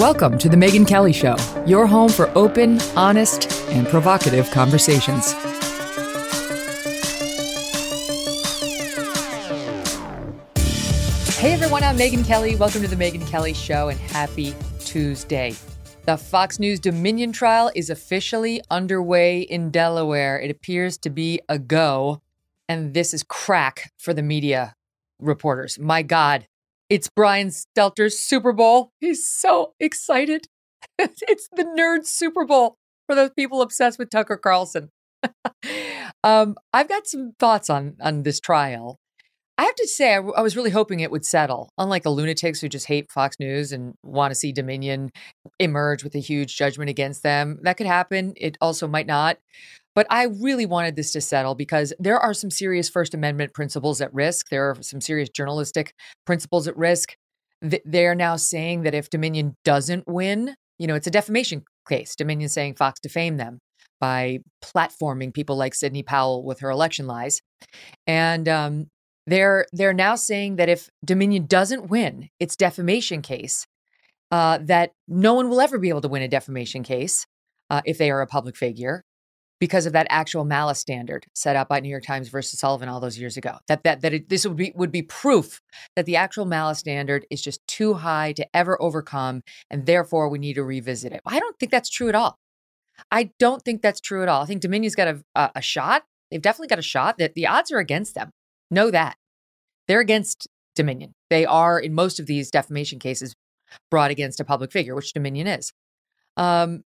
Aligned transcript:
Welcome 0.00 0.38
to 0.38 0.48
The 0.48 0.56
Megyn 0.56 0.88
Kelly 0.88 1.12
Show, 1.12 1.36
your 1.66 1.86
home 1.86 2.08
for 2.08 2.30
open, 2.30 2.80
honest, 2.96 3.52
and 3.68 3.86
provocative 3.86 4.50
conversations. 4.50 5.32
Hey 11.36 11.52
everyone, 11.52 11.84
I'm 11.84 11.98
Megyn 11.98 12.24
Kelly. 12.24 12.56
Welcome 12.56 12.80
to 12.80 12.88
The 12.88 12.96
Megyn 12.96 13.28
Kelly 13.28 13.52
Show 13.52 13.90
and 13.90 14.00
happy 14.00 14.54
Tuesday. 14.78 15.54
The 16.06 16.16
Fox 16.16 16.58
News 16.58 16.80
Dominion 16.80 17.30
trial 17.30 17.70
is 17.74 17.90
officially 17.90 18.62
underway 18.70 19.42
in 19.42 19.70
Delaware. 19.70 20.40
It 20.40 20.50
appears 20.50 20.96
to 20.96 21.10
be 21.10 21.40
a 21.46 21.58
go, 21.58 22.22
and 22.70 22.94
this 22.94 23.12
is 23.12 23.22
crack 23.22 23.92
for 23.98 24.14
the 24.14 24.22
media 24.22 24.74
reporters. 25.18 25.78
My 25.78 26.00
God, 26.00 26.46
it's 26.90 27.08
Brian 27.08 27.48
Stelter's 27.48 28.18
Super 28.18 28.52
Bowl. 28.52 28.90
He's 29.00 29.26
so 29.26 29.74
excited. 29.78 30.46
it's 30.98 31.48
the 31.56 31.64
nerd 31.64 32.04
Super 32.04 32.44
Bowl 32.44 32.76
for 33.06 33.14
those 33.14 33.30
people 33.30 33.62
obsessed 33.62 33.98
with 33.98 34.10
Tucker 34.10 34.36
Carlson. 34.36 34.90
um, 36.24 36.56
I've 36.72 36.88
got 36.88 37.06
some 37.06 37.32
thoughts 37.38 37.70
on 37.70 37.96
on 38.00 38.24
this 38.24 38.40
trial. 38.40 38.98
I 39.56 39.64
have 39.64 39.74
to 39.74 39.86
say, 39.86 40.14
I, 40.14 40.20
I 40.20 40.40
was 40.40 40.56
really 40.56 40.70
hoping 40.70 41.00
it 41.00 41.10
would 41.10 41.24
settle. 41.24 41.68
Unlike 41.76 42.04
the 42.04 42.10
lunatics 42.10 42.60
who 42.60 42.68
just 42.68 42.86
hate 42.86 43.12
Fox 43.12 43.36
News 43.38 43.72
and 43.72 43.94
want 44.02 44.30
to 44.30 44.34
see 44.34 44.52
Dominion 44.52 45.10
emerge 45.58 46.02
with 46.02 46.14
a 46.14 46.18
huge 46.18 46.56
judgment 46.56 46.88
against 46.88 47.22
them, 47.22 47.58
that 47.62 47.76
could 47.76 47.86
happen. 47.86 48.32
It 48.36 48.56
also 48.62 48.88
might 48.88 49.06
not. 49.06 49.36
But 50.00 50.06
I 50.08 50.28
really 50.40 50.64
wanted 50.64 50.96
this 50.96 51.12
to 51.12 51.20
settle 51.20 51.54
because 51.54 51.92
there 51.98 52.18
are 52.18 52.32
some 52.32 52.50
serious 52.50 52.88
First 52.88 53.12
Amendment 53.12 53.52
principles 53.52 54.00
at 54.00 54.14
risk. 54.14 54.48
There 54.48 54.70
are 54.70 54.76
some 54.80 55.02
serious 55.02 55.28
journalistic 55.28 55.92
principles 56.24 56.66
at 56.66 56.74
risk. 56.74 57.16
They're 57.60 58.14
now 58.14 58.36
saying 58.36 58.84
that 58.84 58.94
if 58.94 59.10
Dominion 59.10 59.56
doesn't 59.62 60.08
win, 60.08 60.54
you 60.78 60.86
know, 60.86 60.94
it's 60.94 61.06
a 61.06 61.10
defamation 61.10 61.64
case. 61.86 62.16
Dominion 62.16 62.48
saying 62.48 62.76
Fox 62.76 62.98
defamed 62.98 63.38
them 63.38 63.58
by 64.00 64.38
platforming 64.64 65.34
people 65.34 65.56
like 65.56 65.74
Sidney 65.74 66.02
Powell 66.02 66.46
with 66.46 66.60
her 66.60 66.70
election 66.70 67.06
lies. 67.06 67.42
And 68.06 68.48
um, 68.48 68.86
they're 69.26 69.66
they're 69.70 69.92
now 69.92 70.14
saying 70.14 70.56
that 70.56 70.70
if 70.70 70.88
Dominion 71.04 71.44
doesn't 71.44 71.90
win 71.90 72.30
its 72.38 72.56
defamation 72.56 73.20
case, 73.20 73.66
uh, 74.30 74.60
that 74.62 74.92
no 75.06 75.34
one 75.34 75.50
will 75.50 75.60
ever 75.60 75.78
be 75.78 75.90
able 75.90 76.00
to 76.00 76.08
win 76.08 76.22
a 76.22 76.28
defamation 76.28 76.84
case 76.84 77.26
uh, 77.68 77.82
if 77.84 77.98
they 77.98 78.10
are 78.10 78.22
a 78.22 78.26
public 78.26 78.56
figure 78.56 79.02
because 79.60 79.84
of 79.84 79.92
that 79.92 80.06
actual 80.08 80.44
malice 80.44 80.78
standard 80.78 81.26
set 81.34 81.54
out 81.54 81.68
by 81.68 81.80
New 81.80 81.90
York 81.90 82.02
Times 82.02 82.28
versus 82.28 82.58
Sullivan 82.58 82.88
all 82.88 82.98
those 82.98 83.18
years 83.18 83.36
ago. 83.36 83.58
That 83.68 83.84
that 83.84 84.00
that 84.00 84.14
it, 84.14 84.28
this 84.28 84.46
would 84.46 84.56
be 84.56 84.72
would 84.74 84.90
be 84.90 85.02
proof 85.02 85.60
that 85.94 86.06
the 86.06 86.16
actual 86.16 86.46
malice 86.46 86.78
standard 86.78 87.26
is 87.30 87.42
just 87.42 87.64
too 87.68 87.94
high 87.94 88.32
to 88.32 88.46
ever 88.56 88.80
overcome, 88.82 89.42
and 89.70 89.86
therefore 89.86 90.28
we 90.28 90.38
need 90.38 90.54
to 90.54 90.64
revisit 90.64 91.12
it. 91.12 91.20
I 91.26 91.38
don't 91.38 91.58
think 91.58 91.70
that's 91.70 91.90
true 91.90 92.08
at 92.08 92.14
all. 92.14 92.38
I 93.10 93.30
don't 93.38 93.62
think 93.62 93.82
that's 93.82 94.00
true 94.00 94.22
at 94.22 94.28
all. 94.28 94.42
I 94.42 94.46
think 94.46 94.62
Dominion's 94.62 94.94
got 94.94 95.08
a, 95.08 95.22
a, 95.34 95.50
a 95.56 95.62
shot. 95.62 96.02
They've 96.30 96.42
definitely 96.42 96.68
got 96.68 96.78
a 96.78 96.82
shot. 96.82 97.18
That 97.18 97.34
the 97.34 97.46
odds 97.46 97.70
are 97.70 97.78
against 97.78 98.14
them. 98.14 98.30
Know 98.70 98.90
that 98.90 99.16
they're 99.88 100.00
against 100.00 100.48
Dominion. 100.74 101.14
They 101.28 101.44
are 101.44 101.78
in 101.78 101.94
most 101.94 102.18
of 102.18 102.26
these 102.26 102.50
defamation 102.50 102.98
cases 102.98 103.34
brought 103.90 104.10
against 104.10 104.40
a 104.40 104.44
public 104.44 104.72
figure, 104.72 104.94
which 104.94 105.12
Dominion 105.12 105.46
is. 105.46 105.72
Um, 106.36 106.84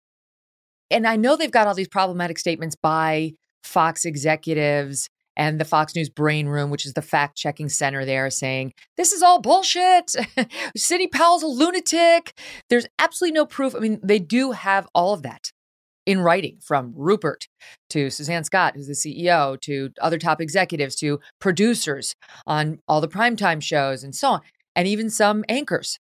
and 0.90 1.06
I 1.06 1.16
know 1.16 1.36
they've 1.36 1.50
got 1.50 1.66
all 1.66 1.74
these 1.74 1.88
problematic 1.88 2.38
statements 2.38 2.76
by 2.76 3.32
Fox 3.62 4.04
executives 4.04 5.08
and 5.36 5.60
the 5.60 5.64
Fox 5.64 5.94
News 5.94 6.08
Brain 6.08 6.46
Room, 6.48 6.70
which 6.70 6.86
is 6.86 6.94
the 6.94 7.02
fact 7.02 7.36
checking 7.36 7.68
center 7.68 8.04
there, 8.04 8.30
saying, 8.30 8.72
this 8.96 9.12
is 9.12 9.22
all 9.22 9.40
bullshit. 9.40 10.14
Sidney 10.76 11.08
Powell's 11.08 11.42
a 11.42 11.46
lunatic. 11.46 12.32
There's 12.70 12.86
absolutely 12.98 13.34
no 13.34 13.44
proof. 13.44 13.74
I 13.74 13.80
mean, 13.80 14.00
they 14.02 14.18
do 14.18 14.52
have 14.52 14.88
all 14.94 15.12
of 15.12 15.22
that 15.22 15.52
in 16.06 16.20
writing 16.20 16.58
from 16.62 16.94
Rupert 16.96 17.48
to 17.90 18.08
Suzanne 18.08 18.44
Scott, 18.44 18.74
who's 18.76 18.86
the 18.86 18.94
CEO, 18.94 19.60
to 19.62 19.90
other 20.00 20.18
top 20.18 20.40
executives, 20.40 20.94
to 20.96 21.20
producers 21.40 22.14
on 22.46 22.78
all 22.88 23.00
the 23.00 23.08
primetime 23.08 23.60
shows 23.60 24.02
and 24.04 24.14
so 24.14 24.28
on, 24.30 24.40
and 24.74 24.88
even 24.88 25.10
some 25.10 25.44
anchors. 25.48 25.98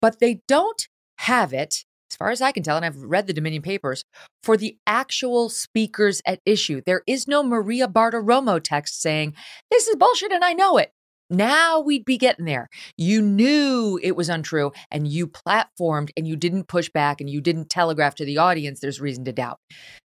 But 0.00 0.20
they 0.20 0.42
don't 0.46 0.86
have 1.18 1.52
it 1.52 1.84
as 2.10 2.16
far 2.16 2.30
as 2.30 2.42
I 2.42 2.52
can 2.52 2.62
tell, 2.62 2.76
and 2.76 2.84
I've 2.84 3.00
read 3.02 3.26
the 3.26 3.32
Dominion 3.32 3.62
papers, 3.62 4.04
for 4.42 4.56
the 4.56 4.76
actual 4.86 5.48
speakers 5.48 6.20
at 6.26 6.40
issue. 6.44 6.80
There 6.84 7.02
is 7.06 7.28
no 7.28 7.42
Maria 7.42 7.86
Bartiromo 7.86 8.60
text 8.62 9.00
saying, 9.00 9.34
this 9.70 9.86
is 9.86 9.96
bullshit 9.96 10.32
and 10.32 10.44
I 10.44 10.52
know 10.52 10.78
it. 10.78 10.90
Now 11.32 11.78
we'd 11.78 12.04
be 12.04 12.18
getting 12.18 12.44
there. 12.44 12.68
You 12.96 13.22
knew 13.22 14.00
it 14.02 14.16
was 14.16 14.28
untrue 14.28 14.72
and 14.90 15.06
you 15.06 15.28
platformed 15.28 16.10
and 16.16 16.26
you 16.26 16.34
didn't 16.34 16.66
push 16.66 16.88
back 16.88 17.20
and 17.20 17.30
you 17.30 17.40
didn't 17.40 17.70
telegraph 17.70 18.16
to 18.16 18.24
the 18.24 18.38
audience 18.38 18.80
there's 18.80 19.00
reason 19.00 19.24
to 19.26 19.32
doubt. 19.32 19.58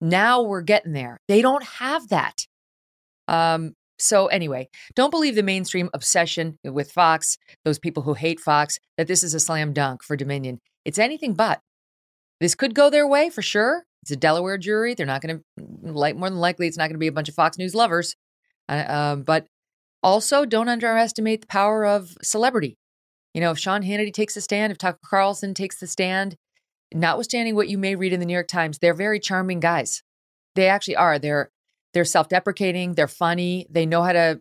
Now 0.00 0.42
we're 0.42 0.62
getting 0.62 0.92
there. 0.92 1.18
They 1.26 1.42
don't 1.42 1.64
have 1.64 2.08
that. 2.08 2.46
Um, 3.26 3.74
so, 3.98 4.28
anyway, 4.28 4.68
don't 4.94 5.10
believe 5.10 5.34
the 5.34 5.42
mainstream 5.42 5.90
obsession 5.92 6.56
with 6.62 6.92
Fox, 6.92 7.36
those 7.64 7.80
people 7.80 8.04
who 8.04 8.14
hate 8.14 8.38
Fox, 8.38 8.78
that 8.96 9.08
this 9.08 9.24
is 9.24 9.34
a 9.34 9.40
slam 9.40 9.72
dunk 9.72 10.04
for 10.04 10.14
Dominion. 10.14 10.60
It's 10.84 11.00
anything 11.00 11.34
but. 11.34 11.60
This 12.40 12.54
could 12.54 12.74
go 12.74 12.90
their 12.90 13.06
way 13.06 13.30
for 13.30 13.42
sure. 13.42 13.84
It's 14.02 14.10
a 14.12 14.16
Delaware 14.16 14.58
jury. 14.58 14.94
They're 14.94 15.06
not 15.06 15.22
going 15.22 15.38
to, 15.38 15.92
like, 15.92 16.16
more 16.16 16.30
than 16.30 16.38
likely, 16.38 16.66
it's 16.66 16.76
not 16.76 16.84
going 16.84 16.94
to 16.94 16.98
be 16.98 17.08
a 17.08 17.12
bunch 17.12 17.28
of 17.28 17.34
Fox 17.34 17.58
News 17.58 17.74
lovers. 17.74 18.14
Uh, 18.68 19.16
but 19.16 19.46
also, 20.02 20.44
don't 20.44 20.68
underestimate 20.68 21.40
the 21.40 21.46
power 21.48 21.84
of 21.84 22.16
celebrity. 22.22 22.78
You 23.34 23.40
know, 23.40 23.50
if 23.50 23.58
Sean 23.58 23.82
Hannity 23.82 24.12
takes 24.12 24.34
the 24.34 24.40
stand, 24.40 24.70
if 24.70 24.78
Tucker 24.78 24.98
Carlson 25.04 25.52
takes 25.54 25.80
the 25.80 25.86
stand, 25.86 26.36
notwithstanding 26.94 27.54
what 27.54 27.68
you 27.68 27.76
may 27.76 27.96
read 27.96 28.12
in 28.12 28.20
the 28.20 28.26
New 28.26 28.32
York 28.32 28.48
Times, 28.48 28.78
they're 28.78 28.94
very 28.94 29.20
charming 29.20 29.60
guys. 29.60 30.02
They 30.54 30.68
actually 30.68 30.96
are. 30.96 31.18
They're 31.18 31.50
they're 31.94 32.04
self-deprecating. 32.04 32.94
They're 32.94 33.08
funny. 33.08 33.66
They 33.70 33.86
know 33.86 34.02
how 34.02 34.12
to 34.12 34.40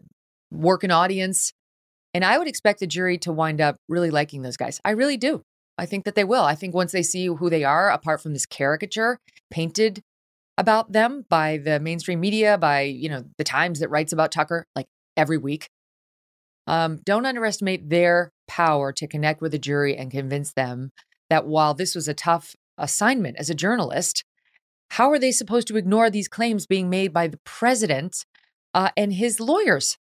work 0.52 0.84
an 0.84 0.92
audience. 0.92 1.54
And 2.14 2.24
I 2.24 2.38
would 2.38 2.48
expect 2.48 2.80
the 2.80 2.88
jury 2.88 3.18
to 3.20 3.32
wind 3.32 3.62
up 3.62 3.78
really 3.88 4.12
liking 4.12 4.42
those 4.42 4.58
guys. 4.58 4.82
I 4.84 4.92
really 4.92 5.18
do. 5.18 5.44
I 5.78 5.86
think 5.86 6.06
that 6.06 6.16
they 6.16 6.24
will. 6.24 6.44
I 6.44 6.56
think 6.56 6.74
once 6.74 6.92
they 6.92 7.04
see 7.04 7.28
who 7.28 7.50
they 7.50 7.64
are, 7.64 7.90
apart 7.90 8.22
from 8.22 8.34
this 8.34 8.46
caricature 8.46 9.20
painted 9.52 10.02
about 10.58 10.92
them 10.92 11.26
by 11.30 11.58
the 11.58 11.80
mainstream 11.80 12.20
media, 12.20 12.58
by 12.58 12.82
you 12.82 13.10
know 13.10 13.26
the 13.38 13.44
Times 13.44 13.80
that 13.80 13.90
writes 13.90 14.12
about 14.12 14.32
Tucker 14.32 14.66
like 14.76 14.88
every 15.16 15.38
week, 15.38 15.70
um, 16.66 17.00
don't 17.06 17.26
underestimate 17.26 17.90
their 17.90 18.32
power 18.48 18.92
to 18.94 19.08
connect 19.08 19.42
with 19.42 19.54
a 19.54 19.60
jury 19.60 19.96
and 19.96 20.12
convince 20.12 20.54
them 20.54 20.92
that 21.30 21.46
while 21.46 21.74
this 21.74 21.94
was 21.96 22.08
a 22.08 22.14
tough 22.14 22.56
assignment 22.78 23.38
as 23.38 23.50
a 23.50 23.56
journalist, 23.56 24.24
how 24.92 25.12
are 25.12 25.20
they 25.20 25.32
supposed 25.32 25.68
to 25.68 25.78
ignore 25.78 26.10
these 26.10 26.28
claims 26.28 26.66
being 26.66 26.90
made 26.90 27.14
by 27.14 27.28
the 27.28 27.40
president 27.44 28.26
uh, 28.74 28.90
and 28.98 29.14
his 29.14 29.40
lawyers? 29.40 29.98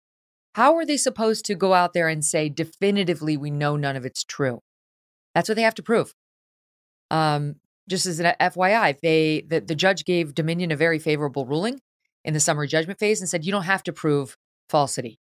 How 0.54 0.76
are 0.76 0.84
they 0.84 0.96
supposed 0.96 1.44
to 1.46 1.54
go 1.54 1.72
out 1.72 1.94
there 1.94 2.08
and 2.08 2.24
say 2.24 2.48
definitively 2.48 3.36
we 3.36 3.50
know 3.50 3.76
none 3.76 3.96
of 3.96 4.04
it's 4.04 4.24
true? 4.24 4.60
That's 5.34 5.48
what 5.48 5.56
they 5.56 5.62
have 5.62 5.74
to 5.76 5.82
prove. 5.82 6.14
Um, 7.10 7.56
just 7.88 8.06
as 8.06 8.20
an 8.20 8.34
FYI, 8.40 8.98
they 9.00 9.44
the, 9.46 9.60
the 9.60 9.74
judge 9.74 10.04
gave 10.04 10.34
Dominion 10.34 10.70
a 10.70 10.76
very 10.76 10.98
favorable 10.98 11.46
ruling 11.46 11.80
in 12.24 12.34
the 12.34 12.40
summary 12.40 12.68
judgment 12.68 12.98
phase 12.98 13.20
and 13.20 13.28
said 13.28 13.44
you 13.44 13.52
don't 13.52 13.64
have 13.64 13.82
to 13.84 13.92
prove 13.92 14.36
falsity 14.68 15.18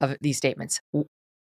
of 0.00 0.16
these 0.20 0.36
statements. 0.36 0.80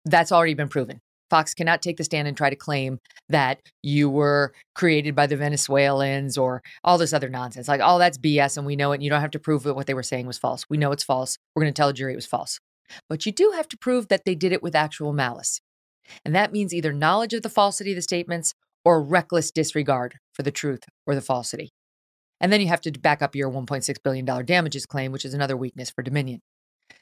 That's 0.05 0.33
already 0.33 0.55
been 0.55 0.69
proven. 0.69 1.01
Fox 1.31 1.55
cannot 1.55 1.83
take 1.83 1.99
the 1.99 2.05
stand 2.05 2.27
and 2.27 2.37
try 2.37 2.49
to 2.51 2.57
claim 2.57 2.99
that 3.29 3.61
you 3.83 4.09
were 4.09 4.55
created 4.75 5.15
by 5.15 5.27
the 5.27 5.37
Venezuelans 5.37 6.39
or 6.39 6.63
all 6.83 6.97
this 6.97 7.13
other 7.13 7.29
nonsense. 7.29 7.69
Like, 7.69 7.83
oh, 7.85 7.99
that's 7.99 8.19
BS 8.19 8.57
and 8.57 8.67
we 8.67 8.77
know 8.77 8.93
it. 8.93 8.97
And 8.97 9.03
you 9.05 9.11
don't 9.11 9.21
have 9.21 9.31
to 9.33 9.39
prove 9.39 9.63
that 9.65 9.75
what 9.75 9.87
they 9.87 9.95
were 9.95 10.03
saying 10.03 10.27
was 10.27 10.39
false. 10.39 10.65
We 10.71 10.79
know 10.79 10.93
it's 10.93 11.05
false. 11.05 11.37
We're 11.55 11.63
going 11.63 11.73
to 11.73 11.77
tell 11.77 11.89
a 11.89 11.93
jury 11.93 12.15
it 12.15 12.17
was 12.17 12.27
false. 12.27 12.61
But 13.09 13.27
you 13.27 13.33
do 13.33 13.53
have 13.55 13.69
to 13.69 13.77
prove 13.77 14.09
that 14.09 14.25
they 14.25 14.35
did 14.35 14.53
it 14.53 14.63
with 14.63 14.75
actual 14.75 15.13
malice. 15.13 15.61
And 16.25 16.35
that 16.35 16.53
means 16.53 16.75
either 16.75 16.93
knowledge 16.93 17.35
of 17.35 17.43
the 17.43 17.49
falsity 17.49 17.93
of 17.93 17.97
the 17.97 18.03
statements 18.03 18.55
or 18.85 19.03
reckless 19.03 19.51
disregard 19.51 20.17
for 20.33 20.43
the 20.43 20.51
truth 20.51 20.85
or 21.07 21.15
the 21.15 21.21
falsity. 21.21 21.71
And 22.41 22.53
then 22.53 22.61
you 22.61 22.69
have 22.69 22.81
to 22.83 22.93
back 22.93 23.23
up 23.23 23.35
your 23.35 23.51
$1.6 23.51 23.97
billion 24.03 24.45
damages 24.45 24.87
claim, 24.87 25.13
which 25.13 25.25
is 25.25 25.35
another 25.35 25.57
weakness 25.57 25.91
for 25.91 26.03
Dominion. 26.03 26.41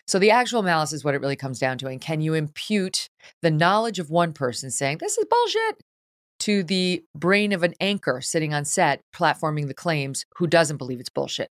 So 0.06 0.19
the 0.19 0.31
actual 0.31 0.62
malice 0.62 0.93
is 0.93 1.05
what 1.05 1.14
it 1.14 1.20
really 1.20 1.37
comes 1.37 1.58
down 1.58 1.79
to. 1.79 1.87
And 1.87 2.00
can 2.00 2.20
you 2.20 2.35
impute 2.35 3.08
the 3.43 3.50
knowledge 3.50 3.99
of 3.99 4.11
one 4.11 4.32
person 4.32 4.70
saying, 4.70 4.99
this 4.99 5.19
is 5.19 5.26
bullshit, 5.29 5.81
to 6.41 6.62
the 6.62 7.05
brain 7.14 7.52
of 7.52 7.62
an 7.62 7.75
anchor 7.81 8.20
sitting 8.20 8.55
on 8.55 8.64
set 8.64 9.00
platforming 9.14 9.69
the 9.69 9.75
claims 9.75 10.25
who 10.37 10.47
doesn't 10.47 10.76
believe 10.76 11.00
it's 11.00 11.09
bullshit? 11.09 11.50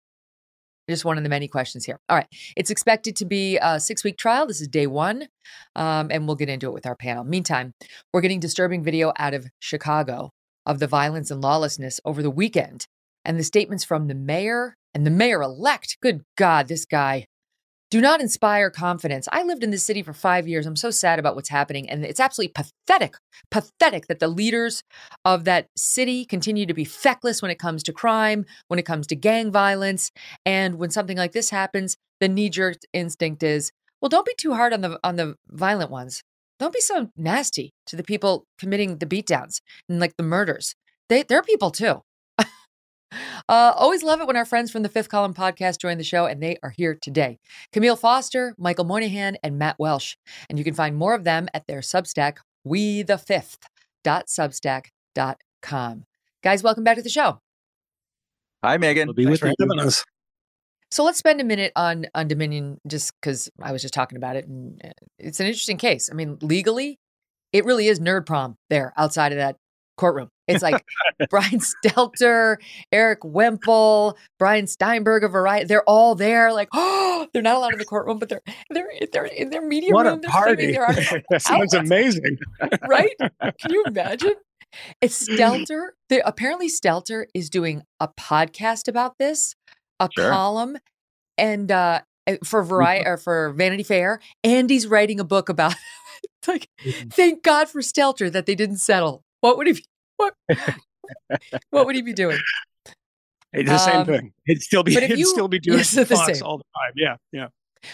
Just 0.89 1.05
one 1.05 1.17
of 1.17 1.23
the 1.23 1.31
many 1.31 1.49
questions 1.49 1.85
here. 1.85 1.99
All 2.09 2.17
right. 2.17 2.27
It's 2.57 2.71
expected 2.71 3.17
to 3.17 3.25
be 3.25 3.59
a 3.59 3.79
six 3.79 4.03
week 4.03 4.17
trial. 4.17 4.47
This 4.47 4.61
is 4.61 4.69
day 4.69 4.87
one, 4.87 5.29
um, 5.77 6.09
and 6.11 6.27
we'll 6.27 6.37
get 6.37 6.49
into 6.49 6.67
it 6.67 6.75
with 6.75 6.87
our 6.87 6.97
panel. 6.97 7.25
Meantime, 7.25 7.75
we're 8.13 8.21
getting 8.21 8.41
disturbing 8.41 8.83
video 8.83 9.13
out 9.19 9.35
of 9.35 9.47
Chicago 9.61 10.31
of 10.67 10.79
the 10.79 10.87
violence 10.87 11.31
and 11.31 11.41
lawlessness 11.41 12.01
over 12.05 12.23
the 12.23 12.31
weekend 12.31 12.87
and 13.25 13.39
the 13.39 13.45
statements 13.45 13.85
from 13.85 14.09
the 14.09 14.15
mayor 14.15 14.77
and 14.95 15.07
the 15.07 15.11
mayor 15.11 15.43
elect. 15.43 15.99
Good 16.01 16.23
God, 16.37 16.69
this 16.69 16.85
guy. 16.85 17.27
Do 17.91 18.01
not 18.01 18.21
inspire 18.21 18.71
confidence. 18.71 19.29
I 19.33 19.43
lived 19.43 19.65
in 19.65 19.71
this 19.71 19.85
city 19.85 20.03
for 20.03 20.13
five 20.13 20.47
years. 20.47 20.65
I'm 20.65 20.77
so 20.77 20.91
sad 20.91 21.19
about 21.19 21.35
what's 21.35 21.49
happening. 21.49 21.91
And 21.91 22.05
it's 22.05 22.21
absolutely 22.21 22.53
pathetic, 22.53 23.17
pathetic 23.51 24.07
that 24.07 24.21
the 24.21 24.29
leaders 24.29 24.85
of 25.25 25.45
that 25.45 25.67
city 25.77 26.25
continue 26.25 26.67
to 26.67 26.75
be 26.75 26.85
feckless 26.85 27.43
when 27.43 27.51
it 27.51 27.59
comes 27.59 27.83
to 27.85 27.93
crime, 27.93 28.47
when 28.69 28.79
it 28.79 28.87
comes 28.87 29.09
to 29.09 29.17
gang 29.17 29.51
violence. 29.51 30.13
And 30.47 30.77
when 30.79 30.91
something 30.91 31.17
like 31.17 31.33
this 31.33 31.51
happens, 31.51 31.97
the 32.21 32.29
knee 32.29 32.49
jerk 32.49 32.77
instinct 32.93 33.43
is, 33.43 33.73
well, 34.01 34.09
don't 34.09 34.27
be 34.27 34.35
too 34.39 34.55
hard 34.55 34.73
on 34.73 34.81
the 34.83 34.99
on 35.03 35.17
the 35.17 35.35
violent 35.49 35.91
ones. 35.91 36.23
Don't 36.59 36.73
be 36.73 36.81
so 36.81 37.11
nasty 37.17 37.73
to 37.87 37.97
the 37.97 38.03
people 38.03 38.45
committing 38.59 38.99
the 38.99 39.07
beatdowns 39.07 39.61
and 39.89 39.99
like 39.99 40.17
the 40.17 40.23
murders. 40.23 40.75
They 41.09 41.23
they're 41.23 41.43
people 41.43 41.71
too. 41.71 42.03
Uh, 43.49 43.73
always 43.77 44.03
love 44.03 44.21
it 44.21 44.27
when 44.27 44.37
our 44.37 44.45
friends 44.45 44.71
from 44.71 44.83
the 44.83 44.89
Fifth 44.89 45.09
Column 45.09 45.35
podcast 45.35 45.81
join 45.81 45.99
the 45.99 46.05
show, 46.05 46.27
and 46.27 46.43
they 46.43 46.59
are 46.63 46.71
here 46.71 46.97
today. 47.01 47.39
Kmele 47.73 47.99
Foster, 47.99 48.55
Michael 48.59 48.85
Moynihan, 48.85 49.37
and 49.43 49.59
Matt 49.59 49.77
Welch. 49.79 50.17
And 50.49 50.59
you 50.59 50.65
can 50.65 50.75
find 50.75 50.97
more 50.97 51.15
of 51.15 51.25
them 51.25 51.49
at 51.53 51.67
their 51.67 51.81
Substack, 51.81 52.39
we 52.65 53.03
the 53.03 53.19
fifth 53.19 53.59
substack.com. 54.05 56.05
Guys, 56.43 56.63
welcome 56.63 56.85
back 56.85 56.97
to 56.97 57.03
the 57.03 57.11
show. 57.11 57.39
Hi, 58.65 58.79
Megyn. 58.79 59.07
We'll 59.07 59.15
be 59.15 59.27
with 59.27 59.43
you. 59.43 59.55
Us. 59.79 60.05
So 60.91 61.05
let's 61.05 61.19
spend 61.19 61.41
a 61.41 61.45
minute 61.45 61.73
on 61.77 62.07
on 62.15 62.29
Dominion, 62.29 62.81
just 62.87 63.13
because 63.21 63.51
I 63.63 63.73
was 63.73 63.83
just 63.83 63.95
talking 63.95 64.17
about 64.17 64.37
it, 64.37 64.47
and 64.47 64.81
uh, 64.85 64.91
it's 65.19 65.41
an 65.41 65.47
interesting 65.47 65.77
case. 65.77 66.09
I 66.11 66.15
mean, 66.15 66.39
legally, 66.43 66.99
it 67.53 67.65
really 67.65 67.89
is 67.89 68.01
nerd 68.01 68.27
prom 68.27 68.57
there 68.69 68.93
outside 68.97 69.33
of 69.33 69.39
that 69.39 69.57
courtroom. 70.01 70.31
It's 70.49 70.63
like 70.63 70.85
Brian 71.31 71.61
Stelter, 71.61 72.57
Erik 72.91 73.23
Wemple, 73.23 74.17
Brian 74.39 74.67
Steinberg 74.67 75.23
of 75.23 75.33
Variety. 75.33 75.67
They're 75.67 75.85
all 75.85 76.15
there. 76.15 76.53
Like, 76.53 76.69
oh, 76.73 77.29
they're 77.33 77.43
not 77.43 77.57
allowed 77.57 77.75
in 77.75 77.79
the 77.79 77.85
courtroom, 77.85 78.19
but 78.19 78.29
they're 78.29 78.43
they're 78.71 78.89
they're 79.13 79.27
in 79.27 79.51
their 79.51 79.63
media 79.63 79.91
room. 79.91 79.95
what 79.95 80.07
room. 80.07 80.21
a 80.25 80.29
party! 80.29 80.73
that 80.73 81.23
sounds 81.43 81.75
amazing, 81.75 82.39
right? 82.89 83.15
Can 83.41 83.73
you 83.73 83.85
imagine? 83.87 84.35
It's 85.01 85.29
Stelter. 85.29 85.91
The, 86.09 86.27
apparently, 86.27 86.69
Stelter 86.69 87.27
is 87.35 87.51
doing 87.51 87.83
a 87.99 88.09
podcast 88.09 88.89
about 88.89 89.19
this, 89.19 89.55
a 89.99 90.09
sure. 90.17 90.31
column, 90.31 90.79
and 91.37 91.71
uh, 91.71 92.01
eh, 92.27 92.39
for 92.45 92.63
Variety 92.63 93.07
or 93.07 93.17
for 93.17 93.53
Vanity 93.53 93.83
Fair, 93.83 94.21
and 94.43 94.71
he's 94.71 94.87
writing 94.87 95.21
a 95.21 95.25
book 95.25 95.49
about. 95.49 95.73
It. 95.73 95.79
like, 96.49 96.69
mm-hmm. 96.85 97.09
thank 97.09 97.43
God 97.43 97.69
for 97.69 97.81
Stelter 97.81 98.31
that 98.33 98.47
they 98.47 98.55
didn't 98.55 98.79
settle. 98.79 99.25
What 99.41 99.57
would 99.57 99.67
he? 99.67 99.85
What? 100.17 100.35
what 101.71 101.87
would 101.87 101.95
he 101.95 102.03
be 102.03 102.13
doing? 102.13 102.39
It's 103.53 103.69
the 103.69 103.79
same 103.79 103.97
um, 103.97 104.07
thing. 104.07 104.33
He'd 104.47 104.63
still 104.63 104.83
be. 104.83 104.95
He'd 104.95 105.19
you, 105.19 105.27
still 105.27 105.49
be 105.49 105.59
doing 105.61 105.79
yes, 105.79 105.95
Fox 106.09 106.43
all 106.43 106.59
the 106.59 106.65
time. 106.65 106.93
Yeah, 106.95 107.17
yeah. 107.33 107.49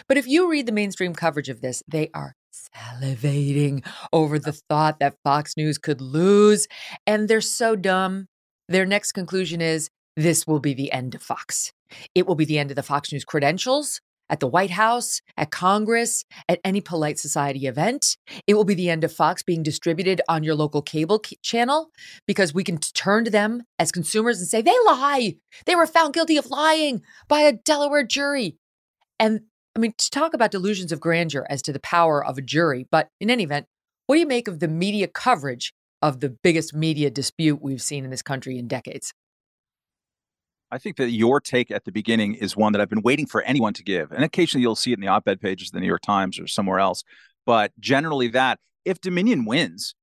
But 0.08 0.16
if 0.16 0.26
you 0.26 0.50
read 0.50 0.66
the 0.66 0.72
mainstream 0.72 1.14
coverage 1.14 1.48
of 1.48 1.60
this, 1.60 1.82
they 1.86 2.10
are 2.12 2.34
salivating 2.74 3.86
over 4.12 4.38
the 4.38 4.52
thought 4.52 4.98
that 4.98 5.16
Fox 5.22 5.56
News 5.56 5.78
could 5.78 6.00
lose, 6.00 6.66
and 7.06 7.28
they're 7.28 7.40
so 7.40 7.76
dumb. 7.76 8.26
Their 8.68 8.84
next 8.84 9.12
conclusion 9.12 9.60
is 9.60 9.88
this 10.16 10.46
will 10.46 10.60
be 10.60 10.74
the 10.74 10.90
end 10.92 11.14
of 11.14 11.22
Fox. 11.22 11.72
It 12.14 12.26
will 12.26 12.34
be 12.34 12.44
the 12.44 12.58
end 12.58 12.70
of 12.70 12.76
the 12.76 12.82
Fox 12.82 13.12
News 13.12 13.24
credentials 13.24 14.00
at 14.28 14.40
the 14.40 14.46
White 14.46 14.70
House, 14.70 15.20
at 15.36 15.50
Congress, 15.50 16.24
at 16.48 16.60
any 16.64 16.80
polite 16.80 17.18
society 17.18 17.66
event. 17.66 18.16
It 18.46 18.54
will 18.54 18.64
be 18.64 18.74
the 18.74 18.90
end 18.90 19.04
of 19.04 19.12
Fox 19.12 19.42
being 19.42 19.62
distributed 19.62 20.20
on 20.28 20.42
your 20.42 20.54
local 20.54 20.82
cable 20.82 21.22
channel 21.42 21.90
because 22.26 22.54
we 22.54 22.64
can 22.64 22.78
turn 22.78 23.24
to 23.24 23.30
them 23.30 23.62
as 23.78 23.92
consumers 23.92 24.38
and 24.38 24.48
say, 24.48 24.62
they 24.62 24.76
lie. 24.86 25.36
They 25.66 25.74
were 25.74 25.86
found 25.86 26.14
guilty 26.14 26.36
of 26.36 26.50
lying 26.50 27.02
by 27.28 27.40
a 27.40 27.52
Delaware 27.52 28.04
jury. 28.04 28.56
And 29.18 29.42
I 29.74 29.78
mean, 29.78 29.94
to 29.96 30.10
talk 30.10 30.34
about 30.34 30.50
delusions 30.50 30.90
of 30.90 31.00
grandeur 31.00 31.46
as 31.50 31.62
to 31.62 31.72
the 31.72 31.80
power 31.80 32.24
of 32.24 32.38
a 32.38 32.42
jury, 32.42 32.86
but 32.90 33.10
in 33.20 33.30
any 33.30 33.44
event, 33.44 33.66
what 34.06 34.16
do 34.16 34.20
you 34.20 34.26
make 34.26 34.48
of 34.48 34.60
the 34.60 34.68
media 34.68 35.06
coverage 35.06 35.74
of 36.00 36.20
the 36.20 36.30
biggest 36.30 36.74
media 36.74 37.10
dispute 37.10 37.60
we've 37.60 37.82
seen 37.82 38.04
in 38.04 38.10
this 38.10 38.22
country 38.22 38.58
in 38.58 38.68
decades? 38.68 39.12
I 40.70 40.78
think 40.78 40.96
that 40.96 41.10
your 41.10 41.40
take 41.40 41.70
at 41.70 41.84
the 41.84 41.92
beginning 41.92 42.34
is 42.34 42.56
one 42.56 42.72
that 42.72 42.80
I've 42.80 42.88
been 42.88 43.02
waiting 43.02 43.26
for 43.26 43.42
anyone 43.42 43.72
to 43.74 43.84
give. 43.84 44.10
And 44.10 44.24
occasionally 44.24 44.62
you'll 44.62 44.76
see 44.76 44.92
it 44.92 44.94
in 44.94 45.00
the 45.00 45.08
op 45.08 45.28
ed 45.28 45.40
pages 45.40 45.68
of 45.68 45.72
the 45.72 45.80
New 45.80 45.86
York 45.86 46.02
Times 46.02 46.38
or 46.38 46.46
somewhere 46.46 46.80
else. 46.80 47.04
But 47.44 47.72
generally, 47.78 48.28
that 48.28 48.58
if 48.84 49.00
Dominion 49.00 49.44
wins, 49.44 49.94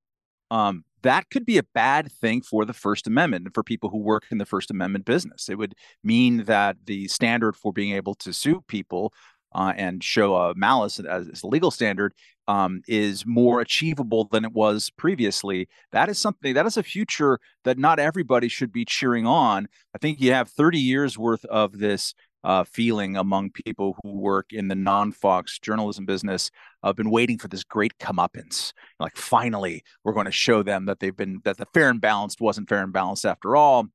um, 0.50 0.86
that 1.02 1.30
could 1.30 1.46
be 1.46 1.58
a 1.58 1.64
bad 1.74 2.12
thing 2.12 2.42
for 2.42 2.64
the 2.64 2.74
First 2.74 3.08
Amendment 3.08 3.46
and 3.46 3.54
for 3.54 3.64
people 3.64 3.90
who 3.90 3.98
work 3.98 4.24
in 4.32 4.38
the 4.38 4.46
First 4.46 4.72
Amendment 4.72 5.04
business. 5.04 5.50
It 5.50 5.58
would 5.58 5.76
mean 6.04 6.46
that 6.46 6.78
the 6.86 7.08
standard 7.10 7.58
for 7.58 7.74
being 7.74 7.94
able 7.94 8.16
to 8.16 8.32
sue 8.32 8.64
people 8.68 9.14
uh, 9.56 9.74
and 9.76 10.04
show 10.04 10.36
a 10.36 10.56
malice 10.56 11.00
as, 11.00 11.28
as 11.30 11.44
a 11.44 11.48
legal 11.48 11.72
standard 11.72 12.14
um, 12.48 12.82
is 12.88 13.26
more 13.26 13.62
achievable 13.62 14.28
than 14.32 14.46
it 14.46 14.54
was 14.54 14.90
previously. 14.92 15.68
That 15.92 16.10
is 16.10 16.18
something 16.18 16.54
that 16.54 16.66
is 16.66 16.78
a 16.78 16.84
future 16.84 17.40
that 17.64 17.78
not 17.78 18.00
everybody 18.00 18.48
should 18.48 18.72
be 18.72 18.86
cheering 18.86 19.26
on. 19.26 19.68
I 19.96 19.98
think 19.98 20.20
you 20.20 20.34
have 20.34 20.50
30 20.50 20.80
years 20.80 21.18
worth 21.18 21.46
of 21.46 21.80
this 21.80 22.14
uh, 22.44 22.64
feeling 22.66 23.16
among 23.16 23.52
people 23.52 23.96
who 24.04 24.20
work 24.20 24.52
in 24.52 24.68
the 24.68 24.76
non-Fox 24.76 25.60
journalism 25.60 26.06
business. 26.06 26.52
I've 26.82 26.96
been 26.96 27.10
waiting 27.10 27.38
for 27.38 27.48
this 27.48 27.64
great 27.64 27.98
comeuppance. 28.00 28.74
Like 29.00 29.16
finally, 29.16 29.84
we're 30.04 30.14
going 30.14 30.26
to 30.26 30.32
show 30.32 30.62
them 30.62 30.86
that 30.86 31.00
they've 31.00 31.16
been 31.16 31.40
that 31.46 31.58
the 31.58 31.68
fair 31.74 31.90
and 31.90 32.02
balanced 32.02 32.42
wasn't 32.42 32.68
fair 32.68 32.84
and 32.84 32.92
balanced 32.92 33.26
after 33.26 33.56
all 33.56 33.88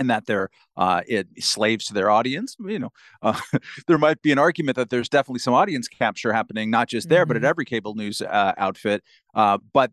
and 0.00 0.08
that 0.08 0.26
they're 0.26 0.48
uh, 0.76 1.02
it, 1.06 1.28
slaves 1.38 1.84
to 1.84 1.94
their 1.94 2.10
audience. 2.10 2.56
You 2.58 2.80
know, 2.80 2.92
uh, 3.22 3.38
there 3.86 3.98
might 3.98 4.20
be 4.22 4.32
an 4.32 4.38
argument 4.38 4.76
that 4.76 4.90
there's 4.90 5.10
definitely 5.10 5.40
some 5.40 5.54
audience 5.54 5.86
capture 5.86 6.32
happening, 6.32 6.70
not 6.70 6.88
just 6.88 7.08
there, 7.08 7.22
mm-hmm. 7.22 7.28
but 7.28 7.36
at 7.36 7.40
mm-hmm. 7.42 7.50
every 7.50 7.64
cable 7.66 7.94
news 7.94 8.22
uh, 8.22 8.54
outfit. 8.56 9.04
Uh, 9.34 9.58
but 9.72 9.92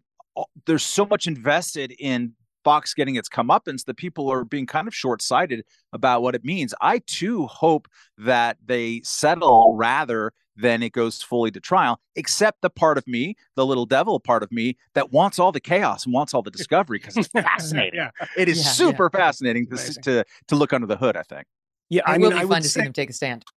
there's 0.65 0.83
so 0.83 1.05
much 1.05 1.27
invested 1.27 1.93
in 1.99 2.33
Fox 2.63 2.93
getting 2.93 3.15
its 3.15 3.29
comeuppance 3.29 3.85
that 3.85 3.97
people 3.97 4.31
are 4.31 4.45
being 4.45 4.65
kind 4.65 4.87
of 4.87 4.95
short 4.95 5.21
sighted 5.21 5.63
about 5.93 6.21
what 6.21 6.35
it 6.35 6.43
means. 6.43 6.73
I 6.81 6.99
too 6.99 7.47
hope 7.47 7.87
that 8.17 8.57
they 8.65 9.01
settle 9.03 9.75
rather 9.75 10.31
then 10.57 10.83
it 10.83 10.91
goes 10.91 11.21
fully 11.21 11.51
to 11.51 11.59
trial, 11.59 11.99
except 12.15 12.61
the 12.61 12.69
part 12.69 12.97
of 12.97 13.07
me, 13.07 13.35
the 13.55 13.65
little 13.65 13.85
devil 13.85 14.19
part 14.19 14.43
of 14.43 14.51
me, 14.51 14.77
that 14.93 15.11
wants 15.11 15.39
all 15.39 15.51
the 15.51 15.59
chaos 15.59 16.05
and 16.05 16.13
wants 16.13 16.33
all 16.33 16.41
the 16.41 16.51
discovery 16.51 16.99
because 16.99 17.17
it's 17.17 17.27
fascinating. 17.31 17.99
yeah. 17.99 18.11
It 18.35 18.49
is 18.49 18.63
yeah, 18.63 18.71
super 18.71 19.09
yeah. 19.13 19.19
fascinating 19.19 19.67
to, 19.67 19.93
to 20.01 20.25
to 20.47 20.55
look 20.55 20.73
under 20.73 20.87
the 20.87 20.97
hood. 20.97 21.15
I 21.15 21.23
think. 21.23 21.45
Yeah, 21.89 22.01
I 22.05 22.15
it 22.15 22.19
mean, 22.19 22.29
will 22.29 22.31
be 22.31 22.37
I 22.37 22.47
fun 22.47 22.61
to 22.61 22.67
say, 22.69 22.79
see 22.79 22.83
them 22.83 22.93
take 22.93 23.09
a 23.09 23.13
stand. 23.13 23.45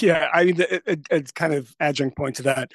Yeah, 0.00 0.28
I 0.32 0.44
mean, 0.44 0.60
a, 0.60 0.92
a, 0.92 0.96
a 1.10 1.22
kind 1.34 1.52
of 1.52 1.74
adjunct 1.80 2.16
point 2.16 2.36
to 2.36 2.42
that 2.44 2.70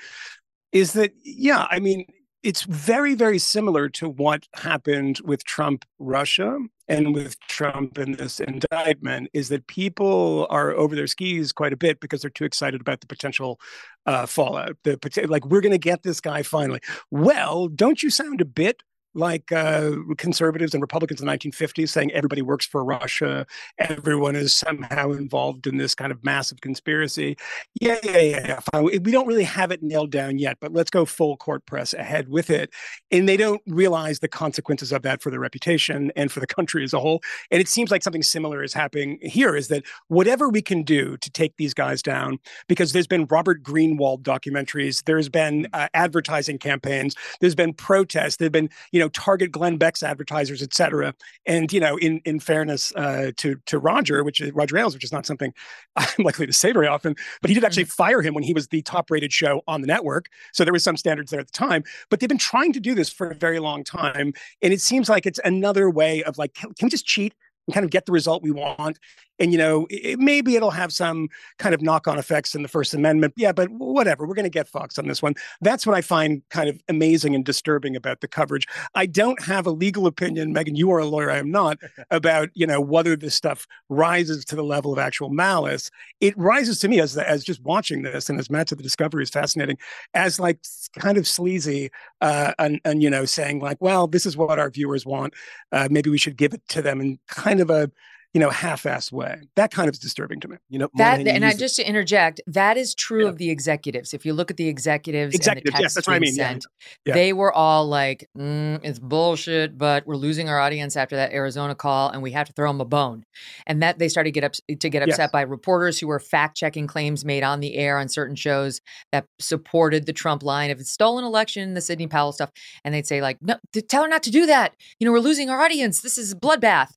is 0.73 0.91
that 0.93 1.13
yeah, 1.23 1.65
I 1.69 1.79
mean, 1.79 2.05
it's 2.43 2.63
very, 2.63 3.15
very 3.15 3.39
similar 3.39 3.87
to 3.89 4.09
what 4.09 4.47
happened 4.53 5.19
with 5.23 5.45
Trump 5.45 5.85
Russia 5.97 6.59
and 6.89 7.15
with 7.15 7.39
Trump 7.47 7.97
in 7.97 8.13
this 8.13 8.41
indictment 8.41 9.29
is 9.33 9.47
that 9.47 9.67
people 9.67 10.45
are 10.49 10.71
over 10.71 10.95
their 10.95 11.07
skis 11.07 11.53
quite 11.53 11.71
a 11.71 11.77
bit 11.77 12.01
because 12.01 12.21
they're 12.21 12.29
too 12.29 12.43
excited 12.43 12.81
about 12.81 12.99
the 12.99 13.07
potential 13.07 13.59
uh, 14.05 14.25
fallout. 14.25 14.75
The 14.83 14.99
like 15.29 15.45
we're 15.45 15.61
going 15.61 15.71
to 15.71 15.77
get 15.77 16.03
this 16.03 16.19
guy 16.19 16.43
finally. 16.43 16.81
Well, 17.09 17.69
don't 17.69 18.03
you 18.03 18.09
sound 18.09 18.41
a 18.41 18.45
bit 18.45 18.83
like 19.13 19.51
uh, 19.51 19.91
conservatives 20.17 20.73
and 20.73 20.81
Republicans 20.81 21.21
in 21.21 21.27
the 21.27 21.33
1950s 21.33 21.89
saying 21.89 22.11
everybody 22.11 22.41
works 22.41 22.65
for 22.65 22.83
Russia, 22.83 23.45
everyone 23.77 24.35
is 24.35 24.53
somehow 24.53 25.11
involved 25.11 25.67
in 25.67 25.77
this 25.77 25.95
kind 25.95 26.11
of 26.11 26.23
massive 26.23 26.61
conspiracy. 26.61 27.37
Yeah, 27.79 27.97
yeah, 28.03 28.19
yeah, 28.19 28.59
yeah. 28.73 28.81
We 28.81 29.11
don't 29.11 29.27
really 29.27 29.43
have 29.43 29.71
it 29.71 29.83
nailed 29.83 30.11
down 30.11 30.39
yet, 30.39 30.57
but 30.59 30.73
let's 30.73 30.89
go 30.89 31.05
full 31.05 31.37
court 31.37 31.65
press 31.65 31.93
ahead 31.93 32.29
with 32.29 32.49
it. 32.49 32.71
And 33.11 33.27
they 33.27 33.37
don't 33.37 33.61
realize 33.67 34.19
the 34.19 34.27
consequences 34.27 34.91
of 34.91 35.01
that 35.03 35.21
for 35.21 35.29
their 35.29 35.39
reputation 35.39 36.11
and 36.15 36.31
for 36.31 36.39
the 36.39 36.47
country 36.47 36.83
as 36.83 36.93
a 36.93 36.99
whole. 36.99 37.21
And 37.51 37.61
it 37.61 37.67
seems 37.67 37.91
like 37.91 38.03
something 38.03 38.23
similar 38.23 38.63
is 38.63 38.73
happening 38.73 39.19
here 39.21 39.55
is 39.55 39.67
that 39.67 39.83
whatever 40.07 40.49
we 40.49 40.61
can 40.61 40.83
do 40.83 41.17
to 41.17 41.29
take 41.29 41.57
these 41.57 41.73
guys 41.73 42.01
down, 42.01 42.39
because 42.67 42.93
there's 42.93 43.07
been 43.07 43.25
Robert 43.25 43.63
Greenwald 43.63 44.23
documentaries, 44.23 45.03
there's 45.05 45.29
been 45.29 45.67
uh, 45.73 45.87
advertising 45.93 46.57
campaigns, 46.57 47.15
there's 47.39 47.55
been 47.55 47.73
protests, 47.73 48.37
there've 48.37 48.51
been, 48.51 48.69
you 48.91 48.99
know, 48.99 49.02
know 49.03 49.09
target 49.09 49.51
Glenn 49.51 49.77
Beck's 49.77 50.03
advertisers, 50.03 50.61
et 50.61 50.73
cetera. 50.73 51.13
And 51.45 51.71
you 51.71 51.79
know, 51.79 51.97
in 51.97 52.21
in 52.25 52.39
fairness 52.39 52.93
uh, 52.95 53.31
to 53.37 53.55
to 53.65 53.77
Roger, 53.77 54.23
which 54.23 54.41
is 54.41 54.51
Roger 54.51 54.77
Ailes, 54.77 54.93
which 54.93 55.03
is 55.03 55.11
not 55.11 55.25
something 55.25 55.53
I'm 55.95 56.07
likely 56.23 56.47
to 56.47 56.53
say 56.53 56.71
very 56.71 56.87
often, 56.87 57.15
but 57.41 57.49
he 57.49 57.53
did 57.53 57.63
actually 57.63 57.83
mm-hmm. 57.83 58.03
fire 58.03 58.21
him 58.21 58.33
when 58.33 58.43
he 58.43 58.53
was 58.53 58.67
the 58.67 58.81
top 58.81 59.11
rated 59.11 59.31
show 59.31 59.61
on 59.67 59.81
the 59.81 59.87
network. 59.87 60.27
So 60.53 60.63
there 60.63 60.73
was 60.73 60.83
some 60.83 60.97
standards 60.97 61.31
there 61.31 61.39
at 61.39 61.47
the 61.47 61.53
time. 61.57 61.83
But 62.09 62.19
they've 62.19 62.29
been 62.29 62.37
trying 62.37 62.73
to 62.73 62.79
do 62.79 62.95
this 62.95 63.09
for 63.09 63.27
a 63.29 63.35
very 63.35 63.59
long 63.59 63.83
time, 63.83 64.33
and 64.61 64.73
it 64.73 64.81
seems 64.81 65.09
like 65.09 65.25
it's 65.25 65.39
another 65.43 65.89
way 65.89 66.23
of 66.23 66.37
like, 66.37 66.53
can, 66.53 66.73
can 66.73 66.87
we 66.87 66.89
just 66.89 67.05
cheat? 67.05 67.33
and 67.67 67.73
kind 67.73 67.83
of 67.83 67.89
get 67.89 68.05
the 68.05 68.11
result 68.11 68.43
we 68.43 68.51
want. 68.51 68.99
And 69.39 69.51
you 69.51 69.57
know 69.57 69.87
it, 69.89 70.19
maybe 70.19 70.55
it'll 70.55 70.71
have 70.71 70.93
some 70.93 71.29
kind 71.59 71.73
of 71.73 71.81
knock-on 71.81 72.17
effects 72.17 72.55
in 72.55 72.61
the 72.61 72.67
first 72.67 72.93
amendment 72.93 73.33
yeah 73.35 73.51
but 73.51 73.69
whatever 73.69 74.27
we're 74.27 74.35
going 74.35 74.43
to 74.43 74.49
get 74.49 74.67
fox 74.67 74.97
on 74.97 75.07
this 75.07 75.21
one. 75.21 75.35
That's 75.61 75.85
what 75.85 75.95
i 75.95 76.01
find 76.01 76.41
kind 76.49 76.69
of 76.69 76.79
amazing 76.89 77.35
and 77.35 77.43
disturbing 77.43 77.95
about 77.95 78.21
the 78.21 78.27
coverage. 78.27 78.67
I 78.95 79.05
don't 79.05 79.41
have 79.43 79.65
a 79.65 79.71
legal 79.71 80.07
opinion 80.07 80.53
Megyn 80.53 80.77
you 80.77 80.91
are 80.91 80.99
a 80.99 81.05
lawyer 81.05 81.31
i 81.31 81.37
am 81.37 81.51
not 81.51 81.77
about 82.11 82.49
you 82.53 82.67
know 82.67 82.79
whether 82.79 83.15
this 83.15 83.35
stuff 83.35 83.67
rises 83.89 84.45
to 84.45 84.55
the 84.55 84.63
level 84.63 84.93
of 84.93 84.99
actual 84.99 85.29
malice. 85.29 85.89
It 86.19 86.37
rises 86.37 86.79
to 86.79 86.87
me 86.87 86.99
as 86.99 87.17
as 87.17 87.43
just 87.43 87.61
watching 87.63 88.03
this 88.03 88.29
and 88.29 88.39
as 88.39 88.49
matt 88.49 88.69
said 88.69 88.79
the 88.79 88.83
discovery 88.83 89.23
is 89.23 89.29
fascinating 89.29 89.77
as 90.13 90.39
like 90.39 90.59
kind 90.99 91.17
of 91.17 91.27
sleazy 91.27 91.89
uh 92.21 92.53
and, 92.59 92.79
and 92.85 93.01
you 93.01 93.09
know 93.09 93.25
saying 93.25 93.59
like 93.59 93.77
well 93.79 94.07
this 94.07 94.25
is 94.25 94.37
what 94.37 94.59
our 94.59 94.69
viewers 94.69 95.05
want. 95.05 95.33
Uh, 95.71 95.87
maybe 95.89 96.09
we 96.09 96.17
should 96.17 96.37
give 96.37 96.53
it 96.53 96.61
to 96.69 96.81
them 96.81 97.01
in 97.01 97.19
kind 97.27 97.59
of 97.59 97.69
a 97.69 97.91
you 98.33 98.39
know, 98.39 98.49
half-assed 98.49 99.11
way. 99.11 99.41
That 99.55 99.71
kind 99.71 99.87
of 99.87 99.93
is 99.93 99.99
disturbing 99.99 100.39
to 100.39 100.47
me. 100.47 100.57
You 100.69 100.79
know, 100.79 100.89
that 100.95 101.19
and 101.27 101.45
I 101.45 101.53
just 101.53 101.75
to 101.75 101.87
interject, 101.87 102.41
that 102.47 102.77
is 102.77 102.95
true 102.95 103.23
yeah. 103.23 103.29
of 103.29 103.37
the 103.37 103.49
executives. 103.49 104.13
If 104.13 104.25
you 104.25 104.33
look 104.33 104.49
at 104.49 104.57
the 104.57 104.67
executives, 104.67 105.35
executives, 105.35 105.79
yes, 105.79 105.93
that's 105.93 106.07
what 106.07 106.15
I 106.15 106.19
mean. 106.19 106.33
Sent, 106.33 106.65
yeah. 107.05 107.11
Yeah. 107.11 107.13
They 107.13 107.33
were 107.33 107.53
all 107.53 107.87
like, 107.87 108.27
mm, 108.37 108.79
"It's 108.83 108.97
bullshit," 108.97 109.77
but 109.77 110.07
we're 110.07 110.15
losing 110.15 110.49
our 110.49 110.59
audience 110.59 110.97
after 110.97 111.15
that 111.15 111.31
Arizona 111.31 111.75
call, 111.75 112.09
and 112.09 112.23
we 112.23 112.31
have 112.31 112.47
to 112.47 112.53
throw 112.53 112.69
them 112.71 112.81
a 112.81 112.85
bone. 112.85 113.23
And 113.67 113.83
that 113.83 113.99
they 113.99 114.09
started 114.09 114.29
to 114.29 114.31
get 114.31 114.43
up 114.43 114.53
to 114.79 114.89
get 114.89 115.03
upset 115.03 115.19
yes. 115.19 115.31
by 115.31 115.41
reporters 115.41 115.99
who 115.99 116.07
were 116.07 116.19
fact-checking 116.19 116.87
claims 116.87 117.23
made 117.23 117.43
on 117.43 117.59
the 117.59 117.75
air 117.75 117.99
on 117.99 118.09
certain 118.09 118.35
shows 118.35 118.81
that 119.11 119.25
supported 119.39 120.07
the 120.07 120.13
Trump 120.13 120.41
line 120.41 120.71
of 120.71 120.81
stolen 120.81 121.23
election, 121.23 121.75
the 121.75 121.81
Sidney 121.81 122.07
Powell 122.07 122.31
stuff, 122.31 122.49
and 122.83 122.95
they'd 122.95 123.05
say 123.05 123.21
like, 123.21 123.37
"No, 123.41 123.57
tell 123.87 124.03
her 124.03 124.09
not 124.09 124.23
to 124.23 124.31
do 124.31 124.47
that." 124.47 124.75
You 124.99 125.05
know, 125.05 125.11
we're 125.11 125.19
losing 125.19 125.51
our 125.51 125.61
audience. 125.61 126.01
This 126.01 126.17
is 126.17 126.33
bloodbath. 126.33 126.93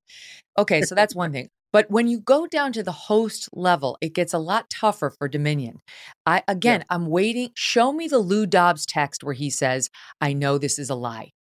Okay, 0.59 0.83
so 0.83 0.95
that's 0.95 1.15
one 1.15 1.33
thing. 1.33 1.49
But 1.73 1.91
when 1.91 2.09
you 2.09 2.21
go 2.21 2.47
down 2.47 2.73
to 2.73 2.83
the 2.83 2.93
host 2.93 3.49
level, 3.53 3.99
it 4.01 4.15
gets 4.15 4.33
a 4.33 4.39
lot 4.39 4.71
tougher 4.71 5.11
for 5.11 5.29
Dominion. 5.29 5.81
I 6.25 6.43
again, 6.49 6.81
yeah. 6.81 6.95
I'm 6.95 7.07
waiting. 7.07 7.51
Show 7.55 7.93
me 7.93 8.09
the 8.09 8.19
Lou 8.19 8.47
Dobbs 8.47 8.87
text 8.87 9.23
where 9.23 9.35
he 9.35 9.51
says, 9.51 9.91
"I 10.21 10.33
know 10.33 10.59
this 10.59 10.79
is 10.79 10.91
a 10.91 10.95
lie." 10.95 11.33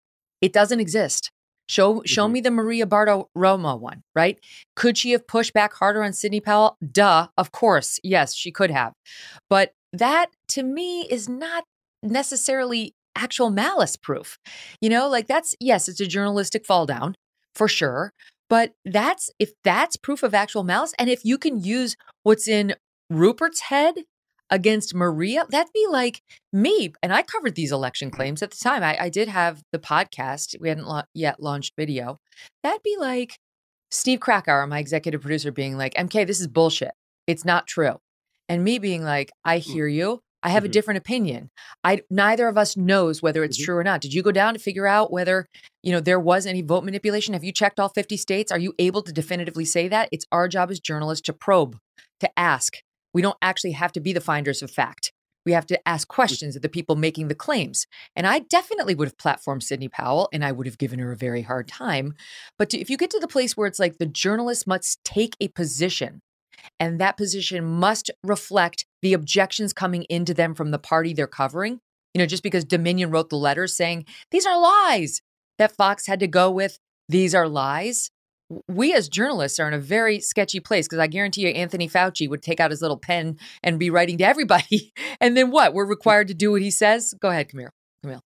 It 0.42 0.52
doesn't 0.52 0.80
exist. 0.80 1.30
Show 1.68 2.02
show 2.04 2.24
mm-hmm. 2.24 2.32
me 2.32 2.40
the 2.42 2.50
Maria 2.50 2.86
Bartiromo 2.86 3.80
one, 3.80 4.02
right? 4.14 4.38
Could 4.74 4.98
she 4.98 5.12
have 5.12 5.26
pushed 5.26 5.52
back 5.52 5.74
harder 5.74 6.02
on 6.02 6.12
Sidney 6.12 6.40
Powell? 6.40 6.76
Duh, 6.92 7.28
of 7.36 7.50
course. 7.52 7.98
Yes, 8.04 8.34
she 8.34 8.52
could 8.52 8.70
have. 8.70 8.92
But 9.48 9.72
that 9.92 10.26
to 10.48 10.62
me 10.62 11.02
is 11.08 11.28
not 11.28 11.64
necessarily 12.02 12.94
actual 13.16 13.50
malice 13.50 13.96
proof. 13.96 14.38
You 14.80 14.90
know, 14.90 15.08
like 15.08 15.26
that's 15.26 15.54
yes, 15.60 15.88
it's 15.88 16.00
a 16.00 16.06
journalistic 16.06 16.66
fall 16.66 16.86
down 16.86 17.14
for 17.54 17.66
sure. 17.66 18.12
But 18.48 18.72
that's 18.84 19.30
if 19.38 19.52
that's 19.64 19.96
proof 19.96 20.22
of 20.22 20.34
actual 20.34 20.64
malice, 20.64 20.94
and 20.98 21.10
if 21.10 21.24
you 21.24 21.38
can 21.38 21.62
use 21.62 21.96
what's 22.22 22.46
in 22.48 22.74
Rupert's 23.10 23.62
head 23.62 23.94
against 24.50 24.94
Maria, 24.94 25.44
that'd 25.48 25.72
be 25.72 25.86
like 25.90 26.22
me. 26.52 26.92
And 27.02 27.12
I 27.12 27.22
covered 27.22 27.56
these 27.56 27.72
election 27.72 28.10
claims 28.10 28.42
at 28.42 28.50
the 28.50 28.58
time. 28.62 28.82
I, 28.82 28.96
I 29.00 29.08
did 29.08 29.28
have 29.28 29.62
the 29.72 29.78
podcast. 29.78 30.54
We 30.60 30.68
hadn't 30.68 30.86
lo- 30.86 31.02
yet 31.14 31.42
launched 31.42 31.74
video. 31.76 32.18
That'd 32.62 32.82
be 32.82 32.96
like 32.98 33.38
Steve 33.90 34.20
Krakauer, 34.20 34.66
my 34.66 34.78
executive 34.78 35.22
producer, 35.22 35.50
being 35.50 35.76
like, 35.76 35.94
"MK, 35.94 36.26
this 36.26 36.40
is 36.40 36.48
bullshit. 36.48 36.92
It's 37.26 37.44
not 37.44 37.66
true," 37.66 37.98
and 38.48 38.62
me 38.62 38.78
being 38.78 39.02
like, 39.02 39.32
"I 39.44 39.58
mm. 39.58 39.62
hear 39.62 39.88
you. 39.88 40.20
I 40.46 40.50
have 40.50 40.62
mm-hmm. 40.62 40.70
a 40.70 40.72
different 40.72 40.98
opinion. 40.98 41.50
I 41.82 42.02
neither 42.08 42.46
of 42.46 42.56
us 42.56 42.76
knows 42.76 43.20
whether 43.20 43.42
it's 43.42 43.58
mm-hmm. 43.58 43.64
true 43.64 43.76
or 43.78 43.82
not. 43.82 44.00
Did 44.00 44.14
you 44.14 44.22
go 44.22 44.30
down 44.30 44.54
to 44.54 44.60
figure 44.60 44.86
out 44.86 45.12
whether, 45.12 45.48
you 45.82 45.90
know, 45.90 45.98
there 45.98 46.20
was 46.20 46.46
any 46.46 46.62
vote 46.62 46.84
manipulation? 46.84 47.34
Have 47.34 47.42
you 47.42 47.50
checked 47.50 47.80
all 47.80 47.88
50 47.88 48.16
states? 48.16 48.52
Are 48.52 48.58
you 48.58 48.72
able 48.78 49.02
to 49.02 49.12
definitively 49.12 49.64
say 49.64 49.88
that? 49.88 50.08
It's 50.12 50.24
our 50.30 50.46
job 50.46 50.70
as 50.70 50.78
journalists 50.78 51.26
to 51.26 51.32
probe, 51.32 51.78
to 52.20 52.38
ask. 52.38 52.74
We 53.12 53.22
don't 53.22 53.36
actually 53.42 53.72
have 53.72 53.90
to 53.92 54.00
be 54.00 54.12
the 54.12 54.20
finders 54.20 54.62
of 54.62 54.70
fact. 54.70 55.12
We 55.44 55.50
have 55.50 55.66
to 55.66 55.88
ask 55.88 56.06
mm. 56.06 56.14
questions 56.14 56.54
of 56.54 56.62
the 56.62 56.68
people 56.68 56.94
making 56.94 57.26
the 57.26 57.34
claims. 57.34 57.86
And 58.14 58.24
I 58.24 58.38
definitely 58.38 58.94
would 58.94 59.08
have 59.08 59.16
platformed 59.16 59.64
Sidney 59.64 59.88
Powell 59.88 60.28
and 60.32 60.44
I 60.44 60.52
would 60.52 60.66
have 60.66 60.78
given 60.78 61.00
her 61.00 61.10
a 61.10 61.16
very 61.16 61.42
hard 61.42 61.66
time. 61.66 62.14
But 62.56 62.70
to, 62.70 62.78
if 62.78 62.88
you 62.88 62.96
get 62.96 63.10
to 63.10 63.18
the 63.18 63.26
place 63.26 63.56
where 63.56 63.66
it's 63.66 63.80
like 63.80 63.98
the 63.98 64.06
journalist 64.06 64.64
must 64.64 65.02
take 65.02 65.34
a 65.40 65.48
position 65.48 66.20
and 66.78 67.00
that 67.00 67.16
position 67.16 67.64
must 67.64 68.10
reflect 68.22 68.86
the 69.02 69.12
objections 69.12 69.72
coming 69.72 70.04
into 70.08 70.34
them 70.34 70.54
from 70.54 70.70
the 70.70 70.78
party 70.78 71.12
they're 71.12 71.26
covering. 71.26 71.80
You 72.14 72.20
know, 72.20 72.26
just 72.26 72.42
because 72.42 72.64
Dominion 72.64 73.10
wrote 73.10 73.28
the 73.28 73.36
letters 73.36 73.76
saying, 73.76 74.06
these 74.30 74.46
are 74.46 74.58
lies, 74.58 75.20
that 75.58 75.76
Fox 75.76 76.06
had 76.06 76.20
to 76.20 76.26
go 76.26 76.50
with, 76.50 76.78
these 77.08 77.34
are 77.34 77.48
lies. 77.48 78.10
We 78.68 78.94
as 78.94 79.08
journalists 79.08 79.58
are 79.58 79.66
in 79.68 79.74
a 79.74 79.78
very 79.78 80.20
sketchy 80.20 80.60
place 80.60 80.86
because 80.86 81.00
I 81.00 81.08
guarantee 81.08 81.42
you 81.42 81.48
Anthony 81.48 81.88
Fauci 81.88 82.28
would 82.28 82.42
take 82.42 82.60
out 82.60 82.70
his 82.70 82.80
little 82.80 82.96
pen 82.96 83.38
and 83.62 83.78
be 83.78 83.90
writing 83.90 84.18
to 84.18 84.24
everybody. 84.24 84.92
and 85.20 85.36
then 85.36 85.50
what? 85.50 85.74
We're 85.74 85.84
required 85.84 86.28
to 86.28 86.34
do 86.34 86.52
what 86.52 86.62
he 86.62 86.70
says? 86.70 87.14
Go 87.20 87.28
ahead, 87.28 87.48
Kmele. 87.48 87.70
Kmele. 88.04 88.20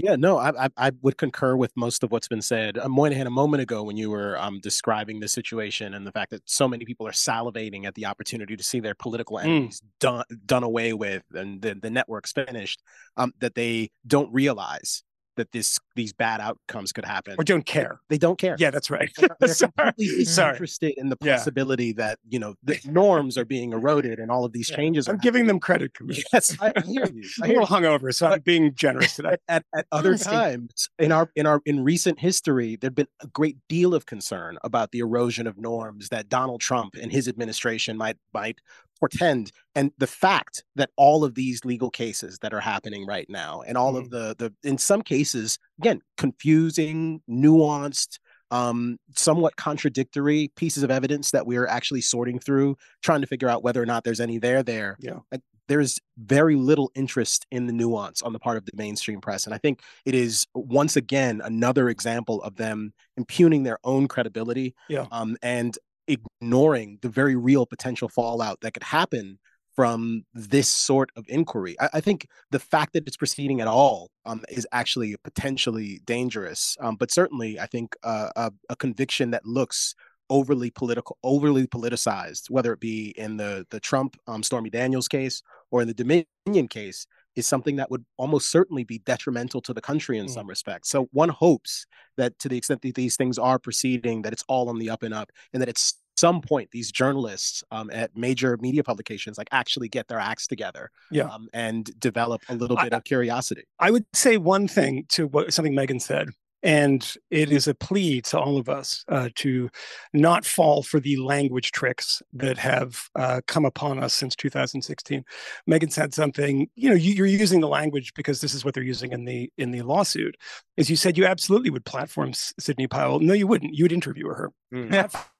Yeah, 0.00 0.14
no, 0.14 0.38
I, 0.38 0.66
I, 0.66 0.68
I 0.76 0.92
would 1.02 1.16
concur 1.16 1.56
with 1.56 1.72
most 1.76 2.04
of 2.04 2.12
what's 2.12 2.28
been 2.28 2.40
said. 2.40 2.78
Uh, 2.78 2.88
Moynihan, 2.88 3.26
a 3.26 3.30
moment 3.30 3.62
ago, 3.64 3.82
when 3.82 3.96
you 3.96 4.10
were 4.10 4.38
um, 4.38 4.60
describing 4.60 5.18
the 5.18 5.26
situation 5.26 5.94
and 5.94 6.06
the 6.06 6.12
fact 6.12 6.30
that 6.30 6.48
so 6.48 6.68
many 6.68 6.84
people 6.84 7.04
are 7.04 7.12
salivating 7.12 7.84
at 7.84 7.96
the 7.96 8.06
opportunity 8.06 8.56
to 8.56 8.62
see 8.62 8.78
their 8.78 8.94
political 8.94 9.38
mm. 9.38 9.44
enemies 9.44 9.80
mm. 9.80 9.88
done 9.98 10.24
done 10.46 10.62
away 10.62 10.92
with 10.92 11.24
and 11.34 11.60
the, 11.60 11.74
the 11.74 11.90
network's 11.90 12.30
finished, 12.32 12.80
um, 13.16 13.32
that 13.40 13.56
they 13.56 13.90
don't 14.06 14.32
realize 14.32 15.02
that 15.38 15.52
this 15.52 15.80
these 15.96 16.12
bad 16.12 16.40
outcomes 16.40 16.92
could 16.92 17.04
happen 17.04 17.34
or 17.38 17.44
don't 17.44 17.64
care. 17.64 18.00
They 18.08 18.18
don't 18.18 18.38
care. 18.38 18.56
Yeah, 18.58 18.70
that's 18.70 18.90
right. 18.90 19.10
They're, 19.16 19.28
they're 19.40 19.54
completely 19.54 20.24
interested 20.24 20.94
in 20.96 21.08
the 21.08 21.16
possibility 21.16 21.86
yeah. 21.86 21.92
that 21.96 22.18
you 22.28 22.38
know 22.38 22.54
the 22.62 22.78
norms 22.84 23.38
are 23.38 23.44
being 23.44 23.72
eroded 23.72 24.18
and 24.18 24.30
all 24.30 24.44
of 24.44 24.52
these 24.52 24.68
yeah. 24.70 24.76
changes. 24.76 25.08
I'm 25.08 25.18
giving 25.18 25.46
them 25.46 25.58
credit. 25.58 25.92
Yes, 26.32 26.56
I 26.60 26.72
hear 26.86 27.06
you. 27.06 27.28
I 27.42 27.46
hear 27.46 27.58
a 27.58 27.60
little 27.60 27.76
hungover, 27.76 28.12
so 28.12 28.26
I'm 28.26 28.40
being 28.40 28.74
generous 28.74 29.16
today. 29.16 29.30
At, 29.30 29.40
at, 29.48 29.64
at 29.74 29.86
other 29.92 30.18
times 30.18 30.88
in 30.98 31.12
our 31.12 31.30
in 31.36 31.46
our 31.46 31.60
in 31.64 31.84
recent 31.84 32.18
history, 32.18 32.76
there'd 32.76 32.94
been 32.94 33.08
a 33.20 33.26
great 33.28 33.56
deal 33.68 33.94
of 33.94 34.06
concern 34.06 34.58
about 34.64 34.90
the 34.90 34.98
erosion 34.98 35.46
of 35.46 35.56
norms 35.56 36.08
that 36.08 36.28
Donald 36.28 36.60
Trump 36.60 36.94
and 37.00 37.12
his 37.12 37.28
administration 37.28 37.96
might 37.96 38.16
might 38.34 38.58
portend 39.00 39.52
and 39.74 39.90
the 39.98 40.06
fact 40.06 40.64
that 40.76 40.90
all 40.96 41.24
of 41.24 41.34
these 41.34 41.64
legal 41.64 41.90
cases 41.90 42.38
that 42.40 42.52
are 42.52 42.60
happening 42.60 43.06
right 43.06 43.28
now 43.28 43.62
and 43.66 43.76
all 43.76 43.94
mm-hmm. 43.94 44.04
of 44.04 44.10
the 44.10 44.34
the 44.38 44.68
in 44.68 44.78
some 44.78 45.02
cases 45.02 45.58
again 45.80 46.00
confusing 46.16 47.20
nuanced 47.28 48.18
um 48.50 48.98
somewhat 49.14 49.56
contradictory 49.56 50.50
pieces 50.56 50.82
of 50.82 50.90
evidence 50.90 51.30
that 51.30 51.46
we're 51.46 51.66
actually 51.66 52.00
sorting 52.00 52.38
through 52.38 52.76
trying 53.02 53.20
to 53.20 53.26
figure 53.26 53.48
out 53.48 53.62
whether 53.62 53.82
or 53.82 53.86
not 53.86 54.04
there's 54.04 54.20
any 54.20 54.38
there 54.38 54.62
there 54.62 54.96
yeah 55.00 55.18
like, 55.30 55.42
there's 55.68 56.00
very 56.16 56.56
little 56.56 56.90
interest 56.94 57.46
in 57.50 57.66
the 57.66 57.72
nuance 57.74 58.22
on 58.22 58.32
the 58.32 58.38
part 58.38 58.56
of 58.56 58.64
the 58.64 58.72
mainstream 58.74 59.20
press 59.20 59.44
and 59.44 59.54
i 59.54 59.58
think 59.58 59.82
it 60.06 60.14
is 60.14 60.46
once 60.54 60.96
again 60.96 61.40
another 61.44 61.88
example 61.90 62.42
of 62.42 62.56
them 62.56 62.92
impugning 63.16 63.62
their 63.62 63.78
own 63.84 64.08
credibility 64.08 64.74
yeah. 64.88 65.06
um, 65.12 65.36
and 65.42 65.78
ignoring 66.08 66.98
the 67.02 67.08
very 67.08 67.36
real 67.36 67.66
potential 67.66 68.08
fallout 68.08 68.60
that 68.62 68.74
could 68.74 68.82
happen 68.82 69.38
from 69.78 70.24
this 70.34 70.68
sort 70.68 71.10
of 71.14 71.24
inquiry. 71.28 71.76
I, 71.80 71.88
I 71.94 72.00
think 72.00 72.26
the 72.50 72.58
fact 72.58 72.94
that 72.94 73.06
it's 73.06 73.16
proceeding 73.16 73.60
at 73.60 73.68
all 73.68 74.10
um, 74.26 74.44
is 74.48 74.66
actually 74.72 75.14
potentially 75.22 76.00
dangerous. 76.04 76.76
Um, 76.80 76.96
but 76.96 77.12
certainly, 77.12 77.60
I 77.60 77.66
think 77.66 77.94
uh, 78.02 78.30
a, 78.34 78.52
a, 78.70 78.74
conviction 78.74 79.30
that 79.30 79.46
looks 79.46 79.94
overly 80.30 80.70
political, 80.70 81.16
overly 81.22 81.68
politicized, 81.68 82.50
whether 82.50 82.72
it 82.72 82.80
be 82.80 83.14
in 83.16 83.36
the 83.36 83.66
the 83.70 83.78
Trump 83.78 84.16
um, 84.26 84.42
Stormy 84.42 84.68
Daniels 84.68 85.06
case 85.06 85.42
or 85.70 85.80
in 85.82 85.86
the 85.86 85.94
Dominion 85.94 86.66
case, 86.68 87.06
is 87.38 87.46
something 87.46 87.76
that 87.76 87.90
would 87.90 88.04
almost 88.16 88.50
certainly 88.50 88.84
be 88.84 88.98
detrimental 88.98 89.60
to 89.62 89.72
the 89.72 89.80
country 89.80 90.18
in 90.18 90.26
mm. 90.26 90.30
some 90.30 90.46
respects. 90.46 90.90
So 90.90 91.08
one 91.12 91.28
hopes 91.28 91.86
that 92.16 92.38
to 92.40 92.48
the 92.48 92.56
extent 92.56 92.82
that 92.82 92.94
these 92.94 93.16
things 93.16 93.38
are 93.38 93.58
proceeding, 93.58 94.22
that 94.22 94.32
it's 94.32 94.44
all 94.48 94.68
on 94.68 94.78
the 94.78 94.90
up 94.90 95.02
and 95.04 95.14
up, 95.14 95.30
and 95.52 95.62
that 95.62 95.68
at 95.68 95.80
some 96.16 96.40
point 96.40 96.68
these 96.72 96.90
journalists 96.90 97.62
um, 97.70 97.90
at 97.92 98.16
major 98.16 98.58
media 98.60 98.82
publications 98.82 99.38
like 99.38 99.48
actually 99.52 99.88
get 99.88 100.08
their 100.08 100.18
acts 100.18 100.48
together 100.48 100.90
yeah. 101.12 101.26
Um, 101.26 101.48
and 101.52 101.88
develop 102.00 102.42
a 102.48 102.56
little 102.56 102.76
bit 102.76 102.92
I, 102.92 102.96
of 102.96 103.04
curiosity. 103.04 103.62
I 103.78 103.92
would 103.92 104.04
say 104.12 104.36
one 104.36 104.66
thing 104.66 105.04
to 105.10 105.28
what 105.28 105.52
something 105.54 105.74
Megyn 105.74 106.02
said 106.02 106.30
and 106.62 107.14
it 107.30 107.52
is 107.52 107.68
a 107.68 107.74
plea 107.74 108.20
to 108.22 108.38
all 108.38 108.58
of 108.58 108.68
us 108.68 109.04
uh, 109.08 109.28
to 109.36 109.70
not 110.12 110.44
fall 110.44 110.82
for 110.82 111.00
the 111.00 111.16
language 111.16 111.72
tricks 111.72 112.22
that 112.32 112.58
have 112.58 113.08
uh, 113.14 113.40
come 113.46 113.64
upon 113.64 114.02
us 114.02 114.12
since 114.12 114.34
2016. 114.36 115.24
Megyn 115.68 115.92
said 115.92 116.14
something. 116.14 116.68
You 116.74 116.90
know, 116.90 116.96
you, 116.96 117.22
are 117.22 117.26
using 117.26 117.60
the 117.60 117.68
language 117.68 118.12
because 118.14 118.40
this 118.40 118.54
is 118.54 118.64
what 118.64 118.74
they're 118.74 118.82
using 118.82 119.12
in 119.12 119.24
the 119.24 119.50
in 119.56 119.70
the 119.70 119.82
lawsuit. 119.82 120.36
As 120.76 120.90
you 120.90 120.96
said, 120.96 121.16
you 121.16 121.26
absolutely 121.26 121.70
would 121.70 121.84
platform 121.84 122.32
Sidney 122.32 122.86
Powell. 122.86 123.20
No, 123.20 123.34
you 123.34 123.46
wouldn't. 123.46 123.74
You 123.74 123.84
would 123.84 123.92
interview 123.92 124.28
her. 124.28 124.50
Mm. 124.72 124.92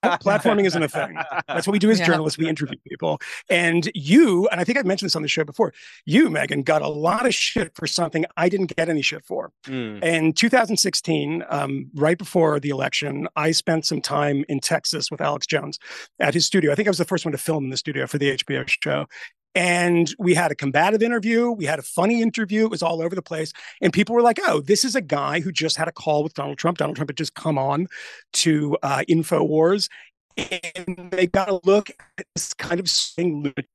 Platforming 0.05 0.65
isn't 0.65 0.83
a 0.83 0.89
thing. 0.89 1.17
That's 1.49 1.67
what 1.67 1.73
we 1.73 1.79
do 1.79 1.91
as 1.91 1.99
Yeah. 1.99 2.07
journalists. 2.07 2.39
We 2.39 2.49
interview 2.49 2.77
people. 2.89 3.21
And 3.51 3.91
you, 3.95 4.49
and 4.49 4.61
I 4.61 4.65
think 4.65 4.79
I've 4.79 4.87
mentioned 4.87 5.09
this 5.09 5.17
on 5.17 5.23
the 5.23 5.29
show 5.29 5.45
before, 5.45 5.73
you, 6.07 6.29
Megyn, 6.29 6.65
got 6.65 6.83
a 6.83 6.89
lot 6.89 7.27
of 7.27 7.35
shit 7.35 7.75
for 7.75 7.87
something 7.87 8.25
I 8.37 8.49
didn't 8.49 8.75
get 8.77 8.89
any 8.89 9.03
shit 9.03 9.25
for. 9.25 9.51
Mm. 9.67 10.03
In 10.03 10.33
2016, 10.33 11.45
um, 11.49 11.91
right 11.95 12.17
before 12.19 12.61
the 12.61 12.69
election, 12.71 13.27
I 13.37 13.51
spent 13.51 13.87
some 13.87 14.01
time 14.01 14.45
in 14.49 14.61
Texas 14.61 15.11
with 15.11 15.21
Alex 15.21 15.47
Jones 15.47 15.79
at 16.21 16.35
his 16.35 16.47
studio. 16.47 16.71
I 16.71 16.75
think 16.75 16.89
I 16.89 16.91
was 16.91 16.99
the 16.99 17.05
first 17.05 17.25
one 17.25 17.33
to 17.33 17.39
film 17.39 17.65
in 17.65 17.71
the 17.71 17.77
studio 17.77 18.07
for 18.07 18.19
the 18.19 18.31
HBO 18.31 18.65
show. 18.67 19.07
And 19.55 20.15
we 20.19 20.35
had 20.35 20.53
a 20.53 20.55
combative 20.55 21.03
interview. 21.03 21.51
We 21.51 21.65
had 21.65 21.79
a 21.79 21.83
funny 21.83 22.23
interview. 22.23 22.65
It 22.67 22.71
was 22.71 22.83
all 22.83 23.03
over 23.03 23.15
the 23.15 23.23
place. 23.23 23.53
And 23.81 23.93
people 23.93 24.15
were 24.15 24.23
like, 24.23 24.39
oh, 24.47 24.61
this 24.61 24.85
is 24.85 24.95
a 24.95 25.01
guy 25.01 25.41
who 25.41 25.51
just 25.51 25.77
had 25.77 25.89
a 25.89 25.93
call 25.93 26.23
with 26.23 26.35
Donald 26.35 26.59
Trump. 26.59 26.79
Donald 26.79 26.97
Trump 26.97 27.11
had 27.11 27.17
just 27.17 27.35
come 27.35 27.59
on 27.59 27.89
to 28.35 28.77
uh, 28.83 29.03
InfoWars. 29.09 29.89
And 30.37 31.11
they 31.11 31.27
got 31.27 31.49
a 31.49 31.61
look 31.65 31.91
at 32.19 32.27
this 32.37 32.55
kind 32.55 32.79
of 32.79 32.89
lunatic 33.17 33.67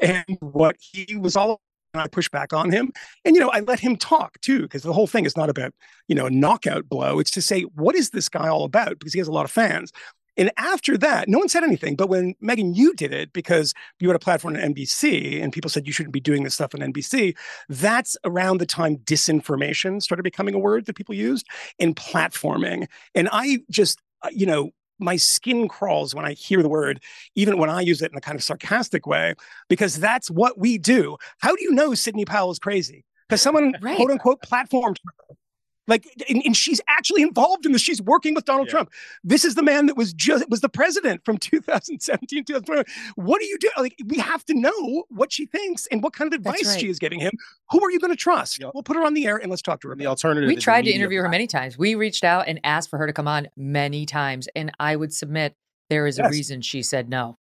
and 0.00 0.24
what 0.40 0.76
he 0.80 1.16
was 1.16 1.36
all. 1.36 1.60
And 1.94 2.00
I 2.00 2.06
pushed 2.08 2.30
back 2.30 2.52
on 2.52 2.70
him. 2.70 2.92
And, 3.24 3.34
you 3.36 3.40
know, 3.40 3.50
I 3.50 3.60
let 3.60 3.80
him 3.80 3.96
talk 3.96 4.40
too, 4.40 4.62
because 4.62 4.82
the 4.82 4.92
whole 4.92 5.06
thing 5.06 5.24
is 5.26 5.36
not 5.36 5.50
about, 5.50 5.72
you 6.08 6.14
know, 6.14 6.26
a 6.26 6.30
knockout 6.30 6.88
blow. 6.88 7.18
It's 7.18 7.32
to 7.32 7.42
say, 7.42 7.62
what 7.62 7.94
is 7.94 8.10
this 8.10 8.28
guy 8.28 8.48
all 8.48 8.64
about? 8.64 8.98
Because 8.98 9.12
he 9.12 9.18
has 9.18 9.28
a 9.28 9.32
lot 9.32 9.44
of 9.44 9.50
fans. 9.50 9.92
And 10.40 10.50
after 10.56 10.96
that, 10.98 11.28
no 11.28 11.38
one 11.38 11.50
said 11.50 11.62
anything. 11.62 11.96
But 11.96 12.08
when 12.08 12.34
Megyn, 12.42 12.74
you 12.74 12.94
did 12.94 13.12
it 13.12 13.32
because 13.34 13.74
you 14.00 14.08
had 14.08 14.16
a 14.16 14.18
platform 14.18 14.56
on 14.56 14.62
NBC 14.74 15.40
and 15.42 15.52
people 15.52 15.68
said 15.68 15.86
you 15.86 15.92
shouldn't 15.92 16.14
be 16.14 16.20
doing 16.20 16.44
this 16.44 16.54
stuff 16.54 16.74
on 16.74 16.80
NBC, 16.80 17.36
that's 17.68 18.16
around 18.24 18.58
the 18.58 18.66
time 18.66 18.96
disinformation 18.98 20.02
started 20.02 20.22
becoming 20.22 20.54
a 20.54 20.58
word 20.58 20.86
that 20.86 20.96
people 20.96 21.14
used 21.14 21.46
in 21.78 21.94
platforming. 21.94 22.86
And 23.14 23.28
I 23.30 23.58
just, 23.70 24.00
uh, 24.22 24.30
you 24.32 24.46
know, 24.46 24.70
my 24.98 25.16
skin 25.16 25.68
crawls 25.68 26.14
when 26.14 26.24
I 26.24 26.32
hear 26.32 26.62
the 26.62 26.68
word, 26.70 27.02
even 27.34 27.58
when 27.58 27.68
I 27.68 27.82
use 27.82 28.00
it 28.00 28.10
in 28.10 28.16
a 28.16 28.20
kind 28.20 28.36
of 28.36 28.42
sarcastic 28.42 29.06
way, 29.06 29.34
because 29.68 29.96
that's 29.96 30.30
what 30.30 30.58
we 30.58 30.78
do. 30.78 31.18
How 31.38 31.54
do 31.54 31.62
you 31.62 31.72
know 31.72 31.94
Sidney 31.94 32.24
Powell 32.24 32.50
is 32.50 32.58
crazy? 32.58 33.04
Because 33.28 33.42
someone, 33.42 33.74
Right. 33.82 33.96
quote 33.96 34.10
unquote, 34.10 34.40
platformed 34.42 34.96
her. 35.04 35.36
Like, 35.90 36.06
and, 36.28 36.42
and 36.44 36.56
she's 36.56 36.80
actually 36.88 37.22
involved 37.22 37.66
in 37.66 37.72
this. 37.72 37.82
She's 37.82 38.00
working 38.00 38.34
with 38.34 38.44
Donald 38.44 38.68
Yeah. 38.68 38.72
Trump. 38.72 38.90
This 39.24 39.44
is 39.44 39.56
the 39.56 39.62
man 39.62 39.86
that 39.86 39.96
was 39.96 40.12
just 40.12 40.48
was 40.48 40.60
the 40.60 40.68
president 40.68 41.24
from 41.24 41.36
2017, 41.38 42.44
2020. 42.44 42.84
What 43.16 43.40
do 43.40 43.46
you 43.46 43.58
do? 43.58 43.68
Like, 43.76 43.96
we 44.06 44.18
have 44.18 44.44
to 44.46 44.54
know 44.54 45.04
what 45.08 45.32
she 45.32 45.46
thinks 45.46 45.86
and 45.88 46.02
what 46.02 46.12
kind 46.12 46.32
of 46.32 46.38
advice 46.38 46.66
right. 46.66 46.80
she 46.80 46.88
is 46.88 46.98
giving 46.98 47.18
him. 47.18 47.32
Who 47.70 47.84
are 47.84 47.90
you 47.90 47.98
going 47.98 48.12
to 48.12 48.16
trust? 48.16 48.60
Yep. 48.60 48.70
We'll 48.72 48.82
put 48.84 48.96
her 48.96 49.04
on 49.04 49.14
the 49.14 49.26
air 49.26 49.36
and 49.36 49.50
let's 49.50 49.62
talk 49.62 49.80
to 49.82 49.88
her. 49.88 49.92
And 49.92 50.00
the 50.00 50.06
alternative. 50.06 50.48
We 50.48 50.56
tried 50.56 50.82
to 50.82 50.90
interview 50.90 51.20
her 51.20 51.28
many 51.28 51.46
times. 51.46 51.76
We 51.76 51.96
reached 51.96 52.24
out 52.24 52.46
and 52.46 52.60
asked 52.64 52.88
for 52.88 52.98
her 52.98 53.06
to 53.06 53.12
come 53.12 53.28
on 53.28 53.48
many 53.56 54.06
times. 54.06 54.48
And 54.54 54.70
I 54.78 54.96
would 54.96 55.12
submit 55.12 55.56
there 55.88 56.06
is 56.06 56.18
a 56.18 56.28
reason 56.28 56.62
she 56.62 56.82
said 56.82 57.08
no. 57.08 57.36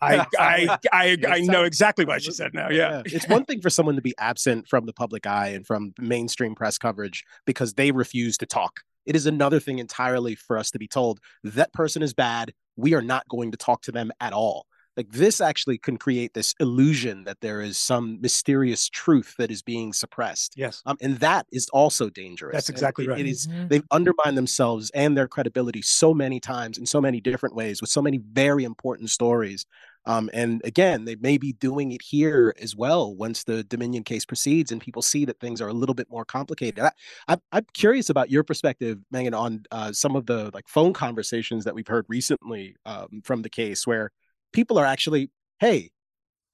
I, 0.02 0.26
I, 0.38 0.78
I, 0.92 1.16
Yeah, 1.20 1.32
I 1.32 1.40
know 1.40 1.64
exactly 1.64 2.04
why 2.04 2.18
she 2.18 2.32
said 2.32 2.54
no. 2.54 2.68
Yeah. 2.70 3.02
It's 3.04 3.28
one 3.28 3.44
thing 3.44 3.60
for 3.60 3.70
someone 3.70 3.96
to 3.96 4.02
be 4.02 4.14
absent 4.18 4.68
from 4.68 4.86
the 4.86 4.92
public 4.92 5.26
eye 5.26 5.48
and 5.48 5.66
from 5.66 5.92
mainstream 5.98 6.54
press 6.54 6.78
coverage 6.78 7.24
because 7.46 7.74
they 7.74 7.90
refuse 7.90 8.38
to 8.38 8.46
talk. 8.46 8.80
It 9.06 9.16
is 9.16 9.26
another 9.26 9.60
thing 9.60 9.78
entirely 9.78 10.34
for 10.34 10.56
us 10.58 10.70
to 10.72 10.78
be 10.78 10.86
told 10.88 11.20
that 11.44 11.72
person 11.72 12.02
is 12.02 12.14
bad. 12.14 12.52
We 12.76 12.94
are 12.94 13.02
not 13.02 13.28
going 13.28 13.50
to 13.50 13.56
talk 13.56 13.82
to 13.82 13.92
them 13.92 14.10
at 14.20 14.32
all. 14.32 14.66
Like 14.96 15.10
this 15.12 15.40
actually 15.40 15.78
can 15.78 15.96
create 15.96 16.34
this 16.34 16.54
illusion 16.60 17.24
that 17.24 17.40
there 17.40 17.60
is 17.62 17.78
some 17.78 18.20
mysterious 18.20 18.88
truth 18.90 19.34
that 19.38 19.50
is 19.50 19.62
being 19.62 19.92
suppressed. 19.92 20.54
Yes. 20.56 20.82
Um, 20.84 20.96
and 21.00 21.16
that 21.20 21.46
is 21.52 21.68
also 21.70 22.10
dangerous. 22.10 22.54
That's 22.54 22.68
And 22.68 22.76
exactly 22.76 23.04
it- 23.06 23.08
right. 23.08 23.20
It 23.20 23.26
is 23.26 23.46
Mhm. 23.46 23.68
they've 23.68 23.84
undermined 23.92 24.36
themselves 24.36 24.90
and 24.90 25.16
their 25.16 25.28
credibility 25.28 25.80
so 25.80 26.12
many 26.12 26.40
times 26.40 26.76
in 26.76 26.84
so 26.84 27.00
many 27.00 27.20
different 27.20 27.54
ways 27.54 27.80
with 27.80 27.88
so 27.88 28.02
many 28.02 28.18
very 28.18 28.64
important 28.64 29.10
stories. 29.10 29.64
Um, 30.06 30.30
and 30.32 30.62
again, 30.64 31.04
they 31.04 31.16
may 31.16 31.36
be 31.36 31.52
doing 31.52 31.92
it 31.92 32.00
here 32.02 32.54
as 32.60 32.74
well 32.74 33.14
once 33.14 33.44
the 33.44 33.62
Dominion 33.64 34.02
case 34.02 34.24
proceeds 34.24 34.72
and 34.72 34.80
people 34.80 35.02
see 35.02 35.24
that 35.26 35.38
things 35.40 35.60
are 35.60 35.68
a 35.68 35.74
little 35.74 35.94
bit 35.94 36.10
more 36.10 36.24
complicated. 36.24 36.80
I, 36.80 36.92
I, 37.28 37.36
I'm 37.52 37.66
curious 37.74 38.08
about 38.08 38.30
your 38.30 38.42
perspective, 38.42 38.98
Megyn, 39.12 39.38
on 39.38 39.64
uh, 39.70 39.92
some 39.92 40.16
of 40.16 40.26
the 40.26 40.50
like 40.54 40.68
phone 40.68 40.92
conversations 40.92 41.64
that 41.64 41.74
we've 41.74 41.86
heard 41.86 42.06
recently 42.08 42.76
um, 42.86 43.20
from 43.24 43.42
the 43.42 43.50
case 43.50 43.86
where 43.86 44.10
people 44.52 44.78
are 44.78 44.86
actually, 44.86 45.30
hey, 45.58 45.90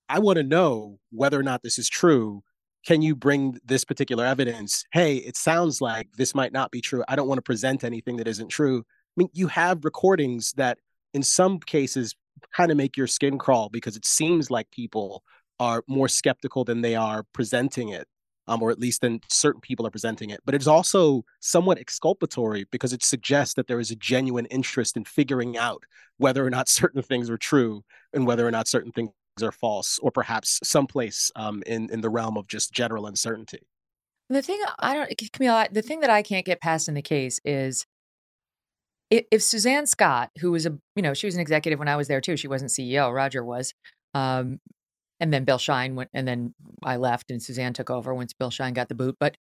I 0.09 0.19
want 0.19 0.37
to 0.37 0.43
know 0.43 0.99
whether 1.11 1.39
or 1.39 1.43
not 1.43 1.63
this 1.63 1.79
is 1.79 1.89
true. 1.89 2.43
Can 2.85 3.03
you 3.03 3.17
bring 3.17 3.59
this 3.65 3.85
particular 3.85 4.25
evidence? 4.25 4.85
Hey, 4.93 5.17
it 5.17 5.37
sounds 5.37 5.81
like 5.81 6.09
this 6.17 6.35
might 6.35 6.53
not 6.53 6.71
be 6.71 6.81
true. 6.81 7.03
I 7.09 7.17
don't 7.17 7.29
want 7.29 7.39
to 7.39 7.43
present 7.43 7.85
anything 7.85 8.17
that 8.17 8.29
isn't 8.29 8.49
true. 8.49 8.79
I 8.79 9.15
mean, 9.17 9.29
you 9.33 9.49
have 9.49 9.85
recordings 9.85 10.53
that 10.57 10.79
in 11.15 11.23
some 11.23 11.59
cases 11.59 12.15
kind 12.55 12.71
of 12.71 12.77
make 12.77 12.97
your 12.97 13.07
skin 13.07 13.39
crawl 13.39 13.69
because 13.69 13.97
it 13.97 14.05
seems 14.05 14.51
like 14.51 14.71
people 14.71 15.23
are 15.59 15.83
more 15.89 16.09
skeptical 16.09 16.65
than 16.65 16.83
they 16.83 16.95
are 16.95 17.25
presenting 17.33 17.91
it. 17.91 18.07
Um, 18.49 18.63
or 18.63 18.71
at 18.71 18.79
least 18.79 19.01
than 19.01 19.19
certain 19.29 19.61
people 19.61 19.85
are 19.89 19.91
presenting 19.91 20.31
it. 20.31 20.39
But 20.47 20.55
it's 20.55 20.69
also 20.69 21.25
somewhat 21.41 21.79
exculpatory 21.79 22.65
because 22.71 22.93
it 22.93 23.03
suggests 23.03 23.55
that 23.55 23.67
there 23.67 23.81
is 23.81 23.91
a 23.91 23.97
genuine 23.97 24.47
interest 24.47 24.97
in 24.97 25.05
figuring 25.05 25.57
out 25.57 25.83
whether 26.19 26.47
or 26.47 26.51
not 26.51 26.69
certain 26.81 27.03
things 27.03 27.29
are 27.29 27.39
true 27.39 27.83
and 28.13 28.25
whether 28.25 28.47
or 28.47 28.53
not 28.53 28.69
certain 28.69 28.93
things 28.93 29.11
are 29.43 29.51
false, 29.51 29.99
or 29.99 30.13
perhaps 30.13 30.61
someplace 30.63 31.33
um, 31.35 31.65
in 31.67 31.91
in 31.91 32.01
the 32.01 32.09
realm 32.09 32.37
of 32.37 32.47
just 32.47 32.73
general 32.73 33.07
uncertainty. 33.07 33.67
The 34.29 34.43
thing 34.43 34.61
I 34.79 34.95
don't, 34.95 35.11
Kmele, 35.11 35.51
I- 35.51 35.69
the 35.71 35.83
thing 35.83 36.01
that 36.01 36.11
I 36.11 36.23
can't 36.23 36.47
get 36.47 36.61
past 36.61 36.89
in 36.89 36.95
the 36.95 37.03
case 37.03 37.41
is 37.45 37.85
if, 39.11 39.25
if 39.31 39.43
Suzanne 39.43 39.87
Scott, 39.87 40.31
who 40.41 40.51
was 40.53 40.67
a, 40.67 40.77
you 40.95 41.03
know, 41.03 41.15
she 41.15 41.27
was 41.27 41.35
an 41.35 41.41
executive 41.41 41.79
when 41.79 41.89
I 41.89 41.97
was 41.97 42.09
there 42.09 42.21
too. 42.21 42.37
She 42.37 42.49
wasn't 42.49 42.71
CEO. 42.71 43.13
Roger 43.15 43.45
was. 43.45 43.73
Um, 44.15 44.59
and 45.21 45.33
then 45.33 45.45
Bill 45.45 45.59
Shine 45.59 45.95
went, 45.95 46.11
and 46.13 46.29
then 46.29 46.55
I 46.85 46.97
left 46.97 47.31
and 47.31 47.43
Suzanne 47.43 47.73
took 47.73 47.91
over 47.91 48.15
once 48.15 48.35
Bill 48.35 48.51
Shine 48.51 48.75
got 48.75 48.89
the 48.89 48.95
boot. 48.95 49.17
But 49.19 49.37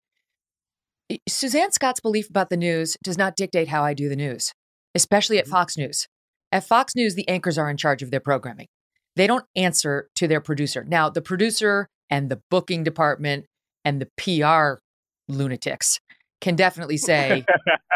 Suzanne 1.29 1.73
Scott's 1.73 2.01
belief 2.01 2.29
about 2.29 2.51
the 2.51 2.57
news 2.57 2.97
does 3.03 3.19
not 3.19 3.37
dictate 3.37 3.69
how 3.69 3.85
I 3.85 3.95
do 3.95 4.09
the 4.09 4.17
news, 4.17 4.53
especially 4.95 5.39
at 5.39 5.47
Mhm. 5.47 5.51
Fox 5.51 5.77
News. 5.77 6.07
At 6.51 6.65
Fox 6.65 6.95
News, 6.97 7.15
the 7.15 7.29
anchors 7.29 7.59
are 7.59 7.71
in 7.71 7.77
charge 7.77 8.03
of 8.03 8.11
their 8.11 8.21
programming. 8.21 8.69
They 9.15 9.27
don't 9.27 9.45
answer 9.55 10.09
to 10.17 10.29
their 10.29 10.41
producer. 10.41 10.85
Now, 10.85 11.09
the 11.11 11.23
producer 11.23 11.89
and 12.11 12.31
the 12.31 12.41
booking 12.51 12.85
department 12.85 13.47
and 13.85 14.01
the 14.01 14.09
PR 14.17 14.81
lunatics 15.29 16.01
can 16.47 16.55
definitely 16.55 16.97
say 17.11 17.45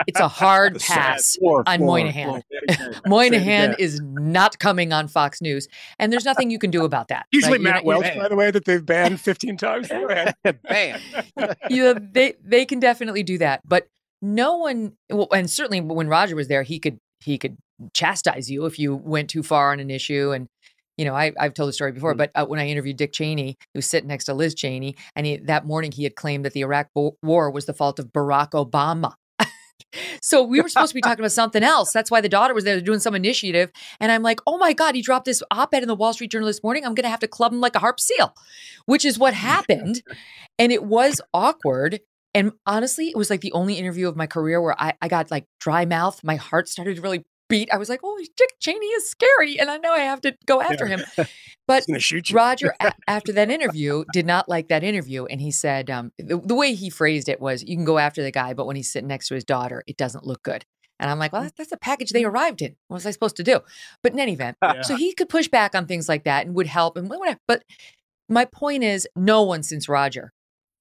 it's 0.08 0.18
a 0.18 0.26
hard 0.26 0.80
pass 0.80 1.36
Floor, 1.36 1.62
on 1.66 1.78
floor, 1.78 1.86
Moynihan. 1.86 2.42
floor. 2.42 2.92
Moynihan 3.06 3.70
yeah. 3.70 3.76
is 3.78 4.00
not 4.02 4.58
coming 4.58 4.92
on 4.92 5.06
Fox 5.06 5.40
News, 5.40 5.68
and 6.00 6.12
there's 6.12 6.24
nothing 6.24 6.50
you 6.50 6.58
can 6.58 6.72
do 6.72 6.84
about 6.84 7.08
that. 7.08 7.26
Usually 7.30 7.52
right? 7.52 7.60
Matt 7.60 7.74
not- 7.76 7.84
Welch, 7.84 8.16
by 8.16 8.28
the 8.28 8.34
way, 8.34 8.50
that 8.50 8.64
they've 8.64 8.84
banned 8.84 9.20
15 9.30 9.56
times. 9.56 9.88
Go 9.88 10.08
ahead. 10.08 10.34
Bam. 10.68 11.00
you 11.70 11.84
know, 11.84 11.94
they 11.94 12.34
they 12.44 12.66
can 12.66 12.80
definitely 12.80 13.22
do 13.22 13.38
that, 13.38 13.60
but 13.64 13.86
no 14.20 14.56
one, 14.56 14.92
well, 15.08 15.28
and 15.32 15.48
certainly 15.48 15.80
when 15.80 16.08
Roger 16.08 16.34
was 16.34 16.48
there, 16.48 16.64
he 16.64 16.78
could 16.80 16.98
he 17.20 17.38
could 17.38 17.56
chastise 17.94 18.50
you 18.50 18.66
if 18.66 18.78
you 18.78 18.94
went 18.96 19.30
too 19.30 19.42
far 19.42 19.72
on 19.72 19.80
an 19.80 19.90
issue. 19.90 20.32
And 20.32 20.48
you 21.00 21.06
know, 21.06 21.14
I, 21.14 21.32
I've 21.40 21.54
told 21.54 21.70
the 21.70 21.72
story 21.72 21.92
before, 21.92 22.12
Mm. 22.12 22.18
but 22.18 22.30
uh, 22.34 22.44
when 22.44 22.60
I 22.60 22.68
interviewed 22.68 22.98
Dick 22.98 23.12
Cheney, 23.12 23.56
he 23.72 23.78
was 23.78 23.86
sitting 23.86 24.08
next 24.08 24.24
to 24.26 24.34
Liz 24.34 24.54
Cheney, 24.54 24.96
and 25.16 25.24
he, 25.24 25.38
that 25.38 25.64
morning 25.64 25.92
he 25.92 26.04
had 26.04 26.14
claimed 26.14 26.44
that 26.44 26.52
the 26.52 26.60
Iraq 26.60 26.88
bo- 26.94 27.16
War 27.22 27.50
was 27.50 27.64
the 27.64 27.72
fault 27.72 27.98
of 27.98 28.08
Barack 28.12 28.50
Obama. 28.50 29.14
so 30.20 30.42
we 30.42 30.60
were 30.60 30.68
supposed 30.68 30.90
to 30.90 30.94
be 30.94 31.00
talking 31.00 31.20
about 31.20 31.32
something 31.32 31.62
else. 31.62 31.90
That's 31.90 32.10
why 32.10 32.20
the 32.20 32.28
daughter 32.28 32.52
was 32.52 32.64
there 32.64 32.78
doing 32.82 33.00
some 33.00 33.14
initiative, 33.14 33.70
and 33.98 34.12
I'm 34.12 34.22
like, 34.22 34.40
oh 34.46 34.58
my 34.58 34.74
god, 34.74 34.94
he 34.94 35.00
dropped 35.00 35.24
this 35.24 35.42
op-ed 35.50 35.82
in 35.82 35.88
the 35.88 35.94
Wall 35.94 36.12
Street 36.12 36.30
Journal 36.30 36.48
this 36.48 36.62
morning. 36.62 36.84
I'm 36.84 36.94
going 36.94 37.04
to 37.04 37.10
have 37.10 37.20
to 37.20 37.28
club 37.28 37.52
him 37.54 37.60
like 37.62 37.74
a 37.76 37.78
harp 37.78 37.98
seal, 37.98 38.34
which 38.84 39.06
is 39.06 39.18
what 39.18 39.32
happened, 39.52 40.02
and 40.58 40.70
it 40.70 40.84
was 40.84 41.22
awkward. 41.32 42.00
And 42.32 42.52
honestly, 42.64 43.08
it 43.08 43.16
was 43.16 43.28
like 43.28 43.40
the 43.40 43.50
only 43.52 43.74
interview 43.74 44.06
of 44.06 44.14
my 44.16 44.28
career 44.28 44.62
where 44.62 44.80
I, 44.80 44.92
I 45.02 45.08
got 45.08 45.32
like 45.32 45.46
dry 45.58 45.84
mouth. 45.84 46.20
My 46.22 46.36
heart 46.36 46.68
started 46.68 46.94
to 46.94 47.02
really 47.02 47.24
beat. 47.50 47.68
I 47.70 47.76
was 47.76 47.90
like, 47.90 48.00
oh, 48.02 48.18
Dick 48.36 48.50
Cheney 48.60 48.86
is 48.86 49.10
scary. 49.10 49.60
And 49.60 49.70
I 49.70 49.76
know 49.76 49.92
I 49.92 49.98
have 49.98 50.22
to 50.22 50.34
go 50.46 50.60
after 50.62 50.86
him. 50.86 51.02
But 51.68 51.84
He's 51.86 52.02
shoot 52.02 52.30
you. 52.30 52.36
Roger, 52.36 52.74
a- 52.80 52.92
after 53.06 53.32
that 53.34 53.48
interview, 53.48 54.02
did 54.12 54.26
not 54.26 54.48
like 54.48 54.66
that 54.68 54.82
interview. 54.82 55.26
And 55.26 55.40
he 55.40 55.52
said, 55.52 55.88
um, 55.88 56.10
the, 56.18 56.36
the 56.38 56.54
way 56.56 56.74
he 56.74 56.90
phrased 56.90 57.28
it 57.28 57.40
was, 57.40 57.62
you 57.62 57.76
can 57.76 57.84
go 57.84 57.98
after 57.98 58.24
the 58.24 58.32
guy, 58.32 58.54
but 58.54 58.66
when 58.66 58.74
he's 58.74 58.90
sitting 58.90 59.06
next 59.06 59.28
to 59.28 59.34
his 59.34 59.44
daughter, 59.44 59.84
it 59.86 59.96
doesn't 59.96 60.26
look 60.26 60.42
good. 60.42 60.64
And 60.98 61.08
I'm 61.08 61.20
like, 61.20 61.32
well, 61.32 61.42
that's, 61.42 61.54
that's 61.56 61.70
the 61.70 61.76
package 61.76 62.10
they 62.10 62.24
arrived 62.24 62.60
in. 62.60 62.74
What 62.88 62.96
was 62.96 63.06
I 63.06 63.12
supposed 63.12 63.36
to 63.36 63.44
do? 63.44 63.60
But 64.02 64.12
in 64.14 64.18
any 64.18 64.32
event, 64.32 64.56
Yeah. 64.60 64.82
so 64.82 64.96
he 64.96 65.14
could 65.14 65.28
push 65.28 65.46
back 65.46 65.76
on 65.76 65.86
things 65.86 66.08
like 66.08 66.24
that 66.24 66.44
and 66.44 66.56
would 66.56 66.66
help 66.66 66.96
and 66.96 67.08
whatever. 67.08 67.38
But 67.46 67.62
my 68.28 68.46
point 68.46 68.82
is, 68.82 69.06
no 69.14 69.42
one 69.42 69.62
since 69.62 69.88
Roger 69.88 70.32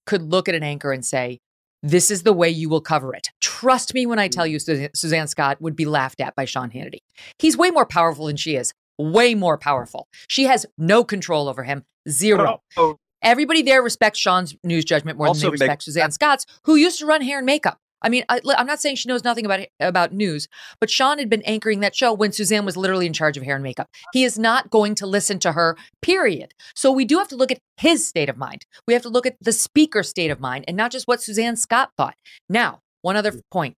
could 0.08 0.24
look 0.24 0.50
at 0.50 0.56
an 0.56 0.64
anchor 0.64 0.92
and 0.92 1.06
say, 1.06 1.38
this 1.82 2.12
is 2.12 2.24
the 2.24 2.34
way 2.34 2.50
you 2.50 2.70
will 2.70 2.82
cover 2.82 3.14
it. 3.14 3.30
Trust 3.42 3.94
me 3.94 4.06
when 4.06 4.20
I 4.20 4.28
tell 4.28 4.46
mm. 4.46 4.52
you 4.52 4.90
Suzanne, 4.94 5.28
Scott 5.28 5.62
would 5.62 5.76
be 5.76 5.86
laughed 5.86 6.22
at 6.22 6.36
by 6.36 6.46
Sean 6.46 6.70
Hannity. 6.70 7.00
He's 7.38 7.58
way 7.58 7.72
more 7.72 7.86
powerful 7.86 8.26
than 8.26 8.38
she 8.38 8.56
is. 8.56 8.74
Way 8.98 9.34
more 9.34 9.58
powerful. 9.58 10.08
She 10.28 10.46
has 10.46 10.66
no 10.78 11.04
control 11.04 11.48
over 11.48 11.64
him. 11.64 11.86
Zero. 12.10 12.62
Oh, 12.76 12.92
oh. 12.92 12.98
Everybody 13.22 13.62
there 13.62 13.82
respects 13.82 14.20
Sean's 14.20 14.56
news 14.64 14.86
judgment 14.86 15.18
more 15.18 15.28
Also 15.28 15.42
than 15.42 15.52
they 15.52 15.52
make- 15.52 15.62
respect 15.62 15.84
Suzanne 15.84 16.12
Scott's, 16.12 16.46
who 16.64 16.76
used 16.76 17.00
to 17.00 17.06
run 17.06 17.22
hair 17.22 17.38
and 17.38 17.46
makeup. 17.46 17.80
I 18.02 18.10
mean, 18.10 18.24
I, 18.30 18.40
am 18.46 18.68
not 18.68 18.80
saying 18.80 18.96
she 18.96 19.08
knows 19.10 19.24
nothing 19.24 19.46
about 19.46 19.66
about 19.80 20.14
news, 20.14 20.48
but 20.80 20.90
Sean 20.90 21.20
had 21.20 21.30
been 21.30 21.42
anchoring 21.44 21.80
that 21.82 21.96
show 21.96 22.14
when 22.14 22.32
Suzanne 22.32 22.66
was 22.66 22.78
literally 22.78 23.06
in 23.06 23.14
charge 23.14 23.38
of 23.38 23.44
hair 23.44 23.56
and 23.56 23.64
makeup. 23.64 23.90
He 24.14 24.24
is 24.24 24.40
not 24.40 24.70
going 24.70 24.96
to 24.96 25.08
listen 25.08 25.40
to 25.40 25.54
her, 25.54 25.78
period. 26.02 26.54
So 26.76 26.92
we 26.92 27.06
do 27.06 27.18
have 27.18 27.28
to 27.30 27.36
look 27.36 27.52
at 27.52 27.60
his 27.78 28.08
state 28.08 28.30
of 28.30 28.38
mind. 28.38 28.66
We 28.88 28.94
have 28.94 29.04
to 29.04 29.10
look 29.10 29.26
at 29.26 29.36
the 29.42 29.52
speaker's 29.52 30.10
state 30.10 30.32
of 30.32 30.40
mind 30.40 30.66
and 30.68 30.78
not 30.78 30.92
just 30.92 31.08
what 31.08 31.22
Suzanne 31.22 31.56
Scott 31.56 31.92
thought. 31.98 32.16
Now, 32.48 32.82
one 33.02 33.16
other 33.16 33.32
mm. 33.32 33.42
point. 33.52 33.76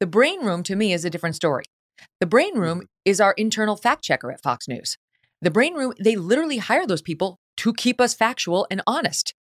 The 0.00 0.06
brain 0.06 0.44
room 0.44 0.62
to 0.64 0.76
me 0.76 0.92
is 0.92 1.04
a 1.04 1.10
different 1.10 1.36
story. 1.36 1.64
The 2.20 2.26
brain 2.26 2.58
room 2.58 2.78
mm-hmm. 2.78 2.86
is 3.04 3.20
our 3.20 3.32
internal 3.32 3.76
fact 3.76 4.02
checker 4.02 4.32
at 4.32 4.42
Fox 4.42 4.68
News. 4.68 4.96
The 5.40 5.50
brain 5.50 5.74
room, 5.74 5.92
they 6.00 6.16
literally 6.16 6.58
hire 6.58 6.86
those 6.86 7.02
people 7.02 7.38
to 7.58 7.72
keep 7.72 8.00
us 8.00 8.14
factual 8.14 8.66
and 8.70 8.82
honest. 8.86 9.34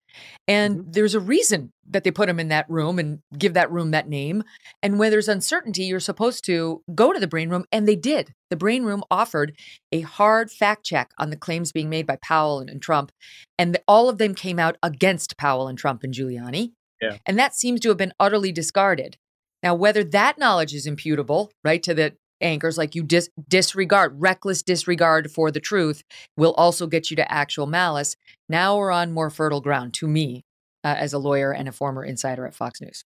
And 0.48 0.81
mm-hmm. 0.81 0.90
there's 0.92 1.14
a 1.14 1.20
reason 1.20 1.72
that 1.90 2.05
they 2.05 2.11
put 2.11 2.27
them 2.27 2.40
in 2.40 2.48
that 2.48 2.68
room 2.68 2.98
and 2.98 3.20
give 3.37 3.55
that 3.55 3.70
room 3.70 3.90
that 3.90 4.09
name. 4.09 4.42
And 4.83 4.98
when 4.98 5.11
there's 5.11 5.29
uncertainty, 5.29 5.85
you're 5.85 6.01
supposed 6.01 6.44
to 6.46 6.83
go 6.94 7.12
to 7.12 7.20
the 7.20 7.27
brain 7.27 7.51
room. 7.51 7.64
And 7.72 7.87
they 7.87 7.96
did. 7.96 8.35
The 8.51 8.57
brain 8.57 8.85
room 8.85 9.03
offered 9.11 9.57
a 9.90 10.01
hard 10.01 10.51
fact 10.51 10.85
check 10.85 11.12
on 11.18 11.31
the 11.31 11.37
claims 11.37 11.72
being 11.72 11.90
made 11.90 12.07
by 12.07 12.16
Powell 12.22 12.61
and, 12.61 12.70
and 12.70 12.83
Trump. 12.83 13.12
And 13.59 13.75
the, 13.75 13.83
all 13.87 14.09
of 14.09 14.18
them 14.18 14.35
came 14.35 14.59
out 14.59 14.77
against 14.83 15.37
Powell 15.37 15.68
and 15.68 15.79
Trump 15.79 16.03
and 16.03 16.14
Giuliani. 16.14 16.72
Yeah. 17.01 17.18
And 17.27 17.38
that 17.38 17.55
seems 17.55 17.81
to 17.81 17.88
have 17.88 17.98
been 17.98 18.14
utterly 18.20 18.53
discarded. 18.53 19.16
Now, 19.62 19.75
whether 19.75 20.03
that 20.05 20.38
knowledge 20.38 20.75
is 20.75 20.87
imputable, 20.87 21.53
right, 21.64 21.83
to 21.85 21.94
the 21.94 22.14
anchors 22.43 22.79
like 22.79 22.95
you 22.95 23.03
dis- 23.03 23.31
disregard 23.49 24.21
reckless 24.21 24.63
disregard 24.63 25.31
for 25.31 25.51
the 25.51 25.61
truth 25.61 26.03
will 26.37 26.53
also 26.55 26.87
get 26.87 27.11
you 27.11 27.17
to 27.17 27.33
actual 27.33 27.67
malice 27.67 28.17
now 28.49 28.77
we're 28.77 28.91
on 28.91 29.13
more 29.13 29.31
fertile 29.31 29.61
ground 29.61 29.95
to 29.95 30.07
me 30.07 30.45
uh, 30.85 30.95
as 30.99 31.13
a 31.13 31.19
lawyer 31.19 31.53
and 31.53 31.69
a 31.69 31.73
former 31.73 32.05
insider 32.05 32.47
at 32.47 32.55
fox 32.55 32.81
news 32.81 33.05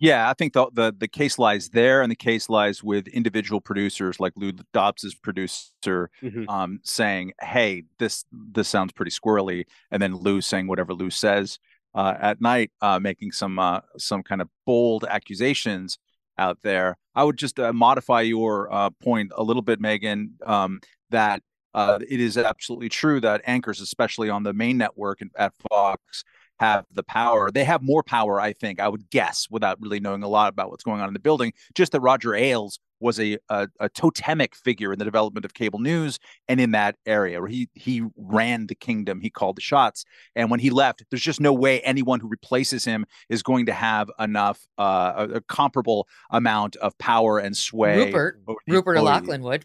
yeah, 0.00 0.30
I 0.30 0.34
think 0.34 0.52
the, 0.52 0.70
the, 0.72 0.94
the 0.96 1.08
case 1.08 1.38
lies 1.40 1.70
there, 1.70 2.02
and 2.02 2.10
the 2.10 2.16
case 2.16 2.48
lies 2.48 2.84
with 2.84 3.08
individual 3.08 3.60
producers 3.60 4.20
like 4.20 4.32
Lou 4.36 4.52
Dobbs's 4.72 5.14
producer, 5.16 6.08
mm-hmm. 6.22 6.48
um, 6.48 6.78
saying, 6.84 7.32
"Hey, 7.40 7.82
this 7.98 8.24
this 8.30 8.68
sounds 8.68 8.92
pretty 8.92 9.10
squirrely," 9.10 9.64
and 9.90 10.00
then 10.00 10.14
Lou 10.14 10.40
saying 10.40 10.68
whatever 10.68 10.94
Lou 10.94 11.10
says 11.10 11.58
uh, 11.96 12.14
at 12.20 12.40
night, 12.40 12.70
uh, 12.80 13.00
making 13.00 13.32
some 13.32 13.58
uh, 13.58 13.80
some 13.96 14.22
kind 14.22 14.40
of 14.40 14.48
bold 14.64 15.04
accusations 15.08 15.98
out 16.38 16.58
there. 16.62 16.96
I 17.14 17.24
would 17.24 17.36
just 17.36 17.58
uh, 17.58 17.72
modify 17.72 18.22
your 18.22 18.72
uh, 18.72 18.90
point 19.02 19.32
a 19.36 19.42
little 19.42 19.62
bit, 19.62 19.80
Megyn, 19.80 20.30
um, 20.46 20.80
that 21.10 21.42
uh, 21.74 21.98
it 22.08 22.20
is 22.20 22.38
absolutely 22.38 22.88
true 22.88 23.20
that 23.20 23.42
anchors, 23.44 23.80
especially 23.80 24.30
on 24.30 24.42
the 24.42 24.52
main 24.52 24.78
network 24.78 25.20
at 25.36 25.52
Fox, 25.68 26.24
have 26.60 26.84
the 26.92 27.02
power. 27.02 27.50
They 27.50 27.64
have 27.64 27.82
more 27.82 28.02
power, 28.02 28.40
I 28.40 28.52
think, 28.52 28.80
I 28.80 28.88
would 28.88 29.10
guess, 29.10 29.46
without 29.50 29.80
really 29.80 30.00
knowing 30.00 30.22
a 30.22 30.28
lot 30.28 30.48
about 30.52 30.70
what's 30.70 30.84
going 30.84 31.00
on 31.00 31.08
in 31.08 31.14
the 31.14 31.20
building. 31.20 31.52
Just 31.74 31.92
that 31.92 32.00
Roger 32.00 32.34
Ailes 32.34 32.78
was 33.00 33.20
a, 33.20 33.38
a, 33.48 33.68
a 33.78 33.88
totemic 33.88 34.56
figure 34.56 34.92
in 34.92 34.98
the 34.98 35.04
development 35.04 35.44
of 35.44 35.54
cable 35.54 35.78
news 35.78 36.18
and 36.48 36.60
in 36.60 36.72
that 36.72 36.96
area 37.06 37.40
where 37.40 37.48
he 37.48 37.68
he 37.74 38.02
ran 38.16 38.66
the 38.66 38.74
kingdom, 38.74 39.20
he 39.20 39.30
called 39.30 39.56
the 39.56 39.62
shots. 39.62 40.04
And 40.34 40.50
when 40.50 40.60
he 40.60 40.70
left, 40.70 41.04
there's 41.10 41.22
just 41.22 41.40
no 41.40 41.52
way 41.52 41.80
anyone 41.82 42.20
who 42.20 42.28
replaces 42.28 42.84
him 42.84 43.06
is 43.28 43.42
going 43.42 43.66
to 43.66 43.72
have 43.72 44.10
enough 44.18 44.66
uh, 44.78 45.28
a, 45.30 45.34
a 45.34 45.40
comparable 45.42 46.08
amount 46.30 46.76
of 46.76 46.96
power 46.98 47.38
and 47.38 47.56
sway. 47.56 48.06
Rupert 48.06 48.40
Rupert 48.66 48.98
O'Loughlin 48.98 49.42
would. 49.42 49.64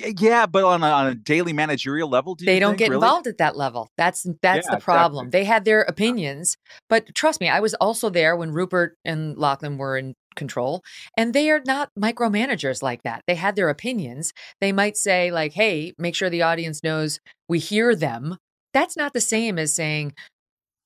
Eh, 0.00 0.12
yeah, 0.18 0.46
but 0.46 0.64
on 0.64 0.82
a, 0.82 0.86
on 0.86 1.06
a 1.08 1.14
daily 1.14 1.52
managerial 1.52 2.08
level, 2.08 2.34
do 2.34 2.44
they 2.44 2.58
don't 2.58 2.72
think, 2.72 2.78
get 2.78 2.90
really? 2.90 3.04
involved 3.04 3.26
at 3.26 3.38
that 3.38 3.56
level. 3.56 3.88
That's 3.96 4.26
that's 4.42 4.66
yeah, 4.66 4.76
the 4.76 4.80
problem. 4.80 5.26
Exactly. 5.26 5.40
They 5.40 5.44
had 5.44 5.64
their 5.64 5.82
opinions, 5.82 6.56
but 6.88 7.14
trust 7.14 7.40
me, 7.40 7.48
I 7.48 7.60
was 7.60 7.74
also 7.74 8.10
there 8.10 8.36
when 8.36 8.52
Rupert 8.52 8.96
and 9.04 9.36
Lachlan 9.36 9.78
were 9.78 9.96
in 9.96 10.14
control, 10.34 10.82
and 11.16 11.34
they 11.34 11.50
are 11.50 11.60
not 11.66 11.90
micromanagers 11.98 12.82
like 12.82 13.02
that. 13.02 13.22
They 13.26 13.34
had 13.34 13.56
their 13.56 13.68
opinions. 13.68 14.32
They 14.60 14.72
might 14.72 14.96
say 14.96 15.30
like, 15.30 15.52
"Hey, 15.52 15.92
make 15.98 16.14
sure 16.14 16.30
the 16.30 16.42
audience 16.42 16.82
knows 16.82 17.20
we 17.48 17.58
hear 17.58 17.94
them." 17.94 18.38
That's 18.72 18.96
not 18.96 19.12
the 19.12 19.20
same 19.20 19.58
as 19.58 19.74
saying, 19.74 20.14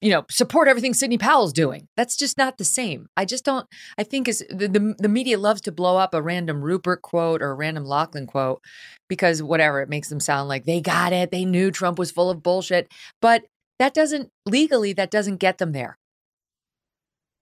you 0.06 0.12
know, 0.12 0.24
support 0.30 0.68
everything 0.68 0.94
Sidney 0.94 1.18
Powell's 1.18 1.52
doing. 1.52 1.88
That's 1.96 2.16
just 2.16 2.38
not 2.38 2.58
the 2.58 2.64
same. 2.64 3.08
I 3.16 3.24
just 3.24 3.44
don't. 3.44 3.66
I 3.98 4.04
think 4.04 4.28
is 4.28 4.38
the, 4.48 4.68
the, 4.68 4.94
the 4.96 5.08
media 5.08 5.36
loves 5.36 5.60
to 5.62 5.72
blow 5.72 5.96
up 5.96 6.14
a 6.14 6.22
random 6.22 6.62
Rupert 6.62 7.02
quote 7.02 7.42
or 7.42 7.50
a 7.50 7.54
random 7.54 7.84
Lachlan 7.84 8.28
quote 8.28 8.62
because 9.08 9.42
whatever 9.42 9.80
it 9.80 9.88
makes 9.88 10.08
them 10.08 10.20
sound 10.20 10.48
like 10.48 10.64
they 10.64 10.80
got 10.80 11.12
it. 11.12 11.32
They 11.32 11.44
knew 11.44 11.72
Trump 11.72 11.98
was 11.98 12.12
full 12.12 12.30
of 12.30 12.40
bullshit, 12.40 12.86
but 13.20 13.46
that 13.80 13.94
doesn't 13.94 14.30
legally 14.46 14.92
that 14.92 15.10
doesn't 15.10 15.38
get 15.38 15.58
them 15.58 15.72
there. 15.72 15.98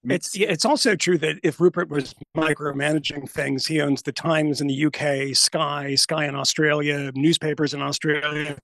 It's 0.03 0.35
it's 0.35 0.65
also 0.65 0.97
true 0.97 1.19
that 1.19 1.41
if 1.43 1.61
Rupert 1.61 1.91
was 1.91 2.15
micromanaging 2.37 3.29
things, 3.29 3.67
he 3.67 3.81
owns 3.81 4.03
the 4.03 4.13
Times 4.13 4.61
in 4.61 4.67
the 4.67 4.87
UK, 4.87 5.35
Sky, 5.37 5.95
Sky 5.95 6.27
in 6.27 6.35
Australia, 6.35 7.13
newspapers 7.15 7.75
in 7.75 7.83
Australia 7.83 8.57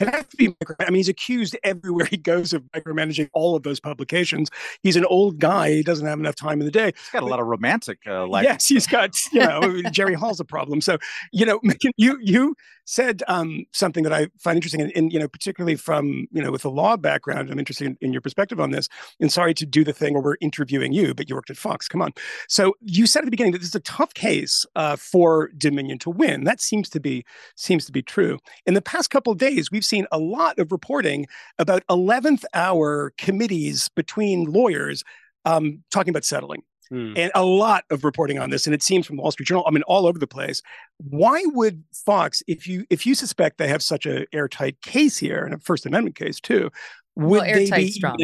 it 0.00 0.08
has 0.08 0.26
to 0.26 0.36
be. 0.36 0.54
I 0.80 0.86
mean, 0.86 0.96
he's 0.96 1.08
accused 1.08 1.56
everywhere 1.62 2.06
he 2.06 2.16
goes 2.16 2.52
of 2.52 2.62
micromanaging 2.74 3.28
all 3.32 3.54
of 3.54 3.62
those 3.62 3.78
publications. 3.78 4.50
He's 4.82 4.96
an 4.96 5.04
old 5.04 5.38
guy; 5.38 5.70
he 5.70 5.82
doesn't 5.82 6.06
have 6.06 6.18
enough 6.18 6.34
time 6.34 6.60
in 6.60 6.66
the 6.66 6.72
day. 6.72 6.86
He's 6.86 7.10
got 7.12 7.22
a 7.22 7.26
lot 7.26 7.40
of 7.40 7.46
romantic 7.46 7.98
uh, 8.06 8.26
life. 8.26 8.44
Yes, 8.44 8.66
he's 8.66 8.86
got. 8.86 9.14
You 9.32 9.40
know, 9.40 9.82
Jerry 9.90 10.14
Hall's 10.14 10.40
a 10.40 10.44
problem. 10.44 10.80
So, 10.80 10.98
you 11.32 11.46
know, 11.46 11.60
you 11.96 12.18
you 12.20 12.56
said 12.86 13.22
um, 13.28 13.64
something 13.72 14.02
that 14.04 14.12
I 14.12 14.28
find 14.38 14.56
interesting, 14.56 14.80
and, 14.80 14.92
and, 14.94 15.12
you 15.12 15.18
know, 15.18 15.28
particularly 15.28 15.76
from 15.76 16.26
you 16.32 16.42
know 16.42 16.50
with 16.50 16.64
a 16.64 16.70
law 16.70 16.96
background, 16.96 17.50
I'm 17.50 17.58
interested 17.58 17.86
in, 17.86 17.96
in, 18.00 18.12
your 18.12 18.20
perspective 18.20 18.60
on 18.60 18.70
this. 18.70 18.88
And 19.20 19.32
sorry 19.32 19.54
to 19.54 19.66
do 19.66 19.84
the 19.84 19.92
thing 19.92 20.14
where 20.14 20.22
we're 20.22 20.36
interviewing 20.40 20.92
you, 20.92 21.14
but 21.14 21.28
you 21.28 21.34
worked 21.34 21.50
at 21.50 21.56
Fox. 21.56 21.88
Come 21.88 22.02
on. 22.02 22.12
So 22.48 22.74
you 22.96 23.06
said 23.06 23.20
at 23.20 23.24
the 23.24 23.30
beginning 23.30 23.52
that 23.52 23.58
this 23.58 23.68
is 23.68 23.74
a 23.74 23.80
tough 23.80 24.14
case 24.14 24.66
uh, 24.76 24.96
for 24.96 25.50
Dominion 25.56 25.98
to 26.00 26.10
win. 26.10 26.44
That 26.44 26.60
seems 26.60 26.88
to 26.90 27.00
be 27.00 27.24
seems 27.56 27.86
to 27.86 27.92
be 27.92 28.02
true. 28.02 28.38
In 28.66 28.74
the 28.74 28.82
past 28.82 29.10
couple 29.10 29.32
of 29.32 29.38
days, 29.38 29.70
we've 29.70 29.84
seen 29.84 30.06
a 30.12 30.18
lot 30.18 30.58
of 30.58 30.72
reporting 30.72 31.26
about 31.58 31.86
11th 31.88 32.44
hour 32.54 33.12
committees 33.18 33.88
between 33.90 34.44
lawyers 34.44 35.04
um, 35.44 35.82
talking 35.90 36.10
about 36.10 36.24
settling. 36.24 36.62
Hmm. 36.90 37.14
And 37.16 37.32
a 37.34 37.44
lot 37.44 37.84
of 37.90 38.04
reporting 38.04 38.38
on 38.38 38.50
this, 38.50 38.66
and 38.66 38.74
it 38.74 38.82
seems 38.82 39.06
from 39.06 39.16
the 39.16 39.22
Wall 39.22 39.30
Street 39.30 39.46
Journal. 39.46 39.64
I 39.66 39.70
mean, 39.70 39.82
all 39.84 40.06
over 40.06 40.18
the 40.18 40.26
place. 40.26 40.60
Why 40.98 41.42
would 41.46 41.82
Fox, 41.92 42.42
if 42.46 42.66
you 42.66 42.84
if 42.90 43.06
you 43.06 43.14
suspect 43.14 43.56
they 43.56 43.68
have 43.68 43.82
such 43.82 44.04
an 44.04 44.26
airtight 44.34 44.82
case 44.82 45.16
here 45.16 45.44
and 45.44 45.54
a 45.54 45.58
First 45.58 45.86
Amendment 45.86 46.14
case 46.14 46.40
too, 46.40 46.70
would 47.16 47.40
well, 47.40 47.54
they 47.54 47.70
be 47.70 47.90
strong. 47.90 48.18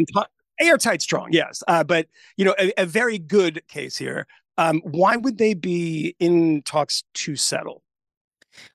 airtight 0.60 1.00
strong? 1.00 1.28
Yes, 1.30 1.62
uh, 1.68 1.84
but 1.84 2.08
you 2.36 2.44
know, 2.44 2.54
a, 2.58 2.70
a, 2.82 2.84
very 2.84 3.18
good 3.18 3.66
case 3.66 3.96
here. 3.96 4.26
Um, 4.60 4.82
why 4.84 5.16
would 5.16 5.38
they 5.38 5.54
be 5.54 6.14
in 6.20 6.60
talks 6.62 7.02
to 7.14 7.34
settle? 7.34 7.82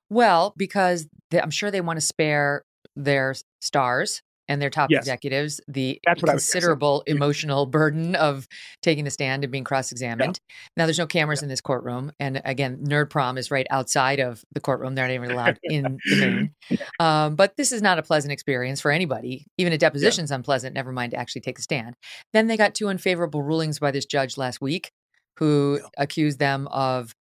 Well, 0.09 0.53
because 0.57 1.07
they, 1.29 1.39
I'm 1.39 1.51
sure 1.51 1.69
they 1.69 1.81
want 1.81 1.97
to 1.97 2.05
spare 2.05 2.63
their 2.95 3.35
stars 3.61 4.23
and 4.47 4.61
their 4.61 4.69
top 4.69 4.91
yes. 4.91 4.99
executives 4.99 5.59
the 5.67 5.99
considerable 6.17 7.03
emotional 7.07 7.65
burden 7.67 8.15
of 8.15 8.47
taking 8.81 9.03
the 9.03 9.11
stand 9.11 9.43
and 9.43 9.51
being 9.51 9.63
cross-examined. 9.63 10.39
Yeah. 10.49 10.55
Now 10.77 10.85
there's 10.85 10.99
no 10.99 11.07
cameras 11.07 11.41
yeah. 11.41 11.45
in 11.45 11.49
this 11.49 11.61
courtroom, 11.61 12.11
and 12.19 12.41
again, 12.45 12.77
Nerd 12.83 13.09
Prom 13.09 13.37
is 13.37 13.51
right 13.51 13.67
outside 13.69 14.19
of 14.19 14.43
the 14.53 14.59
courtroom. 14.59 14.95
They're 14.95 15.07
not 15.07 15.13
even 15.13 15.31
allowed 15.37 15.59
in 15.63 15.99
the 16.09 16.15
main. 16.15 16.79
Um, 16.99 17.35
but 17.35 17.57
this 17.57 17.71
is 17.71 17.81
not 17.81 17.99
a 17.99 18.03
pleasant 18.03 18.31
experience 18.31 18.81
for 18.81 18.91
anybody. 18.91 19.45
Even 19.57 19.73
a 19.73 19.77
deposition's 19.77 20.31
yeah. 20.31 20.35
unpleasant. 20.35 20.75
Never 20.75 20.91
mind 20.91 21.11
to 21.11 21.17
actually 21.17 21.41
take 21.41 21.59
a 21.59 21.61
stand. 21.61 21.95
Then 22.33 22.47
they 22.47 22.57
got 22.57 22.75
two 22.75 22.87
unfavorable 22.87 23.43
rulings 23.43 23.79
by 23.79 23.91
this 23.91 24.05
judge 24.05 24.37
last 24.37 24.61
week, 24.61 24.91
who 25.37 25.81
accused 25.97 26.39
them 26.39 26.67
of 26.67 27.13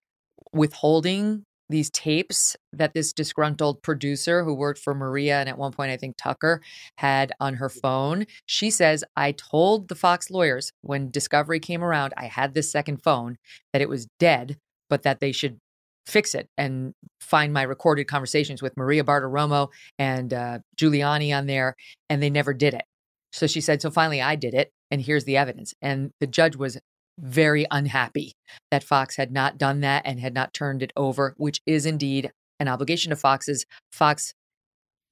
withholding 0.53 1.45
these 1.69 1.91
tapes 1.91 2.57
that 2.73 2.93
this 2.93 3.13
disgruntled 3.13 3.83
producer 3.83 4.45
who 4.45 4.55
worked 4.55 4.79
for 4.79 4.95
Maria 4.95 5.41
and 5.41 5.49
at 5.49 5.59
one 5.59 5.73
point 5.73 5.91
I 5.91 5.97
think 5.97 6.17
Tucker 6.17 6.61
had 6.99 7.33
on 7.41 7.55
her 7.55 7.69
phone. 7.69 8.27
She 8.47 8.71
says, 8.71 9.03
I 9.17 9.33
told 9.33 9.89
the 9.89 9.95
Fox 9.95 10.31
lawyers 10.31 10.73
when 10.83 11.11
Discovery 11.11 11.61
came 11.61 11.83
around, 11.83 12.13
I 12.17 12.27
had 12.27 12.55
this 12.55 12.71
second 12.71 13.03
phone 13.03 13.39
that 13.73 13.83
it 13.83 13.89
was 13.89 14.07
dead, 14.19 14.59
but 14.91 15.03
that 15.03 15.21
they 15.21 15.33
should 15.33 15.59
fix 16.07 16.35
it 16.35 16.49
and 16.59 16.93
find 17.21 17.53
my 17.53 17.63
recorded 17.63 18.05
conversations 18.05 18.61
with 18.61 18.77
Maria 18.77 19.03
Bartiromo 19.03 19.69
and 19.99 20.35
uh, 20.35 20.59
Giuliani 20.77 21.37
on 21.37 21.47
there. 21.47 21.75
And 22.11 22.23
they 22.23 22.31
never 22.31 22.53
did 22.53 22.75
it. 22.75 22.85
So 23.33 23.47
she 23.47 23.63
said, 23.63 23.81
So 23.81 23.91
finally 23.91 24.21
I 24.21 24.37
did 24.37 24.53
it. 24.53 24.71
And 24.91 25.01
here's 25.01 25.25
the 25.25 25.39
evidence. 25.39 25.73
And 25.81 26.11
the 26.21 26.27
judge 26.27 26.57
was 26.57 26.79
very 27.19 27.67
unhappy 27.71 28.33
that 28.71 28.85
Fox 28.85 29.17
had 29.17 29.33
not 29.33 29.59
done 29.59 29.81
that 29.81 30.03
and 30.05 30.21
had 30.21 30.35
not 30.35 30.55
turned 30.55 30.83
it 30.83 30.93
over, 30.97 31.35
which 31.37 31.61
is 31.67 31.87
indeed 31.87 32.33
an 32.61 32.69
obligation 32.69 33.13
of 33.13 33.21
Fox's. 33.21 33.67
Fox, 33.93 34.35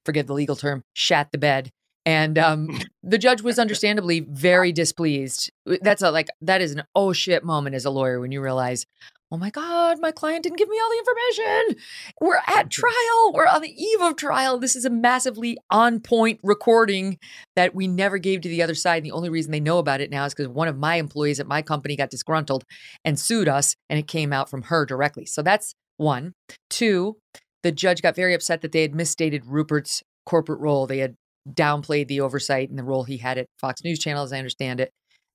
forget 0.04 0.26
the 0.26 0.34
legal 0.34 0.56
term, 0.56 0.82
shat 0.94 1.30
the 1.32 1.38
bed. 1.38 1.70
And 2.04 2.38
um, 2.38 2.80
the 3.02 3.18
judge 3.18 3.42
was 3.42 3.58
understandably 3.58 4.20
very 4.20 4.72
displeased. 4.72 5.50
That's 5.66 6.02
a 6.02 6.10
like 6.10 6.28
that 6.40 6.60
is 6.60 6.72
an 6.72 6.84
oh 6.94 7.12
shit 7.12 7.44
moment 7.44 7.76
as 7.76 7.84
a 7.84 7.90
lawyer 7.90 8.20
when 8.20 8.32
you 8.32 8.40
realize, 8.40 8.86
oh 9.32 9.38
my 9.38 9.48
God, 9.48 9.98
my 9.98 10.12
client 10.12 10.42
didn't 10.42 10.58
give 10.58 10.68
me 10.68 10.78
all 10.78 10.90
the 10.90 10.98
information. 10.98 11.82
We're 12.20 12.36
at 12.36 12.68
mm-hmm. 12.68 12.68
trial. 12.68 13.32
We're 13.32 13.46
on 13.46 13.62
the 13.62 13.82
eve 13.82 14.02
of 14.02 14.16
trial. 14.16 14.58
This 14.58 14.76
is 14.76 14.84
a 14.84 14.90
massively 14.90 15.56
on 15.70 16.00
point 16.00 16.38
recording 16.42 17.18
that 17.56 17.74
we 17.74 17.88
never 17.88 18.18
gave 18.18 18.42
to 18.42 18.48
the 18.50 18.62
other 18.62 18.74
side. 18.74 18.98
And 18.98 19.06
the 19.06 19.12
only 19.12 19.30
reason 19.30 19.50
they 19.50 19.58
know 19.58 19.78
about 19.78 20.02
it 20.02 20.10
now 20.10 20.26
is 20.26 20.34
because 20.34 20.48
one 20.48 20.68
of 20.68 20.76
my 20.76 20.96
employees 20.96 21.40
at 21.40 21.46
my 21.46 21.62
company 21.62 21.96
got 21.96 22.10
disgruntled 22.10 22.64
and 23.06 23.18
sued 23.18 23.48
us, 23.48 23.74
and 23.88 23.98
it 23.98 24.06
came 24.06 24.34
out 24.34 24.50
from 24.50 24.64
her 24.64 24.84
directly. 24.84 25.24
So 25.24 25.40
that's 25.40 25.74
one. 25.96 26.34
Two, 26.68 27.16
the 27.62 27.72
judge 27.72 28.02
got 28.02 28.14
very 28.14 28.34
upset 28.34 28.60
that 28.60 28.72
they 28.72 28.82
had 28.82 28.94
misstated 28.94 29.46
Rupert's 29.46 30.02
corporate 30.26 30.60
role. 30.60 30.86
They 30.86 30.98
had 30.98 31.14
downplayed 31.48 32.08
the 32.08 32.20
oversight 32.20 32.68
and 32.68 32.78
the 32.78 32.84
role 32.84 33.04
he 33.04 33.16
had 33.16 33.38
at 33.38 33.46
Fox 33.58 33.82
News 33.82 33.98
Channel, 33.98 34.24
as 34.24 34.32
I 34.32 34.38
understand 34.38 34.78
it. 34.78 34.90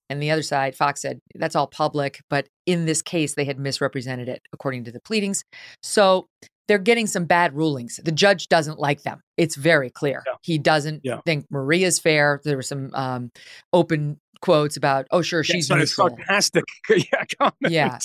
And 0.09 0.21
the 0.21 0.31
other 0.31 0.41
side, 0.41 0.75
Fox 0.75 1.01
said 1.01 1.19
that's 1.35 1.55
all 1.55 1.67
public, 1.67 2.21
but 2.29 2.47
in 2.65 2.85
this 2.85 3.01
case, 3.01 3.35
they 3.35 3.45
had 3.45 3.59
misrepresented 3.59 4.29
it 4.29 4.41
according 4.53 4.85
to 4.85 4.91
the 4.91 5.01
pleadings. 5.01 5.43
So 5.83 6.27
they're 6.67 6.77
getting 6.77 7.07
some 7.07 7.25
bad 7.25 7.55
rulings. 7.55 7.99
The 8.03 8.11
judge 8.11 8.49
doesn't 8.49 8.79
like 8.79 9.03
them. 9.03 9.21
It's 9.37 9.55
very 9.55 9.89
clear. 9.89 10.23
Yeah. 10.25 10.33
He 10.41 10.57
doesn't 10.57 11.01
yeah. 11.03 11.21
think 11.25 11.45
Maria's 11.49 11.99
fair. 11.99 12.41
There 12.43 12.57
were 12.57 12.61
some 12.61 12.91
um, 12.93 13.31
open 13.71 14.19
quotes 14.41 14.77
about, 14.77 15.07
oh, 15.11 15.21
sure, 15.21 15.43
she's 15.43 15.69
neutral. 15.69 16.09
sarcastic 16.09 16.63
yeah, 16.89 17.23
comment. 17.39 17.55
Yeah. 17.61 17.99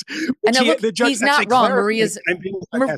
And 0.46 0.56
he, 0.56 0.76
look, 0.76 0.98
he's 0.98 1.20
not 1.20 1.50
wrong. 1.50 1.70
Maria's 1.70 2.18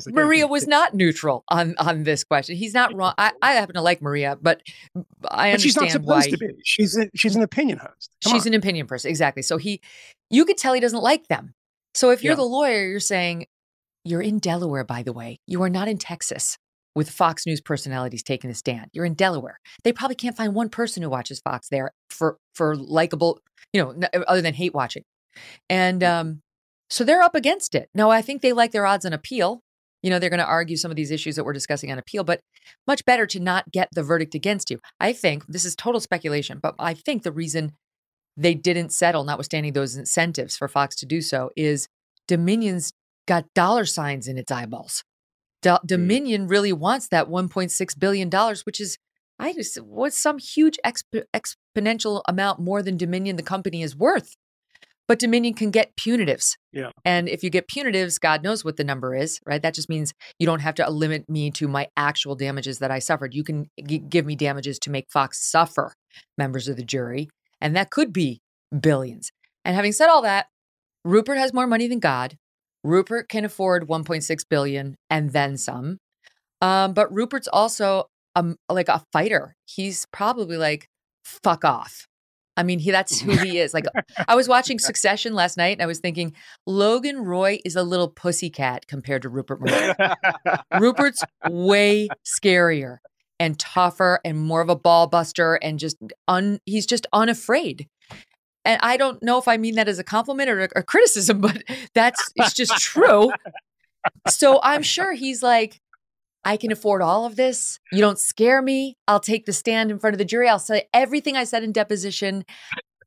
Maria 0.07 0.47
was 0.47 0.67
not 0.67 0.93
neutral 0.93 1.43
on 1.49 1.75
on 1.77 2.03
this 2.03 2.23
question. 2.23 2.55
He's 2.55 2.73
not 2.73 2.95
wrong. 2.95 3.13
I, 3.17 3.31
I 3.41 3.53
happen 3.53 3.75
to 3.75 3.81
like 3.81 4.01
Maria, 4.01 4.37
but 4.41 4.61
I 5.29 5.51
understand 5.51 5.61
she's 5.61 5.75
not 5.75 5.91
supposed 5.91 6.27
why, 6.27 6.29
to 6.31 6.37
be. 6.37 6.49
She's 6.63 6.97
a, 6.97 7.09
she's 7.15 7.35
an 7.35 7.41
opinion 7.43 7.77
host. 7.79 8.11
Come 8.23 8.33
she's 8.33 8.45
on. 8.45 8.53
an 8.53 8.59
opinion 8.59 8.87
person. 8.87 9.09
Exactly. 9.09 9.41
So 9.41 9.57
he, 9.57 9.81
you 10.29 10.45
could 10.45 10.57
tell 10.57 10.73
he 10.73 10.79
doesn't 10.79 11.01
like 11.01 11.27
them. 11.27 11.53
So 11.93 12.09
if 12.11 12.23
you're 12.23 12.33
yeah. 12.33 12.37
the 12.37 12.43
lawyer, 12.43 12.87
you're 12.87 12.99
saying, 12.99 13.47
you're 14.03 14.21
in 14.21 14.39
Delaware, 14.39 14.83
by 14.83 15.01
the 15.01 15.13
way. 15.13 15.39
You 15.47 15.63
are 15.63 15.69
not 15.69 15.87
in 15.87 15.97
Texas 15.97 16.57
with 16.95 17.09
Fox 17.09 17.45
News 17.45 17.61
personalities 17.61 18.23
taking 18.23 18.49
the 18.49 18.55
stand. 18.55 18.87
You're 18.93 19.05
in 19.05 19.13
Delaware. 19.13 19.59
They 19.83 19.91
probably 19.93 20.15
can't 20.15 20.35
find 20.35 20.55
one 20.55 20.69
person 20.69 21.03
who 21.03 21.09
watches 21.09 21.39
Fox 21.41 21.67
there 21.69 21.91
for 22.09 22.37
for 22.53 22.75
likable, 22.75 23.39
you 23.73 23.83
know, 23.83 24.07
other 24.27 24.41
than 24.41 24.53
hate 24.53 24.73
watching. 24.73 25.03
And 25.69 26.03
um, 26.03 26.41
so 26.89 27.03
they're 27.03 27.21
up 27.21 27.35
against 27.35 27.75
it. 27.75 27.89
Now, 27.93 28.09
I 28.09 28.21
think 28.21 28.41
they 28.41 28.53
like 28.53 28.71
their 28.71 28.85
odds 28.85 29.05
on 29.05 29.13
appeal. 29.13 29.61
You 30.01 30.11
know, 30.11 30.19
they're 30.19 30.29
going 30.29 30.39
to 30.39 30.45
argue 30.45 30.77
some 30.77 30.91
of 30.91 30.97
these 30.97 31.09
issues 31.11 31.35
that 31.35 31.43
we're 31.43 31.53
discussing 31.53 31.91
on 31.91 31.97
appeal, 31.97 32.23
but 32.23 32.39
much 32.85 33.03
better 33.05 33.25
to 33.25 33.39
not 33.39 33.71
get 33.71 33.89
the 33.91 34.03
verdict 34.03 34.35
against 34.35 34.69
you. 34.69 34.79
I 34.99 35.13
think 35.13 35.45
this 35.47 35.65
is 35.65 35.75
total 35.75 35.99
speculation, 35.99 36.59
but 36.61 36.75
I 36.77 36.93
think 36.93 37.23
the 37.23 37.31
reason 37.31 37.71
they 38.37 38.53
didn't 38.53 38.91
settle, 38.91 39.23
notwithstanding 39.23 39.73
those 39.73 39.95
incentives 39.95 40.57
for 40.57 40.67
Fox 40.67 40.95
to 40.97 41.05
do 41.05 41.21
so, 41.21 41.49
is 41.55 41.87
Dominion's 42.27 42.91
got 43.27 43.45
dollar 43.55 43.85
signs 43.85 44.27
in 44.27 44.37
its 44.37 44.51
eyeballs. 44.51 45.03
D- 45.65 45.69
mm-hmm. 45.71 45.87
Dominion 45.87 46.47
really 46.47 46.71
wants 46.71 47.07
that 47.07 47.27
1.6 47.27 47.99
billion 47.99 48.29
dollars, 48.29 48.65
which 48.67 48.79
is 48.79 48.99
I 49.39 49.51
just 49.51 49.81
what's 49.81 50.17
some 50.17 50.37
huge 50.37 50.77
exp- 50.85 51.25
exponential 51.35 52.21
amount 52.27 52.59
more 52.59 52.83
than 52.83 52.97
Dominion 52.97 53.35
the 53.35 53.43
company 53.43 53.81
is 53.81 53.95
worth. 53.95 54.35
But 55.07 55.19
Dominion 55.19 55.53
can 55.53 55.71
get 55.71 55.95
punitives. 55.97 56.55
Yeah. 56.71 56.89
And 57.03 57.29
if 57.29 57.43
you 57.43 57.49
get 57.51 57.67
punitives, 57.67 58.19
God 58.19 58.43
knows 58.43 58.63
what 58.65 58.77
the 58.77 58.83
number 58.83 59.13
is, 59.13 59.39
right? 59.45 59.61
That 59.61 59.75
just 59.75 59.89
means 59.89 60.13
you 60.39 60.47
don't 60.47 60.61
have 60.61 60.75
to 60.75 60.87
uh, 60.87 60.89
limit 60.89 61.29
me 61.29 61.51
to 61.51 61.67
my 61.67 61.87
actual 61.95 62.35
damages 62.35 62.79
that 62.79 62.89
I 62.89 62.97
suffered. 62.97 63.35
You 63.35 63.43
can 63.43 63.69
g- 63.85 63.99
give 63.99 64.25
me 64.25 64.35
damages 64.35 64.79
to 64.79 64.89
make 64.89 65.11
Fox 65.11 65.43
suffer 65.47 65.93
members 66.39 66.67
of 66.67 66.75
the 66.75 66.83
jury. 66.83 67.29
And 67.61 67.75
that 67.75 67.91
could 67.91 68.13
be 68.13 68.41
billions. 68.79 69.31
And 69.63 69.75
having 69.75 69.91
said 69.91 70.09
all 70.09 70.23
that, 70.23 70.47
Rupert 71.03 71.37
has 71.37 71.53
more 71.53 71.67
money 71.67 71.87
than 71.87 71.99
God. 71.99 72.37
Rupert 72.85 73.29
can 73.29 73.45
afford 73.45 73.87
1.6 73.87 74.45
billion 74.49 74.95
and 75.09 75.31
then 75.31 75.57
some. 75.57 75.97
Um, 76.61 76.93
but 76.93 77.11
Rupert's 77.13 77.47
also 77.51 78.05
um, 78.35 78.57
like 78.69 78.89
a 78.89 79.03
fighter. 79.11 79.55
He's 79.65 80.05
probably 80.11 80.57
like, 80.57 80.87
fuck 81.23 81.65
off. 81.65 82.07
I 82.57 82.63
mean, 82.63 82.79
he 82.79 82.91
that's 82.91 83.19
who 83.19 83.31
he 83.31 83.59
is. 83.59 83.73
Like 83.73 83.85
I 84.27 84.35
was 84.35 84.47
watching 84.47 84.79
Succession 84.85 85.33
last 85.33 85.57
night 85.57 85.73
and 85.73 85.81
I 85.81 85.87
was 85.87 85.99
thinking 85.99 86.33
Logan 86.65 87.19
Roy 87.19 87.59
is 87.65 87.75
a 87.75 87.83
little 87.83 88.07
pussycat 88.07 88.87
compared 88.87 89.23
to 89.23 89.29
Rupert 89.29 89.59
Murdoch. 89.59 90.17
Rupert's 90.79 91.23
way 91.49 92.07
scarier 92.25 92.99
and 93.39 93.59
tougher 93.59 94.21
and 94.23 94.39
more 94.39 94.61
of 94.61 94.69
a 94.69 94.75
ball 94.75 95.07
buster 95.07 95.55
and 95.55 95.79
just 95.79 95.97
un 96.29 96.59
he's 96.65 96.85
just 96.85 97.07
unafraid 97.11 97.87
and 98.65 98.79
I 98.81 98.97
don't 98.97 99.21
know 99.23 99.37
if 99.37 99.47
I 99.47 99.57
mean 99.57 99.75
that 99.75 99.87
as 99.87 99.99
a 99.99 100.03
compliment 100.03 100.49
or 100.49 100.67
a, 100.75 100.83
criticism, 100.83 101.39
but 101.41 101.63
that's 101.93 102.31
it's 102.35 102.53
just 102.53 102.75
true. 102.77 103.31
so 104.27 104.59
I'm 104.63 104.81
sure 104.81 105.13
he's 105.13 105.41
like, 105.41 105.79
I 106.43 106.57
can 106.57 106.71
afford 106.71 107.01
all 107.01 107.25
of 107.25 107.35
this. 107.35 107.79
You 107.91 108.01
don't 108.01 108.19
scare 108.19 108.61
me. 108.61 108.97
I'll 109.07 109.19
take 109.19 109.45
the 109.45 109.53
stand 109.53 109.89
in 109.89 109.99
front 109.99 110.13
of 110.13 110.19
the 110.19 110.25
jury. 110.25 110.47
I'll 110.47 110.59
say 110.59 110.87
everything 110.93 111.35
I 111.35 111.43
said 111.43 111.63
in 111.63 111.71
deposition. 111.71 112.45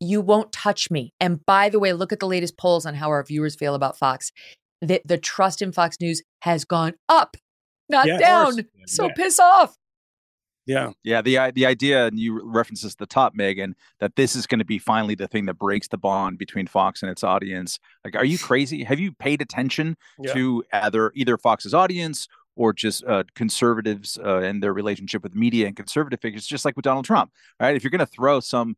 You 0.00 0.20
won't 0.20 0.52
touch 0.52 0.90
me. 0.90 1.12
And 1.20 1.44
by 1.44 1.68
the 1.68 1.78
way, 1.78 1.92
look 1.92 2.12
at 2.12 2.20
the 2.20 2.26
latest 2.26 2.56
polls 2.56 2.86
on 2.86 2.94
how 2.94 3.08
our 3.08 3.22
viewers 3.22 3.54
feel 3.54 3.74
about 3.74 3.96
Fox. 3.96 4.32
The, 4.80 5.00
the 5.04 5.18
trust 5.18 5.60
in 5.60 5.72
Fox 5.72 5.96
News 6.00 6.22
has 6.42 6.64
gone 6.64 6.94
up, 7.08 7.36
not 7.88 8.06
yeah, 8.06 8.18
down. 8.18 8.66
So 8.86 9.06
yeah. 9.06 9.14
piss 9.16 9.40
off. 9.40 9.76
Yeah. 10.68 10.90
Yeah. 11.02 11.22
The 11.22 11.50
the 11.54 11.64
idea, 11.64 12.06
and 12.06 12.18
you 12.18 12.40
reference 12.44 12.82
this 12.82 12.92
at 12.92 12.98
the 12.98 13.06
top, 13.06 13.34
Megyn, 13.34 13.72
that 14.00 14.16
this 14.16 14.36
is 14.36 14.46
going 14.46 14.58
to 14.58 14.66
be 14.66 14.78
finally 14.78 15.14
the 15.14 15.26
thing 15.26 15.46
that 15.46 15.54
breaks 15.54 15.88
the 15.88 15.96
bond 15.96 16.36
between 16.36 16.66
Fox 16.66 17.02
and 17.02 17.10
its 17.10 17.24
audience. 17.24 17.78
Like, 18.04 18.14
are 18.14 18.24
you 18.24 18.38
crazy? 18.50 18.84
Have 18.84 19.00
you 19.00 19.12
paid 19.12 19.40
attention 19.40 19.96
yeah. 20.20 20.34
to 20.34 20.62
either 20.72 21.10
either 21.14 21.38
Fox's 21.38 21.72
audience 21.72 22.28
or 22.54 22.74
just 22.74 23.02
uh, 23.04 23.22
conservatives 23.34 24.18
uh, 24.22 24.38
and 24.38 24.62
their 24.62 24.74
relationship 24.74 25.22
with 25.22 25.34
media 25.34 25.66
and 25.66 25.74
conservative 25.74 26.20
figures, 26.20 26.46
just 26.46 26.64
like 26.64 26.76
with 26.76 26.82
Donald 26.82 27.06
Trump, 27.06 27.30
right? 27.58 27.74
If 27.74 27.82
you're 27.82 27.90
going 27.90 28.00
to 28.00 28.06
throw 28.06 28.40
some 28.40 28.76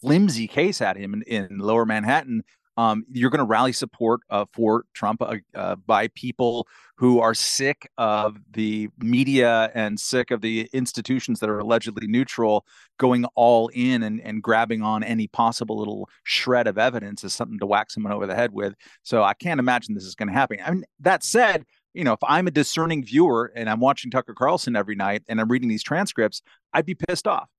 flimsy 0.00 0.48
case 0.48 0.80
at 0.80 0.96
him 0.96 1.14
in, 1.14 1.22
in 1.22 1.58
lower 1.58 1.84
Manhattan, 1.86 2.42
um, 2.80 3.04
you're 3.12 3.28
going 3.28 3.40
to 3.40 3.44
rally 3.44 3.72
support 3.72 4.22
uh, 4.30 4.46
for 4.54 4.86
Trump 4.94 5.20
uh, 5.20 5.36
uh, 5.54 5.76
by 5.76 6.08
people 6.08 6.66
who 6.96 7.20
are 7.20 7.34
sick 7.34 7.86
of 7.98 8.38
the 8.52 8.88
media 8.98 9.70
and 9.74 10.00
sick 10.00 10.30
of 10.30 10.40
the 10.40 10.66
institutions 10.72 11.40
that 11.40 11.50
are 11.50 11.58
allegedly 11.58 12.06
neutral 12.06 12.64
going 12.98 13.26
all 13.34 13.68
in 13.74 14.02
and, 14.02 14.22
and 14.22 14.42
grabbing 14.42 14.80
on 14.80 15.02
any 15.02 15.26
possible 15.28 15.76
little 15.76 16.08
shred 16.24 16.66
of 16.66 16.78
evidence 16.78 17.22
as 17.22 17.34
something 17.34 17.58
to 17.58 17.66
whack 17.66 17.90
someone 17.90 18.14
over 18.14 18.26
the 18.26 18.34
head 18.34 18.50
with. 18.50 18.74
So 19.02 19.22
I 19.22 19.34
can't 19.34 19.60
imagine 19.60 19.94
this 19.94 20.04
is 20.04 20.14
going 20.14 20.28
to 20.28 20.34
happen. 20.34 20.58
I 20.64 20.70
mean, 20.70 20.84
that 21.00 21.22
said, 21.22 21.66
you 21.92 22.04
know, 22.04 22.14
if 22.14 22.20
I'm 22.22 22.46
a 22.46 22.50
discerning 22.50 23.04
viewer 23.04 23.52
and 23.54 23.68
I'm 23.68 23.80
watching 23.80 24.10
Tucker 24.10 24.32
Carlson 24.32 24.74
every 24.74 24.94
night 24.94 25.22
and 25.28 25.38
I'm 25.38 25.50
reading 25.50 25.68
these 25.68 25.82
transcripts, 25.82 26.40
I'd 26.72 26.86
be 26.86 26.94
pissed 26.94 27.26
off 27.26 27.50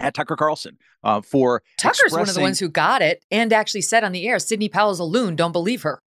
at 0.00 0.14
Tucker 0.14 0.36
Carlson 0.36 0.78
uh, 1.02 1.20
for 1.20 1.62
Tucker's 1.78 2.00
expressing... 2.00 2.18
one 2.18 2.28
of 2.28 2.34
the 2.34 2.40
ones 2.40 2.58
who 2.58 2.68
got 2.68 3.02
it 3.02 3.24
and 3.30 3.52
actually 3.52 3.82
said 3.82 4.04
on 4.04 4.12
the 4.12 4.26
air, 4.28 4.38
Sidney 4.38 4.68
Powell's 4.68 5.00
a 5.00 5.04
loon. 5.04 5.36
Don't 5.36 5.52
believe 5.52 5.82
her. 5.82 6.00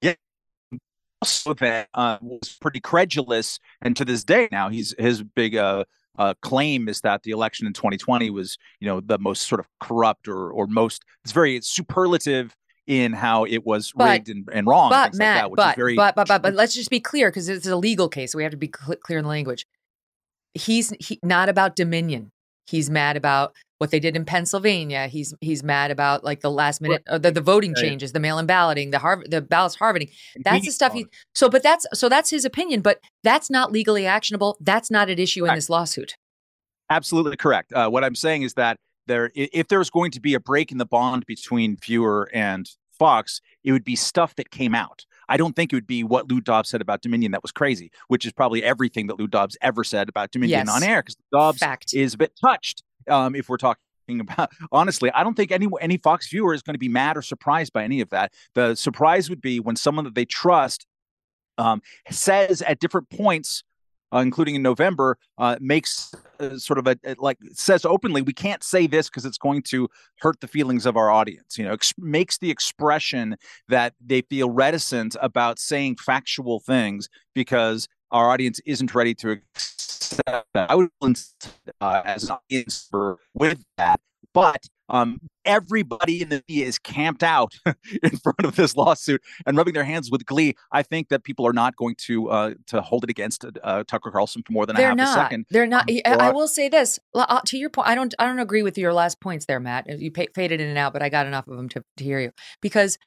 Yeah, 0.00 0.14
also 1.20 1.54
that 1.54 1.88
uh, 1.94 2.18
was 2.20 2.56
pretty 2.60 2.80
credulous, 2.80 3.58
and 3.82 3.96
to 3.96 4.04
this 4.04 4.24
day 4.24 4.48
now, 4.50 4.68
he's 4.68 4.94
his 4.98 5.22
big 5.22 5.56
uh, 5.56 5.84
uh, 6.18 6.34
claim 6.42 6.88
is 6.88 7.00
that 7.02 7.22
the 7.22 7.30
election 7.30 7.66
in 7.66 7.72
2020 7.72 8.30
was, 8.30 8.58
you 8.80 8.86
know, 8.86 9.00
the 9.00 9.18
most 9.18 9.46
sort 9.46 9.60
of 9.60 9.66
corrupt 9.80 10.28
or 10.28 10.50
or 10.50 10.66
most. 10.66 11.04
It's 11.24 11.32
very 11.32 11.60
superlative 11.60 12.54
in 12.86 13.12
how 13.12 13.44
it 13.44 13.66
was 13.66 13.92
but, 13.94 14.08
rigged 14.08 14.30
and, 14.30 14.48
and 14.50 14.66
wrong. 14.66 14.88
But 14.88 15.14
Matt, 15.14 15.50
like 15.50 15.56
that, 15.56 15.56
but, 15.56 15.76
very... 15.76 15.94
but, 15.94 16.14
but 16.14 16.26
but 16.26 16.40
but 16.42 16.54
let's 16.54 16.74
just 16.74 16.88
be 16.88 17.00
clear 17.00 17.28
because 17.28 17.48
it's 17.48 17.66
a 17.66 17.76
legal 17.76 18.08
case, 18.08 18.32
so 18.32 18.38
we 18.38 18.44
have 18.44 18.52
to 18.52 18.56
be 18.56 18.70
cl- 18.74 18.96
clear 18.96 19.18
in 19.18 19.24
the 19.24 19.28
language 19.28 19.66
he's 20.54 20.92
he, 21.00 21.18
not 21.22 21.48
about 21.48 21.76
Dominion. 21.76 22.30
He's 22.66 22.90
mad 22.90 23.16
about 23.16 23.54
what 23.78 23.90
they 23.90 24.00
did 24.00 24.16
in 24.16 24.24
Pennsylvania. 24.24 25.06
He's 25.06 25.32
he's 25.40 25.62
mad 25.62 25.90
about 25.90 26.24
like 26.24 26.40
the 26.40 26.50
last 26.50 26.80
minute 26.80 27.02
uh, 27.08 27.18
the, 27.18 27.30
the 27.30 27.40
voting 27.40 27.74
changes, 27.74 28.12
the 28.12 28.20
mail-in 28.20 28.46
balloting, 28.46 28.90
the 28.90 28.98
Harv- 28.98 29.30
the 29.30 29.40
ballots 29.40 29.76
harvesting. 29.76 30.10
That's 30.44 30.66
the 30.66 30.72
stuff 30.72 30.92
he 30.92 31.06
so 31.34 31.48
but 31.48 31.62
that's 31.62 31.86
so 31.94 32.08
that's 32.08 32.30
his 32.30 32.44
opinion, 32.44 32.80
but 32.82 33.00
that's 33.22 33.48
not 33.48 33.72
legally 33.72 34.06
actionable. 34.06 34.56
That's 34.60 34.90
not 34.90 35.08
at 35.08 35.18
issue 35.18 35.46
in 35.46 35.54
this 35.54 35.70
lawsuit. 35.70 36.14
Absolutely 36.90 37.36
correct. 37.36 37.72
Uh, 37.72 37.88
what 37.88 38.04
I'm 38.04 38.14
saying 38.14 38.42
is 38.42 38.54
that 38.54 38.78
there 39.06 39.30
if 39.34 39.68
there's 39.68 39.90
going 39.90 40.10
to 40.12 40.20
be 40.20 40.34
a 40.34 40.40
break 40.40 40.72
in 40.72 40.78
the 40.78 40.86
bond 40.86 41.24
between 41.26 41.76
viewer 41.76 42.28
and 42.34 42.68
Fox, 42.98 43.40
it 43.64 43.72
would 43.72 43.84
be 43.84 43.96
stuff 43.96 44.34
that 44.36 44.50
came 44.50 44.74
out. 44.74 45.06
I 45.28 45.36
don't 45.36 45.54
think 45.54 45.72
it 45.72 45.76
would 45.76 45.86
be 45.86 46.04
what 46.04 46.30
Lou 46.30 46.40
Dobbs 46.40 46.70
said 46.70 46.80
about 46.80 47.02
Dominion 47.02 47.32
that 47.32 47.42
was 47.42 47.52
crazy, 47.52 47.90
which 48.08 48.24
is 48.26 48.32
probably 48.32 48.62
everything 48.62 49.06
that 49.08 49.18
Lou 49.18 49.26
Dobbs 49.26 49.56
ever 49.60 49.84
said 49.84 50.08
about 50.08 50.30
Dominion 50.30 50.66
yes. 50.66 50.74
on 50.74 50.82
air, 50.82 51.02
because 51.02 51.16
Dobbs 51.32 51.58
Fact. 51.58 51.94
is 51.94 52.14
a 52.14 52.18
bit 52.18 52.32
touched. 52.40 52.82
Um, 53.08 53.34
if 53.34 53.48
we're 53.48 53.56
talking 53.56 53.76
about 54.20 54.50
honestly, 54.72 55.10
I 55.12 55.22
don't 55.22 55.34
think 55.34 55.52
any 55.52 55.68
any 55.80 55.98
Fox 55.98 56.28
viewer 56.28 56.54
is 56.54 56.62
going 56.62 56.74
to 56.74 56.78
be 56.78 56.88
mad 56.88 57.16
or 57.16 57.22
surprised 57.22 57.72
by 57.72 57.84
any 57.84 58.00
of 58.00 58.10
that. 58.10 58.32
The 58.54 58.74
surprise 58.74 59.28
would 59.28 59.40
be 59.40 59.60
when 59.60 59.76
someone 59.76 60.04
that 60.04 60.14
they 60.14 60.24
trust 60.24 60.86
um, 61.58 61.82
says 62.10 62.62
at 62.62 62.78
different 62.78 63.10
points 63.10 63.64
uh, 64.12 64.18
including 64.18 64.54
in 64.54 64.62
November, 64.62 65.18
uh, 65.38 65.56
makes 65.60 66.14
uh, 66.40 66.56
sort 66.56 66.78
of 66.78 66.86
a, 66.86 66.96
like 67.18 67.38
says 67.52 67.84
openly, 67.84 68.22
we 68.22 68.32
can't 68.32 68.62
say 68.62 68.86
this 68.86 69.08
because 69.08 69.24
it's 69.24 69.38
going 69.38 69.62
to 69.62 69.88
hurt 70.20 70.40
the 70.40 70.48
feelings 70.48 70.86
of 70.86 70.96
our 70.96 71.10
audience. 71.10 71.58
You 71.58 71.64
know, 71.64 71.72
ex- 71.72 71.94
makes 71.98 72.38
the 72.38 72.50
expression 72.50 73.36
that 73.68 73.94
they 74.04 74.22
feel 74.22 74.50
reticent 74.50 75.16
about 75.20 75.58
saying 75.58 75.96
factual 75.96 76.60
things 76.60 77.08
because 77.34 77.88
our 78.10 78.30
audience 78.30 78.60
isn't 78.64 78.94
ready 78.94 79.14
to 79.16 79.30
accept 79.30 80.46
that. 80.54 80.70
I 80.70 80.74
would 80.74 80.88
uh, 81.80 82.02
as 82.04 82.24
an 82.24 82.36
audience 82.50 82.88
with 83.34 83.62
that, 83.76 84.00
but 84.32 84.66
um, 84.88 85.20
everybody 85.44 86.22
in 86.22 86.28
the 86.28 86.42
media 86.48 86.66
is 86.66 86.78
camped 86.78 87.22
out 87.22 87.54
in 88.02 88.16
front 88.18 88.44
of 88.44 88.56
this 88.56 88.76
lawsuit 88.76 89.22
and 89.46 89.56
rubbing 89.56 89.74
their 89.74 89.84
hands 89.84 90.10
with 90.10 90.24
glee. 90.26 90.54
I 90.72 90.82
think 90.82 91.08
that 91.08 91.24
people 91.24 91.46
are 91.46 91.52
not 91.52 91.76
going 91.76 91.96
to 92.06 92.28
uh, 92.30 92.54
to 92.68 92.80
hold 92.80 93.04
it 93.04 93.10
against 93.10 93.44
uh, 93.62 93.84
Tucker 93.86 94.10
Carlson 94.10 94.42
for 94.46 94.52
more 94.52 94.66
than 94.66 94.76
They're 94.76 94.86
a 94.86 94.88
half 94.90 94.96
not. 94.96 95.18
a 95.18 95.20
second. 95.22 95.46
They're 95.50 95.66
not. 95.66 95.90
Um, 95.90 95.98
I, 96.04 96.28
I 96.28 96.30
will 96.30 96.48
say 96.48 96.68
this 96.68 96.98
uh, 97.14 97.40
to 97.46 97.58
your 97.58 97.70
point. 97.70 97.88
I 97.88 97.94
don't. 97.94 98.14
I 98.18 98.26
don't 98.26 98.38
agree 98.38 98.62
with 98.62 98.78
your 98.78 98.92
last 98.92 99.20
points 99.20 99.46
there, 99.46 99.60
Matt. 99.60 99.86
You 100.00 100.10
pa- 100.10 100.24
faded 100.34 100.60
in 100.60 100.68
and 100.68 100.78
out, 100.78 100.92
but 100.92 101.02
I 101.02 101.08
got 101.08 101.26
enough 101.26 101.48
of 101.48 101.56
them 101.56 101.68
to, 101.70 101.82
to 101.96 102.04
hear 102.04 102.20
you 102.20 102.32
because 102.60 102.98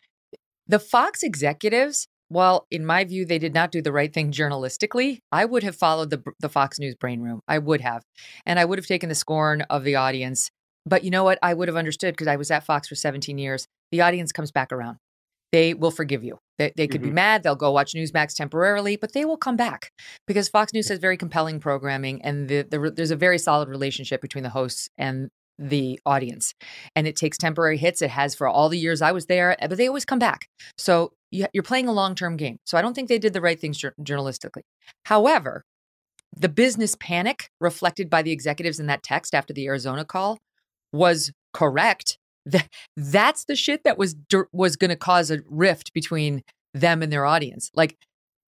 the 0.68 0.80
Fox 0.80 1.24
executives. 1.24 2.08
Well, 2.30 2.66
in 2.72 2.86
my 2.86 3.04
view, 3.04 3.26
they 3.26 3.40
did 3.40 3.54
not 3.54 3.74
do 3.74 3.82
the 3.82 3.92
right 3.92 4.14
thing 4.14 4.32
journalistically. 4.32 5.20
I 5.34 5.44
would 5.44 5.64
have 5.64 5.76
followed 5.76 6.12
the 6.12 6.24
the 6.40 6.48
Fox 6.48 6.80
News 6.80 6.96
brain 6.96 7.20
room. 7.20 7.42
I 7.46 7.58
would 7.58 7.82
have, 7.82 8.04
and 8.46 8.58
I 8.58 8.64
would 8.64 8.80
have 8.80 8.86
taken 8.86 9.10
the 9.10 9.16
scorn 9.16 9.64
of 9.64 9.84
the 9.84 9.96
audience. 9.96 10.50
But 10.86 11.04
you 11.04 11.12
know 11.12 11.24
what? 11.24 11.40
I 11.42 11.54
would 11.54 11.68
have 11.68 11.78
understood 11.78 12.14
because 12.14 12.28
I 12.28 12.36
was 12.36 12.52
at 12.52 12.66
Fox 12.66 12.88
for 12.88 12.96
17 12.96 13.38
years. 13.38 13.68
The 13.92 14.02
audience 14.02 14.32
comes 14.32 14.52
back 14.52 14.72
around. 14.72 14.98
They 15.52 15.74
will 15.74 15.92
forgive 15.92 16.24
you. 16.24 16.40
They, 16.58 16.72
they 16.78 16.88
could 16.88 17.02
be 17.02 17.10
Mhm. 17.10 17.14
mad. 17.14 17.44
They'll 17.44 17.56
go 17.56 17.72
watch 17.72 17.94
Newsmax 17.94 18.36
temporarily, 18.36 18.96
but 18.96 19.14
they 19.14 19.26
will 19.26 19.38
come 19.38 19.58
back 19.58 19.92
because 20.26 20.48
Fox 20.48 20.74
News 20.74 20.88
has 20.88 20.98
very 21.00 21.18
compelling 21.18 21.60
programming, 21.60 22.22
and 22.24 22.48
the, 22.48 22.62
the, 22.62 22.92
there's 22.96 23.12
a 23.12 23.16
very 23.18 23.38
solid 23.38 23.68
relationship 23.68 24.22
between 24.22 24.44
the 24.44 24.50
hosts 24.50 24.88
and 24.98 25.30
the 25.60 26.00
audience. 26.06 26.54
And 26.96 27.06
it 27.06 27.16
takes 27.18 27.38
temporary 27.38 27.78
hits. 27.78 28.02
It 28.02 28.10
has 28.12 28.34
for 28.34 28.48
all 28.48 28.70
the 28.70 28.80
years 28.80 29.02
I 29.02 29.12
was 29.12 29.26
there, 29.26 29.56
but 29.60 29.78
they 29.78 29.88
always 29.88 30.06
come 30.06 30.20
back. 30.20 30.48
So 30.78 31.12
you- 31.32 31.48
you're 31.54 31.64
playing 31.64 31.88
a 31.88 31.94
long 31.94 32.16
term 32.16 32.38
game. 32.38 32.58
So 32.66 32.78
I 32.78 32.82
don't 32.82 32.94
think 32.94 33.10
they 33.10 33.20
did 33.20 33.34
the 33.34 33.42
right 33.42 33.60
things 33.60 33.78
jour- 33.78 33.94
journalistically. 34.02 34.62
However, 35.06 35.64
the 36.36 36.50
business 36.50 36.96
panic 37.00 37.50
reflected 37.60 38.10
by 38.10 38.22
the 38.22 38.32
executives 38.32 38.80
in 38.80 38.88
that 38.88 39.04
text 39.04 39.36
after 39.36 39.54
the 39.54 39.68
Arizona 39.68 40.06
call 40.06 40.38
was 40.94 41.32
correct. 41.54 42.18
That 42.46 42.68
that's 42.98 43.46
the 43.46 43.56
shit 43.56 43.84
that 43.84 43.98
was 43.98 44.16
was 44.52 44.76
going 44.76 44.90
to 44.90 44.96
cause 44.96 45.30
a 45.30 45.42
rift 45.48 45.94
between 45.94 46.42
them 46.74 47.04
and 47.04 47.12
their 47.12 47.26
audience. 47.26 47.70
Like 47.76 47.98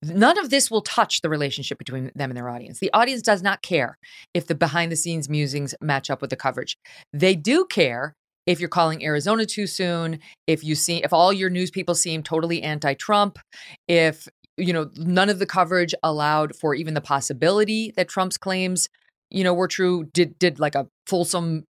none 0.02 0.38
of 0.38 0.50
this 0.50 0.72
will 0.72 0.82
touch 0.82 1.22
the 1.22 1.30
relationship 1.30 1.78
between 1.78 2.12
them 2.16 2.30
and 2.30 2.38
their 2.38 2.50
audience. 2.50 2.80
The 2.80 2.92
audience 2.94 3.22
does 3.22 3.42
not 3.42 3.62
care 3.62 3.98
if 4.34 4.48
the 4.48 4.56
behind 4.56 4.92
the 4.92 4.96
scenes 4.96 5.30
musings 5.30 5.76
match 5.82 6.10
up 6.10 6.22
with 6.22 6.30
the 6.30 6.36
coverage. 6.36 6.78
They 7.14 7.36
do 7.36 7.66
care 7.66 8.16
if 8.46 8.60
you're 8.60 8.70
calling 8.70 9.06
Arizona 9.06 9.46
too 9.46 9.68
soon, 9.68 10.20
if 10.48 10.64
you 10.64 10.76
see 10.76 11.04
if 11.04 11.14
all 11.14 11.32
your 11.32 11.50
news 11.50 11.72
people 11.72 11.96
seem 11.96 12.24
totally 12.24 12.62
anti-Trump, 12.62 13.40
if 13.88 14.28
you 14.58 14.74
know 14.74 14.90
none 14.98 15.30
of 15.30 15.40
the 15.40 15.46
coverage 15.46 15.96
allowed 16.04 16.56
for 16.56 16.76
even 16.76 16.94
the 16.94 17.02
possibility 17.02 17.94
that 17.96 18.10
Trump's 18.10 18.38
claims, 18.38 18.90
you 19.30 19.44
know, 19.44 19.54
were 19.54 19.68
true, 19.68 20.06
did 20.14 20.38
did 20.40 20.60
like 20.60 20.76
a 20.76 20.88
fulsome 21.08 21.64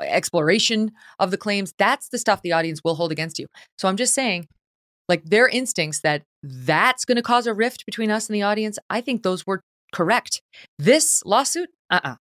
exploration 0.00 0.92
of 1.18 1.30
the 1.30 1.36
claims, 1.36 1.74
that's 1.78 2.08
the 2.08 2.18
stuff 2.18 2.42
the 2.42 2.52
audience 2.52 2.80
will 2.84 2.94
hold 2.94 3.12
against 3.12 3.38
you. 3.38 3.46
So 3.78 3.88
I'm 3.88 3.96
just 3.96 4.14
saying 4.14 4.48
like 5.08 5.24
their 5.24 5.48
instincts 5.48 6.00
that 6.00 6.22
that's 6.42 7.04
going 7.04 7.16
to 7.16 7.22
cause 7.22 7.46
a 7.46 7.54
rift 7.54 7.86
between 7.86 8.10
us 8.10 8.28
and 8.28 8.34
the 8.34 8.42
audience, 8.42 8.78
I 8.90 9.00
think 9.00 9.22
those 9.22 9.46
were 9.46 9.62
correct. 9.92 10.42
This 10.78 11.22
lawsuit, 11.24 11.70
uh-uh. 11.90 12.16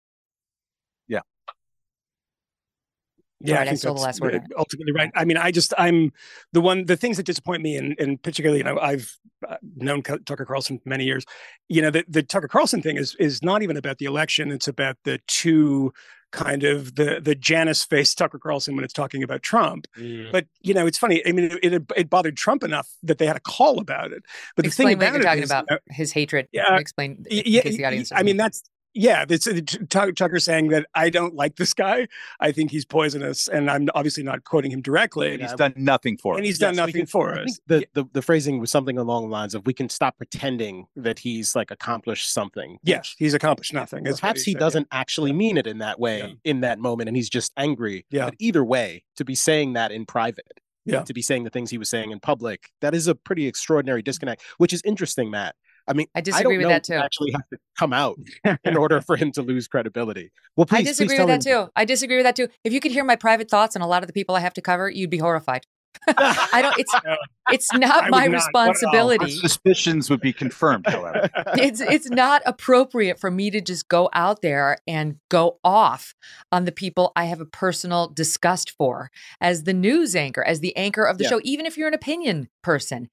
Yeah, 3.44 3.56
Right, 3.56 3.68
I 3.68 3.70
think 3.72 3.80
stole 3.80 3.96
the 3.96 4.02
last 4.02 4.22
word. 4.22 4.42
Ultimately, 4.58 4.94
right. 4.94 5.12
I 5.16 5.26
mean, 5.26 5.36
I 5.36 5.52
just 5.52 5.74
I'm 5.78 6.14
the 6.54 6.62
one. 6.62 6.86
The 6.86 6.96
things 6.96 7.18
that 7.18 7.26
disappoint 7.26 7.62
me, 7.62 7.76
and 7.76 7.94
and 8.00 8.22
particularly, 8.24 8.60
you 8.60 8.64
know, 8.64 8.80
I've 8.80 9.18
uh, 9.46 9.58
known 9.76 10.02
Tucker 10.02 10.46
Carlson 10.46 10.80
for 10.80 10.88
many 10.88 11.04
years. 11.04 11.26
You 11.68 11.82
know, 11.82 11.90
the 11.90 12.06
the 12.08 12.24
Tucker 12.24 12.48
Carlson 12.48 12.82
thing 12.82 12.96
is 12.96 13.16
is 13.16 13.44
not 13.44 13.62
even 13.62 13.76
about 13.76 13.98
the 13.98 14.06
election. 14.06 14.50
It's 14.50 14.70
about 14.70 14.96
the 15.04 15.20
two 15.28 15.92
kind 16.34 16.64
of 16.64 16.96
the 16.96 17.22
the 17.22 17.36
Janus 17.36 17.84
face 17.84 18.14
Tucker 18.14 18.40
Carlson 18.40 18.76
when 18.76 18.84
it's 18.84 18.94
talking 18.94 19.24
about 19.24 19.44
Trump. 19.44 19.88
Mm. 19.98 20.32
But 20.32 20.48
you 20.62 20.74
know, 20.74 20.86
it's 20.86 20.98
funny. 20.98 21.26
I 21.26 21.32
mean, 21.32 21.52
it, 21.62 21.74
it, 21.74 21.84
it 21.96 22.10
bothered 22.10 22.36
Trump 22.36 22.64
enough 22.64 22.90
that 23.04 23.20
they 23.20 23.26
had 23.26 23.38
a 23.38 23.40
call 23.40 23.80
about 23.80 24.12
it. 24.12 24.24
But 24.56 24.64
the 24.64 24.68
Explain 24.68 24.88
thing 24.90 24.98
what 24.98 25.08
about 25.08 25.14
you're 25.14 25.24
talking 25.24 25.44
is, 25.44 25.50
about. 25.50 25.66
you 25.70 25.76
know, 25.76 25.80
His 25.90 26.12
hatred. 26.12 26.50
Yeah, 26.52 26.78
Explain 26.78 27.26
in 27.30 27.44
yeah, 27.46 27.62
case 27.62 27.78
the 27.78 27.86
audience. 27.86 28.12
I 28.12 28.24
mean, 28.24 28.36
that's 28.36 28.64
yeah. 28.94 29.26
It's 29.28 29.48
uh, 29.48 29.60
Tucker 29.90 30.40
saying 30.40 30.70
that 30.70 30.86
I 30.94 31.10
don't 31.10 31.36
like 31.36 31.56
this 31.56 31.74
guy. 31.74 32.08
I 32.40 32.52
think 32.52 32.72
he's 32.72 32.86
poisonous, 32.86 33.48
and 33.48 33.70
I'm 33.70 33.88
obviously 33.96 34.24
not 34.24 34.44
quoting 34.44 34.72
him 34.72 34.82
directly. 34.82 35.34
and 35.34 35.42
he's 35.42 35.54
done 35.54 35.74
nothing 35.76 36.18
for 36.18 36.34
us. 36.34 36.38
and 36.38 36.46
he's 36.46 36.60
done 36.60 36.74
Yes, 36.74 36.78
nothing 36.78 36.94
can- 37.02 37.06
for 37.08 37.38
us. 37.38 37.60
think 37.68 37.88
the, 37.94 38.02
the 38.04 38.10
the 38.14 38.22
phrasing 38.22 38.60
was 38.60 38.72
something 38.72 38.98
along 38.98 39.24
the 39.24 39.30
lines 39.30 39.56
of 39.56 39.66
we 39.66 39.74
can 39.74 39.90
stop 39.90 40.18
pretending 40.18 40.86
that 40.96 41.20
he's 41.20 41.56
like 41.56 41.72
accomplished 41.72 42.32
something. 42.32 42.78
Yes, 42.84 43.16
he's 43.18 43.34
accomplished 43.34 43.74
nothing. 43.74 44.04
Perhaps 44.06 44.44
he 44.44 44.54
said, 44.54 44.60
doesn't 44.60 44.88
actually 44.92 45.32
Yeah. 45.32 45.38
mean 45.38 45.58
it 45.58 45.68
in 45.68 45.80
that 45.80 46.00
way 46.00 46.20
Yeah. 46.20 46.34
in 46.44 46.62
that 46.62 46.80
moment, 46.80 47.08
and 47.10 47.16
he's 47.16 47.30
just 47.30 47.52
angry. 47.58 48.06
Yeah. 48.10 48.26
But 48.26 48.36
either 48.40 48.64
way, 48.64 49.04
to 49.18 49.26
be 49.26 49.36
saying 49.36 49.74
that 49.74 49.92
in 49.92 50.06
private, 50.06 50.60
Yeah. 50.86 51.02
to 51.04 51.14
be 51.14 51.22
saying 51.22 51.44
the 51.46 51.50
things 51.50 51.70
he 51.72 51.78
was 51.78 51.90
saying 51.90 52.12
in 52.12 52.20
public, 52.20 52.70
that 52.82 52.94
is 52.94 53.08
a 53.08 53.16
pretty 53.16 53.48
extraordinary 53.48 54.02
disconnect. 54.02 54.42
Which 54.58 54.74
is 54.74 54.82
interesting, 54.86 55.32
Matt. 55.32 55.56
I 55.88 55.94
mean, 55.94 56.08
I 56.16 56.20
I 56.20 56.22
disagree 56.22 56.56
don't 56.56 56.64
with 56.64 56.70
that 56.70 56.84
too. 56.84 56.94
Actually, 56.94 57.32
have 57.32 57.48
to 57.50 57.58
come 57.78 57.94
out 57.94 58.18
in 58.64 58.78
order 58.78 59.02
for 59.02 59.18
him 59.18 59.32
to 59.34 59.42
lose 59.42 59.68
credibility. 59.68 60.32
Well, 60.56 60.66
please, 60.66 60.80
I 60.80 60.84
disagree 60.84 61.20
with 61.20 61.28
that 61.28 61.46
him- 61.46 61.66
too. 61.66 61.72
I 61.76 61.86
disagree 61.86 62.18
with 62.18 62.26
that 62.26 62.36
too. 62.36 62.48
If 62.64 62.72
you 62.74 62.80
could 62.80 62.92
hear 62.92 63.04
my 63.04 63.16
private 63.16 63.50
thoughts 63.50 63.76
and 63.76 63.84
a 63.84 63.88
lot 63.88 64.04
of 64.04 64.08
the 64.08 64.14
people 64.14 64.36
I 64.36 64.40
have 64.40 64.54
to 64.54 64.62
cover, 64.62 64.90
you'd 64.90 65.10
be 65.10 65.18
horrified. 65.18 65.66
I 66.08 66.62
don't. 66.62 66.78
It's 66.78 66.94
No. 67.06 67.16
it's 67.52 67.74
not 67.74 68.06
I 68.06 68.10
my 68.10 68.28
not. 68.28 68.32
Not. 68.32 68.56
Our 68.56 68.70
responsibility. 68.70 69.32
suspicions 69.32 70.10
would 70.10 70.22
be 70.22 70.34
confirmed, 70.34 70.86
however. 70.88 71.30
it's 71.58 71.82
it's 71.82 72.10
not 72.10 72.42
appropriate 72.46 73.20
for 73.20 73.30
me 73.32 73.50
to 73.52 73.62
just 73.62 73.88
go 73.88 74.10
out 74.14 74.42
there 74.42 74.78
and 74.88 75.18
go 75.30 75.60
off 75.64 76.14
on 76.52 76.66
the 76.66 76.72
people 76.72 77.12
I 77.16 77.26
have 77.26 77.42
a 77.42 77.46
personal 77.46 78.08
disgust 78.08 78.72
for 78.72 79.10
as 79.42 79.64
the 79.64 79.74
news 79.74 80.16
anchor, 80.16 80.44
as 80.44 80.60
the 80.60 80.76
anchor 80.78 81.04
of 81.04 81.18
the 81.18 81.26
Yeah. 81.26 81.30
show. 81.32 81.42
Even 81.44 81.66
if 81.66 81.78
you're 81.78 81.88
an 81.88 81.94
opinion 81.94 82.50
person, 82.64 83.10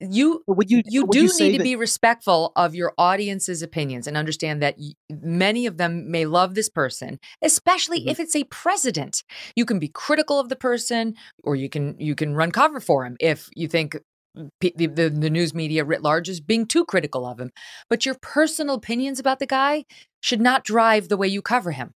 you 0.00 0.42
would 0.46 0.70
you 0.70 0.82
you 0.86 1.02
would 1.02 1.10
do 1.12 1.22
you 1.22 1.28
say 1.28 1.46
need 1.46 1.52
to 1.52 1.58
that- 1.58 1.64
be 1.64 1.76
respectful 1.76 2.52
of 2.56 2.74
your 2.74 2.92
audience's 2.98 3.62
opinions 3.62 4.06
and 4.06 4.16
understand 4.16 4.60
that 4.62 4.76
y- 4.78 4.92
many 5.10 5.66
of 5.66 5.76
them 5.76 6.10
may 6.10 6.24
love 6.26 6.54
this 6.54 6.68
person 6.68 7.18
especially 7.42 8.00
Mhm. 8.00 8.10
if 8.10 8.20
it's 8.20 8.34
a 8.36 8.44
president 8.44 9.22
you 9.56 9.64
can 9.64 9.78
be 9.78 9.88
critical 9.88 10.38
of 10.40 10.48
the 10.48 10.56
person 10.56 11.14
or 11.44 11.54
you 11.56 11.68
can 11.68 11.94
you 11.98 12.14
can 12.14 12.27
run 12.36 12.50
cover 12.50 12.80
for 12.80 13.04
him 13.04 13.16
if 13.20 13.48
you 13.54 13.68
think 13.68 13.98
p- 14.60 14.72
the, 14.76 14.86
the, 14.86 15.08
the 15.08 15.30
news 15.30 15.54
media 15.54 15.84
writ 15.84 16.02
large 16.02 16.28
is 16.28 16.40
being 16.40 16.66
too 16.66 16.84
critical 16.84 17.24
of 17.26 17.38
him 17.40 17.50
but 17.90 18.04
your 18.06 18.16
personal 18.20 18.74
opinions 18.76 19.18
about 19.18 19.38
the 19.38 19.46
guy 19.46 19.84
should 20.20 20.40
not 20.40 20.64
drive 20.64 21.08
the 21.08 21.16
way 21.16 21.28
you 21.28 21.42
cover 21.42 21.70
him 21.72 21.92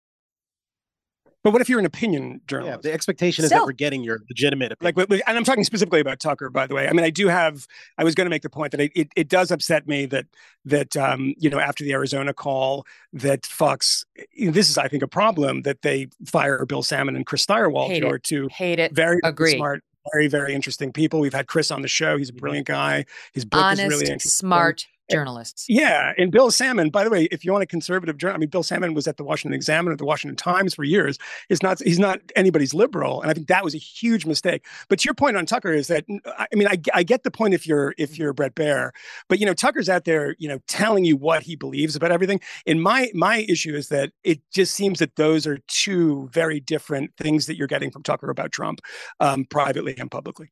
But 1.43 1.53
what 1.53 1.62
if 1.62 1.71
you're 1.71 1.79
an 1.81 1.87
opinion 1.87 2.23
Yeah, 2.33 2.38
journalist? 2.47 2.83
the 2.83 2.93
expectation 2.93 3.45
is 3.45 3.51
that 3.51 3.64
we're 3.64 3.73
getting 3.73 4.05
your 4.05 4.19
legitimate 4.29 4.73
opinion. 4.73 4.95
like, 4.99 5.11
like- 5.11 5.23
and 5.27 5.38
I'm 5.38 5.45
talking 5.45 5.64
specifically 5.64 6.01
about 6.01 6.21
Tucker, 6.21 6.51
by 6.51 6.66
the 6.66 6.75
way. 6.75 6.87
I 6.87 6.93
mean, 6.93 7.05
I 7.05 7.09
do 7.09 7.29
have. 7.29 7.66
I 7.97 8.05
was 8.05 8.14
going 8.14 8.27
to 8.27 8.31
make 8.31 8.43
the 8.43 8.51
point 8.51 8.73
that 8.73 8.81
it, 8.81 8.93
it, 8.95 9.09
it 9.16 9.29
does 9.31 9.51
upset 9.51 9.88
me 9.88 10.05
that 10.07 10.27
that 10.66 10.95
um, 10.99 11.33
you 11.38 11.49
know 11.49 11.59
after 11.59 11.83
the 11.83 11.93
Arizona 11.93 12.35
call 12.35 12.85
that 13.14 13.47
Fox. 13.47 14.05
You 14.35 14.47
know, 14.47 14.53
this 14.53 14.69
is, 14.69 14.77
I 14.77 14.87
think, 14.88 15.03
a 15.03 15.09
problem 15.09 15.62
that 15.62 15.81
they 15.81 16.09
fire 16.27 16.66
Bill 16.66 16.83
Sammon 16.83 17.16
and 17.16 17.25
Chris 17.25 17.47
Stirewalt, 17.47 17.87
Hate 17.88 18.03
who 18.03 18.11
are 18.11 18.19
two 18.19 18.49
hate 18.53 18.79
it 18.79 18.93
very 18.95 19.21
Agree. 19.25 19.57
smart, 19.57 19.83
very 20.13 20.29
very 20.29 20.55
interesting 20.55 20.93
people. 20.93 21.21
We've 21.21 21.35
had 21.35 21.47
Chris 21.47 21.71
on 21.71 21.83
the 21.83 21.89
show. 21.89 22.17
He's 22.17 22.29
a 22.29 22.33
mm-hmm. 22.33 22.41
brilliant 22.41 22.67
guy. 22.67 23.05
His 23.33 23.45
book 23.45 23.73
is 23.73 23.81
really 23.81 24.07
interesting. 24.07 24.31
smart 24.31 24.87
journalists 25.11 25.66
Yeah, 25.68 26.12
and 26.18 26.31
Bill 26.31 26.51
Sammon. 26.51 26.90
By 26.90 27.05
the 27.05 27.11
way, 27.11 27.25
if 27.25 27.44
you 27.44 27.53
want 27.53 27.62
a 27.62 27.66
conservative 27.66 28.16
journal, 28.16 28.37
I 28.37 28.38
mean, 28.38 28.49
Bill 28.49 28.62
Sammon 28.62 28.94
was 28.94 29.07
at 29.07 29.16
the 29.16 29.25
Washington 29.25 29.55
Examiner, 29.55 29.96
the 29.96 30.05
Washington 30.05 30.37
Times 30.37 30.75
for 30.75 30.85
years. 30.85 31.18
Is 31.49 31.62
not 31.62 31.81
he's 31.81 31.99
not 31.99 32.20
anybody's 32.37 32.75
liberal, 32.75 33.20
and 33.23 33.31
I 33.31 33.35
think 33.35 33.49
that 33.49 33.64
was 33.64 33.75
a 33.75 33.79
huge 33.79 34.27
mistake. 34.27 34.64
But 34.88 35.01
to 35.01 35.05
your 35.07 35.14
point 35.14 35.37
on 35.37 35.46
Tucker 35.46 35.73
is 35.73 35.88
that 35.88 36.05
I 36.38 36.46
mean, 36.55 36.68
I, 36.68 36.81
I 36.94 37.03
get 37.03 37.25
the 37.25 37.31
point 37.31 37.55
if 37.55 37.66
you're 37.66 37.94
if 37.99 38.18
you're 38.18 38.33
Bret 38.33 38.55
Baier, 38.55 38.90
but 39.29 39.38
you 39.38 39.46
know, 39.46 39.55
Tucker's 39.55 39.88
out 39.88 40.05
there, 40.05 40.37
you 40.38 40.49
know, 40.49 40.61
telling 40.68 41.05
you 41.05 41.16
what 41.16 41.42
he 41.42 41.57
believes 41.57 41.96
about 41.96 42.12
everything. 42.12 42.40
And 42.66 42.83
my 42.83 43.11
my 43.14 43.46
issue 43.49 43.75
is 43.75 43.88
that 43.88 44.12
it 44.25 44.40
just 44.53 44.75
seems 44.75 44.99
that 44.99 45.16
those 45.16 45.46
are 45.46 45.59
two 45.68 46.29
very 46.33 46.61
different 46.61 47.12
things 47.16 47.46
that 47.46 47.57
you're 47.57 47.66
getting 47.66 47.90
from 47.90 48.03
Tucker 48.03 48.31
about 48.31 48.53
Trump, 48.53 48.81
um, 49.20 49.44
privately 49.44 49.94
and 49.99 50.11
publicly. 50.11 50.51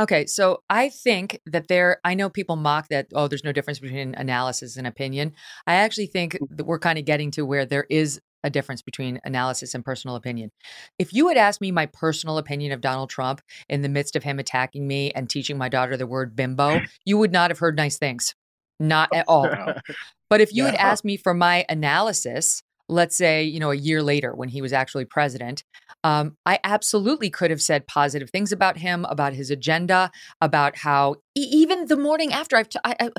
Okay, 0.00 0.24
so 0.24 0.62
I 0.70 0.88
think 0.88 1.40
that 1.44 1.68
there, 1.68 2.00
I 2.04 2.14
know 2.14 2.30
people 2.30 2.56
mock 2.56 2.88
that, 2.88 3.08
oh, 3.12 3.28
there's 3.28 3.44
no 3.44 3.52
difference 3.52 3.80
between 3.80 4.14
analysis 4.14 4.78
and 4.78 4.86
opinion. 4.86 5.34
I 5.66 5.74
actually 5.74 6.06
think 6.06 6.38
mm. 6.38 6.56
that 6.56 6.64
we're 6.64 6.78
kind 6.78 6.98
of 6.98 7.04
getting 7.04 7.30
to 7.32 7.42
where 7.42 7.66
there 7.66 7.86
is 7.90 8.18
a 8.42 8.48
difference 8.48 8.80
between 8.80 9.20
analysis 9.24 9.74
and 9.74 9.84
personal 9.84 10.16
opinion. 10.16 10.52
If 10.98 11.12
you 11.12 11.28
had 11.28 11.36
asked 11.36 11.60
me 11.60 11.70
my 11.70 11.84
personal 11.84 12.38
opinion 12.38 12.72
of 12.72 12.80
Donald 12.80 13.10
Trump 13.10 13.42
in 13.68 13.82
the 13.82 13.90
midst 13.90 14.16
of 14.16 14.22
him 14.22 14.38
attacking 14.38 14.88
me 14.88 15.10
and 15.10 15.28
teaching 15.28 15.58
my 15.58 15.68
daughter 15.68 15.98
the 15.98 16.06
word 16.06 16.34
bimbo, 16.34 16.80
you 17.04 17.18
would 17.18 17.32
not 17.32 17.50
have 17.50 17.58
heard 17.58 17.76
nice 17.76 17.98
things. 17.98 18.34
not 18.78 19.10
at 19.12 19.26
all. 19.28 19.46
But 20.30 20.40
if 20.40 20.54
you 20.54 20.64
had 20.64 20.76
asked 20.76 21.04
me 21.04 21.16
for 21.16 21.34
my 21.34 21.66
analysis, 21.68 22.62
let's 22.88 23.16
say, 23.16 23.42
you 23.42 23.58
know, 23.58 23.72
a 23.72 23.76
year 23.76 24.00
later 24.00 24.32
when 24.32 24.48
he 24.48 24.62
was 24.62 24.72
actually 24.72 25.04
president, 25.04 25.64
um, 26.04 26.36
I 26.46 26.58
absolutely 26.64 27.30
could 27.30 27.50
have 27.50 27.60
said 27.60 27.86
positive 27.86 28.30
things 28.30 28.52
about 28.52 28.78
him, 28.78 29.04
about 29.08 29.34
his 29.34 29.50
agenda, 29.50 30.10
about 30.40 30.76
how 30.76 31.16
e- 31.36 31.48
even 31.50 31.86
the 31.86 31.96
morning 31.96 32.32
after 32.32 32.56
I've 32.56 32.68
t- 32.68 32.78
I, 32.84 32.94
I, 32.98 33.10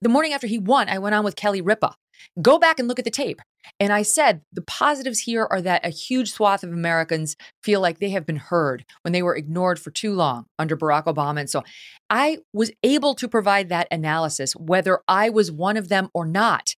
the, 0.00 0.08
morning 0.08 0.32
after 0.32 0.46
he 0.46 0.58
won, 0.58 0.88
I 0.88 0.98
went 0.98 1.14
on 1.14 1.24
with 1.24 1.36
Kelly 1.36 1.60
Ripa. 1.60 1.94
Go 2.40 2.58
back 2.58 2.78
and 2.78 2.88
look 2.88 2.98
at 2.98 3.04
the 3.04 3.10
tape. 3.10 3.40
And 3.78 3.92
I 3.92 4.02
said 4.02 4.42
the 4.52 4.62
positives 4.62 5.20
here 5.20 5.46
are 5.50 5.60
that 5.60 5.84
a 5.84 5.90
huge 5.90 6.32
swath 6.32 6.64
of 6.64 6.72
Americans 6.72 7.36
feel 7.62 7.80
like 7.80 7.98
they 7.98 8.10
have 8.10 8.26
been 8.26 8.36
heard 8.36 8.84
when 9.02 9.12
they 9.12 9.22
were 9.22 9.36
ignored 9.36 9.78
for 9.78 9.90
too 9.90 10.14
long 10.14 10.46
under 10.58 10.76
Barack 10.76 11.04
Obama. 11.04 11.40
And 11.40 11.50
so 11.50 11.62
I 12.08 12.38
was 12.52 12.70
able 12.82 13.14
to 13.16 13.28
provide 13.28 13.68
that 13.68 13.88
analysis, 13.90 14.54
whether 14.56 15.00
I 15.08 15.30
was 15.30 15.52
one 15.52 15.76
of 15.76 15.88
them 15.88 16.08
or 16.14 16.24
not. 16.24 16.74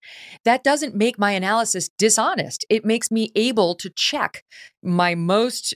That 0.45 0.65
doesn't 0.65 0.95
make 0.95 1.19
my 1.19 1.33
analysis 1.33 1.91
dishonest. 1.99 2.65
It 2.69 2.85
makes 2.85 3.11
me 3.11 3.31
able 3.35 3.75
to 3.77 3.91
check 3.91 4.43
my 4.83 5.15
most 5.15 5.75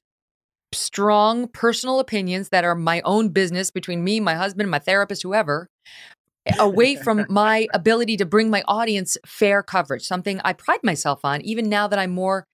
strong 0.72 1.48
personal 1.48 2.00
opinions 2.00 2.48
that 2.48 2.64
are 2.64 2.74
my 2.74 3.00
own 3.04 3.28
business 3.28 3.70
between 3.70 4.02
me, 4.02 4.20
my 4.20 4.34
husband, 4.34 4.70
my 4.70 4.78
therapist, 4.78 5.22
whoever, 5.22 5.68
away 6.58 6.96
from 7.04 7.26
my 7.28 7.66
ability 7.72 8.16
to 8.18 8.26
bring 8.26 8.50
my 8.50 8.62
audience 8.68 9.16
fair 9.26 9.62
coverage, 9.62 10.02
something 10.04 10.40
I 10.44 10.52
pride 10.52 10.80
myself 10.82 11.20
on, 11.24 11.40
even 11.42 11.68
now 11.68 11.88
that 11.88 11.98
I'm 11.98 12.10
more 12.10 12.46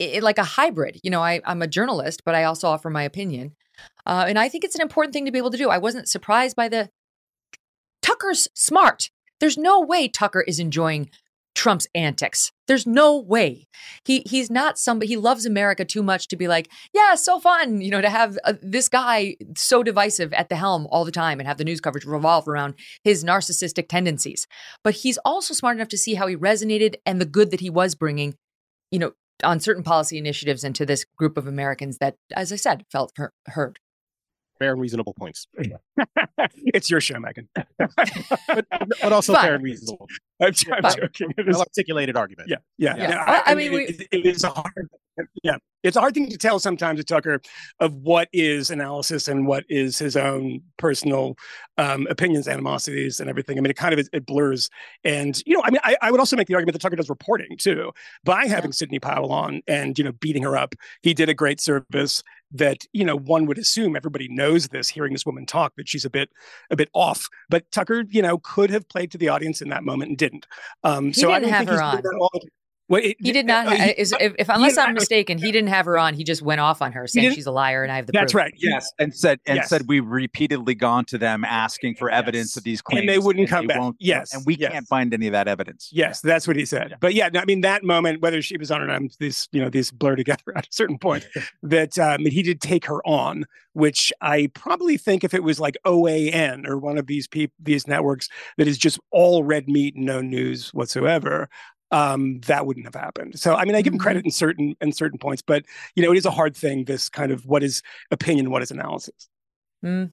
i- 0.00 0.20
like 0.22 0.38
a 0.38 0.44
hybrid. 0.44 1.00
You 1.02 1.10
know, 1.10 1.22
I, 1.22 1.40
I'm 1.44 1.62
a 1.62 1.66
journalist, 1.66 2.22
but 2.24 2.34
I 2.34 2.44
also 2.44 2.68
offer 2.68 2.90
my 2.90 3.02
opinion. 3.02 3.54
Uh, 4.04 4.24
and 4.28 4.38
I 4.38 4.48
think 4.48 4.64
it's 4.64 4.74
an 4.74 4.80
important 4.82 5.12
thing 5.12 5.24
to 5.26 5.32
be 5.32 5.38
able 5.38 5.50
to 5.50 5.58
do. 5.58 5.68
I 5.70 5.78
wasn't 5.78 6.08
surprised 6.08 6.56
by 6.56 6.68
the 6.68 6.90
Tucker's 8.02 8.48
smart. 8.54 9.10
There's 9.40 9.58
no 9.58 9.80
way 9.80 10.08
Tucker 10.08 10.42
is 10.42 10.58
enjoying 10.58 11.10
Trump's 11.56 11.88
antics. 11.94 12.52
There's 12.68 12.86
no 12.86 13.18
way. 13.18 13.66
He 14.04 14.22
he's 14.26 14.50
not 14.50 14.78
somebody 14.78 15.08
he 15.08 15.16
loves 15.16 15.46
America 15.46 15.84
too 15.84 16.02
much 16.02 16.28
to 16.28 16.36
be 16.36 16.46
like, 16.46 16.68
yeah, 16.92 17.14
so 17.14 17.40
fun, 17.40 17.80
you 17.80 17.90
know, 17.90 18.02
to 18.02 18.10
have 18.10 18.38
uh, 18.44 18.52
this 18.60 18.88
guy 18.90 19.36
so 19.56 19.82
divisive 19.82 20.32
at 20.34 20.50
the 20.50 20.56
helm 20.56 20.86
all 20.90 21.04
the 21.04 21.10
time 21.10 21.40
and 21.40 21.48
have 21.48 21.56
the 21.56 21.64
news 21.64 21.80
coverage 21.80 22.04
revolve 22.04 22.46
around 22.46 22.74
his 23.02 23.24
narcissistic 23.24 23.88
tendencies. 23.88 24.46
But 24.84 24.96
he's 24.96 25.18
also 25.24 25.54
smart 25.54 25.76
enough 25.76 25.88
to 25.88 25.98
see 25.98 26.14
how 26.14 26.26
he 26.26 26.36
resonated 26.36 26.96
and 27.06 27.20
the 27.20 27.26
good 27.26 27.50
that 27.50 27.60
he 27.60 27.70
was 27.70 27.94
bringing, 27.94 28.34
you 28.90 28.98
know, 28.98 29.12
on 29.42 29.58
certain 29.58 29.82
policy 29.82 30.18
initiatives 30.18 30.62
and 30.62 30.74
to 30.76 30.84
this 30.84 31.04
group 31.16 31.38
of 31.38 31.46
Americans 31.46 31.98
that 31.98 32.16
as 32.34 32.52
I 32.52 32.56
said, 32.56 32.84
felt 32.92 33.12
heard. 33.16 33.32
heard. 33.46 33.78
Fair 34.58 34.72
and 34.72 34.80
reasonable 34.80 35.12
points, 35.12 35.46
it's 36.38 36.88
your 36.88 37.00
show, 37.00 37.16
Megyn. 37.16 37.46
but, 38.48 38.66
but 39.02 39.12
also 39.12 39.34
Fine. 39.34 39.42
fair 39.42 39.54
and 39.56 39.64
reasonable. 39.64 40.06
I'm, 40.40 40.52
I'm 40.72 40.82
Fine. 40.82 40.92
joking. 40.96 41.34
It 41.38 41.48
is- 41.48 41.56
articulated 41.60 42.16
argument. 42.16 42.48
yeah, 42.48 42.56
yeah. 42.78 42.96
Yeah. 42.96 43.06
No, 43.10 43.16
I- 43.18 43.42
I 43.46 43.54
mean, 43.54 43.72
we- 43.72 43.86
it- 43.86 44.08
it 44.12 44.26
is 44.26 44.44
a 44.44 44.50
hard. 44.50 44.88
Yeah, 45.42 45.56
it's 45.82 45.96
a 45.96 46.00
hard 46.00 46.12
thing 46.12 46.28
to 46.28 46.36
tell 46.36 46.58
sometimes 46.58 46.98
with 46.98 47.06
Tucker 47.06 47.40
of 47.80 47.94
what 47.94 48.28
is 48.34 48.70
analysis 48.70 49.28
and 49.28 49.46
what 49.46 49.64
is 49.70 49.98
his 49.98 50.14
own 50.14 50.60
personal 50.76 51.36
um, 51.78 52.06
opinions, 52.10 52.46
animosities, 52.46 53.18
and 53.18 53.30
everything. 53.30 53.56
I 53.56 53.62
mean, 53.62 53.70
it 53.70 53.78
kind 53.78 53.98
of 53.98 54.06
it 54.12 54.26
blurs. 54.26 54.68
And 55.04 55.40
you 55.46 55.54
know, 55.54 55.62
I 55.64 55.70
mean, 55.70 55.80
I, 55.84 55.96
I 56.02 56.10
would 56.10 56.20
also 56.20 56.36
make 56.36 56.48
the 56.48 56.54
argument 56.54 56.74
that 56.74 56.80
Tucker 56.82 56.96
does 56.96 57.08
reporting 57.08 57.56
too 57.56 57.92
by 58.24 58.44
having 58.46 58.72
Sidney 58.72 58.98
Powell 58.98 59.32
on 59.32 59.62
and 59.66 59.96
you 59.98 60.04
know 60.04 60.12
beating 60.12 60.42
her 60.42 60.54
up. 60.54 60.74
He 61.00 61.14
did 61.14 61.30
a 61.30 61.34
great 61.34 61.62
service 61.62 62.22
that 62.52 62.84
you 62.92 63.04
know 63.04 63.16
one 63.16 63.46
would 63.46 63.58
assume 63.58 63.96
everybody 63.96 64.28
knows 64.28 64.68
this 64.68 64.88
hearing 64.88 65.12
this 65.12 65.24
woman 65.26 65.46
talk 65.46 65.72
that 65.76 65.88
she's 65.88 66.04
a 66.04 66.10
bit 66.10 66.28
a 66.70 66.76
bit 66.76 66.88
off 66.94 67.26
but 67.50 67.68
tucker 67.72 68.04
you 68.08 68.22
know 68.22 68.38
could 68.38 68.70
have 68.70 68.88
played 68.88 69.10
to 69.10 69.18
the 69.18 69.28
audience 69.28 69.60
in 69.60 69.68
that 69.68 69.82
moment 69.82 70.10
and 70.10 70.16
didn't 70.28 70.46
um 70.84 71.06
He 71.06 71.12
so 71.14 71.30
i 71.30 71.38
didn't 71.38 71.52
don't 71.52 71.52
have 71.52 71.66
think 71.68 71.78
her 71.78 71.82
on. 71.82 72.02
That 72.88 72.94
all 72.94 73.00
the- 73.00 73.02
well, 73.02 73.10
it- 73.10 73.16
He 73.20 73.32
did 73.32 73.46
not. 73.46 73.66
uh, 73.66 73.76
Ha- 73.76 73.94
is, 73.96 74.14
if, 74.20 74.34
if 74.38 74.48
unless 74.48 74.76
I'm 74.78 74.94
mistaken, 74.94 75.38
he 75.38 75.50
didn't 75.52 75.68
have 75.68 75.86
her 75.86 75.98
on. 75.98 76.14
He 76.14 76.24
just 76.24 76.42
went 76.42 76.60
off 76.60 76.82
on 76.82 76.92
her, 76.92 77.06
saying 77.06 77.32
she's 77.34 77.46
a 77.46 77.50
liar, 77.50 77.82
and 77.82 77.90
I 77.92 77.96
have 77.96 78.06
the 78.06 78.12
that's 78.12 78.32
proof. 78.32 78.42
right 78.44 78.54
Yes, 78.56 78.90
and 78.98 79.14
said 79.14 79.40
and 79.46 79.56
Yes. 79.56 79.68
said 79.68 79.82
we've 79.88 80.06
repeatedly 80.06 80.74
gone 80.74 81.04
to 81.06 81.18
them 81.18 81.44
asking 81.44 81.96
for 81.96 82.10
evidence 82.10 82.50
Yes. 82.52 82.56
of 82.58 82.64
these 82.64 82.82
claims, 82.82 83.00
And 83.00 83.08
they 83.08 83.18
wouldn't 83.18 83.48
come 83.48 83.66
they 83.66 83.74
back. 83.74 83.80
won't- 83.80 83.96
Yes, 83.98 84.32
and 84.34 84.44
we 84.46 84.56
yes. 84.56 84.72
can't 84.72 84.86
find 84.86 85.12
any 85.12 85.26
of 85.26 85.32
that 85.32 85.48
evidence. 85.48 85.90
Yes, 85.92 86.20
that's 86.20 86.46
what 86.46 86.56
he 86.56 86.64
said. 86.64 86.90
Yeah. 86.90 86.96
But 87.00 87.14
yeah, 87.14 87.28
no, 87.32 87.40
I 87.40 87.44
mean 87.44 87.62
that 87.62 87.82
moment, 87.84 88.20
whether 88.22 88.40
she 88.42 88.56
was 88.56 88.70
on 88.70 88.80
or 88.82 88.86
not, 88.86 89.02
these 89.18 89.48
you 89.52 89.60
know 89.60 89.68
these 89.68 89.90
blur 89.90 90.16
together 90.16 90.42
at 90.56 90.64
a 90.66 90.72
certain 90.72 90.98
point. 90.98 91.26
that 91.62 91.98
um, 91.98 92.20
he 92.26 92.42
did 92.42 92.60
take 92.60 92.84
her 92.86 93.04
on, 93.06 93.44
which 93.72 94.12
I 94.20 94.48
probably 94.54 94.96
think 94.96 95.24
if 95.24 95.34
it 95.34 95.42
was 95.42 95.58
like 95.60 95.76
OAN 95.84 96.66
or 96.66 96.78
one 96.78 96.98
of 96.98 97.06
these 97.06 97.26
peop- 97.26 97.52
these 97.58 97.86
networks 97.86 98.28
that 98.58 98.68
is 98.68 98.78
just 98.78 98.98
all 99.10 99.42
red 99.44 99.68
meat 99.68 99.94
and 99.96 100.04
no 100.06 100.20
news 100.20 100.72
whatsoever, 100.72 101.48
um, 101.90 102.40
that 102.42 102.66
wouldn't 102.66 102.86
have 102.86 102.94
happened. 102.94 103.38
So 103.38 103.54
I 103.54 103.64
mean, 103.64 103.74
I 103.74 103.82
give 103.82 103.92
him 103.92 103.98
Mhm. 103.98 104.02
credit 104.02 104.24
in 104.24 104.30
certain 104.30 104.76
in 104.80 104.92
certain 104.92 105.18
points, 105.18 105.42
but 105.42 105.64
you 105.94 106.02
know, 106.02 106.12
it 106.12 106.18
is 106.18 106.26
a 106.26 106.30
hard 106.30 106.56
thing. 106.56 106.84
This 106.84 107.08
kind 107.08 107.32
of 107.32 107.46
what 107.46 107.62
is 107.62 107.82
opinion, 108.10 108.50
what 108.50 108.62
is 108.62 108.70
analysis. 108.70 109.28
Mm. 109.84 110.12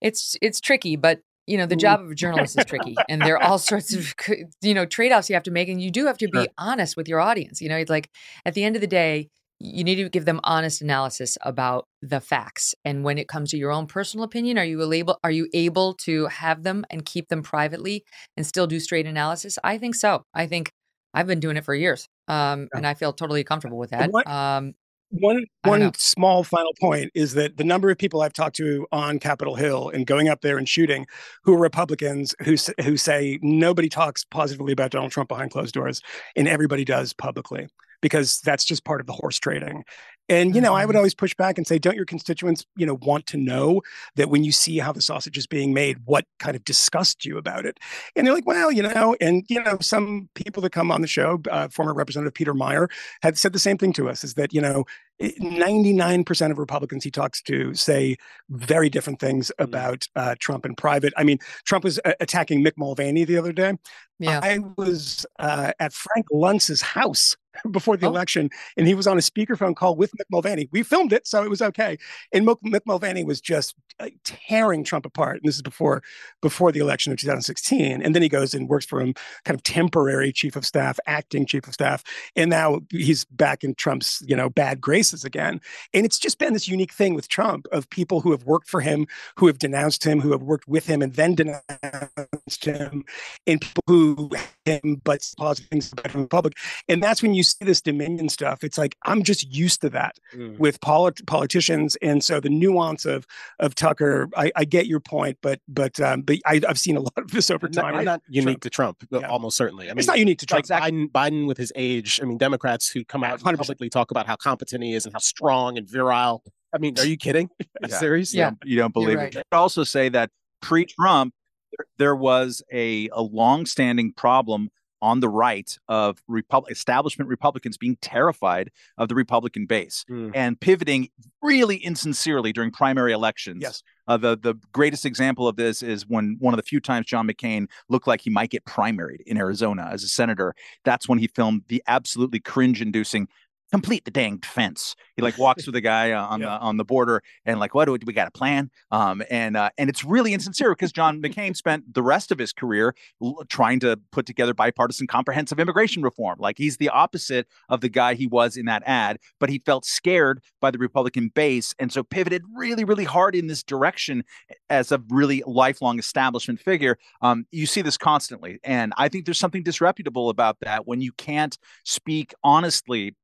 It's 0.00 0.36
it's 0.42 0.60
tricky, 0.60 0.96
but 0.96 1.20
you 1.46 1.58
know 1.58 1.66
the 1.66 1.76
Mm. 1.76 1.80
job 1.80 2.00
of 2.00 2.10
a 2.12 2.14
journalist 2.14 2.56
is 2.56 2.64
tricky, 2.64 3.04
and 3.08 3.24
there 3.24 3.34
are 3.36 3.42
all 3.42 3.58
sorts 3.58 3.94
of 3.94 4.14
you 4.62 4.74
know 4.74 4.86
trade 4.86 5.12
offs 5.12 5.28
you 5.30 5.34
have 5.36 5.42
to 5.44 5.50
make, 5.50 5.68
and 5.68 5.82
you 5.82 5.90
do 5.90 6.06
have 6.06 6.18
to 6.18 6.26
Sure. 6.26 6.30
be 6.32 6.50
honest 6.58 6.96
with 6.96 7.08
your 7.08 7.20
audience. 7.20 7.60
You 7.62 7.68
know, 7.68 7.76
it's 7.76 7.90
like 7.90 8.10
at 8.46 8.54
the 8.54 8.64
end 8.64 8.76
of 8.76 8.80
the 8.82 8.88
day, 8.88 9.28
you 9.60 9.84
need 9.84 9.96
to 9.96 10.08
give 10.08 10.24
them 10.24 10.40
honest 10.44 10.82
analysis 10.82 11.38
about 11.42 11.86
the 12.02 12.20
facts. 12.20 12.74
And 12.84 13.04
when 13.04 13.18
it 13.18 13.28
comes 13.28 13.50
to 13.52 13.58
your 13.58 13.72
own 13.72 13.86
personal 13.86 14.24
opinion, 14.24 14.58
are 14.58 14.64
you 14.64 14.92
able 14.92 15.18
are 15.24 15.30
you 15.30 15.48
able 15.54 15.94
to 16.06 16.26
have 16.26 16.62
them 16.64 16.84
and 16.90 17.04
keep 17.04 17.28
them 17.28 17.42
privately 17.42 18.04
and 18.36 18.46
still 18.46 18.66
do 18.66 18.80
straight 18.80 19.06
analysis? 19.06 19.58
I 19.64 19.78
think 19.78 19.94
so. 19.96 20.24
I 20.34 20.46
think 20.46 20.72
I've 21.14 21.26
been 21.26 21.40
doing 21.40 21.56
it 21.56 21.64
for 21.64 21.74
years, 21.74 22.08
um, 22.28 22.62
Yeah. 22.72 22.78
and 22.78 22.86
I 22.86 22.94
feel 22.94 23.12
totally 23.12 23.44
comfortable 23.44 23.78
with 23.78 23.90
that. 23.90 24.10
What- 24.10 24.26
Um, 24.26 24.74
One 25.14 25.44
I 25.62 25.68
don't 25.68 25.78
know. 25.80 25.86
one 25.86 25.94
small 25.98 26.42
final 26.42 26.72
point 26.80 27.10
is 27.14 27.34
that 27.34 27.58
the 27.58 27.64
number 27.64 27.90
of 27.90 27.98
people 27.98 28.22
I've 28.22 28.32
talked 28.32 28.56
to 28.56 28.86
on 28.92 29.18
Capitol 29.18 29.56
Hill 29.56 29.90
and 29.90 30.06
going 30.06 30.28
up 30.30 30.40
there 30.40 30.56
and 30.56 30.66
shooting, 30.66 31.04
who 31.44 31.52
are 31.52 31.58
Republicans 31.58 32.34
who 32.44 32.56
who 32.82 32.96
say 32.96 33.38
nobody 33.42 33.90
talks 33.90 34.24
positively 34.24 34.72
about 34.72 34.90
Donald 34.90 35.12
Trump 35.12 35.28
behind 35.28 35.50
closed 35.50 35.74
doors, 35.74 36.00
and 36.34 36.48
everybody 36.48 36.82
does 36.84 37.12
publicly 37.12 37.66
because 38.00 38.40
that's 38.40 38.64
just 38.64 38.84
part 38.86 39.02
of 39.02 39.06
the 39.06 39.12
horse 39.12 39.38
trading. 39.38 39.84
And 40.32 40.54
you 40.54 40.60
know, 40.60 40.74
I 40.74 40.86
would 40.86 40.94
Mhm. 40.94 40.98
always 40.98 41.14
push 41.14 41.34
back 41.34 41.58
and 41.58 41.66
say, 41.66 41.78
don't 41.78 41.94
your 41.96 42.06
constituents, 42.06 42.64
you 42.76 42.86
know, 42.86 42.94
want 43.02 43.26
to 43.26 43.36
know 43.36 43.82
that 44.16 44.30
when 44.30 44.44
you 44.44 44.52
see 44.52 44.78
how 44.78 44.90
the 44.92 45.02
sausage 45.02 45.36
is 45.36 45.46
being 45.46 45.74
made, 45.74 45.98
what 46.06 46.24
kind 46.38 46.56
of 46.56 46.64
disgusts 46.64 47.24
you 47.26 47.36
about 47.36 47.66
it? 47.66 47.78
And 48.16 48.26
they're 48.26 48.34
like, 48.34 48.46
well, 48.46 48.72
you 48.72 48.82
know, 48.82 49.14
and 49.20 49.44
you 49.48 49.62
know, 49.62 49.76
some 49.80 50.28
people 50.34 50.62
that 50.62 50.70
come 50.72 50.90
on 50.90 51.02
the 51.02 51.06
show, 51.06 51.40
uh, 51.50 51.68
former 51.68 51.92
Representative 51.94 52.34
Peter 52.34 52.54
Meijer, 52.54 52.88
had 53.22 53.36
said 53.36 53.52
the 53.52 53.58
same 53.58 53.76
thing 53.78 53.92
to 53.94 54.08
us: 54.08 54.24
is 54.24 54.34
that 54.34 54.52
you 54.54 54.60
know, 54.60 54.84
99% 55.20 56.50
of 56.50 56.58
Republicans 56.58 57.04
he 57.04 57.10
talks 57.10 57.42
to 57.42 57.74
say 57.74 58.16
very 58.50 58.88
different 58.88 59.20
things 59.20 59.52
about 59.58 60.06
uh, 60.16 60.34
Trump 60.40 60.64
in 60.66 60.74
private. 60.74 61.12
I 61.16 61.24
mean, 61.24 61.38
Trump 61.64 61.84
was 61.84 62.00
uh, 62.04 62.12
attacking 62.20 62.64
Mick 62.64 62.72
Mulvaney 62.76 63.24
the 63.24 63.36
other 63.36 63.52
day. 63.52 63.74
yeah. 64.18 64.40
I 64.42 64.58
was 64.76 65.26
uh, 65.38 65.72
at 65.78 65.92
Frank 65.92 66.26
Luntz's 66.32 66.82
house 66.82 67.36
before 67.70 67.96
the 67.96 68.06
Oh. 68.06 68.10
election, 68.10 68.50
and 68.76 68.86
he 68.86 68.94
was 68.94 69.06
on 69.06 69.16
a 69.18 69.20
speakerphone 69.20 69.74
call 69.76 69.96
with 69.96 70.12
Mick 70.12 70.26
Mulvaney. 70.30 70.68
We 70.72 70.82
filmed 70.82 71.12
it, 71.12 71.26
so 71.26 71.42
it 71.42 71.50
was 71.50 71.62
okay. 71.62 71.98
And 72.32 72.46
Mick, 72.46 72.80
Mulvaney 72.86 73.24
was 73.24 73.40
just 73.40 73.74
uh, 74.00 74.08
tearing 74.24 74.84
Trump 74.84 75.04
apart. 75.06 75.36
And 75.36 75.48
this 75.48 75.56
is 75.56 75.62
before 75.62 76.02
before 76.40 76.72
the 76.72 76.80
election 76.80 77.12
of 77.12 77.18
2016. 77.18 78.02
And 78.02 78.14
then 78.14 78.22
he 78.22 78.28
goes 78.28 78.54
and 78.54 78.68
works 78.68 78.86
for 78.86 79.00
him, 79.00 79.14
kind 79.44 79.54
of 79.54 79.62
temporary 79.62 80.32
chief 80.32 80.56
of 80.56 80.64
staff, 80.66 80.98
acting 81.06 81.46
chief 81.46 81.66
of 81.68 81.74
staff, 81.74 82.02
and 82.36 82.50
now 82.50 82.80
he's 82.90 83.24
back 83.26 83.62
in 83.64 83.74
Trump's 83.74 84.22
you 84.26 84.36
know 84.36 84.48
bad 84.50 84.80
graces 84.80 85.24
again. 85.24 85.60
And 85.94 86.04
it's 86.06 86.18
just 86.18 86.38
been 86.38 86.52
this 86.52 86.68
unique 86.68 86.92
thing 86.92 87.14
with 87.14 87.28
Trump 87.28 87.66
of 87.72 87.88
people 87.90 88.20
who 88.20 88.30
have 88.32 88.44
worked 88.44 88.68
for 88.68 88.80
him, 88.80 89.06
who 89.36 89.46
have 89.46 89.58
denounced 89.58 90.04
him, 90.04 90.20
who 90.20 90.32
have 90.32 90.42
worked 90.42 90.68
with 90.68 90.86
him, 90.86 91.02
and 91.02 91.14
then 91.14 91.34
denounced 91.34 92.64
him, 92.64 93.04
and 93.46 93.60
people 93.60 93.82
who 93.86 94.30
him 94.64 95.00
but 95.04 95.20
positive 95.36 95.68
things 95.70 95.92
about 95.92 96.10
him 96.10 96.22
in 96.22 96.28
public. 96.28 96.54
And 96.88 97.02
that's 97.02 97.22
when 97.22 97.34
you 97.34 97.41
see 97.42 97.64
this 97.64 97.80
Dominion 97.80 98.28
stuff. 98.28 98.62
It's 98.64 98.78
like 98.78 98.96
I'm 99.04 99.22
just 99.22 99.52
used 99.54 99.80
to 99.82 99.90
that 99.90 100.16
Mm. 100.34 100.58
with 100.58 100.80
polit- 100.80 101.26
politicians, 101.26 101.96
and 102.02 102.22
so 102.24 102.40
the 102.40 102.48
nuance 102.48 103.04
of 103.04 103.26
of 103.60 103.74
Tucker, 103.74 104.28
I, 104.36 104.50
I 104.56 104.64
get 104.64 104.86
your 104.86 105.00
point, 105.00 105.38
but 105.42 105.60
but 105.68 105.98
um, 106.00 106.22
but 106.22 106.38
I, 106.46 106.60
I've 106.68 106.78
seen 106.78 106.96
a 106.96 107.00
lot 107.00 107.12
of 107.18 107.30
this 107.30 107.50
over 107.50 107.68
Not, 107.68 107.92
time. 107.92 108.04
not 108.04 108.22
unique 108.28 108.60
Trump. 108.60 108.62
to 108.62 108.70
Trump, 108.70 109.04
uh, 109.12 109.20
Yeah. 109.20 109.28
almost 109.28 109.56
certainly. 109.56 109.86
I 109.86 109.92
mean, 109.92 109.98
it's 109.98 110.08
not 110.08 110.18
unique 110.18 110.38
to 110.38 110.46
Trump. 110.46 110.68
like 110.70 110.82
Biden, 110.82 111.10
Biden 111.10 111.46
with 111.46 111.58
his 111.58 111.72
age. 111.76 112.20
I 112.22 112.26
mean, 112.26 112.38
Democrats 112.38 112.88
who 112.88 113.04
come 113.04 113.22
out 113.24 113.40
100%. 113.40 113.56
publicly 113.58 113.88
talk 113.90 114.10
about 114.10 114.26
how 114.26 114.36
competent 114.36 114.82
he 114.82 114.94
is 114.94 115.04
and 115.04 115.12
how 115.12 115.18
strong 115.18 115.76
and 115.78 115.88
virile. 115.88 116.42
I 116.74 116.78
mean, 116.78 116.98
are 116.98 117.04
you 117.04 117.16
kidding? 117.18 117.50
Are 117.60 117.66
you 117.82 117.88
Yeah. 117.90 117.98
serious? 117.98 118.32
You 118.32 118.38
Yeah. 118.40 118.50
don't, 118.50 118.58
you 118.64 118.76
don't 118.78 118.94
believe 118.94 119.18
right. 119.18 119.34
it. 119.34 119.46
I'd 119.52 119.56
also 119.56 119.84
say 119.84 120.08
that 120.10 120.30
pre-Trump, 120.62 121.34
there, 121.76 121.86
there 121.98 122.16
was 122.16 122.62
a, 122.72 123.08
a 123.12 123.20
long-standing 123.22 124.12
problem 124.14 124.70
on 125.02 125.20
the 125.20 125.28
right 125.28 125.76
of 125.88 126.22
Repub- 126.28 126.70
establishment 126.70 127.28
Republicans 127.28 127.76
being 127.76 127.96
terrified 128.00 128.70
of 128.96 129.08
the 129.08 129.14
Republican 129.14 129.66
base 129.66 130.06
mm. 130.08 130.30
and 130.34 130.58
pivoting 130.58 131.10
really 131.42 131.76
insincerely 131.76 132.52
during 132.52 132.70
primary 132.70 133.12
elections. 133.12 133.58
Yes. 133.60 133.82
Uh, 134.08 134.16
the 134.16 134.36
the 134.36 134.54
greatest 134.72 135.04
example 135.04 135.46
of 135.46 135.56
this 135.56 135.82
is 135.82 136.08
when 136.08 136.36
one 136.38 136.54
of 136.54 136.56
the 136.56 136.62
few 136.62 136.80
times 136.80 137.06
John 137.06 137.28
McCain 137.28 137.66
looked 137.88 138.06
like 138.06 138.20
he 138.20 138.30
might 138.30 138.50
get 138.50 138.64
primaried 138.64 139.20
in 139.26 139.36
Arizona 139.36 139.90
as 139.92 140.02
a 140.02 140.08
senator. 140.08 140.54
That's 140.84 141.08
when 141.08 141.18
he 141.18 141.26
filmed 141.26 141.62
the 141.68 141.82
absolutely 141.86 142.40
cringe-inducing 142.40 143.28
complete 143.72 144.04
the 144.04 144.10
dang 144.10 144.38
fence. 144.40 144.94
He 145.16 145.22
like 145.22 145.38
walks 145.38 145.66
with 145.66 145.72
the 145.72 145.80
guy 145.80 146.12
uh, 146.12 146.26
on 146.26 146.40
yeah. 146.42 146.46
the 146.46 146.52
on 146.60 146.76
the 146.76 146.84
border 146.84 147.22
and 147.46 147.58
like, 147.58 147.74
what 147.74 147.86
do 147.86 147.92
we, 147.92 147.98
do 147.98 148.04
we 148.06 148.12
got 148.12 148.28
a 148.28 148.30
plan? 148.30 148.70
Um, 148.90 149.22
and 149.30 149.56
uh, 149.56 149.70
and 149.78 149.88
it's 149.88 150.04
really 150.04 150.34
insincere 150.34 150.70
because 150.70 150.92
John 150.92 151.20
McCain 151.20 151.56
spent 151.56 151.94
the 151.94 152.02
rest 152.02 152.30
of 152.30 152.38
his 152.38 152.52
career 152.52 152.94
l- 153.22 153.42
trying 153.48 153.80
to 153.80 153.98
put 154.12 154.26
together 154.26 154.52
bipartisan 154.52 155.06
comprehensive 155.06 155.58
immigration 155.58 156.02
reform. 156.02 156.38
Like 156.38 156.58
he's 156.58 156.76
the 156.76 156.90
opposite 156.90 157.48
of 157.70 157.80
the 157.80 157.88
guy 157.88 158.14
he 158.14 158.26
was 158.26 158.56
in 158.56 158.66
that 158.66 158.82
ad, 158.84 159.18
but 159.40 159.48
he 159.48 159.62
felt 159.64 159.86
scared 159.86 160.42
by 160.60 160.70
the 160.70 160.78
Republican 160.78 161.28
base 161.34 161.74
and 161.78 161.90
so 161.90 162.02
pivoted 162.02 162.42
really 162.54 162.84
really 162.84 163.04
hard 163.04 163.34
in 163.34 163.46
this 163.46 163.62
direction 163.62 164.22
as 164.68 164.92
a 164.92 165.02
really 165.08 165.42
lifelong 165.46 165.98
establishment 165.98 166.60
figure. 166.60 166.98
Um, 167.22 167.46
you 167.50 167.66
see 167.66 167.80
this 167.80 167.96
constantly, 167.96 168.58
and 168.62 168.92
I 168.98 169.08
think 169.08 169.24
there's 169.24 169.38
something 169.38 169.62
disreputable 169.62 170.28
about 170.28 170.58
that 170.60 170.86
when 170.86 171.00
you 171.00 171.12
can't 171.12 171.56
speak 171.84 172.34
honestly 172.44 173.14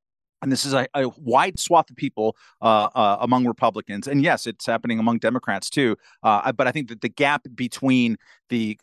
and 0.43 0.53
this 0.53 0.64
is 0.64 0.72
a, 0.72 0.86
a, 0.95 1.09
wide 1.18 1.59
swath 1.59 1.91
of 1.91 1.97
people 1.97 2.36
uh, 2.62 2.89
uh, 2.95 3.18
among 3.20 3.47
Republicans, 3.47 4.07
and 4.07 4.22
yes, 4.22 4.47
it's 4.47 4.66
happening 4.66 4.99
among 4.99 5.18
Democrats 5.18 5.70
too. 5.70 5.97
Uh, 6.22 6.53
but 6.53 6.66
I 6.66 6.72
think 6.72 6.89
that 6.89 7.01
the 7.01 7.09
gap 7.09 7.47
between 7.55 8.16
the 8.49 8.78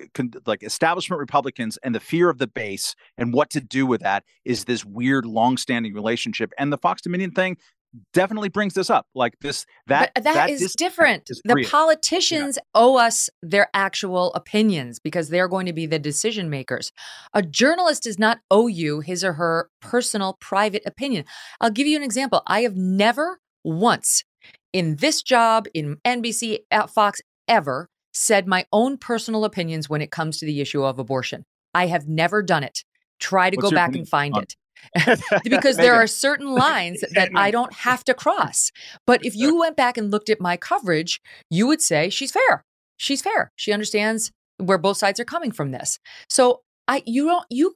like 0.45 0.63
establishment 0.63 1.19
Republicans 1.19 1.77
and 1.83 1.95
the 1.95 1.99
fear 1.99 2.29
of 2.29 2.37
the 2.37 2.47
base 2.47 2.95
and 3.17 3.33
what 3.33 3.49
to 3.51 3.61
do 3.61 3.85
with 3.85 4.01
that 4.01 4.23
is 4.43 4.65
this 4.65 4.85
weird, 4.85 5.25
long-standing 5.25 5.93
relationship. 5.93 6.51
And 6.57 6.71
the 6.71 6.77
Fox 6.77 7.01
Dominion 7.01 7.31
thing 7.31 7.57
definitely 8.13 8.49
brings 8.49 8.73
this 8.73 8.89
up. 8.89 9.07
Like 9.15 9.33
this, 9.41 9.65
that 9.87 10.11
but 10.13 10.23
that, 10.23 10.33
that 10.33 10.49
is 10.49 10.75
different. 10.75 11.29
Is 11.29 11.41
the 11.43 11.67
politicians 11.69 12.57
yeah. 12.57 12.81
owe 12.81 12.97
us 12.97 13.29
their 13.41 13.69
actual 13.73 14.33
opinions 14.33 14.99
because 14.99 15.29
they're 15.29 15.47
going 15.47 15.65
to 15.65 15.73
be 15.73 15.85
the 15.85 15.99
decision 15.99 16.49
makers. 16.49 16.91
A 17.33 17.41
journalist 17.41 18.03
does 18.03 18.19
not 18.19 18.39
owe 18.51 18.67
you 18.67 19.01
his 19.01 19.23
or 19.23 19.33
her 19.33 19.69
personal, 19.81 20.37
private 20.39 20.83
opinion. 20.85 21.25
I'll 21.61 21.71
give 21.71 21.87
you 21.87 21.97
an 21.97 22.03
example. 22.03 22.41
I 22.47 22.61
have 22.61 22.75
never 22.75 23.39
once 23.63 24.23
in 24.73 24.97
this 24.97 25.21
job, 25.21 25.67
in 25.73 25.97
NBC, 26.05 26.59
at 26.69 26.83
uh, 26.83 26.87
Fox, 26.87 27.21
ever 27.47 27.89
said 28.13 28.45
my 28.45 28.65
own 28.73 28.97
personal 28.97 29.45
opinions 29.45 29.89
when 29.89 30.01
it 30.01 30.11
comes 30.11 30.37
to 30.39 30.45
the 30.45 30.59
issue 30.59 30.83
of 30.83 30.99
abortion. 30.99 31.45
I 31.73 31.87
have 31.87 32.07
never 32.07 32.43
done 32.43 32.63
it. 32.63 32.83
Try 33.19 33.49
to 33.49 33.55
What's 33.55 33.69
go 33.69 33.75
back 33.75 33.89
opinion? 33.89 34.01
and 34.01 34.09
find 34.09 34.37
it. 34.37 34.55
because 35.43 35.77
there 35.77 35.95
are 35.95 36.07
certain 36.07 36.47
lines 36.47 37.03
that 37.13 37.29
I 37.35 37.51
don't 37.51 37.73
have 37.73 38.03
to 38.05 38.13
cross. 38.13 38.71
But 39.05 39.25
if 39.25 39.35
you 39.35 39.57
went 39.57 39.75
back 39.75 39.97
and 39.97 40.11
looked 40.11 40.29
at 40.29 40.41
my 40.41 40.57
coverage, 40.57 41.21
you 41.49 41.67
would 41.67 41.81
say 41.81 42.09
she's 42.09 42.31
fair. 42.31 42.63
She's 42.97 43.21
fair. 43.21 43.51
She 43.55 43.71
understands 43.71 44.31
where 44.57 44.77
both 44.77 44.97
sides 44.97 45.19
are 45.19 45.25
coming 45.25 45.51
from 45.51 45.71
this. 45.71 45.99
So 46.29 46.61
I 46.87 47.03
you 47.05 47.25
don't 47.25 47.45
you 47.49 47.75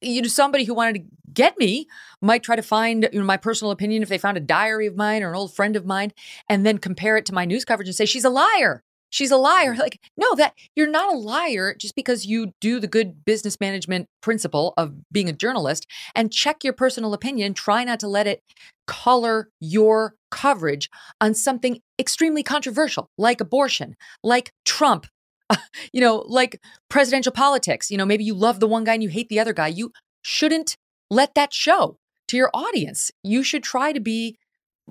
you 0.00 0.22
know 0.22 0.28
somebody 0.28 0.64
who 0.64 0.74
wanted 0.74 0.94
to 0.94 1.02
get 1.32 1.58
me 1.58 1.86
might 2.20 2.42
try 2.42 2.56
to 2.56 2.62
find 2.62 3.08
you 3.12 3.20
know 3.20 3.26
my 3.26 3.36
personal 3.36 3.70
opinion 3.70 4.02
if 4.02 4.08
they 4.08 4.18
found 4.18 4.36
a 4.36 4.40
diary 4.40 4.86
of 4.86 4.96
mine 4.96 5.22
or 5.22 5.30
an 5.30 5.36
old 5.36 5.54
friend 5.54 5.76
of 5.76 5.84
mine 5.86 6.12
and 6.48 6.64
then 6.64 6.78
compare 6.78 7.16
it 7.16 7.26
to 7.26 7.34
my 7.34 7.44
news 7.44 7.64
coverage 7.64 7.88
and 7.88 7.94
say 7.94 8.06
she's 8.06 8.24
a 8.24 8.30
liar 8.30 8.82
she's 9.10 9.30
a 9.30 9.36
liar. 9.36 9.74
Mm. 9.74 9.78
Like, 9.78 10.00
no, 10.16 10.34
that 10.36 10.54
you're 10.74 10.88
not 10.88 11.12
a 11.12 11.16
liar 11.16 11.74
just 11.78 11.94
because 11.94 12.24
you 12.24 12.52
do 12.60 12.80
the 12.80 12.86
good 12.86 13.24
business 13.24 13.60
management 13.60 14.08
principle 14.20 14.72
of 14.76 14.94
being 15.12 15.28
a 15.28 15.34
journalist 15.34 15.86
and 16.14 16.32
check 16.32 16.64
your 16.64 16.72
personal 16.72 17.12
opinion. 17.12 17.54
Try 17.54 17.84
not 17.84 18.00
to 18.00 18.08
let 18.08 18.26
it 18.26 18.42
color 18.86 19.50
your 19.60 20.14
coverage 20.30 20.88
on 21.20 21.34
something 21.34 21.80
extremely 21.98 22.42
controversial, 22.42 23.10
like 23.18 23.40
abortion, 23.40 23.96
like 24.22 24.52
Trump, 24.64 25.06
you 25.92 26.00
know, 26.00 26.24
like 26.26 26.60
presidential 26.88 27.32
politics. 27.32 27.90
You 27.90 27.98
know, 27.98 28.06
maybe 28.06 28.24
you 28.24 28.34
love 28.34 28.60
the 28.60 28.68
one 28.68 28.84
guy 28.84 28.94
and 28.94 29.02
you 29.02 29.08
hate 29.08 29.28
the 29.28 29.40
other 29.40 29.52
guy. 29.52 29.68
You 29.68 29.92
shouldn't 30.22 30.76
let 31.10 31.34
that 31.34 31.52
show 31.52 31.98
to 32.28 32.36
your 32.36 32.50
audience. 32.54 33.10
You 33.22 33.42
should 33.42 33.62
try 33.62 33.92
to 33.92 34.00
be 34.00 34.38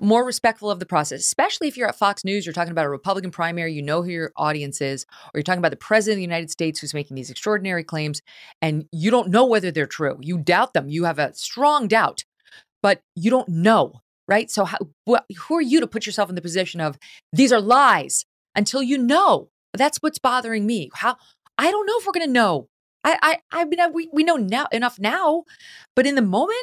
more 0.00 0.24
respectful 0.24 0.70
of 0.70 0.80
the 0.80 0.86
process, 0.86 1.20
especially 1.20 1.68
if 1.68 1.76
you're 1.76 1.88
at 1.88 1.96
Fox 1.96 2.24
News, 2.24 2.46
you're 2.46 2.52
talking 2.52 2.72
about 2.72 2.86
a 2.86 2.90
Republican 2.90 3.30
primary, 3.30 3.72
you 3.72 3.82
know 3.82 4.02
who 4.02 4.10
your 4.10 4.32
audience 4.36 4.80
is, 4.80 5.06
or 5.26 5.38
you're 5.38 5.42
talking 5.42 5.58
about 5.58 5.70
the 5.70 5.76
president 5.76 6.14
of 6.14 6.18
the 6.18 6.22
United 6.22 6.50
States 6.50 6.80
who's 6.80 6.94
making 6.94 7.14
these 7.14 7.30
extraordinary 7.30 7.84
claims, 7.84 8.22
and 8.62 8.86
you 8.92 9.10
don't 9.10 9.28
know 9.28 9.46
whether 9.46 9.70
they're 9.70 9.86
true. 9.86 10.18
You 10.20 10.38
doubt 10.38 10.74
them. 10.74 10.88
You 10.88 11.04
have 11.04 11.18
a 11.18 11.34
strong 11.34 11.88
doubt, 11.88 12.24
but 12.82 13.02
you 13.14 13.30
don't 13.30 13.48
know, 13.48 14.00
right? 14.26 14.50
So, 14.50 14.64
how, 14.64 14.78
who 15.06 15.54
are 15.54 15.62
you 15.62 15.80
to 15.80 15.86
put 15.86 16.06
yourself 16.06 16.28
in 16.28 16.34
the 16.34 16.42
position 16.42 16.80
of 16.80 16.98
these 17.32 17.52
are 17.52 17.60
lies 17.60 18.24
until 18.54 18.82
you 18.82 18.98
know? 18.98 19.50
That's 19.72 19.98
what's 19.98 20.18
bothering 20.18 20.66
me. 20.66 20.90
How 20.94 21.16
I 21.56 21.70
don't 21.70 21.86
know 21.86 21.98
if 21.98 22.06
we're 22.06 22.12
going 22.12 22.26
to 22.26 22.32
know. 22.32 22.68
I, 23.04 23.18
I, 23.22 23.60
I 23.60 23.64
mean, 23.64 23.78
we, 23.92 24.08
we 24.12 24.24
know 24.24 24.36
now 24.36 24.66
enough 24.72 24.98
now, 24.98 25.44
but 25.94 26.06
in 26.06 26.14
the 26.14 26.22
moment, 26.22 26.58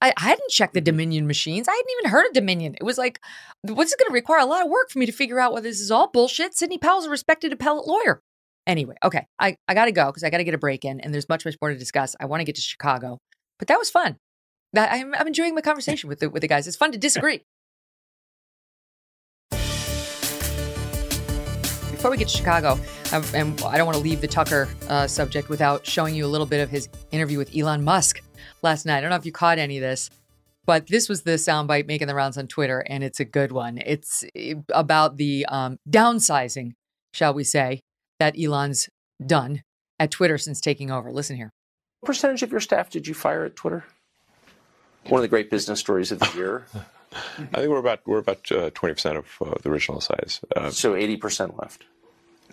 I, 0.00 0.12
I 0.16 0.22
hadn't 0.22 0.50
checked 0.50 0.74
the 0.74 0.80
mm-hmm. 0.80 0.86
Dominion 0.86 1.26
machines. 1.26 1.68
I 1.68 1.72
hadn't 1.72 1.90
even 2.00 2.10
heard 2.10 2.26
of 2.26 2.32
Dominion. 2.32 2.74
It 2.74 2.84
was 2.84 2.98
like, 2.98 3.20
what's 3.62 3.92
it 3.92 3.98
going 3.98 4.08
to 4.08 4.14
require 4.14 4.40
a 4.40 4.46
lot 4.46 4.62
of 4.62 4.70
work 4.70 4.90
for 4.90 4.98
me 4.98 5.06
to 5.06 5.12
figure 5.12 5.38
out 5.38 5.52
whether 5.52 5.68
this 5.68 5.80
is 5.80 5.90
all 5.90 6.08
bullshit? 6.08 6.56
Sidney 6.56 6.78
Powell's 6.78 7.06
a 7.06 7.10
respected 7.10 7.52
appellate 7.52 7.86
lawyer. 7.86 8.22
Anyway, 8.66 8.94
okay, 9.02 9.26
I, 9.38 9.56
I 9.68 9.74
got 9.74 9.86
to 9.86 9.92
go 9.92 10.06
because 10.06 10.22
I 10.22 10.30
got 10.30 10.38
to 10.38 10.44
get 10.44 10.54
a 10.54 10.58
break 10.58 10.84
in, 10.84 11.00
and 11.00 11.12
there's 11.12 11.28
much, 11.28 11.44
much 11.44 11.56
more 11.60 11.70
to 11.70 11.78
discuss. 11.78 12.14
I 12.20 12.26
want 12.26 12.40
to 12.40 12.44
get 12.44 12.54
to 12.56 12.60
Chicago, 12.60 13.18
but 13.58 13.68
that 13.68 13.78
was 13.78 13.90
fun. 13.90 14.16
I'm, 14.76 15.14
I'm 15.14 15.26
enjoying 15.26 15.54
my 15.54 15.60
conversation 15.62 16.08
with 16.08 16.20
the, 16.20 16.30
with 16.30 16.42
the 16.42 16.48
guys. 16.48 16.68
It's 16.68 16.76
fun 16.76 16.92
to 16.92 16.98
disagree. 16.98 17.42
Before 21.90 22.10
we 22.10 22.16
get 22.16 22.28
to 22.28 22.36
Chicago, 22.36 22.78
um, 23.12 23.24
and 23.34 23.60
I 23.62 23.76
don't 23.76 23.86
want 23.86 23.98
to 23.98 24.02
leave 24.02 24.20
the 24.20 24.28
Tucker 24.28 24.68
uh, 24.88 25.06
subject 25.06 25.48
without 25.48 25.84
showing 25.84 26.14
you 26.14 26.24
a 26.24 26.28
little 26.28 26.46
bit 26.46 26.60
of 26.60 26.70
his 26.70 26.88
interview 27.10 27.36
with 27.36 27.54
Elon 27.54 27.84
Musk 27.84 28.22
last 28.62 28.86
night. 28.86 28.98
I 28.98 29.00
don't 29.00 29.10
know 29.10 29.16
if 29.16 29.26
you 29.26 29.32
caught 29.32 29.58
any 29.58 29.78
of 29.78 29.82
this, 29.82 30.10
but 30.66 30.86
this 30.86 31.08
was 31.08 31.22
the 31.22 31.32
soundbite 31.32 31.86
making 31.86 32.06
the 32.06 32.14
rounds 32.14 32.38
on 32.38 32.46
Twitter, 32.46 32.80
and 32.80 33.02
it's 33.02 33.20
a 33.20 33.24
good 33.24 33.52
one. 33.52 33.78
It's 33.84 34.24
eh, 34.34 34.54
about 34.72 35.16
the 35.16 35.46
um, 35.46 35.78
downsizing, 35.88 36.72
shall 37.12 37.34
we 37.34 37.44
say, 37.44 37.80
that 38.18 38.38
Elon's 38.38 38.88
done 39.24 39.62
at 39.98 40.10
Twitter 40.10 40.38
since 40.38 40.60
taking 40.60 40.90
over. 40.90 41.12
Listen 41.12 41.36
here. 41.36 41.50
What 42.00 42.08
percentage 42.08 42.42
of 42.42 42.50
your 42.50 42.60
staff 42.60 42.90
did 42.90 43.06
you 43.06 43.14
fire 43.14 43.44
at 43.44 43.56
Twitter? 43.56 43.84
One 45.08 45.18
of 45.18 45.22
the 45.22 45.28
great 45.28 45.50
business 45.50 45.80
stories 45.80 46.12
of 46.12 46.18
the 46.18 46.32
year. 46.34 46.66
I 47.12 47.56
think 47.56 47.68
we're 47.68 47.78
about 47.78 48.00
we're 48.06 48.18
about 48.18 48.50
uh, 48.52 48.70
twenty 48.72 48.92
uh, 48.92 48.94
percent 48.94 49.18
of 49.18 49.26
uh, 49.40 49.54
the 49.62 49.70
original 49.70 50.00
size. 50.00 50.40
Uh, 50.54 50.70
so 50.70 50.94
eighty 50.94 51.16
percent 51.16 51.58
left. 51.58 51.84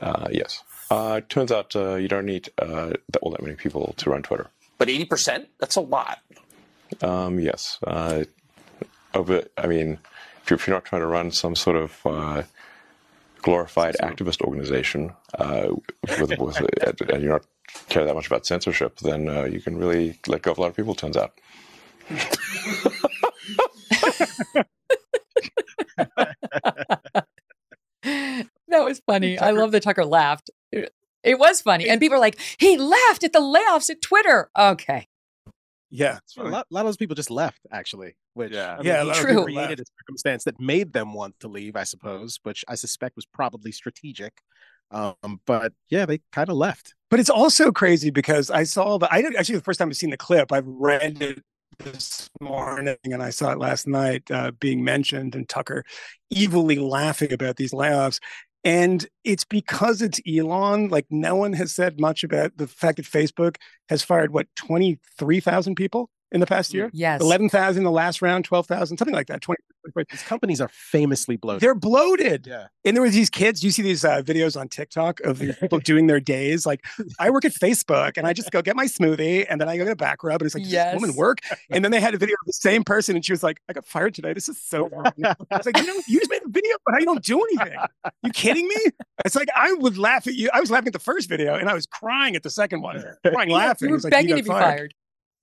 Uh, 0.02 0.28
yes. 0.32 0.64
Uh, 0.90 1.22
turns 1.28 1.52
out 1.52 1.76
you 1.76 2.08
don't 2.08 2.26
need 2.26 2.50
that, 2.58 3.00
all 3.22 3.32
that 3.32 3.42
many 3.42 3.56
people 3.56 3.94
to 3.98 4.10
run 4.10 4.24
Twitter. 4.24 4.48
But 4.78 4.90
80%? 4.90 5.48
That's 5.60 5.76
a 5.76 5.82
lot. 5.82 6.20
Um, 7.02 7.40
yes. 7.40 7.80
Uh, 7.86 8.24
it, 9.14 9.52
I 9.58 9.68
mean, 9.68 10.00
if 10.44 10.50
you're, 10.50 10.58
if 10.58 10.68
you're, 10.68 10.76
not 10.76 10.86
trying 10.86 11.02
to 11.02 11.08
run 11.08 11.32
some 11.32 11.56
sort 11.56 11.76
of 11.76 12.00
uh, 12.06 12.44
glorified 13.42 13.96
activist 14.02 14.42
organization 14.42 15.12
uh, 15.38 15.70
with, 16.20 16.38
with, 16.40 17.10
and 17.10 17.24
you're 17.24 17.34
not 17.34 17.46
care 17.90 18.06
that 18.06 18.16
much 18.16 18.28
about 18.28 18.46
censorship, 18.46 19.00
then 19.00 19.28
uh, 19.28 19.44
you 19.44 19.60
can 19.60 19.78
really 19.78 20.20
let 20.28 20.42
go 20.42 20.52
of 20.52 20.58
a 20.58 20.62
lot 20.62 20.68
of 20.68 20.76
people, 20.76 20.96
turns 20.96 21.18
out. 21.18 21.34
that 28.68 28.84
was 28.86 29.02
funny. 29.06 29.38
I 29.38 29.52
love 29.52 29.72
that 29.72 29.84
Tucker 29.84 30.06
laughed. 30.06 30.50
It 31.24 31.40
was 31.40 31.62
funny. 31.62 31.90
And 31.90 32.00
people 32.00 32.18
are 32.18 32.22
like, 32.22 32.40
he 32.60 32.78
laughed 32.78 33.24
at 33.24 33.34
the 33.34 33.40
layoffs 33.40 33.90
at 33.90 34.02
Twitter. 34.02 34.50
Okay. 34.58 35.08
Yeah. 35.90 36.20
A 36.38 36.44
lot, 36.44 36.68
a 36.70 36.74
lot, 36.74 36.82
of 36.82 36.88
those 36.88 36.98
people 36.98 37.16
just 37.16 37.32
left, 37.32 37.60
actually. 37.72 38.16
Which 38.34 38.52
yeah, 38.52 38.74
I 38.74 38.78
mean, 38.78 38.86
yeah, 38.86 39.14
true. 39.14 39.44
created 39.44 39.80
a 39.80 39.84
circumstance 40.00 40.44
that 40.44 40.60
made 40.60 40.94
them 40.94 41.14
want 41.14 41.40
to 41.40 41.48
leave, 41.48 41.76
I 41.76 41.84
suppose, 41.84 42.40
which 42.44 42.64
I 42.68 42.76
suspect 42.76 43.16
was 43.16 43.26
probably 43.26 43.72
strategic. 43.72 44.34
Um, 44.92 45.42
but 45.46 45.74
yeah, 45.90 46.06
they 46.06 46.22
kind 46.32 46.50
of 46.50 46.56
left. 46.56 46.94
But 47.10 47.20
it's 47.20 47.30
also 47.30 47.72
crazy 47.72 48.10
because 48.10 48.52
I 48.52 48.64
saw 48.64 48.98
the 48.98 49.12
I 49.12 49.22
did 49.22 49.36
actually 49.36 49.56
the 49.56 49.64
first 49.64 49.80
time 49.80 49.90
I've 49.90 49.98
seen 49.98 50.12
the 50.12 50.18
clip. 50.18 50.52
I've 50.52 50.68
read 50.68 51.22
it 51.22 51.42
this 51.80 52.30
morning 52.42 52.98
and 53.04 53.22
I 53.22 53.30
saw 53.30 53.52
it 53.52 53.60
last 53.60 53.88
night 53.88 54.30
uh, 54.32 54.52
being 54.60 54.84
mentioned 54.84 55.36
and 55.36 55.48
Tucker 55.48 55.84
evilly 56.36 56.78
laughing 56.78 57.32
about 57.32 57.56
these 57.58 57.72
layoffs. 57.72 58.20
And 58.64 59.08
it's 59.24 59.46
because 59.46 60.02
it's 60.02 60.20
Elon. 60.28 60.90
Like 60.90 61.06
no 61.10 61.36
one 61.36 61.54
has 61.54 61.72
said 61.72 62.00
much 62.00 62.24
about 62.24 62.58
the 62.58 62.68
fact 62.68 62.98
that 62.98 63.06
Facebook 63.06 63.58
has 63.90 64.04
fired 64.04 64.34
what 64.34 64.48
twenty 64.56 65.00
three 65.18 65.40
thousand 65.40 65.76
people 65.76 66.10
in 66.32 66.40
the 66.40 66.48
past 66.48 66.72
mm, 66.72 66.76
year. 66.76 66.90
Yes, 66.94 67.22
eleven 67.22 67.50
thousand 67.50 67.82
in 67.82 67.84
the 67.86 67.92
last 67.92 68.22
round, 68.22 68.46
twelve 68.46 68.68
thousand, 68.68 68.98
something 68.98 69.16
like 69.16 69.28
that. 69.28 69.42
Twenty. 69.42 69.62
These 70.12 70.24
companies 70.24 70.62
are 70.62 70.70
famously 70.70 71.38
bloated. 71.38 71.62
They're 71.62 71.76
bloated. 71.76 72.48
yeah. 72.48 72.68
And 72.86 72.96
there 72.96 73.02
were 73.02 73.10
these 73.10 73.30
kids. 73.30 73.64
You 73.64 73.72
see 73.72 73.82
these 73.82 74.06
uh, 74.06 74.22
videos 74.22 74.60
on 74.60 74.70
TikTok 74.70 75.20
of 75.22 75.40
these 75.40 75.56
people 75.60 75.80
doing 75.80 76.08
their 76.08 76.20
days. 76.20 76.66
Like, 76.66 76.86
I 77.20 77.30
work 77.30 77.44
at 77.46 77.54
Facebook, 77.54 78.14
and 78.18 78.26
I 78.26 78.34
just 78.34 78.52
go 78.52 78.62
get 78.62 78.76
my 78.76 78.86
smoothie, 78.86 79.46
and 79.50 79.60
then 79.60 79.68
I 79.68 79.78
go 79.78 79.84
get 79.84 79.92
a 79.94 79.96
back 79.96 80.24
rub, 80.24 80.42
and 80.42 80.46
it's 80.46 80.56
like, 80.56 80.64
does 80.64 80.72
this 80.72 80.94
woman 80.96 81.16
work? 81.16 81.40
And 81.70 81.84
then 81.84 81.92
they 81.92 82.00
had 82.00 82.14
a 82.14 82.18
video 82.18 82.34
of 82.34 82.46
the 82.46 82.54
same 82.54 82.84
person, 82.84 83.16
and 83.16 83.26
she 83.26 83.34
was 83.34 83.44
like, 83.44 83.60
I 83.70 83.74
got 83.74 83.86
fired 83.86 84.14
today. 84.14 84.34
This 84.34 84.48
is 84.50 84.62
so 84.62 84.88
wrong. 84.90 85.12
I 85.24 85.36
was 85.52 85.66
like, 85.66 85.78
you 85.78 85.86
know, 85.88 86.02
you 86.08 86.20
just 86.20 86.32
made 86.32 86.42
a 86.46 86.50
video, 86.50 86.76
but 86.86 86.94
how 86.94 87.00
you 87.00 87.06
don't 87.06 87.24
do 87.24 87.42
anything? 87.44 87.78
You 88.24 88.32
kidding 88.32 88.68
me? 88.68 88.76
It's 89.26 89.36
like 89.36 89.50
I 89.56 89.74
would 89.74 89.98
laugh 89.98 90.28
at 90.28 90.36
you. 90.36 90.50
I 90.54 90.60
was 90.60 90.72
laughing 90.72 90.88
at 90.88 90.94
the 90.94 91.00
first 91.00 91.28
video, 91.28 91.56
and 91.56 91.70
I 91.70 91.74
was 91.74 91.86
crying 91.86 92.36
at 92.36 92.44
the 92.44 92.50
second 92.50 92.82
one, 92.82 93.04
crying 93.26 93.50
laughing. 93.50 93.90
You 93.90 93.94
were 93.94 93.98
It's 93.98 94.04
like, 94.06 94.12
begging 94.12 94.30
got 94.30 94.38
to 94.38 94.44
be 94.44 94.50
fired. 94.50 94.94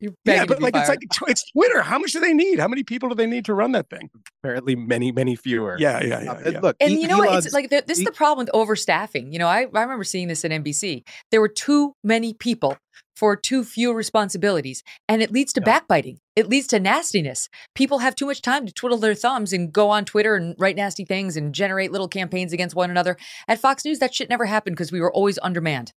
You're 0.00 0.12
Yeah, 0.24 0.44
but 0.44 0.54
to 0.54 0.58
be 0.58 0.64
like 0.64 0.76
it's 0.76 0.88
like 0.88 0.98
tw- 1.12 1.28
it's 1.28 1.50
Twitter. 1.52 1.80
How 1.82 1.98
much 1.98 2.12
do 2.12 2.20
they 2.20 2.34
need? 2.34 2.58
How 2.58 2.68
many 2.68 2.82
people 2.82 3.08
do 3.08 3.14
they 3.14 3.26
need 3.26 3.44
to 3.46 3.54
run 3.54 3.72
that 3.72 3.88
thing? 3.90 4.10
Apparently, 4.42 4.74
many, 4.76 5.12
many 5.12 5.36
fewer. 5.36 5.76
Yeah, 5.78 6.02
yeah, 6.04 6.22
yeah. 6.22 6.32
Uh, 6.32 6.50
yeah. 6.50 6.60
Look, 6.60 6.76
And 6.80 6.92
E- 6.92 7.00
you 7.02 7.08
know 7.08 7.18
what? 7.18 7.28
Elon's- 7.28 7.46
It's 7.46 7.54
like 7.54 7.70
th- 7.70 7.86
this 7.86 7.98
is 7.98 8.04
the 8.04 8.12
problem 8.12 8.44
with 8.46 8.52
overstaffing. 8.54 9.32
You 9.32 9.38
know, 9.38 9.46
I, 9.48 9.60
I 9.74 9.82
remember 9.82 10.04
seeing 10.04 10.28
this 10.28 10.44
at 10.44 10.50
NBC. 10.50 11.04
There 11.30 11.40
were 11.40 11.48
too 11.48 11.94
many 12.02 12.34
people 12.34 12.76
for 13.16 13.36
too 13.36 13.62
few 13.62 13.92
responsibilities, 13.92 14.82
and 15.08 15.22
it 15.22 15.30
leads 15.30 15.52
to 15.52 15.60
Yeah. 15.60 15.64
backbiting. 15.66 16.18
It 16.34 16.48
leads 16.48 16.66
to 16.68 16.80
nastiness. 16.80 17.48
People 17.76 17.98
have 18.00 18.16
too 18.16 18.26
much 18.26 18.42
time 18.42 18.66
to 18.66 18.72
twiddle 18.72 18.98
their 18.98 19.14
thumbs 19.14 19.52
and 19.52 19.72
go 19.72 19.90
on 19.90 20.04
Twitter 20.04 20.34
and 20.34 20.56
write 20.58 20.74
nasty 20.76 21.04
things 21.04 21.36
and 21.36 21.54
generate 21.54 21.92
little 21.92 22.08
campaigns 22.08 22.52
against 22.52 22.74
one 22.74 22.90
another. 22.90 23.16
At 23.46 23.60
Fox 23.60 23.84
News, 23.84 24.00
that 24.00 24.12
shit 24.14 24.28
never 24.28 24.46
happened 24.46 24.74
because 24.76 24.90
we 24.90 25.00
were 25.00 25.12
always 25.12 25.38
undermanned. 25.42 25.92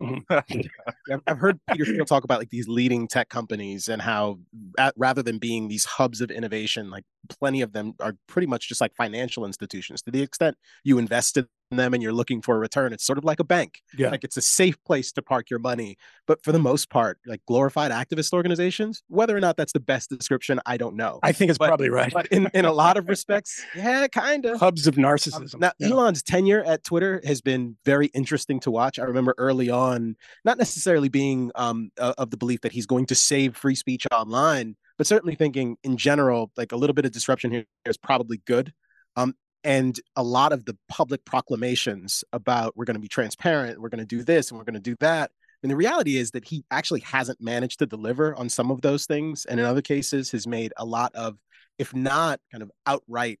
Mm-hmm. 0.00 0.20
I've- 1.12 1.22
I've 1.26 1.38
heard 1.38 1.58
Peter 1.70 1.84
Thiel 1.84 2.04
talk 2.04 2.24
about 2.24 2.38
like 2.38 2.50
these 2.50 2.68
leading 2.68 3.08
tech 3.08 3.28
companies 3.28 3.88
and 3.88 4.00
how 4.00 4.38
at, 4.78 4.94
rather 4.96 5.22
than 5.22 5.38
being 5.38 5.68
these 5.68 5.84
hubs 5.84 6.20
of 6.20 6.30
innovation, 6.30 6.90
like 6.90 7.04
plenty 7.28 7.62
of 7.62 7.72
them 7.72 7.94
are 8.00 8.14
pretty 8.26 8.46
much 8.46 8.68
just 8.68 8.80
like 8.80 8.94
financial 8.96 9.44
institutions. 9.44 10.02
To 10.02 10.10
the 10.10 10.22
extent 10.22 10.56
you 10.84 10.98
invested 10.98 11.46
in 11.70 11.76
them 11.76 11.92
and 11.92 12.02
you're 12.02 12.14
looking 12.14 12.40
for 12.40 12.56
a 12.56 12.58
return, 12.58 12.94
it's 12.94 13.04
sort 13.04 13.18
of 13.18 13.24
like 13.24 13.40
a 13.40 13.44
bank. 13.44 13.82
Yeah. 13.96 14.10
Like 14.10 14.24
it's 14.24 14.38
a 14.38 14.40
safe 14.40 14.82
place 14.84 15.12
to 15.12 15.20
park 15.22 15.50
your 15.50 15.58
money. 15.58 15.96
But 16.26 16.42
for 16.42 16.50
the 16.50 16.58
most 16.58 16.88
part, 16.88 17.18
like 17.26 17.42
glorified 17.46 17.90
activist 17.90 18.32
organizations, 18.32 19.02
whether 19.08 19.36
or 19.36 19.40
not 19.40 19.58
that's 19.58 19.72
the 19.74 19.80
best 19.80 20.08
description, 20.08 20.60
I 20.64 20.78
don't 20.78 20.96
know. 20.96 21.18
I 21.22 21.32
think 21.32 21.50
it's 21.50 21.58
But- 21.58 21.68
probably 21.68 21.90
right. 21.90 22.10
But 22.12 22.28
in, 22.28 22.48
in 22.54 22.64
a 22.64 22.72
lot 22.72 22.96
of 22.96 23.06
respects, 23.08 23.62
yeah, 23.76 24.06
kind 24.08 24.46
of. 24.46 24.58
Hubs 24.60 24.86
of 24.86 24.96
Um, 24.96 25.04
narcissism. 25.04 25.60
now, 25.60 25.72
Yeah. 25.78 25.88
Elon's 25.88 26.22
tenure 26.22 26.64
at 26.64 26.84
Twitter 26.84 27.20
has 27.24 27.42
been 27.42 27.76
very 27.84 28.06
interesting 28.14 28.60
to 28.60 28.70
watch. 28.70 28.98
I 28.98 29.02
remember 29.04 29.34
early 29.36 29.68
on, 29.68 30.16
not 30.46 30.56
necessarily 30.56 31.10
being 31.10 31.50
um, 31.54 31.90
uh, 31.98 32.14
of 32.16 32.30
the 32.30 32.38
belief 32.38 32.62
that 32.62 32.72
he's 32.72 32.86
going 32.86 33.04
to 33.06 33.14
save 33.14 33.56
free 33.56 33.74
speech 33.74 34.06
online, 34.10 34.76
but 34.98 35.06
certainly 35.06 35.36
thinking 35.36 35.76
in 35.84 35.96
general, 35.96 36.50
like 36.56 36.72
a 36.72 36.76
little 36.76 36.94
bit 36.94 37.06
of 37.06 37.12
disruption 37.12 37.50
here 37.50 37.64
is 37.86 37.96
probably 37.96 38.42
good. 38.46 38.72
Um, 39.16 39.34
and 39.64 39.98
a 40.16 40.22
lot 40.22 40.52
of 40.52 40.64
the 40.64 40.76
public 40.88 41.24
proclamations 41.24 42.22
about 42.32 42.76
we're 42.76 42.84
going 42.84 42.94
to 42.94 43.00
be 43.00 43.08
transparent, 43.08 43.80
we're 43.80 43.88
going 43.88 44.00
to 44.00 44.06
do 44.06 44.22
this, 44.22 44.50
and 44.50 44.58
we're 44.58 44.64
going 44.64 44.74
to 44.74 44.80
do 44.80 44.96
that. 45.00 45.30
And 45.62 45.70
the 45.70 45.76
reality 45.76 46.16
is 46.16 46.30
that 46.32 46.44
he 46.44 46.64
actually 46.70 47.00
hasn't 47.00 47.40
managed 47.40 47.80
to 47.80 47.86
deliver 47.86 48.34
on 48.36 48.48
some 48.48 48.70
of 48.70 48.80
those 48.80 49.06
things, 49.06 49.44
and 49.46 49.58
in 49.58 49.66
other 49.66 49.82
cases, 49.82 50.30
has 50.30 50.46
made 50.46 50.72
a 50.76 50.84
lot 50.84 51.12
of, 51.14 51.36
if 51.78 51.94
not 51.94 52.40
kind 52.52 52.62
of 52.62 52.70
outright 52.86 53.40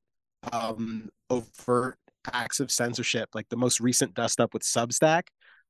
um, 0.52 1.08
overt 1.30 1.98
acts 2.32 2.60
of 2.60 2.70
censorship, 2.70 3.28
like 3.34 3.48
the 3.48 3.56
most 3.56 3.80
recent 3.80 4.14
dust 4.14 4.40
up 4.40 4.52
with 4.52 4.62
Substack. 4.62 5.22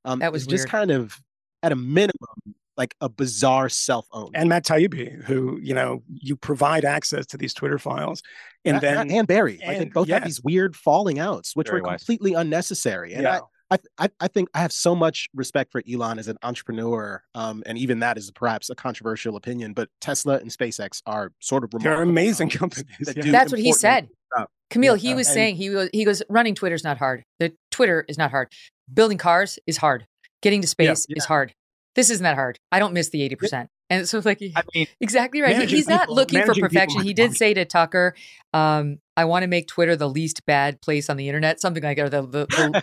Um, 0.04 0.20
That 0.20 0.32
was 0.32 0.46
just 0.46 0.68
kind 0.68 0.90
of 0.90 1.18
at 1.62 1.72
a 1.72 1.76
minimum 1.76 2.54
like 2.78 2.94
a 3.00 3.08
bizarre 3.08 3.68
self-owned. 3.68 4.34
and 4.34 4.48
Matt 4.48 4.64
Taibbi, 4.64 5.22
who 5.24 5.58
you 5.62 5.74
know 5.74 6.02
you 6.08 6.36
provide 6.36 6.84
access 6.84 7.26
to 7.26 7.36
these 7.36 7.52
Twitter 7.52 7.78
files, 7.78 8.22
and 8.64 8.76
Yeah, 8.76 8.80
then 8.80 9.10
and 9.10 9.26
Bari, 9.26 9.60
like 9.66 9.78
they 9.78 9.84
both 9.86 10.08
yeah. 10.08 10.14
have 10.16 10.24
these 10.24 10.42
weird 10.42 10.74
falling 10.76 11.18
outs, 11.18 11.54
which 11.56 11.68
Very 11.68 11.82
were 11.82 11.88
wise. 11.88 11.98
completely 12.00 12.34
unnecessary. 12.34 13.12
And 13.14 13.24
yeah, 13.24 13.40
I, 13.70 13.74
I, 13.74 13.78
I, 14.04 14.08
I 14.20 14.28
think 14.28 14.48
I 14.54 14.60
have 14.60 14.72
so 14.72 14.94
much 14.94 15.28
respect 15.34 15.72
for 15.72 15.82
Elon 15.92 16.18
as 16.18 16.28
an 16.28 16.38
entrepreneur, 16.42 17.22
um, 17.34 17.62
and 17.66 17.76
even 17.76 17.98
that 17.98 18.16
is 18.16 18.30
perhaps 18.30 18.70
a 18.70 18.74
controversial 18.74 19.36
opinion. 19.36 19.72
But 19.74 19.88
Tesla 20.00 20.38
and 20.38 20.50
SpaceX 20.50 21.02
are 21.04 21.32
sort 21.40 21.64
of 21.64 21.70
they're 21.82 22.00
amazing 22.00 22.48
companies 22.48 22.84
companies. 22.84 23.14
that 23.14 23.26
yeah. 23.26 23.32
That's 23.32 23.50
what 23.52 23.60
he 23.60 23.72
said. 23.72 24.08
stuff. 24.34 24.48
Kmele, 24.70 24.84
Yeah, 24.84 24.96
he 24.96 25.14
was 25.14 25.26
and- 25.28 25.34
saying 25.34 25.56
he 25.56 25.70
was 25.70 25.90
he 25.92 26.04
goes 26.04 26.22
running 26.28 26.54
Twitter's 26.54 26.84
not 26.84 26.96
hard. 26.98 27.24
The 27.40 27.52
Twitter 27.70 28.04
is 28.08 28.16
not 28.18 28.30
hard. 28.30 28.48
Building 28.92 29.18
cars 29.18 29.58
is 29.66 29.76
hard. 29.78 30.06
Getting 30.40 30.60
to 30.62 30.68
space 30.68 31.04
is 31.10 31.24
hard. 31.24 31.52
This 31.98 32.10
isn't 32.10 32.22
that 32.22 32.36
hard. 32.36 32.60
I 32.70 32.78
don't 32.78 32.94
miss 32.94 33.08
the 33.08 33.22
eighty 33.22 33.34
percent. 33.34 33.70
And 33.90 34.08
so 34.08 34.18
it's 34.18 34.24
like 34.24 34.40
I 34.54 34.62
mean, 34.72 34.86
exactly 35.00 35.40
right. 35.40 35.68
He's 35.68 35.88
not 35.88 36.02
people- 36.02 36.14
looking 36.14 36.44
for 36.44 36.54
perfection. 36.54 37.02
He 37.02 37.12
did 37.12 37.30
Bobby. 37.30 37.36
say 37.36 37.54
to 37.54 37.64
Tucker, 37.64 38.14
um, 38.54 38.98
"I 39.16 39.24
want 39.24 39.42
to 39.42 39.48
make 39.48 39.66
Twitter 39.66 39.96
the 39.96 40.08
least 40.08 40.46
bad 40.46 40.80
place 40.80 41.10
on 41.10 41.16
the 41.16 41.28
internet, 41.28 41.60
something 41.60 41.82
like 41.82 41.96
that, 41.96 42.04
or 42.04 42.08
the 42.08 42.22
the, 42.22 42.46
the, 42.46 42.82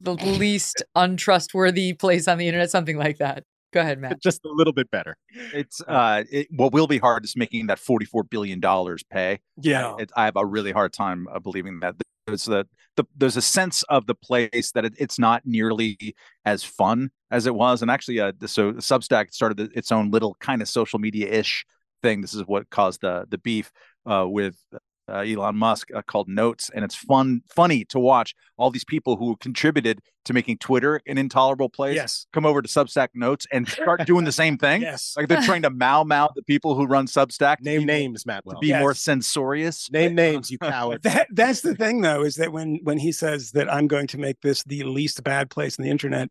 the 0.00 0.14
least 0.38 0.82
untrustworthy 0.94 1.92
place 1.92 2.26
on 2.26 2.38
the 2.38 2.48
internet, 2.48 2.70
something 2.70 2.96
like 2.96 3.18
that." 3.18 3.44
Go 3.74 3.80
ahead, 3.82 3.98
Matt. 3.98 4.22
just 4.22 4.42
a 4.46 4.48
little 4.48 4.72
bit 4.72 4.90
better. 4.90 5.18
it's 5.52 5.82
uh, 5.86 6.24
it, 6.32 6.46
what 6.56 6.72
will 6.72 6.86
be 6.86 6.96
hard 6.96 7.22
is 7.22 7.36
making 7.36 7.66
that 7.66 7.78
forty-four 7.78 8.22
billion 8.24 8.60
dollars 8.60 9.02
pay. 9.10 9.40
yeah. 9.60 9.94
it, 9.98 10.10
I 10.16 10.24
have 10.24 10.36
a 10.36 10.46
really 10.46 10.72
hard 10.72 10.94
time 10.94 11.28
uh, 11.30 11.38
believing 11.38 11.80
that. 11.80 11.96
There's 12.26 12.44
the, 12.44 12.66
the 12.96 13.04
there's 13.16 13.36
a 13.36 13.42
sense 13.42 13.82
of 13.84 14.06
the 14.06 14.14
place 14.14 14.72
that 14.72 14.84
it, 14.84 14.94
it's 14.98 15.18
not 15.18 15.42
nearly 15.44 16.16
as 16.44 16.64
fun 16.64 17.10
as 17.30 17.46
it 17.46 17.54
was, 17.54 17.82
and 17.82 17.90
actually, 17.90 18.20
uh, 18.20 18.32
so 18.46 18.72
Substack 18.74 19.32
started 19.32 19.70
its 19.74 19.92
own 19.92 20.10
little 20.10 20.36
kind 20.40 20.60
of 20.60 20.68
social 20.68 20.98
media 20.98 21.28
ish 21.28 21.64
thing. 22.02 22.20
This 22.20 22.34
is 22.34 22.42
what 22.46 22.68
caused 22.70 23.00
the 23.02 23.26
the 23.28 23.38
beef 23.38 23.70
uh, 24.10 24.26
with 24.28 24.56
uh, 25.08 25.18
Elon 25.18 25.56
Musk 25.56 25.88
uh, 25.94 26.02
called 26.02 26.28
Notes, 26.28 26.68
and 26.74 26.84
it's 26.84 26.96
fun 26.96 27.42
funny 27.54 27.84
to 27.86 28.00
watch 28.00 28.34
all 28.56 28.70
these 28.70 28.84
people 28.84 29.16
who 29.16 29.36
contributed 29.36 30.00
to 30.26 30.32
making 30.32 30.58
Twitter 30.58 31.00
an 31.06 31.18
intolerable 31.18 31.68
place 31.68 31.96
Yes. 31.96 32.26
come 32.32 32.44
over 32.46 32.62
to 32.62 32.68
Substack 32.68 33.08
Notes 33.14 33.46
and 33.52 33.66
start 33.68 34.06
doing 34.06 34.24
the 34.24 34.32
same 34.32 34.56
thing. 34.58 34.82
Yes. 34.86 35.14
Like 35.16 35.28
they're 35.28 35.42
trying 35.42 35.62
to 35.62 35.70
mow 35.70 36.04
mow 36.04 36.28
the 36.36 36.42
people 36.42 36.74
who 36.74 36.86
run 36.86 37.06
Substack 37.06 37.58
to 37.58 37.64
Name 37.64 37.80
be- 37.80 37.86
names, 37.86 38.26
Matt. 38.26 38.44
to 38.44 38.50
Well, 38.50 38.60
be 38.60 38.72
more 38.72 38.94
censorious. 38.94 39.90
name 39.90 40.14
names, 40.14 40.50
you 40.50 40.58
coward. 40.62 41.02
That 41.02 41.28
that's 41.32 41.62
the 41.62 41.74
thing 41.74 42.00
though, 42.02 42.22
is 42.22 42.36
that 42.36 42.52
when 42.52 42.78
when 42.82 42.98
he 42.98 43.12
says 43.12 43.52
that 43.52 43.72
I'm 43.72 43.86
going 43.88 44.06
to 44.08 44.18
make 44.18 44.40
this 44.42 44.62
the 44.64 44.82
least 44.84 45.22
bad 45.24 45.50
place 45.50 45.78
on 45.78 45.82
the 45.84 45.90
internet, 45.90 46.28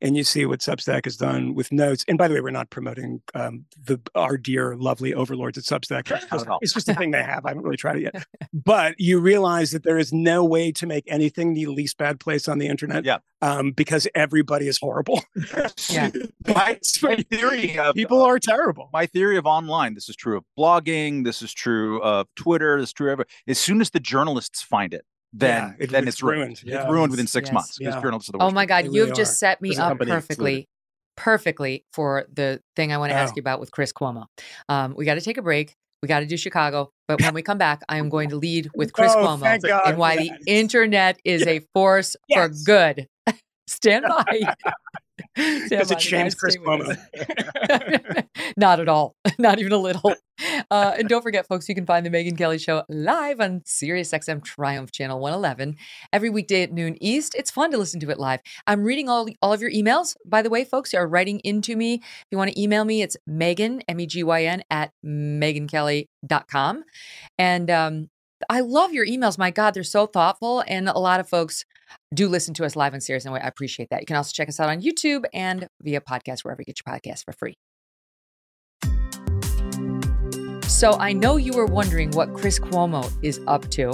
and 0.00 0.16
you 0.16 0.24
see 0.24 0.46
what 0.46 0.60
Substack 0.60 1.04
has 1.04 1.16
done 1.16 1.54
with 1.54 1.70
notes. 1.72 2.04
And 2.08 2.16
by 2.16 2.28
the 2.28 2.34
way, 2.34 2.40
we're 2.40 2.50
not 2.50 2.70
promoting 2.70 3.20
um, 3.34 3.64
the 3.84 4.00
our 4.14 4.36
dear 4.38 4.76
lovely 4.76 5.12
overlords 5.14 5.58
at 5.58 5.64
Substack. 5.64 6.10
It's 6.10 6.24
just, 6.26 6.46
at 6.46 6.52
it's 6.62 6.72
just 6.72 6.88
a 6.88 6.94
thing 6.94 7.10
they 7.10 7.22
have. 7.22 7.44
I 7.44 7.50
haven't 7.50 7.64
really 7.64 7.76
tried 7.76 7.96
it 7.96 8.02
yet. 8.14 8.24
But 8.52 8.94
you 8.98 9.20
realize 9.20 9.70
that 9.72 9.82
there 9.84 9.98
is 9.98 10.12
no 10.12 10.44
way 10.44 10.72
to 10.72 10.86
make 10.86 11.04
anything 11.06 11.54
the 11.54 11.66
least 11.66 11.96
bad 11.98 12.18
place 12.20 12.48
on 12.48 12.58
the 12.58 12.66
internet. 12.66 13.04
Yeah. 13.04 13.18
Um, 13.40 13.70
because 13.70 14.08
everybody 14.16 14.66
is 14.66 14.78
horrible. 14.78 15.22
Yeah. 15.90 16.10
my, 16.46 16.78
my 17.02 17.16
theory 17.30 17.78
of 17.78 17.94
People 17.94 18.20
are 18.22 18.38
terrible. 18.38 18.90
my 18.92 19.06
theory 19.06 19.36
of 19.36 19.46
online. 19.46 19.94
This 19.94 20.08
is 20.08 20.16
true 20.16 20.36
of 20.38 20.44
blogging. 20.58 21.24
This 21.24 21.40
is 21.40 21.52
true 21.54 22.02
of 22.02 22.26
Twitter. 22.36 22.80
This 22.80 22.88
is 22.90 22.92
true 22.92 23.12
of 23.12 23.22
as 23.46 23.58
soon 23.58 23.80
as 23.80 23.90
the 23.90 24.00
journalists 24.00 24.60
find 24.60 24.92
it, 24.92 25.04
then 25.32 25.74
Yeah, 25.78 25.84
it- 25.84 25.90
then 25.90 26.02
it's 26.08 26.16
it's 26.16 26.22
ruined. 26.22 26.40
ruined. 26.40 26.62
Yeah. 26.64 26.82
It's 26.82 26.90
ruined 26.90 27.10
within 27.12 27.26
six 27.28 27.46
Yes. 27.48 27.54
months 27.54 27.78
because 27.78 27.94
Yeah. 27.94 28.00
journalists 28.02 28.28
are 28.28 28.32
the 28.32 28.38
Oh 28.42 28.50
my. 28.50 28.66
God, 28.66 28.84
you 28.86 29.00
have 29.00 29.08
really 29.10 29.16
just 29.16 29.32
are. 29.32 29.36
set 29.36 29.62
me 29.62 29.68
There's 29.70 29.78
up 29.78 29.90
company 29.90 30.10
excluded. 30.12 30.26
perfectly, 30.36 30.68
perfectly 31.16 31.84
for 31.92 32.26
the 32.32 32.60
thing 32.76 32.92
I 32.92 32.98
want 32.98 33.10
to 33.12 33.16
ask 33.16 33.32
Oh. 33.32 33.36
you 33.36 33.40
about 33.40 33.60
with 33.60 33.70
Chris 33.70 33.92
Cuomo. 33.92 34.26
Um, 34.68 34.94
we 34.96 35.04
got 35.04 35.14
to 35.14 35.20
take 35.20 35.38
a 35.38 35.42
break. 35.42 35.74
We 36.02 36.06
got 36.06 36.20
to 36.20 36.26
do 36.26 36.36
Chicago, 36.36 36.90
but 37.08 37.20
when 37.20 37.34
we 37.34 37.42
come 37.42 37.58
back, 37.58 37.82
I 37.88 37.98
am 37.98 38.08
going 38.08 38.28
to 38.28 38.36
lead 38.36 38.70
with 38.76 38.92
Chris 38.92 39.12
Oh, 39.16 39.18
Cuomo 39.24 39.40
thank 39.40 39.64
and 39.64 39.98
why 39.98 40.16
for 40.16 40.22
the 40.22 40.30
internet 40.46 41.18
is 41.24 41.44
a 41.44 41.60
force 41.74 42.14
for 42.32 42.48
good. 42.64 43.08
Stand 43.68 44.06
by. 44.08 44.54
Because 45.34 45.90
it 45.90 46.00
shames. 46.00 46.34
Chris 46.34 46.56
Cuomo. 46.56 46.96
Not 48.56 48.80
at 48.80 48.88
all. 48.88 49.16
Not 49.38 49.58
even 49.58 49.72
a 49.72 49.78
little. 49.78 50.14
Uh, 50.70 50.94
and 50.98 51.08
don't 51.08 51.22
forget, 51.22 51.46
folks, 51.46 51.68
you 51.68 51.74
can 51.74 51.86
find 51.86 52.04
the 52.04 52.10
Megyn 52.10 52.36
Kelly 52.36 52.58
Show 52.58 52.84
live 52.88 53.40
on 53.40 53.60
SiriusXM 53.60 54.44
Triumph 54.44 54.92
Channel 54.92 55.18
111 55.18 55.76
every 56.12 56.30
weekday 56.30 56.62
at 56.62 56.72
noon 56.72 56.96
East. 57.00 57.34
It's 57.36 57.50
fun 57.50 57.70
to 57.72 57.78
listen 57.78 58.00
to 58.00 58.10
it 58.10 58.18
live. 58.18 58.40
I'm 58.66 58.82
reading 58.84 59.08
all, 59.08 59.28
all 59.42 59.52
of 59.52 59.60
your 59.60 59.70
emails. 59.70 60.16
By 60.24 60.42
the 60.42 60.50
way, 60.50 60.64
folks, 60.64 60.92
you 60.92 60.98
are 60.98 61.08
writing 61.08 61.40
into 61.40 61.76
me. 61.76 61.94
If 61.94 62.26
you 62.30 62.38
want 62.38 62.52
to 62.52 62.60
email 62.60 62.84
me, 62.84 63.02
it's 63.02 63.16
Megyn, 63.28 63.82
M 63.88 64.00
E 64.00 64.06
G 64.06 64.22
Y 64.22 64.44
N, 64.44 64.62
at 64.70 64.92
megynkelly.com. 65.04 66.84
And 67.38 67.70
um, 67.70 68.10
I 68.48 68.60
love 68.60 68.92
your 68.92 69.06
emails. 69.06 69.38
My 69.38 69.50
God, 69.50 69.74
they're 69.74 69.84
so 69.84 70.06
thoughtful. 70.06 70.62
And 70.66 70.88
a 70.88 70.98
lot 70.98 71.20
of 71.20 71.28
folks 71.28 71.64
do 72.14 72.28
listen 72.28 72.54
to 72.54 72.64
us 72.64 72.76
live 72.76 72.94
on 72.94 73.00
Sirius, 73.00 73.24
and 73.24 73.34
I 73.34 73.38
appreciate 73.38 73.88
that. 73.90 74.00
You 74.00 74.06
can 74.06 74.16
also 74.16 74.30
check 74.32 74.48
us 74.48 74.58
out 74.60 74.68
on 74.68 74.80
YouTube 74.82 75.24
and 75.32 75.68
via 75.82 76.00
podcast, 76.00 76.44
wherever 76.44 76.60
you 76.62 76.66
get 76.66 76.78
your 76.84 76.94
podcasts 76.94 77.24
for 77.24 77.32
free. 77.32 77.54
So 80.68 80.92
I 80.92 81.12
know 81.12 81.36
you 81.36 81.52
were 81.54 81.66
wondering 81.66 82.10
what 82.12 82.32
Chris 82.34 82.58
Cuomo 82.60 83.10
is 83.22 83.40
up 83.48 83.68
to. 83.70 83.92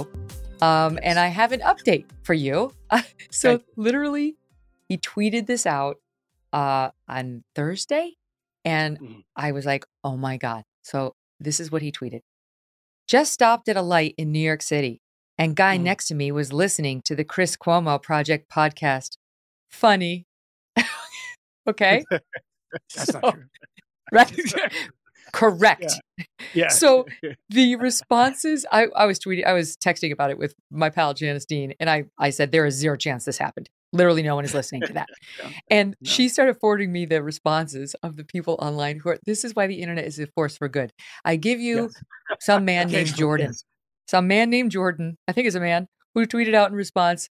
Um, 0.61 0.99
and 1.01 1.17
I 1.17 1.27
have 1.27 1.51
an 1.51 1.61
update 1.61 2.05
for 2.23 2.33
you. 2.33 2.73
so 3.31 3.61
literally, 3.75 4.35
he 4.87 4.97
tweeted 4.97 5.47
this 5.47 5.65
out 5.65 5.97
uh, 6.53 6.89
on 7.07 7.43
Thursday. 7.55 8.13
And 8.63 8.99
Mhm. 8.99 9.23
I 9.35 9.51
was 9.51 9.65
like, 9.65 9.85
oh 10.03 10.15
my 10.17 10.37
God. 10.37 10.63
So 10.83 11.15
this 11.39 11.59
is 11.59 11.71
what 11.71 11.81
he 11.81 11.91
tweeted 11.91 12.21
Just 13.07 13.33
stopped 13.33 13.67
at 13.69 13.77
a 13.77 13.81
light 13.81 14.13
in 14.17 14.31
New 14.31 14.39
York 14.39 14.61
City, 14.61 15.01
and 15.37 15.55
guy 15.55 15.77
Mm. 15.77 15.81
next 15.83 16.07
to 16.07 16.15
me 16.15 16.31
was 16.31 16.51
listening 16.53 17.01
to 17.05 17.15
the 17.15 17.23
Chris 17.23 17.55
Cuomo 17.57 18.01
Project 18.01 18.49
podcast. 18.49 19.17
Funny. 19.69 20.25
okay. 21.67 22.03
That's 22.11 23.11
So- 23.11 23.19
not 23.21 23.33
true. 23.33 23.43
Right. 24.11 24.31
Correct. 25.33 25.93
Yeah. 26.53 26.69
So 26.69 27.05
the 27.49 27.75
responses, 27.75 28.65
I, 28.71 28.87
I 28.95 29.05
was 29.05 29.19
tweeting, 29.19 29.45
I 29.45 29.53
was 29.53 29.75
texting 29.75 30.13
about 30.13 30.29
it 30.29 30.37
with 30.37 30.53
my 30.71 30.89
pal 30.89 31.13
Janice 31.13 31.45
Dean, 31.45 31.73
and 31.79 31.89
I, 31.89 32.05
I 32.19 32.29
said 32.29 32.51
there 32.51 32.65
is 32.65 32.75
zero 32.75 32.95
chance 32.95 33.25
this 33.25 33.37
happened. 33.37 33.67
Literally, 33.91 34.21
no 34.23 34.35
one 34.35 34.45
is 34.45 34.53
listening 34.53 34.83
to 34.83 34.93
that. 34.93 35.07
Yeah. 35.43 35.49
And 35.69 35.95
No. 35.99 36.09
she 36.09 36.29
started 36.29 36.57
forwarding 36.61 36.91
me 36.93 37.05
the 37.05 37.21
responses 37.23 37.95
of 38.03 38.15
the 38.15 38.23
people 38.23 38.57
online 38.61 38.99
who 38.99 39.09
are. 39.09 39.17
This 39.25 39.43
is 39.43 39.55
why 39.55 39.67
the 39.67 39.81
internet 39.81 40.05
is 40.05 40.19
a 40.19 40.27
force 40.27 40.55
for 40.57 40.69
good. 40.69 40.93
I 41.25 41.35
give 41.35 41.59
you 41.59 41.89
Yes. 42.29 42.37
some 42.41 42.63
man 42.63 42.89
named 42.89 43.15
Jordan, 43.15 43.47
yes. 43.47 43.63
Some 44.07 44.27
man 44.27 44.49
named 44.49 44.71
Jordan, 44.71 45.17
I 45.27 45.31
think 45.31 45.47
is 45.47 45.55
a 45.55 45.59
man 45.59 45.87
who 46.13 46.25
tweeted 46.25 46.53
out 46.53 46.69
in 46.69 46.75
response 46.75 47.29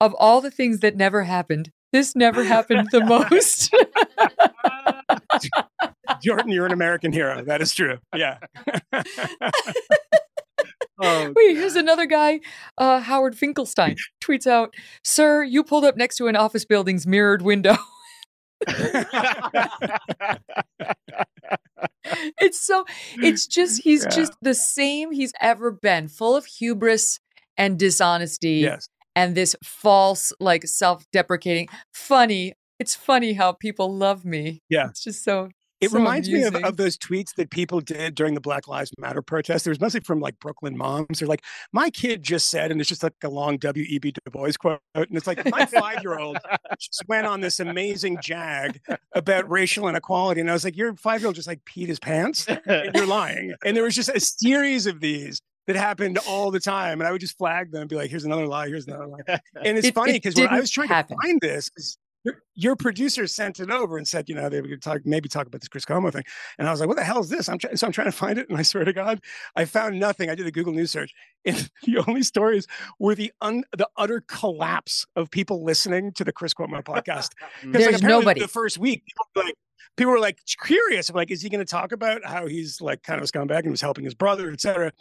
of 0.00 0.14
all 0.14 0.40
the 0.40 0.50
things 0.50 0.80
that 0.80 0.96
never 0.96 1.24
happened. 1.24 1.70
This 1.92 2.14
never 2.14 2.44
happened 2.44 2.88
the 2.92 3.04
most. 3.30 3.74
Jordan, 6.22 6.50
you're 6.50 6.66
an 6.66 6.72
American 6.72 7.12
hero. 7.12 7.42
That 7.42 7.60
is 7.62 7.74
true. 7.74 7.98
Yeah. 8.14 8.38
oh, 11.00 11.32
Wait, 11.36 11.56
here's 11.56 11.76
another 11.76 12.06
guy. 12.06 12.40
Uh, 12.76 13.00
Howard 13.00 13.36
Finkelstein 13.36 13.96
tweets 14.22 14.46
out, 14.46 14.74
"Sir, 15.04 15.42
you 15.42 15.64
pulled 15.64 15.84
up 15.84 15.96
next 15.96 16.16
to 16.16 16.26
an 16.26 16.36
office 16.36 16.64
building's 16.64 17.06
mirrored 17.06 17.42
window." 17.42 17.76
it's 22.40 22.60
so. 22.60 22.84
It's 23.16 23.46
just 23.46 23.82
he's 23.84 24.04
Yeah. 24.04 24.10
just 24.10 24.32
the 24.42 24.54
same 24.54 25.12
he's 25.12 25.32
ever 25.40 25.70
been, 25.70 26.08
full 26.08 26.36
of 26.36 26.46
hubris 26.46 27.20
and 27.56 27.78
dishonesty, 27.78 28.56
yes. 28.60 28.88
and 29.16 29.34
this 29.34 29.56
false, 29.64 30.32
like 30.40 30.66
self-deprecating. 30.66 31.68
Funny. 31.92 32.54
It's 32.78 32.94
funny 32.94 33.32
how 33.32 33.52
people 33.52 33.92
love 33.96 34.24
me. 34.24 34.62
Yeah. 34.68 34.88
it's 34.90 35.02
just 35.02 35.24
so. 35.24 35.48
It 35.80 35.90
so 35.90 35.98
reminds 35.98 36.28
me 36.28 36.42
of, 36.42 36.54
of 36.56 36.76
those 36.76 36.98
tweets 36.98 37.34
that 37.36 37.50
people 37.50 37.80
did 37.80 38.14
during 38.14 38.34
the 38.34 38.40
Black 38.40 38.66
Lives 38.66 38.90
Matter 38.98 39.22
protest. 39.22 39.64
There 39.64 39.70
was 39.70 39.80
mostly 39.80 40.00
from 40.00 40.18
like 40.20 40.38
Brooklyn 40.40 40.76
moms. 40.76 41.20
They're 41.20 41.28
like, 41.28 41.44
my 41.72 41.88
kid 41.90 42.22
just 42.22 42.48
said, 42.50 42.70
and 42.72 42.80
it's 42.80 42.88
just 42.88 43.02
like 43.02 43.14
a 43.22 43.28
long 43.28 43.58
W.E.B. 43.58 44.12
Du 44.12 44.30
Bois 44.30 44.50
quote. 44.58 44.80
And 44.94 45.06
it's 45.12 45.26
like, 45.26 45.48
my 45.50 45.66
five 45.66 46.02
year 46.02 46.18
old 46.18 46.38
just 46.80 47.04
went 47.06 47.26
on 47.26 47.40
this 47.40 47.60
amazing 47.60 48.18
jag 48.22 48.80
about 49.14 49.48
racial 49.48 49.86
inequality. 49.88 50.40
And 50.40 50.50
I 50.50 50.52
was 50.52 50.64
like, 50.64 50.76
your 50.76 50.96
five 50.96 51.20
year 51.20 51.26
old 51.28 51.36
just 51.36 51.48
like 51.48 51.60
peed 51.64 51.86
his 51.88 52.00
pants 52.00 52.46
you're 52.94 53.06
lying. 53.06 53.54
And 53.64 53.76
there 53.76 53.84
was 53.84 53.94
just 53.94 54.08
a 54.08 54.20
series 54.20 54.86
of 54.86 55.00
these 55.00 55.40
that 55.68 55.76
happened 55.76 56.18
all 56.26 56.50
the 56.50 56.60
time. 56.60 57.00
And 57.00 57.06
I 57.06 57.12
would 57.12 57.20
just 57.20 57.36
flag 57.38 57.70
them 57.70 57.82
and 57.82 57.90
be 57.90 57.94
like, 57.94 58.10
here's 58.10 58.24
another 58.24 58.46
lie, 58.46 58.68
here's 58.68 58.86
another 58.86 59.06
lie. 59.06 59.20
And 59.62 59.78
it's 59.78 59.88
It- 59.88 59.94
funny 59.94 60.12
it 60.12 60.22
because 60.22 60.34
when 60.34 60.48
I 60.48 60.58
was 60.58 60.70
trying 60.70 60.88
happen. 60.88 61.16
to 61.16 61.26
find 61.26 61.40
this, 61.40 61.70
your, 62.24 62.42
your 62.54 62.76
producer 62.76 63.26
sent 63.26 63.60
it 63.60 63.70
over 63.70 63.96
and 63.96 64.06
said, 64.06 64.28
you 64.28 64.34
know, 64.34 64.48
they 64.48 64.60
would 64.60 64.82
talk, 64.82 65.00
maybe 65.04 65.28
talk 65.28 65.46
about 65.46 65.60
this 65.60 65.68
Chris 65.68 65.84
Cuomo 65.84 66.12
thing. 66.12 66.24
And 66.58 66.66
I 66.66 66.70
was 66.70 66.80
like, 66.80 66.88
what 66.88 66.96
the 66.96 67.04
hell 67.04 67.20
is 67.20 67.28
this? 67.28 67.48
I'm 67.48 67.58
trying, 67.58 67.76
so 67.76 67.86
I'm 67.86 67.92
trying 67.92 68.08
to 68.08 68.12
find 68.12 68.38
it. 68.38 68.48
And 68.48 68.58
I 68.58 68.62
swear 68.62 68.84
to 68.84 68.92
God, 68.92 69.20
I 69.56 69.64
found 69.64 69.98
nothing. 70.00 70.28
I 70.28 70.34
did 70.34 70.46
a 70.46 70.50
Google 70.50 70.72
News 70.72 70.90
search. 70.90 71.12
And 71.44 71.68
the 71.84 72.04
only 72.08 72.22
stories 72.22 72.66
were 72.98 73.14
the 73.14 73.32
un, 73.40 73.64
the 73.76 73.88
utter 73.96 74.22
collapse 74.26 75.06
of 75.16 75.30
people 75.30 75.64
listening 75.64 76.12
to 76.14 76.24
the 76.24 76.32
Chris 76.32 76.54
Cuomo 76.54 76.82
podcast. 76.82 77.30
'Cause, 77.62 77.72
There's 77.72 77.86
apparently 77.96 78.02
nobody. 78.24 78.40
The 78.40 78.48
first 78.48 78.78
week, 78.78 79.04
people 79.06 79.26
were 79.36 79.42
like, 79.44 79.54
people 79.96 80.12
were 80.12 80.20
like 80.20 80.38
curious, 80.64 81.10
like, 81.10 81.30
is 81.30 81.42
he 81.42 81.48
going 81.48 81.64
to 81.64 81.70
talk 81.70 81.92
about 81.92 82.24
how 82.24 82.46
he's 82.46 82.80
like 82.80 83.02
kind 83.02 83.20
of 83.20 83.24
a 83.28 83.32
scumbag 83.32 83.60
and 83.60 83.70
was 83.70 83.80
helping 83.80 84.04
his 84.04 84.14
brother, 84.14 84.50
et 84.50 84.60
cetera? 84.60 84.92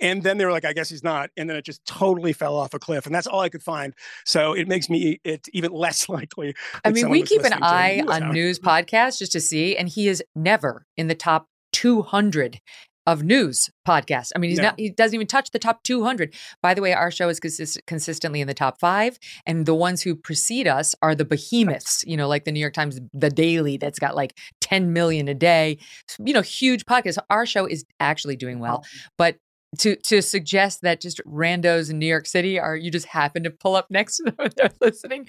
And 0.00 0.22
then 0.22 0.36
they 0.38 0.44
were 0.44 0.52
like, 0.52 0.64
I 0.64 0.72
guess 0.72 0.88
he's 0.88 1.02
not. 1.02 1.30
And 1.36 1.48
then 1.48 1.56
it 1.56 1.64
just 1.64 1.84
totally 1.86 2.32
fell 2.32 2.56
off 2.56 2.74
a 2.74 2.78
cliff. 2.78 3.06
And 3.06 3.14
that's 3.14 3.26
all 3.26 3.40
I 3.40 3.48
could 3.48 3.62
find. 3.62 3.94
So 4.24 4.52
it 4.52 4.68
makes 4.68 4.90
me 4.90 5.20
it 5.24 5.48
even 5.52 5.72
less 5.86 6.08
likely. 6.08 6.54
I 6.84 6.90
mean, 6.90 7.08
we 7.10 7.22
keep 7.22 7.42
an 7.44 7.54
eye 7.62 8.02
on 8.06 8.20
now. 8.20 8.30
news 8.30 8.58
podcasts 8.58 9.18
just 9.18 9.32
to 9.32 9.40
see, 9.40 9.76
and 9.76 9.88
he 9.88 10.08
is 10.08 10.22
never 10.34 10.84
in 10.96 11.08
the 11.08 11.14
top 11.14 11.46
200 11.72 12.60
of 13.06 13.22
news 13.22 13.70
podcasts. 13.86 14.32
I 14.34 14.38
mean, 14.40 14.50
he's 14.50 14.58
No. 14.58 14.64
not. 14.64 14.80
He 14.80 14.90
doesn't 14.90 15.14
even 15.14 15.28
touch 15.28 15.52
the 15.52 15.60
top 15.60 15.84
200. 15.84 16.34
By 16.60 16.74
the 16.74 16.82
way, 16.82 16.92
our 16.92 17.12
show 17.12 17.28
is 17.28 17.38
consist- 17.38 17.78
consistently 17.86 18.40
in 18.40 18.48
the 18.48 18.54
top 18.54 18.80
five, 18.80 19.16
and 19.46 19.64
the 19.64 19.76
ones 19.76 20.02
who 20.02 20.16
precede 20.16 20.66
us 20.66 20.92
are 21.02 21.14
the 21.14 21.24
behemoths. 21.24 22.02
You 22.04 22.16
know, 22.16 22.26
like 22.26 22.44
the 22.44 22.50
New 22.50 22.58
York 22.58 22.74
Times, 22.74 22.98
The 23.14 23.30
Daily, 23.30 23.76
that's 23.76 24.00
got 24.00 24.16
like 24.16 24.36
10 24.60 24.92
million 24.92 25.28
a 25.28 25.34
day. 25.34 25.78
You 26.18 26.34
know, 26.34 26.42
huge 26.42 26.84
podcasts. 26.84 27.18
Our 27.30 27.46
show 27.46 27.64
is 27.66 27.84
actually 28.00 28.36
doing 28.36 28.58
well, 28.58 28.84
but. 29.16 29.36
To, 29.78 29.96
to 29.96 30.22
suggest 30.22 30.82
that 30.82 31.00
just 31.00 31.20
randos 31.24 31.90
in 31.90 31.98
New 31.98 32.06
York 32.06 32.26
City 32.26 32.58
are 32.58 32.76
you 32.76 32.90
just 32.90 33.06
happen 33.06 33.42
to 33.44 33.50
pull 33.50 33.74
up 33.76 33.86
next 33.90 34.16
to 34.18 34.24
them 34.24 34.34
and 34.38 34.52
they're 34.56 34.70
listening. 34.80 35.26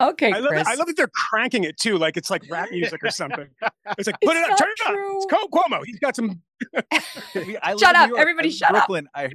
Okay, 0.00 0.32
I 0.32 0.38
love, 0.38 0.48
Chris. 0.48 0.64
that, 0.64 0.72
I 0.72 0.74
love 0.76 0.86
that 0.86 0.96
they're 0.96 1.10
cranking 1.30 1.64
it 1.64 1.78
too, 1.78 1.98
like 1.98 2.16
it's 2.16 2.30
like 2.30 2.42
rap 2.50 2.70
music 2.70 3.02
or 3.02 3.10
something. 3.10 3.46
It's 3.98 4.06
like, 4.06 4.20
put 4.22 4.36
It's 4.36 4.46
it 4.46 4.52
up, 4.52 4.58
turn 4.58 4.68
not 4.84 4.94
it 4.94 5.00
up. 5.00 5.06
It's 5.16 5.26
Cuomo. 5.26 5.50
Cuomo. 5.50 5.82
He's 5.84 5.98
got 5.98 6.16
some. 6.16 6.42
I 7.62 7.76
Shut 7.78 7.90
in 7.90 7.96
up. 7.96 8.08
York. 8.10 8.20
Everybody 8.20 8.48
I 8.48 8.50
live 8.50 8.52
in 8.52 8.52
shut 8.52 8.68
up. 8.74 8.86
Brooklyn. 8.86 9.08
I 9.14 9.30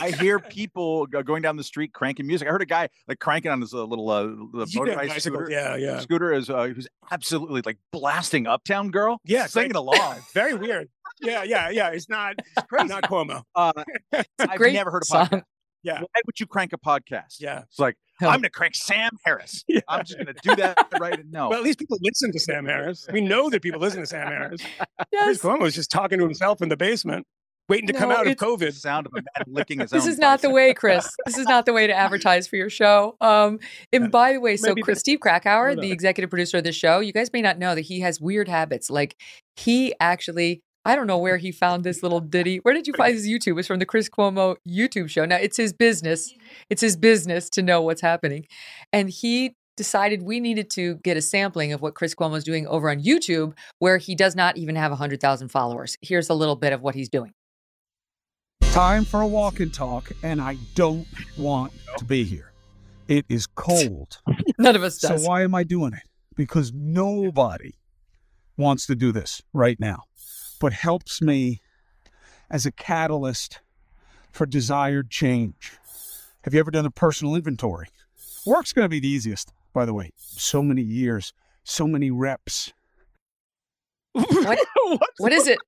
I 0.00 0.10
hear 0.10 0.38
people 0.50 1.06
going 1.06 1.42
down 1.42 1.56
the 1.56 1.64
street 1.64 1.92
cranking 1.92 2.26
music. 2.26 2.48
I 2.48 2.50
heard 2.50 2.62
a 2.62 2.66
guy 2.66 2.88
like 3.08 3.18
cranking 3.18 3.50
on 3.50 3.60
his 3.60 3.74
uh, 3.74 3.84
little 3.84 4.08
uh, 4.10 4.22
the 4.22 4.66
You 4.68 4.84
know, 4.84 4.94
motorized 4.94 5.22
scooter. 5.22 5.48
Yeah, 5.50 5.76
yeah, 5.76 6.00
Scooter 6.00 6.32
is 6.32 6.48
uh, 6.48 6.68
who's 6.68 6.88
absolutely 7.10 7.62
like 7.64 7.78
blasting 7.92 8.46
Uptown 8.46 8.90
Girl. 8.90 9.20
yeah. 9.24 9.46
singing 9.46 9.72
great. 9.72 9.78
along. 9.78 10.20
Very 10.32 10.54
weird. 10.54 10.88
Yeah, 11.22 11.42
yeah, 11.44 11.70
yeah. 11.70 11.88
It's 11.90 12.08
not 12.08 12.34
it's 12.38 12.88
not 12.90 13.04
Cuomo. 13.04 13.42
Uh, 13.54 13.72
a 14.12 14.24
I've 14.40 14.56
great 14.58 14.74
never 14.74 14.90
heard 14.90 15.02
a 15.02 15.06
song. 15.06 15.26
podcast. 15.26 15.42
Yeah. 15.84 15.98
Why 16.00 16.20
would 16.26 16.38
you 16.38 16.46
crank 16.46 16.72
a 16.72 16.78
podcast? 16.78 17.36
Yeah. 17.40 17.62
It's 17.62 17.78
like 17.78 17.96
Oh. 18.20 18.28
I'm 18.28 18.36
gonna 18.38 18.50
crank 18.50 18.74
Sam 18.76 19.10
Harris. 19.24 19.64
Yeah. 19.68 19.80
I'm 19.88 20.04
just 20.04 20.16
gonna 20.18 20.34
do 20.42 20.54
that 20.56 20.76
right 21.00 21.18
now. 21.30 21.50
Well, 21.50 21.58
at 21.58 21.64
least 21.64 21.78
people 21.80 21.98
listen 22.02 22.30
to 22.32 22.38
Sam 22.38 22.66
Harris. 22.66 23.08
We 23.12 23.20
know 23.32 23.50
that 23.50 23.62
people 23.62 23.80
listen 23.80 24.00
to 24.00 24.06
Sam 24.06 24.28
Harris. 24.28 24.60
Chris 24.60 25.08
Yes. 25.12 25.38
Cuomo 25.40 25.66
is 25.66 25.74
just 25.74 25.90
talking 25.90 26.18
to 26.18 26.24
himself 26.24 26.62
in 26.62 26.68
the 26.68 26.76
basement, 26.76 27.26
waiting 27.68 27.88
to 27.88 27.92
come 27.94 28.10
out 28.12 28.20
of 28.26 28.26
it's- 28.28 28.38
the 28.38 28.46
COVID. 28.66 28.72
sound 28.74 29.06
of 29.06 29.12
a 29.14 29.16
man 29.22 29.44
licking 29.48 29.80
his 29.80 29.90
This 29.90 30.04
own. 30.04 30.10
is 30.10 30.18
not 30.18 30.40
the 30.40 30.50
way, 30.50 30.72
Chris. 30.72 31.08
This 31.26 31.36
is 31.38 31.46
not 31.46 31.66
the 31.66 31.72
way 31.72 31.88
to 31.88 31.92
advertise 31.92 32.46
for 32.46 32.54
your 32.56 32.70
show. 32.70 33.16
Um, 33.20 33.58
and 33.92 34.12
by 34.12 34.34
the 34.34 34.40
way, 34.40 34.56
so 34.56 34.68
Maybe 34.68 34.82
Chris, 34.82 34.96
this- 34.96 35.00
Steve 35.00 35.18
Krakauer, 35.20 35.74
the 35.74 35.90
executive 35.90 36.30
producer 36.30 36.58
of 36.58 36.64
the 36.64 36.70
show, 36.72 37.00
you 37.00 37.12
guys 37.12 37.32
may 37.32 37.42
not 37.42 37.58
know 37.58 37.74
that 37.74 37.80
he 37.80 38.00
has 38.00 38.20
weird 38.20 38.46
habits. 38.46 38.88
Like 38.88 39.16
he 39.56 39.94
actually, 39.98 40.62
I 40.84 40.96
don't 40.96 41.06
know 41.06 41.18
where 41.18 41.36
he 41.36 41.52
found 41.52 41.84
this 41.84 42.02
little 42.02 42.20
ditty. 42.20 42.58
Where 42.58 42.74
did 42.74 42.86
you 42.86 42.92
find 42.94 43.14
his 43.14 43.28
YouTube? 43.28 43.58
It's 43.58 43.68
from 43.68 43.78
the 43.78 43.86
Chris 43.86 44.08
Cuomo 44.08 44.56
YouTube 44.68 45.08
show. 45.08 45.24
Now 45.24 45.36
it's 45.36 45.56
his 45.56 45.72
business. 45.72 46.34
It's 46.70 46.82
his 46.82 46.96
business 46.96 47.48
to 47.50 47.62
know 47.62 47.82
what's 47.82 48.00
happening, 48.00 48.46
and 48.92 49.08
he 49.08 49.54
decided 49.76 50.22
we 50.22 50.40
needed 50.40 50.70
to 50.70 50.96
get 50.96 51.16
a 51.16 51.22
sampling 51.22 51.72
of 51.72 51.80
what 51.80 51.94
Chris 51.94 52.14
Cuomo 52.14 52.36
is 52.36 52.44
doing 52.44 52.66
over 52.66 52.90
on 52.90 53.00
YouTube, 53.00 53.54
where 53.78 53.98
he 53.98 54.14
does 54.14 54.36
not 54.36 54.56
even 54.56 54.76
have 54.76 54.90
100,000 54.90 55.48
followers. 55.48 55.96
Here's 56.02 56.28
a 56.28 56.34
little 56.34 56.56
bit 56.56 56.72
of 56.72 56.82
what 56.82 56.94
he's 56.94 57.08
doing. 57.08 57.32
Time 58.72 59.04
for 59.04 59.20
a 59.20 59.26
walk 59.26 59.60
and 59.60 59.72
talk, 59.72 60.12
and 60.22 60.40
I 60.40 60.56
don't 60.74 61.06
want 61.36 61.72
to 61.98 62.04
be 62.04 62.24
here. 62.24 62.52
It 63.08 63.24
is 63.28 63.46
cold. 63.46 64.20
None 64.58 64.76
of 64.76 64.82
us 64.82 64.98
does. 64.98 65.22
so 65.22 65.28
why 65.28 65.42
am 65.42 65.54
I 65.54 65.64
doing 65.64 65.92
it? 65.92 66.02
Because 66.36 66.72
nobody 66.72 67.74
wants 68.56 68.86
to 68.86 68.94
do 68.94 69.12
this 69.12 69.42
right 69.52 69.78
now, 69.78 70.04
but 70.62 70.72
helps 70.72 71.20
me 71.20 71.60
as 72.48 72.64
a 72.64 72.70
catalyst 72.70 73.58
for 74.30 74.46
desired 74.46 75.10
change. 75.10 75.72
Have 76.44 76.54
you 76.54 76.60
ever 76.60 76.70
done 76.70 76.86
a 76.86 76.90
personal 76.90 77.34
inventory? 77.34 77.88
Work's 78.46 78.72
going 78.72 78.84
to 78.84 78.88
be 78.88 79.00
the 79.00 79.08
easiest, 79.08 79.52
by 79.74 79.84
the 79.84 79.92
way. 79.92 80.10
So 80.16 80.62
many 80.62 80.82
years, 80.82 81.32
so 81.64 81.88
many 81.88 82.12
reps. 82.12 82.72
What- 84.12 84.58
what 85.18 85.32
is 85.32 85.48
it? 85.48 85.58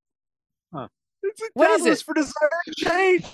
It's 1.27 1.41
a 1.41 1.45
What 1.55 1.71
is 1.71 1.79
catalyst 1.79 2.03
it? 2.03 2.05
for 2.05 2.15
desired 2.15 2.77
change. 2.77 3.25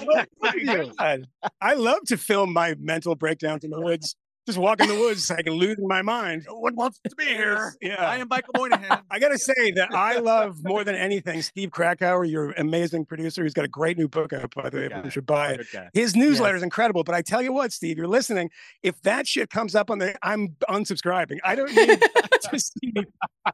My 0.40 0.84
God. 0.96 1.26
I 1.60 1.74
love 1.74 1.98
to 2.06 2.16
film 2.16 2.52
my 2.54 2.74
mental 2.78 3.16
breakdowns 3.16 3.64
in 3.64 3.70
the 3.70 3.80
woods. 3.80 4.16
Just 4.46 4.58
walk 4.58 4.80
in 4.80 4.88
the 4.88 4.94
woods, 4.94 5.30
I 5.30 5.42
can 5.42 5.52
lose 5.52 5.76
my 5.80 6.00
mind. 6.02 6.44
No 6.48 6.58
one 6.58 6.74
wants 6.74 6.98
to 7.06 7.14
be 7.14 7.26
here. 7.26 7.74
Yeah. 7.82 7.96
I 8.04 8.16
am 8.16 8.28
Michael 8.28 8.54
Moynihan. 8.56 9.00
I 9.10 9.18
gotta 9.18 9.38
say 9.38 9.70
that 9.72 9.92
I 9.94 10.18
love 10.18 10.64
more 10.64 10.82
than 10.82 10.94
anything 10.94 11.42
Steve 11.42 11.70
Krakauer, 11.70 12.24
your 12.24 12.52
amazing 12.52 13.04
producer. 13.04 13.42
He's 13.44 13.52
got 13.52 13.66
a 13.66 13.68
great 13.68 13.98
new 13.98 14.08
book 14.08 14.32
out, 14.32 14.52
by 14.54 14.70
the 14.70 14.78
way. 14.78 14.82
Good 14.84 14.92
Everyone 14.92 15.10
should 15.10 15.26
buy 15.26 15.52
it. 15.52 15.66
His 15.92 16.16
newsletter 16.16 16.56
is 16.56 16.62
incredible. 16.62 17.04
But 17.04 17.14
I 17.14 17.22
tell 17.22 17.42
you 17.42 17.52
what, 17.52 17.72
Steve, 17.72 17.98
you're 17.98 18.08
listening. 18.08 18.50
If 18.82 19.00
that 19.02 19.28
shit 19.28 19.50
comes 19.50 19.74
up 19.74 19.90
on 19.90 19.98
the, 19.98 20.16
I'm 20.22 20.56
unsubscribing. 20.68 21.38
I 21.44 21.54
don't 21.54 21.72
need 21.74 22.00
to 22.50 22.58
see 22.58 22.92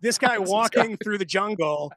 this 0.01 0.19
guy 0.19 0.39
walking 0.39 0.97
through 0.99 1.19
the 1.19 1.25
jungle. 1.25 1.93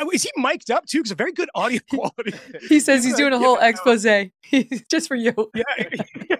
Oh, 0.00 0.10
is 0.10 0.22
he 0.22 0.30
mic'd 0.36 0.70
up 0.70 0.86
too? 0.86 0.98
Because 1.00 1.10
a 1.10 1.16
very 1.16 1.32
good 1.32 1.50
audio 1.54 1.80
quality. 1.90 2.32
He 2.68 2.80
says 2.80 3.04
he's 3.04 3.14
Like, 3.14 3.18
doing 3.18 3.32
a 3.34 3.38
whole 3.38 3.56
no. 3.56 3.62
expose 3.62 4.06
just 4.90 5.08
for 5.08 5.16
you. 5.16 5.34
Yeah. 5.54 6.36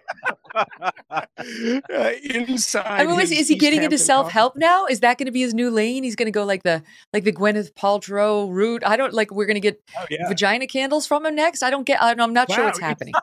uh, 0.54 2.12
inside. 2.24 2.86
I 2.86 3.04
mean, 3.06 3.20
is, 3.20 3.30
his 3.30 3.40
is 3.40 3.48
he 3.48 3.56
getting 3.56 3.82
into 3.82 3.98
self 3.98 4.30
help 4.30 4.56
now? 4.56 4.86
Is 4.86 5.00
that 5.00 5.18
going 5.18 5.26
to 5.26 5.32
be 5.32 5.40
his 5.40 5.54
new 5.54 5.70
lane? 5.70 6.02
He's 6.02 6.16
going 6.16 6.26
to 6.26 6.32
go 6.32 6.44
like 6.44 6.62
the 6.62 6.82
like 7.12 7.24
the 7.24 7.32
Gwyneth 7.32 7.72
Paltrow 7.74 8.50
route. 8.50 8.82
I 8.84 8.96
don't 8.96 9.14
like. 9.14 9.30
We're 9.30 9.46
going 9.46 9.54
to 9.56 9.60
get 9.60 9.80
Oh, 9.98 10.06
yeah. 10.10 10.28
vagina 10.28 10.66
candles 10.66 11.06
from 11.06 11.24
him 11.26 11.34
next. 11.34 11.62
I 11.62 11.70
don't 11.70 11.84
get. 11.84 12.02
I, 12.02 12.14
I'm 12.18 12.32
not 12.32 12.50
sure 12.50 12.64
what's 12.64 12.80
happening. 12.80 13.14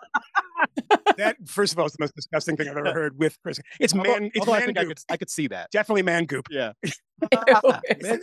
That 1.18 1.38
first 1.48 1.72
of 1.74 1.80
all 1.80 1.86
is 1.86 1.94
the 1.94 2.02
most 2.02 2.16
disgusting 2.16 2.58
thing 2.58 2.68
I've 2.68 2.78
ever 2.78 2.94
heard 2.94 3.18
with 3.18 3.38
Chris. 3.42 3.60
It's 3.80 3.94
Although- 3.96 4.12
man. 4.12 4.26
It's 4.34 4.40
although 4.40 4.54
I 4.54 4.60
man 4.60 4.66
think 4.68 4.78
I 4.80 4.84
goop. 4.84 4.90
could 4.90 5.00
I 5.10 5.18
could 5.18 5.30
see 5.30 5.48
that. 5.48 5.72
Definitely 5.72 6.02
man 6.04 6.26
goop. 6.26 6.48
Yeah. 6.50 6.74
Man, 8.02 8.20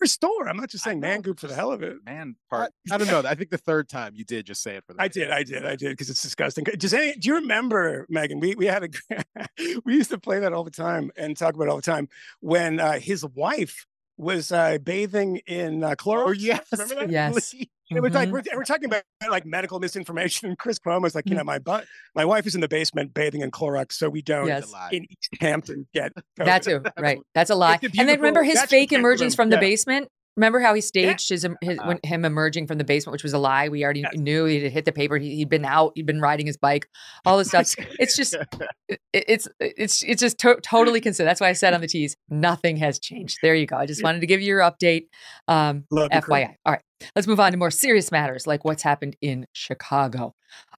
restore. 0.00 0.46
I'm 0.48 0.58
not 0.58 0.68
just 0.68 0.84
saying 0.84 1.00
man 1.00 1.22
goop 1.22 1.40
for 1.40 1.46
the 1.46 1.54
hell 1.54 1.72
of 1.72 1.82
it. 1.82 1.96
Man, 2.04 2.36
part. 2.50 2.70
I 2.90 2.98
don't 2.98 3.06
know. 3.08 3.22
I 3.26 3.34
think 3.34 3.48
the 3.48 3.56
third 3.58 3.88
time 3.88 4.12
you 4.14 4.24
did 4.24 4.44
just 4.44 4.62
say 4.62 4.76
it 4.76 4.84
for 4.86 4.92
the 4.92 5.00
I 5.02 5.08
did, 5.08 5.30
I 5.30 5.42
did, 5.42 5.64
I 5.64 5.76
did, 5.76 5.90
because 5.90 6.10
it's 6.10 6.20
disgusting. 6.20 6.64
Does 6.64 6.92
any? 6.92 7.14
Do 7.14 7.28
you 7.30 7.36
remember, 7.36 8.06
Megyn? 8.12 8.38
We 8.40 8.54
we 8.54 8.66
had 8.66 8.84
a 8.84 9.46
we 9.86 9.94
used 9.94 10.10
to 10.10 10.18
play 10.18 10.40
that 10.40 10.52
all 10.52 10.62
the 10.64 10.70
time 10.70 11.10
and 11.16 11.34
talk 11.36 11.54
about 11.54 11.64
it 11.64 11.70
all 11.70 11.76
the 11.76 11.82
time 11.82 12.08
when 12.40 12.80
uh, 12.80 12.98
his 12.98 13.24
wife 13.24 13.86
was 14.18 14.52
uh, 14.52 14.76
bathing 14.82 15.38
in 15.46 15.82
uh, 15.82 15.94
Clorox. 15.94 16.28
Oh 16.28 16.32
yes. 16.32 16.66
remember 16.72 16.94
that? 16.96 17.10
Yes. 17.10 17.54
And 17.96 18.02
we're, 18.02 18.10
like, 18.10 18.30
we're, 18.30 18.42
we're 18.54 18.64
talking 18.64 18.86
about 18.86 19.02
like 19.30 19.44
medical 19.46 19.78
misinformation. 19.80 20.48
And 20.48 20.58
Chris 20.62 20.78
Cuomo's 20.78 21.14
like, 21.14 21.24
you 21.26 21.34
Mm. 21.34 21.38
know, 21.38 21.44
my 21.44 21.58
bu- 21.58 21.84
my 22.14 22.24
wife 22.24 22.46
is 22.46 22.54
in 22.54 22.60
the 22.60 22.68
basement 22.68 23.14
bathing 23.14 23.40
in 23.42 23.50
Clorox, 23.50 23.92
so 23.92 24.08
we 24.08 24.22
don't 24.22 24.46
Yes. 24.46 24.72
in 24.92 25.04
East 25.04 25.28
Hampton 25.40 25.86
get 25.94 26.12
COVID. 26.38 26.44
That 26.44 26.62
too, 26.62 26.82
right? 26.98 27.18
That's 27.34 27.50
a 27.50 27.54
lie. 27.54 27.78
And 27.82 28.08
then 28.08 28.16
remember 28.18 28.42
his 28.42 28.60
fake 28.62 28.92
emergence 28.92 29.32
room. 29.34 29.44
from 29.46 29.50
the 29.50 29.56
Yeah. 29.56 29.60
basement. 29.60 30.08
Remember 30.36 30.60
how 30.60 30.72
he 30.72 30.80
staged 30.80 31.28
his, 31.28 31.46
his 31.60 31.78
when, 31.84 32.00
him 32.02 32.24
emerging 32.24 32.66
from 32.66 32.78
the 32.78 32.84
basement, 32.84 33.12
which 33.12 33.22
was 33.22 33.34
a 33.34 33.38
lie. 33.38 33.68
We 33.68 33.84
already 33.84 34.00
Yes. 34.00 34.12
knew 34.16 34.46
he 34.46 34.62
had 34.62 34.72
hit 34.72 34.84
the 34.86 34.92
paper. 34.92 35.18
He, 35.18 35.36
he'd 35.36 35.50
been 35.50 35.64
out. 35.66 35.92
He'd 35.94 36.06
been 36.06 36.20
riding 36.22 36.46
his 36.46 36.56
bike. 36.56 36.88
All 37.26 37.36
this 37.36 37.48
stuff. 37.48 37.74
It's 37.98 38.16
just, 38.16 38.34
it, 38.88 38.98
it's 39.12 39.46
it's 39.60 40.02
it's 40.02 40.20
just 40.20 40.38
to- 40.38 40.58
totally 40.62 41.00
consistent. 41.02 41.26
That's 41.26 41.40
why 41.40 41.48
I 41.48 41.52
said 41.52 41.74
on 41.74 41.82
the 41.82 41.86
tease, 41.86 42.16
nothing 42.30 42.78
has 42.78 42.98
changed. 42.98 43.38
There 43.42 43.54
you 43.54 43.66
go. 43.66 43.76
I 43.76 43.84
just 43.84 44.02
wanted 44.02 44.20
to 44.20 44.26
give 44.26 44.40
you 44.40 44.46
your 44.46 44.60
update. 44.60 45.08
Um, 45.48 45.84
Love 45.90 46.08
you, 46.12 46.20
FYI. 46.20 46.54
All 46.64 46.72
right, 46.72 46.82
let's 47.14 47.28
move 47.28 47.38
on 47.38 47.52
to 47.52 47.58
more 47.58 47.70
serious 47.70 48.10
matters 48.10 48.46
like 48.46 48.64
what's 48.64 48.82
happened 48.82 49.16
in 49.20 49.46
Chicago. 49.52 50.34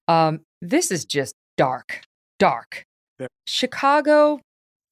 Um, 0.09 0.41
this 0.61 0.91
is 0.91 1.05
just 1.05 1.37
dark, 1.57 2.01
dark. 2.41 2.85
Yeah. 3.21 3.29
Chicago. 3.47 4.41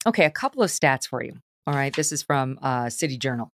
Okay, 0.06 0.24
a 0.24 0.30
couple 0.30 0.62
of 0.62 0.70
stats 0.70 1.06
for 1.08 1.22
you. 1.22 1.34
All 1.66 1.74
right, 1.74 1.94
this 1.94 2.12
is 2.12 2.22
from 2.22 2.58
uh, 2.62 2.88
City 2.90 3.18
Journal. 3.18 3.50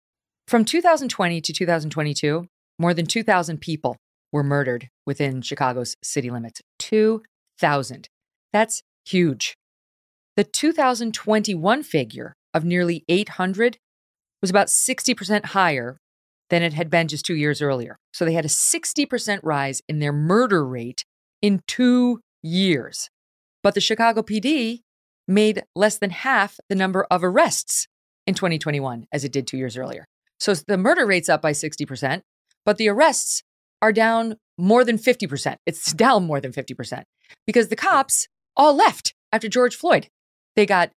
From 0.49 0.65
2020 0.65 1.41
to 1.41 1.53
2022, 1.53 2.47
more 2.79 2.95
than 2.95 3.07
2,000 3.07 3.61
people 3.61 3.97
were 4.31 4.45
murdered 4.45 4.89
within 5.05 5.43
Chicago's 5.43 5.97
city 6.05 6.31
limits. 6.31 6.61
2,000. 6.79 8.09
That's 8.53 8.85
huge. 9.05 9.57
The 10.37 10.45
2021 10.45 11.83
figure 11.83 12.37
of 12.55 12.65
nearly 12.65 13.05
800 13.09 13.79
was 14.41 14.51
about 14.51 14.69
60% 14.69 15.47
higher 15.47 15.99
than 16.49 16.63
it 16.63 16.75
had 16.75 16.91
been 16.91 17.09
just 17.09 17.27
two 17.27 17.35
years 17.35 17.61
earlier. 17.61 17.97
So 18.13 18.25
they 18.25 18.35
had 18.35 18.45
a 18.45 18.49
60% 18.49 19.41
rise 19.43 19.83
in 19.89 19.99
their 19.99 20.13
murder 20.13 20.65
rate 20.65 21.05
in 21.43 21.63
two 21.67 22.21
years. 22.41 23.11
But 23.65 23.75
the 23.75 23.81
Chicago 23.81 24.23
PD 24.23 24.83
made 25.27 25.65
less 25.75 25.99
than 25.99 26.11
half 26.11 26.61
the 26.69 26.77
number 26.77 27.05
of 27.11 27.25
arrests 27.25 27.89
in 28.29 28.35
2021 28.35 29.09
as 29.11 29.25
it 29.25 29.33
did 29.33 29.49
two 29.49 29.57
years 29.57 29.77
earlier. 29.77 30.07
So 30.39 30.55
the 30.55 30.77
murder 30.77 31.07
rate's 31.07 31.29
up 31.29 31.43
by 31.43 31.53
60%, 31.53 32.23
but 32.65 32.77
the 32.77 32.89
arrests 32.89 33.43
are 33.83 33.93
down 33.93 34.37
more 34.59 34.85
than 34.85 34.99
50%. 34.99 35.57
It's 35.67 35.93
down 35.95 36.27
more 36.27 36.41
than 36.41 36.53
50% 36.53 37.05
because 37.47 37.69
the 37.69 37.77
cops 37.77 38.29
all 38.57 38.75
left 38.75 39.15
after 39.33 39.49
George 39.49 39.77
Floyd. 39.77 40.09
They 40.55 40.67
got 40.67 40.91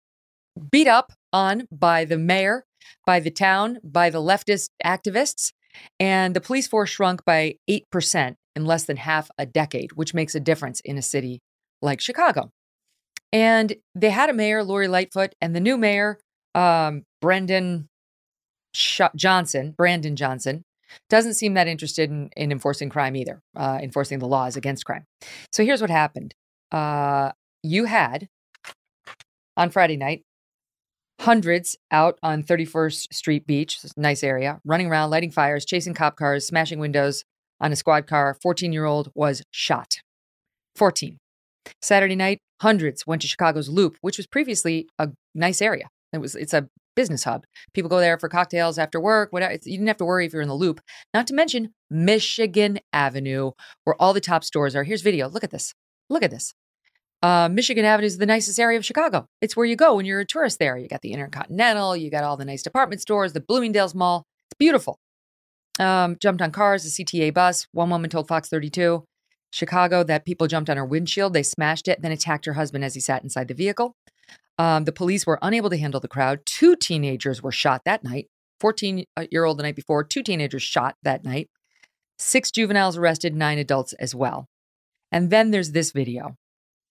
beat 0.72 0.88
up 0.88 1.14
on 1.34 1.68
by 1.72 2.06
the 2.06 2.18
mayor, 2.18 2.66
by 3.06 3.20
the 3.20 3.32
town, 3.32 3.80
by 3.84 4.10
the 4.10 4.22
leftist 4.22 4.70
activists, 4.86 5.52
and 6.00 6.36
the 6.36 6.42
police 6.42 6.68
force 6.68 6.90
shrunk 6.90 7.24
by 7.26 7.56
8% 7.70 8.36
in 8.56 8.66
less 8.66 8.86
than 8.86 8.98
half 8.98 9.30
a 9.38 9.46
decade, 9.46 9.94
which 9.94 10.14
makes 10.14 10.36
a 10.36 10.40
difference 10.40 10.80
in 10.82 10.98
a 10.98 11.02
city 11.02 11.40
like 11.82 12.02
Chicago. 12.02 12.50
And 13.32 13.76
they 13.94 14.10
had 14.10 14.30
a 14.30 14.34
mayor, 14.34 14.64
Lori 14.64 14.88
Lightfoot, 14.88 15.34
and 15.42 15.56
the 15.56 15.60
new 15.60 15.78
mayor, 15.78 16.20
um, 16.56 17.04
Brendan 17.22 17.88
Johnson, 19.16 19.74
Brandon 19.78 20.16
Johnson, 20.16 20.64
doesn't 21.10 21.34
seem 21.34 21.54
that 21.56 21.68
interested 21.68 22.10
in, 22.10 22.30
in 22.38 22.52
enforcing 22.52 22.90
crime 22.90 23.16
either, 23.16 23.42
uh, 23.56 23.80
enforcing 23.82 24.20
the 24.20 24.28
laws 24.28 24.56
against 24.56 24.86
crime. 24.86 25.06
So 25.52 25.66
here's 25.66 25.82
what 25.82 25.90
happened. 25.90 26.34
Uh, 26.72 27.32
you 27.64 27.86
had 27.86 28.28
on 29.56 29.70
Friday 29.70 29.98
night 29.98 30.24
hundreds 31.20 31.76
out 31.92 32.18
on 32.22 32.44
31st 32.44 33.14
Street 33.14 33.48
Beach, 33.48 33.80
nice 33.98 34.24
area, 34.24 34.60
running 34.64 34.88
around, 34.88 35.10
lighting 35.10 35.32
fires, 35.32 35.66
chasing 35.66 35.94
cop 35.94 36.16
cars, 36.16 36.46
smashing 36.46 36.80
windows 36.80 37.24
on 37.60 37.72
a 37.72 37.76
squad 37.76 38.08
car. 38.08 38.36
14 38.42 38.72
year 38.72 38.86
old 38.86 39.12
was 39.16 39.44
shot. 39.52 39.96
14. 40.76 41.18
Saturday 41.82 42.16
night, 42.16 42.40
hundreds 42.62 43.06
went 43.06 43.22
to 43.22 43.28
Chicago's 43.28 43.68
Loop, 43.68 43.98
which 44.02 44.18
was 44.18 44.28
previously 44.28 44.88
a 45.00 45.10
nice 45.34 45.62
area. 45.62 45.90
It 46.14 46.20
was 46.20 46.36
it's 46.36 46.54
a 46.54 46.70
business 46.98 47.24
hub. 47.24 47.45
People 47.74 47.89
go 47.89 48.00
there 48.00 48.20
for 48.20 48.28
cocktails 48.28 48.78
after 48.78 49.00
work. 49.00 49.32
Whatever. 49.32 49.54
You 49.54 49.78
didn't 49.78 49.88
have 49.88 49.98
to 49.98 50.06
worry 50.06 50.26
if 50.26 50.34
you're 50.34 50.41
in 50.41 50.50
the 50.50 50.54
Loop. 50.54 50.82
Not 51.14 51.28
to 51.28 51.34
mention 51.34 51.74
Michigan 51.89 52.80
Avenue, 52.91 53.52
where 53.86 53.95
all 54.02 54.14
the 54.14 54.20
top 54.20 54.43
stores 54.43 54.76
are. 54.76 54.84
Here's 54.84 55.02
video. 55.02 55.30
Look 55.30 55.45
at 55.45 55.52
this. 55.52 55.74
Look 56.10 56.24
at 56.24 56.32
this. 56.32 56.54
Uh, 57.24 57.50
Michigan 57.50 57.86
Avenue 57.86 58.08
is 58.08 58.18
the 58.18 58.26
nicest 58.26 58.60
area 58.60 58.78
of 58.78 58.86
Chicago. 58.86 59.28
It's 59.41 59.56
where 59.56 59.66
you 59.66 59.76
go 59.76 59.95
when 59.95 60.06
you're 60.06 60.20
a 60.20 60.26
tourist 60.26 60.60
there. 60.60 60.78
You 60.78 60.88
got 60.88 61.02
the 61.02 61.14
Intercontinental, 61.14 61.95
you 61.95 62.12
got 62.12 62.24
all 62.24 62.38
the 62.38 62.45
nice 62.45 62.62
department 62.62 63.02
stores, 63.02 63.34
the 63.34 63.39
Bloomingdale's 63.39 63.95
Mall. 63.95 64.26
It's 64.50 64.58
beautiful. 64.60 65.00
Um, 65.80 66.18
jumped 66.20 66.41
on 66.41 66.52
cars, 66.52 66.86
a 66.86 66.89
CTA 66.89 67.34
bus. 67.34 67.68
One 67.72 67.89
woman 67.89 68.10
told 68.10 68.28
Fox 68.28 68.50
32 68.50 69.04
Chicago 69.52 70.04
that 70.04 70.26
people 70.26 70.48
jumped 70.48 70.70
on 70.70 70.78
her 70.78 70.86
windshield. 70.86 71.34
They 71.34 71.43
smashed 71.43 71.88
it, 71.88 72.02
then 72.02 72.12
attacked 72.12 72.45
her 72.45 72.54
husband 72.54 72.84
as 72.84 72.93
he 72.93 73.00
sat 73.00 73.24
inside 73.24 73.48
the 73.48 73.54
vehicle. 73.54 73.95
Um, 74.58 74.86
the 74.86 74.91
police 74.91 75.26
were 75.26 75.39
unable 75.41 75.70
to 75.70 75.78
handle 75.78 75.99
the 75.99 76.08
crowd. 76.08 76.39
Two 76.45 76.76
teenagers 76.76 77.43
were 77.43 77.51
shot 77.51 77.84
that 77.86 78.03
night. 78.03 78.28
14 78.60 79.05
year 79.30 79.45
old 79.45 79.60
the 79.60 79.64
night 79.64 79.76
before, 79.76 80.03
two 80.03 80.24
teenagers 80.24 80.64
shot 80.64 80.95
that 81.03 81.24
night. 81.24 81.49
Six 82.18 82.49
juveniles 82.49 82.97
arrested, 82.97 83.36
nine 83.36 83.60
adults 83.60 83.93
as 83.93 84.16
well. 84.16 84.47
And 85.12 85.30
then 85.30 85.51
there's 85.51 85.72
this 85.72 85.91
video. 85.91 86.36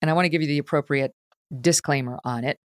And 0.00 0.10
I 0.10 0.14
want 0.14 0.26
to 0.26 0.28
give 0.28 0.42
you 0.42 0.48
the 0.48 0.58
appropriate 0.58 1.12
disclaimer 1.60 2.18
on 2.24 2.44
it. 2.44 2.58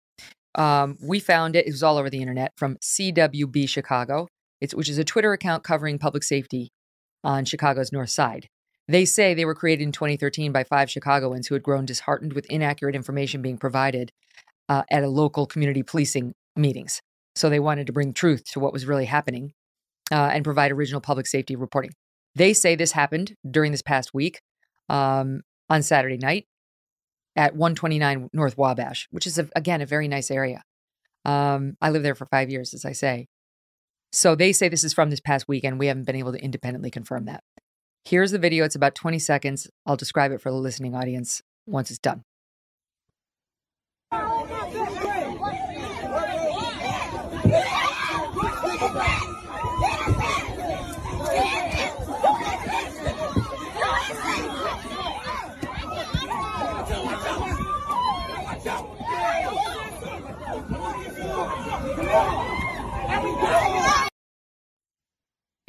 Um, 0.54 0.98
we 1.00 1.20
found 1.20 1.56
it, 1.56 1.66
it 1.66 1.70
was 1.70 1.82
all 1.82 1.96
over 1.96 2.10
the 2.10 2.20
internet 2.20 2.52
from 2.56 2.76
CWB 2.76 3.68
Chicago, 3.68 4.28
it's, 4.60 4.74
which 4.74 4.88
is 4.88 4.98
a 4.98 5.04
Twitter 5.04 5.32
account 5.32 5.62
covering 5.62 5.98
public 5.98 6.22
safety 6.22 6.70
on 7.22 7.44
Chicago's 7.44 7.92
north 7.92 8.10
side. 8.10 8.48
They 8.88 9.04
say 9.04 9.32
they 9.32 9.44
were 9.44 9.54
created 9.54 9.84
in 9.84 9.92
2013 9.92 10.50
by 10.50 10.64
five 10.64 10.90
Chicagoans 10.90 11.46
who 11.46 11.54
had 11.54 11.62
grown 11.62 11.86
disheartened 11.86 12.32
with 12.32 12.46
inaccurate 12.46 12.96
information 12.96 13.40
being 13.40 13.56
provided 13.56 14.10
uh, 14.70 14.84
at 14.88 15.02
a 15.02 15.08
local 15.08 15.46
community 15.46 15.82
policing 15.82 16.32
meetings. 16.56 17.02
So 17.34 17.50
they 17.50 17.60
wanted 17.60 17.88
to 17.88 17.92
bring 17.92 18.14
truth 18.14 18.44
to 18.52 18.60
what 18.60 18.72
was 18.72 18.86
really 18.86 19.04
happening 19.04 19.52
uh, 20.12 20.30
and 20.32 20.44
provide 20.44 20.70
original 20.70 21.00
public 21.00 21.26
safety 21.26 21.56
reporting. 21.56 21.90
They 22.36 22.52
say 22.54 22.76
this 22.76 22.92
happened 22.92 23.34
during 23.48 23.72
this 23.72 23.82
past 23.82 24.14
week 24.14 24.40
um, 24.88 25.42
on 25.68 25.82
Saturday 25.82 26.18
night 26.18 26.46
at 27.34 27.54
129 27.56 28.28
North 28.32 28.56
Wabash, 28.56 29.08
which 29.10 29.26
is, 29.26 29.38
a, 29.38 29.48
again, 29.56 29.80
a 29.80 29.86
very 29.86 30.06
nice 30.06 30.30
area. 30.30 30.62
Um, 31.24 31.74
I 31.80 31.90
lived 31.90 32.04
there 32.04 32.14
for 32.14 32.26
five 32.26 32.48
years, 32.48 32.72
as 32.72 32.84
I 32.84 32.92
say. 32.92 33.26
So 34.12 34.36
they 34.36 34.52
say 34.52 34.68
this 34.68 34.84
is 34.84 34.94
from 34.94 35.10
this 35.10 35.20
past 35.20 35.48
weekend. 35.48 35.78
We 35.78 35.88
haven't 35.88 36.06
been 36.06 36.16
able 36.16 36.32
to 36.32 36.42
independently 36.42 36.90
confirm 36.90 37.24
that. 37.26 37.42
Here's 38.04 38.30
the 38.30 38.38
video. 38.38 38.64
It's 38.64 38.76
about 38.76 38.94
20 38.94 39.18
seconds. 39.18 39.68
I'll 39.84 39.96
describe 39.96 40.30
it 40.32 40.40
for 40.40 40.50
the 40.50 40.56
listening 40.56 40.94
audience 40.94 41.42
once 41.66 41.90
it's 41.90 41.98
done. 41.98 42.24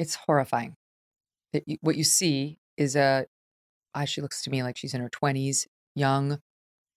It's 0.02 0.16
horrifying. 0.16 0.74
That 1.52 1.62
you, 1.64 1.76
what 1.80 1.96
you 1.96 2.02
see 2.02 2.58
is 2.76 2.96
a, 2.96 3.26
ah, 3.94 4.04
she 4.04 4.20
looks 4.20 4.42
to 4.42 4.50
me 4.50 4.64
like 4.64 4.76
she's 4.76 4.94
in 4.94 5.00
her 5.00 5.08
20s, 5.08 5.66
young 5.94 6.40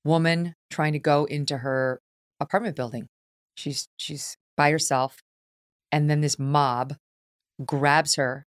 woman 0.04 0.56
trying 0.72 0.94
to 0.94 1.00
go 1.00 1.26
into 1.26 1.60
her 1.60 2.00
apartment 2.40 2.76
building. 2.76 3.08
She's 3.56 3.88
she's 3.98 4.38
by 4.58 4.72
herself, 4.72 5.20
and 5.92 6.10
then 6.10 6.22
this 6.22 6.40
mob 6.40 6.96
grabs 7.64 8.16
her. 8.16 8.48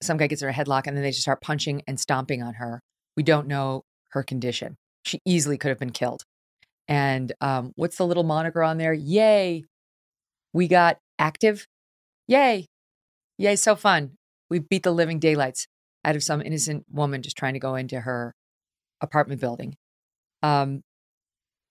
Some 0.00 0.16
guy 0.16 0.26
gets 0.26 0.40
her 0.40 0.48
a 0.48 0.54
headlock, 0.54 0.86
and 0.86 0.96
then 0.96 1.04
they 1.04 1.10
just 1.10 1.22
start 1.22 1.42
punching 1.42 1.82
and 1.86 2.00
stomping 2.00 2.42
on 2.42 2.54
her. 2.54 2.80
We 3.14 3.22
don't 3.22 3.46
know 3.46 3.82
her 4.12 4.22
condition. 4.22 4.76
She 5.04 5.20
easily 5.26 5.58
could 5.58 5.68
have 5.68 5.78
been 5.78 5.90
killed. 5.90 6.22
And 6.88 7.30
um, 7.42 7.72
what's 7.76 7.96
the 7.96 8.06
little 8.06 8.24
moniker 8.24 8.62
on 8.62 8.78
there? 8.78 8.94
Yay, 8.94 9.64
we 10.54 10.66
got 10.66 10.96
active. 11.18 11.66
Yay, 12.26 12.66
yay, 13.38 13.56
so 13.56 13.76
fun. 13.76 14.12
We 14.50 14.58
beat 14.58 14.82
the 14.82 14.92
living 14.92 15.18
daylights 15.18 15.66
out 16.04 16.16
of 16.16 16.22
some 16.22 16.42
innocent 16.42 16.84
woman 16.90 17.22
just 17.22 17.36
trying 17.36 17.54
to 17.54 17.60
go 17.60 17.74
into 17.74 18.00
her 18.00 18.34
apartment 19.00 19.40
building. 19.40 19.76
Um, 20.42 20.82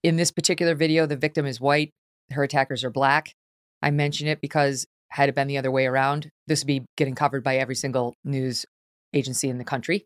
in 0.04 0.16
this 0.16 0.32
particular 0.32 0.76
video, 0.76 1.06
the 1.06 1.16
victim 1.16 1.46
is 1.46 1.60
white, 1.60 1.92
her 2.32 2.44
attackers 2.44 2.84
are 2.84 2.90
black. 2.90 3.34
I 3.82 3.92
mention 3.92 4.28
it 4.28 4.42
because 4.42 4.86
had 5.10 5.30
it 5.30 5.36
been 5.36 5.48
the 5.48 5.58
other 5.58 5.72
way 5.72 5.86
around, 5.86 6.30
this 6.48 6.62
would 6.62 6.68
be 6.68 6.86
getting 6.96 7.16
covered 7.16 7.44
by 7.44 7.58
every 7.58 7.76
single 7.76 8.16
news 8.24 8.66
agency 9.14 9.50
in 9.50 9.58
the 9.58 9.64
country, 9.64 10.06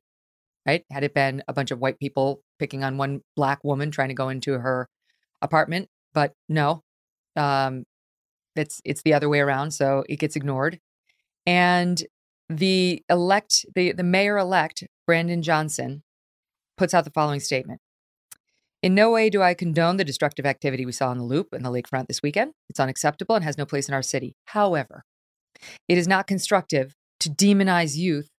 right? 0.65 0.83
Had 0.91 1.03
it 1.03 1.13
been 1.13 1.43
a 1.47 1.53
bunch 1.53 1.71
of 1.71 1.79
white 1.79 1.99
people 1.99 2.41
picking 2.57 2.83
on 2.83 2.97
one 2.97 3.21
black 3.35 3.63
woman 3.63 3.91
trying 3.91 4.09
to 4.09 4.15
go 4.15 4.29
into 4.29 4.53
her 4.53 4.87
apartment, 5.41 5.89
but 6.13 6.33
no, 6.49 6.81
um, 7.35 7.83
it's 8.55 8.81
it's 8.85 9.01
the 9.03 9.13
other 9.13 9.29
way 9.29 9.41
around, 9.41 9.71
so 9.71 10.03
it 10.09 10.17
gets 10.17 10.35
ignored. 10.35 10.79
And 11.45 12.03
the 12.49 13.03
elect, 13.09 13.65
the 13.75 13.91
the 13.91 14.03
mayor 14.03 14.37
elect, 14.37 14.83
Brandon 15.05 15.41
Johnson, 15.41 16.03
puts 16.77 16.93
out 16.93 17.03
the 17.03 17.11
following 17.11 17.39
statement. 17.39 17.81
In 18.83 18.93
no 18.93 19.09
way 19.09 19.29
do 19.29 19.41
I 19.41 19.55
condone 19.55 19.97
the 19.97 20.05
destructive 20.05 20.45
activity 20.45 20.85
we 20.85 20.91
saw 20.91 21.11
in 21.11 21.17
the 21.17 21.23
Loop 21.23 21.53
and 21.53 21.65
the 21.65 21.71
lakefront 21.71 22.07
this 22.07 22.21
weekend. 22.21 22.53
It's 22.69 22.79
unacceptable 22.79 23.35
and 23.35 23.43
has 23.43 23.57
no 23.57 23.65
place 23.65 23.87
in 23.87 23.95
our 23.95 24.03
city. 24.03 24.35
However, 24.45 25.03
it 25.87 25.97
is 25.97 26.07
not 26.07 26.27
constructive 26.27 26.93
to 27.21 27.29
demonize 27.29 27.95
youth 27.95 28.29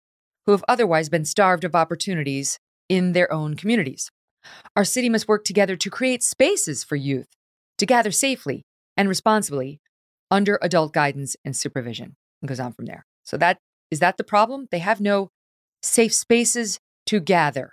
who 0.45 0.53
have 0.53 0.65
otherwise 0.69 1.09
been 1.09 1.25
starved 1.25 1.65
of 1.65 1.75
opportunities 1.75 2.61
in 2.89 3.13
their 3.13 3.33
own 3.33 3.57
communities. 3.57 4.11
Our 4.77 4.85
city 4.85 5.09
must 5.09 5.27
work 5.27 5.45
together 5.45 5.75
to 5.75 5.91
create 5.91 6.23
spaces 6.23 6.85
for 6.85 6.95
youth 6.95 7.27
to 7.79 7.87
gather 7.87 8.13
safely 8.13 8.65
and 8.97 9.09
responsibly 9.09 9.81
under 10.31 10.59
adult 10.63 10.93
guidance 10.93 11.37
and 11.45 11.57
supervision. 11.57 12.17
And 12.43 12.49
goes 12.49 12.61
on 12.61 12.73
from 12.73 12.87
there. 12.87 13.07
So 13.25 13.37
that 13.39 13.59
is 13.91 14.01
that 14.01 14.17
the 14.17 14.25
problem? 14.25 14.69
They 14.71 14.81
have 14.81 15.01
no 15.01 15.31
safe 15.83 16.13
spaces 16.13 16.81
to 17.07 17.21
gather 17.21 17.73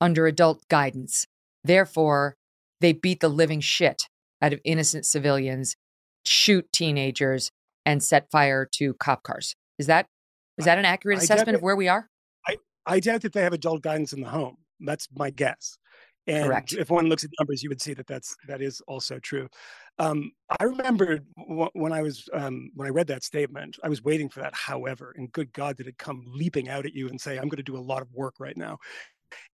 under 0.00 0.26
adult 0.26 0.66
guidance. 0.68 1.26
Therefore, 1.64 2.36
they 2.80 2.92
beat 2.92 3.20
the 3.20 3.28
living 3.28 3.60
shit 3.60 4.08
out 4.40 4.52
of 4.52 4.60
innocent 4.64 5.06
civilians, 5.06 5.76
shoot 6.26 6.66
teenagers, 6.72 7.50
and 7.86 8.02
set 8.02 8.30
fire 8.30 8.68
to 8.72 8.94
cop 8.94 9.22
cars. 9.22 9.54
Is 9.78 9.86
that 9.86 10.06
is 10.58 10.64
that 10.66 10.78
an 10.78 10.84
accurate 10.84 11.20
I 11.20 11.22
assessment 11.22 11.46
doubt 11.46 11.54
of 11.56 11.62
where 11.62 11.76
we 11.76 11.88
are? 11.88 12.08
I, 12.46 12.56
I 12.84 13.00
doubt 13.00 13.22
that 13.22 13.32
they 13.32 13.42
have 13.42 13.52
adult 13.52 13.82
guidance 13.82 14.12
in 14.12 14.20
the 14.20 14.28
home. 14.28 14.58
That's 14.80 15.08
my 15.16 15.30
guess. 15.30 15.78
And 16.26 16.46
Correct. 16.46 16.72
if 16.72 16.90
one 16.90 17.06
looks 17.06 17.24
at 17.24 17.30
numbers, 17.40 17.62
you 17.62 17.68
would 17.68 17.80
see 17.80 17.94
that 17.94 18.06
that's 18.06 18.36
that 18.46 18.60
is 18.60 18.80
also 18.86 19.18
true. 19.18 19.48
Um, 19.98 20.32
I 20.58 20.64
remembered 20.64 21.24
when 21.74 21.92
I 21.92 22.02
was 22.02 22.28
um, 22.32 22.70
when 22.74 22.88
I 22.88 22.90
read 22.90 23.06
that 23.08 23.24
statement, 23.24 23.78
I 23.84 23.88
was 23.88 24.02
waiting 24.02 24.28
for 24.28 24.40
that. 24.40 24.54
However, 24.54 25.14
and 25.16 25.30
good 25.32 25.52
God, 25.52 25.76
did 25.76 25.86
it 25.86 25.98
come 25.98 26.24
leaping 26.26 26.68
out 26.68 26.86
at 26.86 26.94
you 26.94 27.08
and 27.08 27.20
say, 27.20 27.36
"I'm 27.36 27.48
going 27.48 27.58
to 27.58 27.62
do 27.62 27.76
a 27.76 27.78
lot 27.78 28.02
of 28.02 28.08
work 28.12 28.34
right 28.38 28.56
now." 28.56 28.78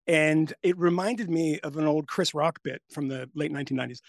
And 0.07 0.53
it 0.63 0.77
reminded 0.77 1.29
me 1.29 1.59
of 1.61 1.77
an 1.77 1.85
old 1.85 2.07
Chris 2.07 2.33
Rock 2.33 2.59
bit 2.63 2.81
from 2.91 3.07
the 3.07 3.29
late 3.35 3.51
1990s. 3.51 3.99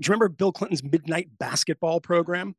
Do 0.00 0.08
you 0.08 0.12
remember 0.12 0.28
Bill 0.28 0.52
Clinton's 0.52 0.82
midnight 0.82 1.28
basketball 1.38 2.00
program? 2.00 2.54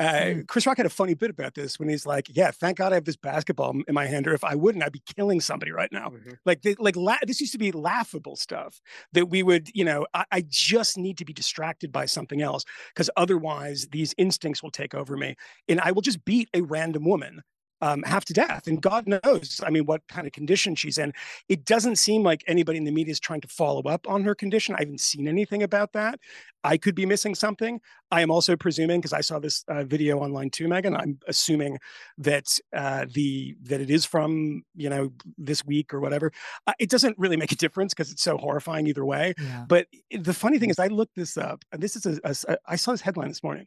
Uh, 0.00 0.04
Mm. 0.24 0.48
Chris 0.48 0.66
Rock 0.66 0.76
had 0.78 0.86
a 0.86 0.90
funny 0.90 1.14
bit 1.14 1.30
about 1.30 1.54
this 1.54 1.78
when 1.78 1.88
he's 1.88 2.04
like, 2.04 2.26
"Yeah, 2.34 2.50
thank 2.50 2.78
God 2.78 2.92
I 2.92 2.96
have 2.96 3.04
this 3.04 3.16
basketball 3.16 3.70
in 3.86 3.94
my 3.94 4.06
hand, 4.06 4.26
or 4.26 4.34
if 4.34 4.42
I 4.42 4.54
wouldn't, 4.56 4.82
I'd 4.82 4.90
be 4.92 5.02
killing 5.16 5.40
somebody 5.40 5.70
right 5.70 5.90
now." 5.92 6.10
Like, 6.44 6.62
they, 6.62 6.74
like 6.80 6.96
la- 6.96 7.18
this 7.26 7.40
used 7.40 7.52
to 7.52 7.58
be 7.58 7.70
laughable 7.70 8.34
stuff 8.36 8.80
that 9.12 9.26
we 9.26 9.42
would, 9.44 9.68
you 9.72 9.84
know, 9.84 10.06
I, 10.12 10.24
I 10.32 10.44
just 10.48 10.98
need 10.98 11.16
to 11.18 11.24
be 11.24 11.32
distracted 11.32 11.92
by 11.92 12.06
something 12.06 12.42
else 12.42 12.64
because 12.88 13.08
otherwise 13.16 13.86
these 13.92 14.14
instincts 14.18 14.62
will 14.64 14.70
take 14.72 14.94
over 14.94 15.16
me, 15.16 15.36
and 15.68 15.80
I 15.80 15.92
will 15.92 16.02
just 16.02 16.24
beat 16.24 16.48
a 16.54 16.62
random 16.62 17.04
woman 17.04 17.42
um, 17.84 18.02
half 18.04 18.24
to 18.24 18.32
death. 18.32 18.66
And 18.66 18.80
God 18.80 19.06
knows, 19.06 19.60
I 19.62 19.68
mean, 19.68 19.84
what 19.84 20.00
kind 20.08 20.26
of 20.26 20.32
condition 20.32 20.74
she's 20.74 20.96
in. 20.96 21.12
It 21.50 21.66
doesn't 21.66 21.96
seem 21.96 22.22
like 22.22 22.42
anybody 22.46 22.78
in 22.78 22.84
the 22.84 22.90
media 22.90 23.12
is 23.12 23.20
trying 23.20 23.42
to 23.42 23.48
follow 23.48 23.82
up 23.82 24.08
on 24.08 24.24
her 24.24 24.34
condition. 24.34 24.74
I 24.74 24.80
haven't 24.80 25.00
seen 25.00 25.28
anything 25.28 25.62
about 25.62 25.92
that. 25.92 26.18
I 26.64 26.78
could 26.78 26.94
be 26.94 27.04
missing 27.04 27.34
something. 27.34 27.80
I 28.10 28.22
am 28.22 28.30
also 28.30 28.56
presuming 28.56 29.00
because 29.00 29.12
I 29.12 29.20
saw 29.20 29.38
this 29.38 29.64
uh, 29.68 29.84
video 29.84 30.18
online 30.18 30.48
too, 30.48 30.66
Megyn. 30.66 30.98
I'm 30.98 31.18
assuming 31.28 31.78
that 32.16 32.46
uh, 32.74 33.04
the 33.12 33.54
that 33.64 33.82
it 33.82 33.90
is 33.90 34.06
from 34.06 34.62
you 34.74 34.88
know 34.88 35.12
this 35.36 35.62
week 35.66 35.92
or 35.92 36.00
whatever. 36.00 36.32
Uh, 36.66 36.72
it 36.78 36.88
doesn't 36.88 37.18
really 37.18 37.36
make 37.36 37.52
a 37.52 37.56
difference 37.56 37.92
because 37.92 38.10
it's 38.10 38.22
so 38.22 38.38
horrifying 38.38 38.86
either 38.86 39.04
way. 39.04 39.34
Yeah. 39.38 39.66
But 39.68 39.88
the 40.10 40.32
funny 40.32 40.58
thing 40.58 40.70
is, 40.70 40.78
I 40.78 40.86
looked 40.86 41.16
this 41.16 41.36
up, 41.36 41.62
and 41.70 41.82
this 41.82 41.96
is 41.96 42.06
a, 42.06 42.34
a 42.50 42.56
I 42.66 42.76
saw 42.76 42.92
this 42.92 43.02
headline 43.02 43.28
this 43.28 43.42
morning. 43.42 43.66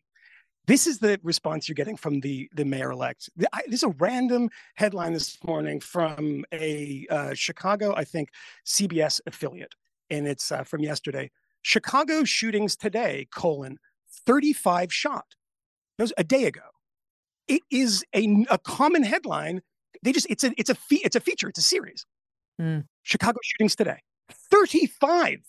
This 0.68 0.86
is 0.86 1.00
the 1.00 1.18
response 1.24 1.68
you're 1.70 1.76
getting 1.76 1.96
from 1.96 2.20
the 2.20 2.50
the 2.54 2.66
mayor 2.66 2.92
elect. 2.92 3.30
Th- 3.38 3.48
I- 3.54 3.64
This 3.68 3.80
is 3.80 3.84
a 3.84 3.96
random 4.00 4.50
headline 4.76 5.14
this 5.14 5.38
morning 5.44 5.80
from 5.80 6.44
a 6.52 7.08
uh, 7.10 7.34
Chicago, 7.34 7.96
I 7.96 8.04
think, 8.04 8.30
CBS 8.66 9.22
affiliate, 9.26 9.76
and 10.10 10.28
it's 10.28 10.52
uh, 10.52 10.64
from 10.64 10.82
yesterday. 10.82 11.32
Chicago 11.62 12.26
shootings 12.26 12.76
today: 12.76 13.28
colon 13.32 13.78
35 14.26 14.92
shot. 14.94 15.36
That 15.98 16.04
was 16.04 16.14
a 16.18 16.24
day 16.24 16.44
ago. 16.46 16.62
It 17.48 17.62
is 17.72 18.04
a, 18.14 18.46
a 18.50 18.58
common 18.58 19.04
headline. 19.04 19.62
They 20.04 20.12
just 20.12 20.28
it's 20.30 20.44
a 20.44 20.52
it's 20.58 20.70
a 20.70 20.76
fe- 20.76 21.02
it's 21.04 21.16
a 21.16 21.22
feature. 21.22 21.48
It's 21.48 21.60
a 21.60 21.64
series. 21.64 22.06
Mm. 22.62 22.86
Chicago 23.04 23.40
shootings 23.42 23.76
today. 23.76 24.00
35. 24.52 25.40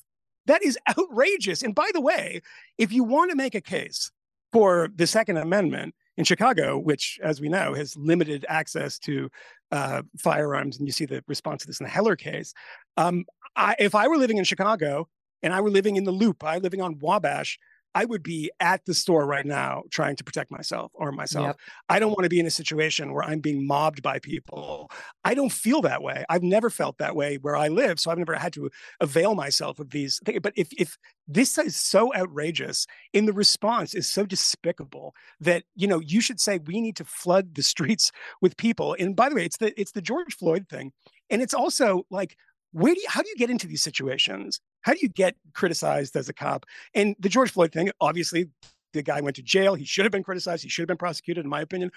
That 0.47 0.63
is 0.65 0.79
outrageous. 0.89 1.63
And 1.63 1.75
by 1.75 1.91
the 1.93 2.01
way, 2.01 2.41
if 2.79 2.93
you 2.93 3.03
want 3.03 3.31
to 3.31 3.37
make 3.37 3.57
a 3.57 3.61
case 3.61 4.13
for 4.53 4.89
the 4.95 5.07
Second 5.07 5.37
Amendment 5.37 5.95
in 6.17 6.25
Chicago, 6.25 6.79
which, 6.79 7.19
as 7.23 7.41
we 7.41 7.49
know, 7.49 7.75
has 7.75 7.97
limited 7.97 8.45
access 8.49 8.99
to 8.99 9.31
uh, 9.71 10.03
firearms, 10.19 10.79
and 10.79 10.87
you 10.87 10.93
see 10.93 11.07
the 11.07 11.23
response 11.29 11.63
to 11.63 11.67
this 11.69 11.81
in 11.81 11.85
the 11.85 11.91
Heller 11.91 12.17
case. 12.17 12.53
Um, 12.97 13.25
I, 13.55 13.77
if 13.79 13.95
I 13.95 14.09
were 14.09 14.17
living 14.17 14.39
in 14.39 14.45
Chicago 14.45 15.09
and 15.43 15.53
I 15.53 15.61
were 15.61 15.71
living 15.71 15.97
in 15.97 16.05
the 16.05 16.13
Loop, 16.13 16.43
I 16.43 16.59
living 16.59 16.81
on 16.81 16.99
Wabash, 16.99 17.59
I 17.95 18.05
would 18.05 18.23
be 18.23 18.51
at 18.61 18.85
the 18.85 18.95
store 18.95 19.27
right 19.27 19.47
now 19.47 19.83
trying 19.91 20.17
to 20.17 20.25
protect 20.25 20.51
myself 20.51 20.93
or 20.95 21.11
myself. 21.11 21.47
Yep. 21.47 21.57
I 21.89 21.99
don't 21.99 22.11
want 22.11 22.25
to 22.25 22.29
be 22.29 22.41
in 22.41 22.47
a 22.47 22.51
situation 22.51 23.13
where 23.13 23.25
I'm 23.25 23.41
being 23.41 23.67
mobbed 23.67 24.03
by 24.03 24.19
people. 24.19 24.91
I 25.25 25.35
don't 25.35 25.53
feel 25.53 25.81
that 25.83 26.03
way. 26.03 26.25
I've 26.29 26.43
never 26.43 26.71
felt 26.71 26.99
that 26.99 27.17
way 27.17 27.37
where 27.37 27.57
I 27.57 27.69
live, 27.69 27.99
so 27.99 28.11
I've 28.11 28.19
never 28.19 28.35
had 28.35 28.53
to 28.55 28.71
avail 29.01 29.35
myself 29.35 29.79
of 29.79 29.91
these 29.91 30.21
things. 30.25 30.41
But 30.43 30.53
if 30.57 30.69
if 30.79 30.97
this 31.27 31.59
is 31.59 31.77
so 31.77 32.15
outrageous 32.15 32.87
and 33.15 33.27
the 33.27 33.33
response 33.33 33.95
is 33.95 34.09
so 34.09 34.25
despicable 34.27 35.15
that 35.41 35.65
you 35.75 35.87
know 35.87 36.01
you 36.01 36.21
should 36.21 36.41
say 36.41 36.59
we 36.59 36.81
need 36.81 36.97
to 36.97 37.05
flood 37.05 37.55
the 37.55 37.63
streets 37.63 38.13
with 38.41 38.57
people. 38.57 38.97
And 38.99 39.17
by 39.17 39.29
the 39.29 39.35
way, 39.35 39.45
it's 39.45 39.59
the 39.59 39.79
it's 39.81 39.93
the 39.93 40.03
George 40.03 40.35
Floyd 40.37 40.67
thing, 40.69 40.93
and 41.31 41.43
it's 41.43 41.55
also 41.55 42.05
like 42.11 42.37
where 42.73 42.95
do 42.95 43.01
you 43.01 43.07
how 43.09 43.23
do 43.23 43.29
you 43.29 43.37
get 43.37 43.51
into 43.51 43.67
these 43.67 43.83
situations? 43.83 44.61
How 44.83 44.93
do 44.93 44.99
you 45.01 45.09
get 45.09 45.37
criticized 45.55 46.17
as 46.17 46.29
a 46.29 46.33
cop? 46.33 46.67
And 46.95 47.17
the 47.19 47.29
George 47.29 47.51
Floyd 47.51 47.73
thing, 47.73 47.91
obviously, 48.01 48.49
the 48.93 49.03
guy 49.03 49.21
went 49.21 49.37
to 49.37 49.43
jail. 49.43 49.75
He 49.75 49.85
should 49.85 50.05
have 50.05 50.13
been 50.13 50.23
criticized. 50.23 50.63
He 50.63 50.69
should 50.69 50.83
have 50.83 50.89
been 50.89 50.97
prosecuted, 50.97 51.45
in 51.45 51.51
my 51.51 51.61
opinion. 51.61 51.91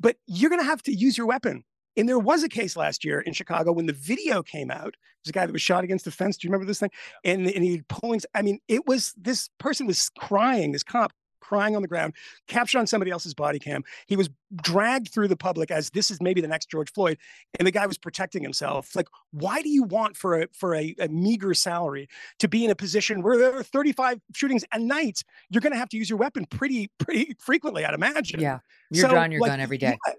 But 0.00 0.16
you're 0.26 0.50
going 0.50 0.62
to 0.62 0.66
have 0.66 0.82
to 0.84 0.92
use 0.92 1.18
your 1.18 1.26
weapon. 1.26 1.64
And 1.96 2.08
there 2.08 2.18
was 2.18 2.44
a 2.44 2.48
case 2.48 2.76
last 2.76 3.04
year 3.04 3.20
in 3.20 3.32
Chicago 3.32 3.72
when 3.72 3.86
the 3.86 3.92
video 3.92 4.42
came 4.42 4.70
out. 4.70 4.94
There's 5.24 5.30
a 5.30 5.32
guy 5.32 5.46
that 5.46 5.52
was 5.52 5.62
shot 5.62 5.82
against 5.82 6.04
the 6.04 6.12
fence. 6.12 6.36
Do 6.36 6.46
you 6.46 6.50
remember 6.50 6.66
this 6.66 6.78
thing? 6.78 6.90
And, 7.24 7.46
and 7.48 7.64
he 7.64 7.82
pulling. 7.88 8.20
I 8.34 8.42
mean, 8.42 8.60
it 8.68 8.86
was 8.86 9.12
this 9.16 9.50
person 9.58 9.86
was 9.86 10.08
crying, 10.16 10.72
this 10.72 10.84
cop 10.84 11.12
crying 11.48 11.74
on 11.74 11.82
the 11.82 11.88
ground, 11.88 12.12
captured 12.46 12.78
on 12.78 12.86
somebody 12.86 13.10
else's 13.10 13.32
body 13.32 13.58
cam. 13.58 13.82
He 14.06 14.16
was 14.16 14.28
dragged 14.60 15.08
through 15.08 15.28
the 15.28 15.36
public 15.36 15.70
as 15.70 15.90
this 15.90 16.10
is 16.10 16.20
maybe 16.20 16.40
the 16.40 16.48
next 16.48 16.70
George 16.70 16.92
Floyd, 16.92 17.16
and 17.58 17.66
the 17.66 17.70
guy 17.70 17.86
was 17.86 17.96
protecting 17.96 18.42
himself. 18.42 18.94
Like, 18.94 19.08
why 19.30 19.62
do 19.62 19.70
you 19.70 19.84
want 19.84 20.16
for 20.16 20.42
a 20.42 20.48
for 20.52 20.74
a, 20.74 20.94
a 20.98 21.08
meager 21.08 21.54
salary 21.54 22.08
to 22.38 22.48
be 22.48 22.64
in 22.64 22.70
a 22.70 22.74
position 22.74 23.22
where 23.22 23.38
there 23.38 23.56
are 23.56 23.62
35 23.62 24.20
shootings 24.34 24.64
a 24.72 24.78
night? 24.78 25.22
You're 25.48 25.62
going 25.62 25.72
to 25.72 25.78
have 25.78 25.88
to 25.90 25.96
use 25.96 26.10
your 26.10 26.18
weapon 26.18 26.44
pretty 26.44 26.90
pretty 26.98 27.34
frequently, 27.38 27.84
I'd 27.84 27.94
imagine. 27.94 28.40
Yeah. 28.40 28.58
You're 28.90 29.06
So, 29.06 29.10
drawing 29.10 29.32
your 29.32 29.40
like, 29.40 29.50
gun 29.50 29.60
every 29.60 29.78
day. 29.78 29.96
Yeah, 30.06 30.12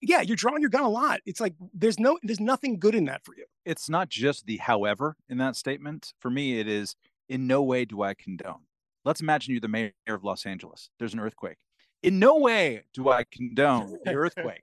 yeah, 0.00 0.20
you're 0.20 0.36
drawing 0.36 0.60
your 0.60 0.70
gun 0.70 0.84
a 0.84 0.88
lot. 0.88 1.20
It's 1.26 1.40
like 1.40 1.54
there's 1.74 1.98
no 1.98 2.18
there's 2.22 2.40
nothing 2.40 2.78
good 2.78 2.94
in 2.94 3.06
that 3.06 3.24
for 3.24 3.34
you. 3.36 3.46
It's 3.64 3.88
not 3.88 4.08
just 4.08 4.46
the 4.46 4.58
however 4.58 5.16
in 5.28 5.38
that 5.38 5.56
statement. 5.56 6.14
For 6.20 6.30
me, 6.30 6.60
it 6.60 6.68
is 6.68 6.94
in 7.28 7.46
no 7.46 7.62
way 7.62 7.84
do 7.84 8.02
I 8.02 8.14
condone. 8.14 8.60
Let's 9.04 9.20
imagine 9.20 9.52
you're 9.52 9.60
the 9.60 9.68
mayor 9.68 9.92
of 10.08 10.24
Los 10.24 10.46
Angeles. 10.46 10.90
There's 10.98 11.14
an 11.14 11.20
earthquake. 11.20 11.56
In 12.04 12.20
no 12.20 12.38
way 12.38 12.84
do 12.94 13.08
I 13.10 13.24
condone 13.32 13.98
the 14.04 14.14
earthquake. 14.14 14.62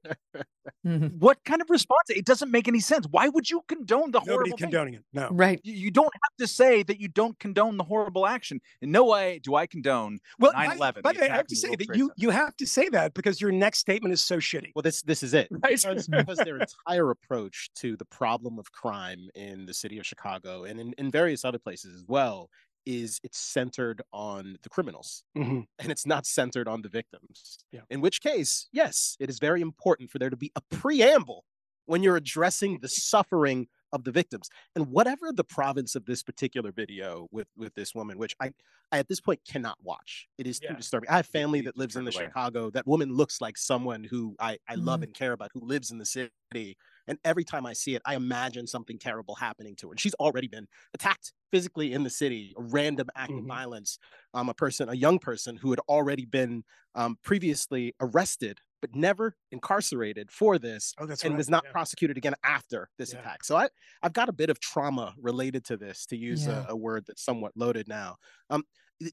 Mhm. 0.85 1.17
what 1.19 1.37
kind 1.43 1.61
of 1.61 1.69
response? 1.69 2.09
It 2.09 2.25
doesn't 2.25 2.49
make 2.49 2.67
any 2.69 2.79
sense. 2.79 3.05
Why 3.11 3.27
would 3.27 3.49
you 3.49 3.61
condone 3.67 4.11
the 4.11 4.19
Nobody 4.19 4.31
horrible 4.31 4.49
thing? 4.51 4.57
condoning 4.69 4.93
it. 4.95 5.03
No. 5.11 5.27
Right. 5.31 5.59
You, 5.63 5.73
you 5.73 5.91
don't 5.91 6.13
have 6.13 6.37
to 6.39 6.47
say 6.47 6.81
that 6.83 6.97
you 6.99 7.09
don't 7.09 7.37
condone 7.39 7.75
the 7.75 7.83
horrible 7.83 8.25
action. 8.25 8.61
In 8.81 8.91
no 8.91 9.03
way 9.05 9.39
do 9.43 9.55
I 9.55 9.67
condone 9.67 10.19
Well, 10.39 10.53
9/11. 10.53 10.77
by, 10.79 11.01
by 11.01 11.11
the 11.13 11.19
way, 11.19 11.29
I 11.29 11.35
have 11.35 11.47
to 11.47 11.55
say 11.57 11.75
that 11.75 11.93
you 11.93 12.09
you 12.15 12.29
have 12.29 12.55
to 12.55 12.65
say 12.65 12.87
that 12.89 13.13
because 13.13 13.41
your 13.41 13.51
next 13.51 13.79
statement 13.79 14.13
is 14.13 14.23
so 14.23 14.37
shitty. 14.37 14.71
Well, 14.73 14.83
this 14.83 15.01
this 15.01 15.21
is 15.21 15.33
it. 15.33 15.49
Right? 15.61 15.81
Because, 15.81 16.07
because 16.07 16.37
their 16.37 16.57
entire 16.59 17.09
approach 17.11 17.69
to 17.75 17.97
the 17.97 18.05
problem 18.05 18.57
of 18.59 18.71
crime 18.71 19.29
in 19.35 19.65
the 19.65 19.73
city 19.73 19.97
of 19.97 20.05
Chicago 20.05 20.63
and 20.63 20.79
in, 20.79 20.93
in 20.97 21.11
various 21.11 21.43
other 21.43 21.59
places 21.59 21.93
as 21.95 22.05
well 22.07 22.49
is 22.85 23.19
it's 23.23 23.37
centered 23.39 24.01
on 24.13 24.57
the 24.63 24.69
criminals 24.69 25.23
hmm 25.35 25.61
and 25.79 25.91
it's 25.91 26.05
not 26.05 26.25
centered 26.25 26.67
on 26.67 26.81
the 26.81 26.89
victims. 26.89 27.57
Yeah. 27.71 27.81
In 27.89 28.01
which 28.01 28.21
case, 28.21 28.67
yes, 28.71 29.17
it 29.19 29.29
is 29.29 29.39
very 29.39 29.61
important 29.61 30.09
for 30.11 30.19
there 30.19 30.29
to 30.29 30.37
be 30.37 30.51
a 30.55 30.61
preamble 30.71 31.45
when 31.85 32.01
you're 32.03 32.15
addressing 32.17 32.79
the 32.81 32.87
suffering 32.87 33.67
of 33.91 34.03
the 34.03 34.11
victims. 34.11 34.49
And 34.75 34.87
whatever 34.87 35.31
the 35.31 35.43
province 35.43 35.95
of 35.95 36.05
this 36.05 36.23
particular 36.23 36.71
video 36.71 37.27
with 37.31 37.47
with 37.55 37.73
this 37.75 37.93
woman, 37.95 38.17
which 38.17 38.35
I, 38.41 38.51
I 38.91 38.99
at 38.99 39.07
this 39.07 39.21
point 39.21 39.41
cannot 39.47 39.77
watch. 39.83 40.27
It 40.37 40.47
is 40.47 40.59
Yeah. 40.61 40.69
too 40.69 40.75
disturbing. 40.75 41.09
I 41.09 41.17
have 41.17 41.27
family 41.27 41.61
that 41.61 41.77
lives 41.77 41.95
in 41.95 42.05
the. 42.05 42.11
Chicago. 42.11 42.69
That 42.71 42.87
woman 42.87 43.13
looks 43.13 43.39
like 43.41 43.57
someone 43.57 44.03
who 44.03 44.35
I, 44.39 44.57
I 44.67 44.75
love 44.75 45.01
Mhm. 45.01 45.03
and 45.05 45.13
care 45.13 45.33
about, 45.33 45.51
who 45.53 45.61
lives 45.61 45.91
in 45.91 45.97
the 45.97 46.05
city. 46.05 46.77
And 47.07 47.19
every 47.23 47.43
time 47.43 47.65
I 47.65 47.73
see 47.73 47.95
it, 47.95 48.01
I 48.05 48.15
imagine 48.15 48.67
something 48.67 48.97
terrible 48.99 49.35
happening 49.35 49.75
to 49.77 49.87
her. 49.87 49.93
And 49.93 49.99
she's 49.99 50.13
already 50.15 50.47
been 50.47 50.67
attacked 50.93 51.33
physically 51.51 51.93
in 51.93 52.03
the 52.03 52.09
city, 52.09 52.53
a 52.57 52.61
random 52.63 53.07
act 53.15 53.37
of 53.37 53.45
Mhm. 53.45 53.45
violence. 53.45 53.97
Um, 54.33 54.49
a 54.49 54.53
person, 54.53 54.89
a 54.89 54.93
young 54.95 55.19
person 55.19 55.57
who 55.57 55.69
had 55.71 55.79
already 55.87 56.25
been 56.25 56.63
um, 56.95 57.17
previously 57.23 57.93
arrested 57.99 58.59
but 58.85 58.95
never 58.95 59.35
incarcerated 59.51 60.31
for 60.31 60.59
this 60.59 60.93
Oh, 60.99 61.05
and 61.05 61.23
right. 61.23 61.35
was 61.37 61.49
not 61.49 61.63
yeah. 61.65 61.71
prosecuted 61.71 62.17
again 62.17 62.35
after 62.43 62.89
this 62.99 63.13
Yeah. 63.13 63.19
attack. 63.19 63.43
So 63.43 63.55
I, 63.57 63.69
I've 64.03 64.13
got 64.13 64.29
a 64.29 64.33
bit 64.33 64.49
of 64.51 64.59
trauma 64.59 65.15
related 65.19 65.65
to 65.65 65.77
this, 65.77 66.05
to 66.07 66.15
use 66.17 66.45
Yeah. 66.45 66.65
a, 66.67 66.73
a 66.73 66.75
word 66.75 67.05
that's 67.07 67.23
somewhat 67.23 67.53
loaded 67.55 67.87
now. 67.87 68.17
Um, 68.51 68.63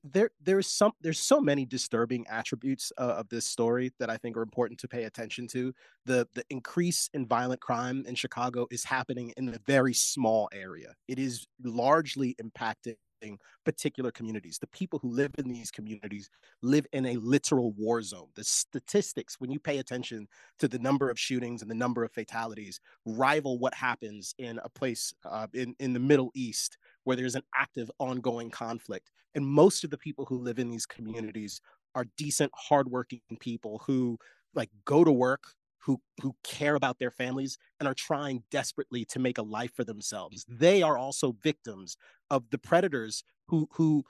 there, 0.05 0.31
there's 0.41 0.69
some, 0.69 0.93
there's 1.01 1.19
so 1.19 1.41
many 1.41 1.65
disturbing 1.65 2.27
attributes 2.29 2.93
uh, 2.99 3.15
of 3.21 3.29
this 3.31 3.47
story 3.47 3.93
that 3.99 4.11
I 4.11 4.17
think 4.19 4.37
are 4.37 4.43
important 4.43 4.79
to 4.81 4.89
pay 4.89 5.05
attention 5.05 5.49
to. 5.49 5.75
The, 6.05 6.29
the 6.35 6.45
increase 6.51 7.09
in 7.15 7.27
violent 7.27 7.61
crime 7.63 8.05
in 8.07 8.15
Chicago 8.15 8.67
is 8.71 8.85
happening 8.85 9.33
in 9.37 9.49
a 9.49 9.59
very 9.67 9.95
small 9.95 10.49
area. 10.53 10.95
It 11.09 11.19
is 11.19 11.47
largely 11.63 12.37
impacting 12.41 12.97
particular 13.65 14.11
communities. 14.11 14.59
The 14.59 14.67
people 14.69 14.99
who 14.99 15.11
live 15.11 15.33
in 15.39 15.49
these 15.49 15.71
communities 15.71 16.31
live 16.63 16.87
in 16.93 17.07
a 17.07 17.17
literal 17.17 17.73
war 17.73 18.03
zone. 18.03 18.29
The 18.35 18.45
statistics, 18.45 19.37
when 19.39 19.51
you 19.51 19.59
pay 19.59 19.79
attention 19.79 20.29
to 20.59 20.69
the 20.69 20.79
number 20.79 21.11
of 21.11 21.19
shootings 21.19 21.63
and 21.63 21.71
the 21.71 21.75
number 21.75 22.05
of 22.05 22.13
fatalities, 22.13 22.81
rival 23.05 23.59
what 23.59 23.75
happens 23.75 24.35
in 24.39 24.59
a 24.65 24.69
place 24.69 25.13
uh, 25.25 25.47
in, 25.55 25.75
in 25.79 25.93
the 25.93 26.01
Middle 26.01 26.31
East 26.35 26.79
where 27.05 27.17
there's 27.17 27.35
an 27.35 27.43
active, 27.55 27.91
ongoing 27.99 28.51
conflict. 28.51 29.11
And 29.35 29.47
most 29.47 29.85
of 29.85 29.91
the 29.91 29.99
people 29.99 30.25
who 30.27 30.39
live 30.39 30.59
in 30.59 30.71
these 30.71 30.87
communities 30.87 31.61
are 31.95 32.07
decent, 32.17 32.53
hardworking 32.55 33.21
people 33.41 33.83
who 33.87 34.19
like 34.55 34.71
go 34.85 35.05
to 35.05 35.13
work, 35.13 35.45
who 35.79 36.01
who 36.21 36.35
care 36.45 36.77
about 36.77 36.99
their 36.99 37.11
families 37.11 37.59
and 37.81 37.89
are 37.89 37.95
trying 37.95 38.43
desperately 38.51 39.05
to 39.05 39.19
make 39.19 39.39
a 39.39 39.43
life 39.43 39.73
for 39.75 39.85
themselves. 39.85 40.47
They 40.49 40.83
are 40.83 40.97
also 40.97 41.37
victims 41.43 41.97
of 42.33 42.49
the 42.51 42.59
predators 42.59 43.23
who 43.47 43.69
who 43.73 44.03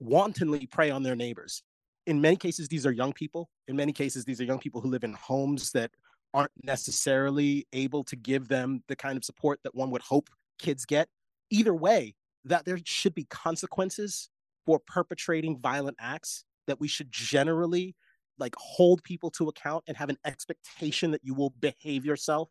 wantonly 0.00 0.66
prey 0.66 0.90
on 0.90 1.04
their 1.04 1.14
neighbors. 1.14 1.62
In 2.06 2.20
many 2.20 2.36
cases, 2.36 2.66
these 2.66 2.84
are 2.84 2.90
young 2.90 3.12
people. 3.12 3.48
In 3.68 3.76
many 3.76 3.92
cases, 3.92 4.24
these 4.24 4.40
are 4.40 4.44
young 4.44 4.58
people 4.58 4.80
who 4.80 4.88
live 4.88 5.04
in 5.04 5.12
homes 5.12 5.70
that 5.72 5.92
aren't 6.34 6.50
necessarily 6.64 7.66
able 7.72 8.02
to 8.04 8.16
give 8.16 8.48
them 8.48 8.82
the 8.88 8.96
kind 8.96 9.16
of 9.16 9.24
support 9.24 9.60
that 9.62 9.74
one 9.74 9.90
would 9.90 10.02
hope 10.02 10.28
kids 10.58 10.84
get. 10.84 11.08
Either 11.50 11.74
way, 11.74 12.14
that 12.44 12.64
there 12.64 12.78
should 12.84 13.14
be 13.14 13.24
consequences 13.24 14.30
for 14.66 14.80
perpetrating 14.86 15.60
violent 15.60 15.96
acts, 16.00 16.44
that 16.66 16.80
we 16.80 16.88
should 16.88 17.12
generally 17.12 17.94
like 18.38 18.54
hold 18.56 19.04
people 19.04 19.30
to 19.30 19.48
account 19.48 19.84
and 19.86 19.96
have 19.96 20.08
an 20.08 20.18
expectation 20.24 21.10
that 21.10 21.20
you 21.22 21.34
will 21.34 21.50
behave 21.60 22.04
yourself 22.04 22.48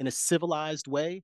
in 0.00 0.06
a 0.06 0.10
civilized 0.10 0.88
way. 0.88 1.22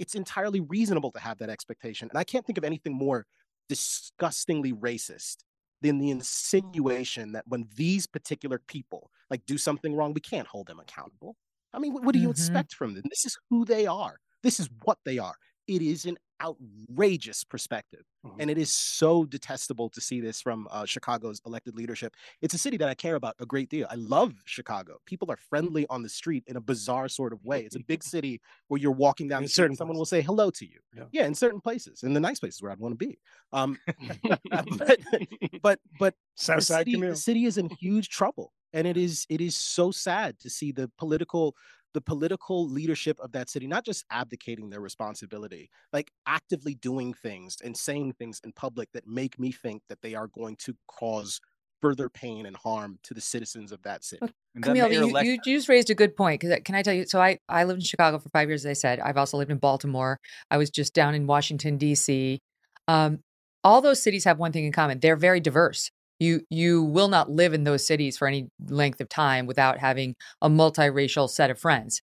It's 0.00 0.16
entirely 0.16 0.60
reasonable 0.60 1.12
to 1.12 1.20
have 1.20 1.38
that 1.38 1.50
expectation. 1.50 2.08
And 2.10 2.18
I 2.18 2.24
can't 2.24 2.44
think 2.46 2.58
of 2.58 2.64
anything 2.64 2.94
more 2.94 3.26
disgustingly 3.68 4.72
racist 4.72 5.44
than 5.82 5.98
the 5.98 6.10
insinuation 6.10 7.32
that 7.32 7.46
when 7.46 7.68
these 7.76 8.06
particular 8.06 8.58
people 8.66 9.10
like 9.30 9.46
do 9.46 9.58
something 9.58 9.94
wrong, 9.94 10.12
we 10.14 10.20
can't 10.20 10.48
hold 10.48 10.66
them 10.68 10.80
accountable. 10.80 11.36
I 11.72 11.78
mean, 11.78 11.92
what, 11.92 12.04
what 12.04 12.12
do 12.14 12.18
you 12.18 12.28
Mhm. 12.28 12.32
expect 12.32 12.74
from 12.74 12.94
them? 12.94 13.04
This 13.10 13.24
is 13.24 13.38
who 13.50 13.64
they 13.64 13.86
are. 13.86 14.18
This 14.42 14.58
is 14.58 14.68
what 14.84 14.98
they 15.04 15.18
are. 15.18 15.36
It 15.70 15.82
is 15.82 16.04
an 16.04 16.16
outrageous 16.42 17.44
perspective. 17.44 18.04
Mhm. 18.26 18.36
And 18.40 18.50
it 18.50 18.58
is 18.58 18.70
so 18.72 19.24
detestable 19.24 19.88
to 19.90 20.00
see 20.00 20.20
this 20.20 20.40
from 20.40 20.66
uh, 20.70 20.84
Chicago's 20.84 21.40
elected 21.46 21.74
leadership. 21.76 22.14
It's 22.40 22.54
a 22.54 22.58
city 22.58 22.76
that 22.78 22.88
I 22.88 22.94
care 22.94 23.14
about 23.14 23.36
a 23.40 23.46
great 23.46 23.68
deal. 23.68 23.86
I 23.90 23.94
love 23.94 24.32
Chicago. 24.46 24.98
People 25.06 25.30
are 25.30 25.36
friendly 25.36 25.86
on 25.88 26.02
the 26.02 26.08
street 26.08 26.42
in 26.46 26.56
a 26.56 26.60
bizarre 26.60 27.08
sort 27.08 27.32
of 27.32 27.44
way. 27.44 27.60
It's 27.64 27.76
a 27.76 27.80
big 27.80 28.02
city 28.02 28.40
where 28.68 28.80
you're 28.80 28.90
walking 28.90 29.28
down 29.28 29.38
In 29.38 29.44
the 29.44 29.48
street, 29.50 29.66
and 29.66 29.76
someone 29.78 29.96
places. 29.96 30.12
will 30.12 30.18
say 30.18 30.22
hello 30.22 30.50
to 30.50 30.66
you. 30.66 30.80
Yeah. 31.12 31.26
in 31.26 31.34
certain 31.34 31.60
places, 31.60 32.02
in 32.02 32.14
the 32.14 32.20
nice 32.20 32.40
places 32.40 32.60
where 32.62 32.72
I'd 32.72 32.78
want 32.80 32.98
to 32.98 33.06
be. 33.06 33.18
Um, 33.52 33.78
but, 34.78 34.98
but 35.62 35.78
but 35.98 36.14
the 36.14 36.42
Southside 36.42 36.86
city, 36.86 37.00
the 37.00 37.16
city 37.16 37.44
is 37.44 37.58
in 37.58 37.68
huge 37.78 38.08
trouble 38.08 38.52
and 38.72 38.86
it 38.86 38.96
is 38.96 39.26
it 39.28 39.40
is 39.40 39.56
so 39.56 39.90
sad 39.90 40.38
to 40.40 40.48
see 40.50 40.72
the 40.72 40.90
political 40.98 41.54
the 41.94 42.00
political 42.00 42.68
leadership 42.68 43.18
of 43.20 43.32
that 43.32 43.48
city 43.48 43.66
not 43.66 43.84
just 43.84 44.04
abdicating 44.10 44.70
their 44.70 44.80
responsibility 44.80 45.70
like 45.92 46.10
actively 46.26 46.74
doing 46.74 47.12
things 47.14 47.56
and 47.64 47.76
saying 47.76 48.12
things 48.12 48.40
in 48.44 48.52
public 48.52 48.88
that 48.92 49.06
make 49.06 49.38
me 49.38 49.52
think 49.52 49.82
that 49.88 50.00
they 50.02 50.14
are 50.14 50.28
going 50.28 50.56
to 50.56 50.74
cause 50.86 51.40
further 51.80 52.08
pain 52.08 52.46
and 52.46 52.56
harm 52.56 52.98
to 53.02 53.14
the 53.14 53.20
citizens 53.20 53.72
of 53.72 53.82
that 53.82 54.04
city 54.04 54.26
And 54.54 54.64
Kmele, 54.64 54.92
you, 54.92 55.02
elect- 55.04 55.26
you, 55.26 55.38
you 55.44 55.56
just 55.56 55.68
raised 55.68 55.90
a 55.90 55.94
good 55.94 56.16
point. 56.16 56.40
Because 56.40 56.58
can 56.64 56.74
I 56.74 56.82
tell 56.82 56.94
you? 56.94 57.06
So 57.06 57.20
I, 57.20 57.38
I 57.48 57.64
lived 57.64 57.80
in 57.80 57.84
Chicago 57.84 58.18
for 58.18 58.28
five 58.30 58.48
years, 58.48 58.66
as 58.66 58.70
I 58.70 58.72
said. 58.72 59.00
I've 59.00 59.16
also 59.16 59.36
lived 59.36 59.50
in 59.50 59.58
Baltimore. 59.58 60.18
I 60.50 60.56
was 60.56 60.70
just 60.70 60.94
down 60.94 61.14
in 61.14 61.26
Washington 61.26 61.78
D.C. 61.78 62.40
Um, 62.88 63.20
all 63.62 63.80
those 63.80 64.02
cities 64.02 64.24
have 64.24 64.38
one 64.38 64.52
thing 64.52 64.64
in 64.64 64.72
common: 64.72 64.98
they're 65.00 65.16
very 65.16 65.40
diverse. 65.40 65.90
You 66.20 66.42
you 66.50 66.84
will 66.84 67.08
not 67.08 67.30
live 67.30 67.52
in 67.52 67.64
those 67.64 67.86
cities 67.86 68.16
for 68.16 68.28
any 68.28 68.48
length 68.68 69.00
of 69.00 69.08
time 69.08 69.46
without 69.46 69.78
having 69.78 70.14
a 70.40 70.48
multiracial 70.48 71.28
set 71.28 71.50
of 71.50 71.58
friends. 71.58 72.00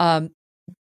Um, 0.00 0.30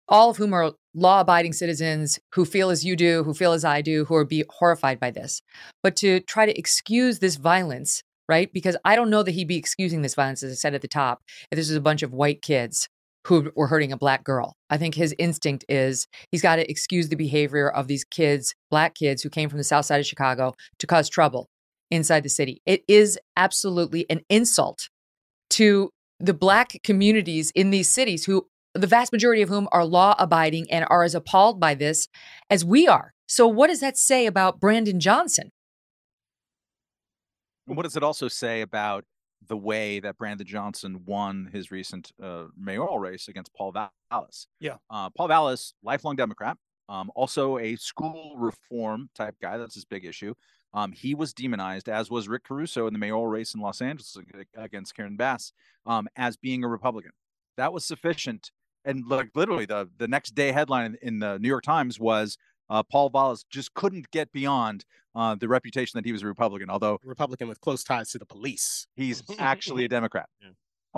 all 0.07 0.29
of 0.29 0.37
whom 0.37 0.53
are 0.53 0.73
law-abiding 0.95 1.55
citizens 1.55 2.19
who 2.35 2.45
feel 2.45 2.69
as 2.69 2.85
you 2.85 2.95
do, 2.95 3.25
who 3.25 3.33
feel 3.33 3.53
as 3.53 3.65
I 3.65 3.81
do, 3.81 4.05
who 4.05 4.15
are 4.15 4.25
be 4.25 4.45
horrified 4.51 5.01
by 5.01 5.11
this. 5.11 5.41
But 5.83 5.97
to 5.97 6.21
try 6.21 6.45
to 6.45 6.59
excuse 6.59 7.21
this 7.21 7.37
violence 7.37 8.03
right? 8.29 8.53
Because 8.53 8.77
I 8.85 8.97
don't 8.97 9.11
know 9.11 9.23
that 9.23 9.33
he'd 9.33 9.49
be 9.49 9.57
excusing 9.57 10.03
this 10.03 10.15
violence, 10.15 10.43
as 10.43 10.53
I 10.53 10.55
said 10.55 10.75
at 10.75 10.83
the 10.83 10.89
top, 10.89 11.23
if 11.51 11.57
this 11.57 11.71
is 11.71 11.77
a 11.77 11.81
bunch 11.81 12.03
of 12.03 12.13
white 12.13 12.43
kids 12.43 12.89
who 13.27 13.51
were 13.57 13.69
hurting 13.69 13.93
a 13.93 13.97
black 13.97 14.23
girl. 14.23 14.55
I 14.69 14.77
think 14.77 14.95
his 14.95 15.15
instinct 15.19 15.65
is 15.69 16.07
he's 16.31 16.43
got 16.43 16.57
to 16.57 16.71
excuse 16.71 17.09
the 17.09 17.17
behavior 17.17 17.71
of 17.71 17.87
these 17.87 18.05
kids, 18.05 18.55
black 18.71 18.95
kids 18.95 19.23
who 19.23 19.31
came 19.31 19.49
from 19.49 19.59
the 19.59 19.65
south 19.65 19.87
side 19.87 20.01
of 20.01 20.07
Chicago 20.07 20.55
to 20.79 20.87
cause 20.87 21.09
trouble 21.09 21.49
inside 21.95 22.23
the 22.23 22.29
city. 22.29 22.61
It 22.67 22.83
is 22.89 23.19
absolutely 23.37 24.07
an 24.11 24.21
insult 24.29 24.89
to 25.51 25.91
the 26.21 26.35
black 26.35 26.81
communities 26.83 27.51
in 27.55 27.71
these 27.71 27.89
cities 27.89 28.25
who 28.25 28.47
the 28.75 28.87
vast 28.87 29.13
majority 29.13 29.41
of 29.41 29.49
whom 29.49 29.69
are 29.71 29.85
law 29.85 30.15
abiding 30.19 30.67
and 30.71 30.85
are 30.91 31.05
as 31.05 31.15
appalled 31.15 31.61
by 31.61 31.75
this 31.75 32.09
as 32.51 32.65
we 32.65 32.89
are. 32.89 33.13
So 33.27 33.47
what 33.47 33.69
does 33.69 33.81
that 33.81 33.97
say 33.97 34.27
about 34.27 34.61
Brandon 34.61 34.99
Johnson? 34.99 35.51
And 37.67 37.77
what 37.77 37.85
does 37.85 37.97
it 37.97 38.03
also 38.03 38.29
say 38.29 38.61
about 38.61 39.05
the 39.47 39.57
way 39.57 40.01
that 40.01 40.19
Brandon 40.19 40.47
Johnson 40.47 41.03
won 41.05 41.49
his 41.53 41.71
recent 41.71 42.11
uh, 42.23 42.45
mayoral 42.59 42.99
race 42.99 43.29
against 43.29 43.55
Paul 43.55 43.73
Vallas? 43.73 44.47
Yeah. 44.61 44.77
Uh, 44.91 45.11
Paul 45.11 45.29
Vallas, 45.29 45.75
lifelong 45.83 46.17
Democrat, 46.17 46.57
um, 46.89 47.11
also 47.15 47.59
a 47.59 47.77
school 47.77 48.37
reform 48.37 49.09
type 49.15 49.37
guy. 49.41 49.57
That's 49.57 49.75
his 49.75 49.85
big 49.85 50.05
issue. 50.05 50.35
Um, 50.75 50.93
he 50.93 51.15
was 51.15 51.33
demonized, 51.33 51.89
as 51.89 52.11
was 52.11 52.29
Rick 52.29 52.45
Caruso 52.45 52.87
in 52.87 52.93
the 52.93 52.99
mayoral 52.99 53.29
race 53.29 53.55
in 53.55 53.61
Los 53.61 53.81
Angeles 53.81 54.19
against 54.57 54.95
Karen 54.95 55.17
Bass, 55.17 55.53
um, 55.87 56.09
as 56.17 56.37
being 56.37 56.65
a 56.65 56.69
Republican. 56.69 57.13
That 57.57 57.73
was 57.73 57.85
sufficient. 57.85 58.51
And 58.85 59.07
like 59.07 59.31
literally, 59.35 59.65
the 59.65 59.89
the 59.97 60.09
next 60.09 60.35
day 60.35 60.53
headline 60.53 60.87
in, 61.01 61.09
in 61.15 61.19
the 61.21 61.39
New 61.39 61.49
York 61.49 61.63
Times 61.63 61.99
was 61.99 62.37
uh, 62.69 62.83
Paul 62.83 63.09
Vallas 63.09 63.45
just 63.49 63.73
couldn't 63.75 64.11
get 64.11 64.33
beyond 64.33 64.85
uh, 65.15 65.37
the 65.37 65.49
reputation 65.49 65.97
that 65.97 66.05
he 66.05 66.13
was 66.13 66.23
a 66.23 66.27
Republican, 66.27 66.69
although 66.69 66.99
Republican 67.05 67.49
with 67.49 67.61
close 67.61 67.85
ties 67.85 68.11
to 68.11 68.19
the 68.19 68.27
police. 68.27 68.87
he's 68.97 69.23
actually 69.39 69.85
a 69.85 69.89
Democrat. 69.89 70.29
Yeah. 70.43 70.51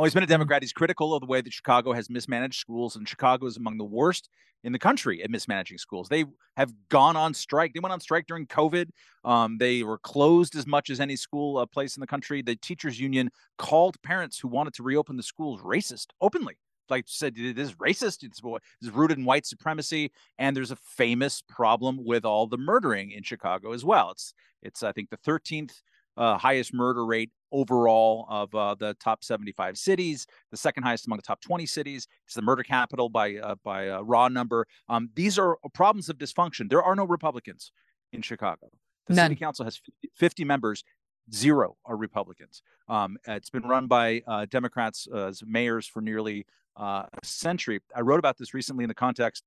He's 0.05 0.15
been 0.15 0.23
a 0.23 0.27
Democrat. 0.27 0.63
He's 0.63 0.75
critical 0.75 1.15
of 1.15 1.21
the 1.21 1.27
way 1.27 1.41
that 1.41 1.53
Chicago 1.53 1.93
has 1.93 2.11
mismanaged 2.11 2.61
schools, 2.61 2.97
and 2.97 3.09
Chicago 3.09 3.47
is 3.47 3.57
among 3.57 3.79
the 3.79 3.85
worst 3.85 4.29
in 4.63 4.73
the 4.73 4.79
country 4.79 5.23
at 5.23 5.31
mismanaging 5.31 5.79
schools. 5.79 6.09
They 6.09 6.27
have 6.57 6.73
gone 6.91 7.17
on 7.17 7.33
strike. 7.33 7.73
They 7.73 7.81
went 7.81 7.93
on 7.93 8.01
strike 8.01 8.27
during 8.27 8.47
COVID. 8.47 8.91
Um, 9.25 9.57
they 9.59 9.83
were 9.83 9.99
closed 9.99 10.55
as 10.55 10.67
much 10.67 10.91
as 10.91 11.01
any 11.01 11.17
school 11.17 11.57
uh, 11.59 11.67
place 11.67 11.97
in 11.97 12.01
the 12.01 12.07
country. 12.07 12.43
The 12.43 12.57
teachers 12.57 13.01
union 13.01 13.31
called 13.57 14.01
parents 14.03 14.39
who 14.39 14.49
wanted 14.49 14.75
to 14.75 14.83
reopen 14.83 15.17
the 15.17 15.23
schools 15.23 15.63
racist 15.63 16.09
openly. 16.21 16.57
Like 16.91 17.05
said, 17.09 17.35
this 17.35 17.71
is 17.71 17.75
racist. 17.77 18.23
It's, 18.23 18.41
it's 18.81 18.91
rooted 18.93 19.19
in 19.19 19.25
white 19.25 19.47
supremacy, 19.47 20.13
and 20.39 20.57
there's 20.57 20.71
a 20.71 20.77
famous 20.77 21.43
problem 21.49 22.05
with 22.05 22.25
all 22.25 22.47
the 22.47 22.59
murdering 22.59 23.11
in 23.13 23.23
Chicago 23.23 23.73
as 23.73 23.85
well. 23.85 24.11
It's 24.11 24.35
it's 24.63 24.83
I 24.83 24.93
think 24.93 25.11
the 25.11 25.17
13th 25.19 25.81
uh, 26.17 26.39
highest 26.39 26.75
murder 26.75 27.05
rate 27.05 27.31
overall 27.53 28.27
of 28.29 28.55
uh, 28.55 28.75
the 28.75 28.95
top 29.01 29.23
75 29.23 29.79
cities, 29.79 30.27
the 30.51 30.57
second 30.57 30.83
highest 30.83 31.07
among 31.07 31.19
the 31.19 31.23
top 31.23 31.41
20 31.41 31.67
cities. 31.67 32.07
It's 32.27 32.35
the 32.35 32.43
murder 32.43 32.63
capital 32.63 33.09
by 33.09 33.37
uh, 33.37 33.57
by 33.63 33.89
raw 34.01 34.29
number. 34.29 34.67
Um, 34.89 35.11
these 35.15 35.39
are 35.39 35.57
problems 35.75 36.09
of 36.09 36.19
dysfunction. 36.19 36.69
There 36.69 36.83
are 36.83 36.95
no 36.95 37.05
Republicans 37.05 37.73
in 38.13 38.23
Chicago. 38.23 38.71
The 39.07 39.15
None. 39.15 39.31
city 39.31 39.39
council 39.39 39.65
has 39.65 39.77
50, 39.77 40.11
50 40.15 40.45
members. 40.45 40.85
Zero 41.33 41.77
are 41.85 41.97
Republicans. 41.97 42.63
Um, 42.89 43.17
it's 43.27 43.51
been 43.51 43.65
run 43.65 43.89
by 43.89 44.23
uh, 44.29 44.47
Democrats 44.49 45.09
as 45.13 45.43
mayors 45.45 45.85
for 45.87 46.01
nearly 46.01 46.47
uh, 46.79 47.05
a 47.13 47.27
century. 47.27 47.81
I 47.97 48.03
wrote 48.03 48.21
about 48.21 48.39
this 48.39 48.55
recently 48.55 48.85
in 48.85 48.89
the 48.89 48.95
context 48.95 49.43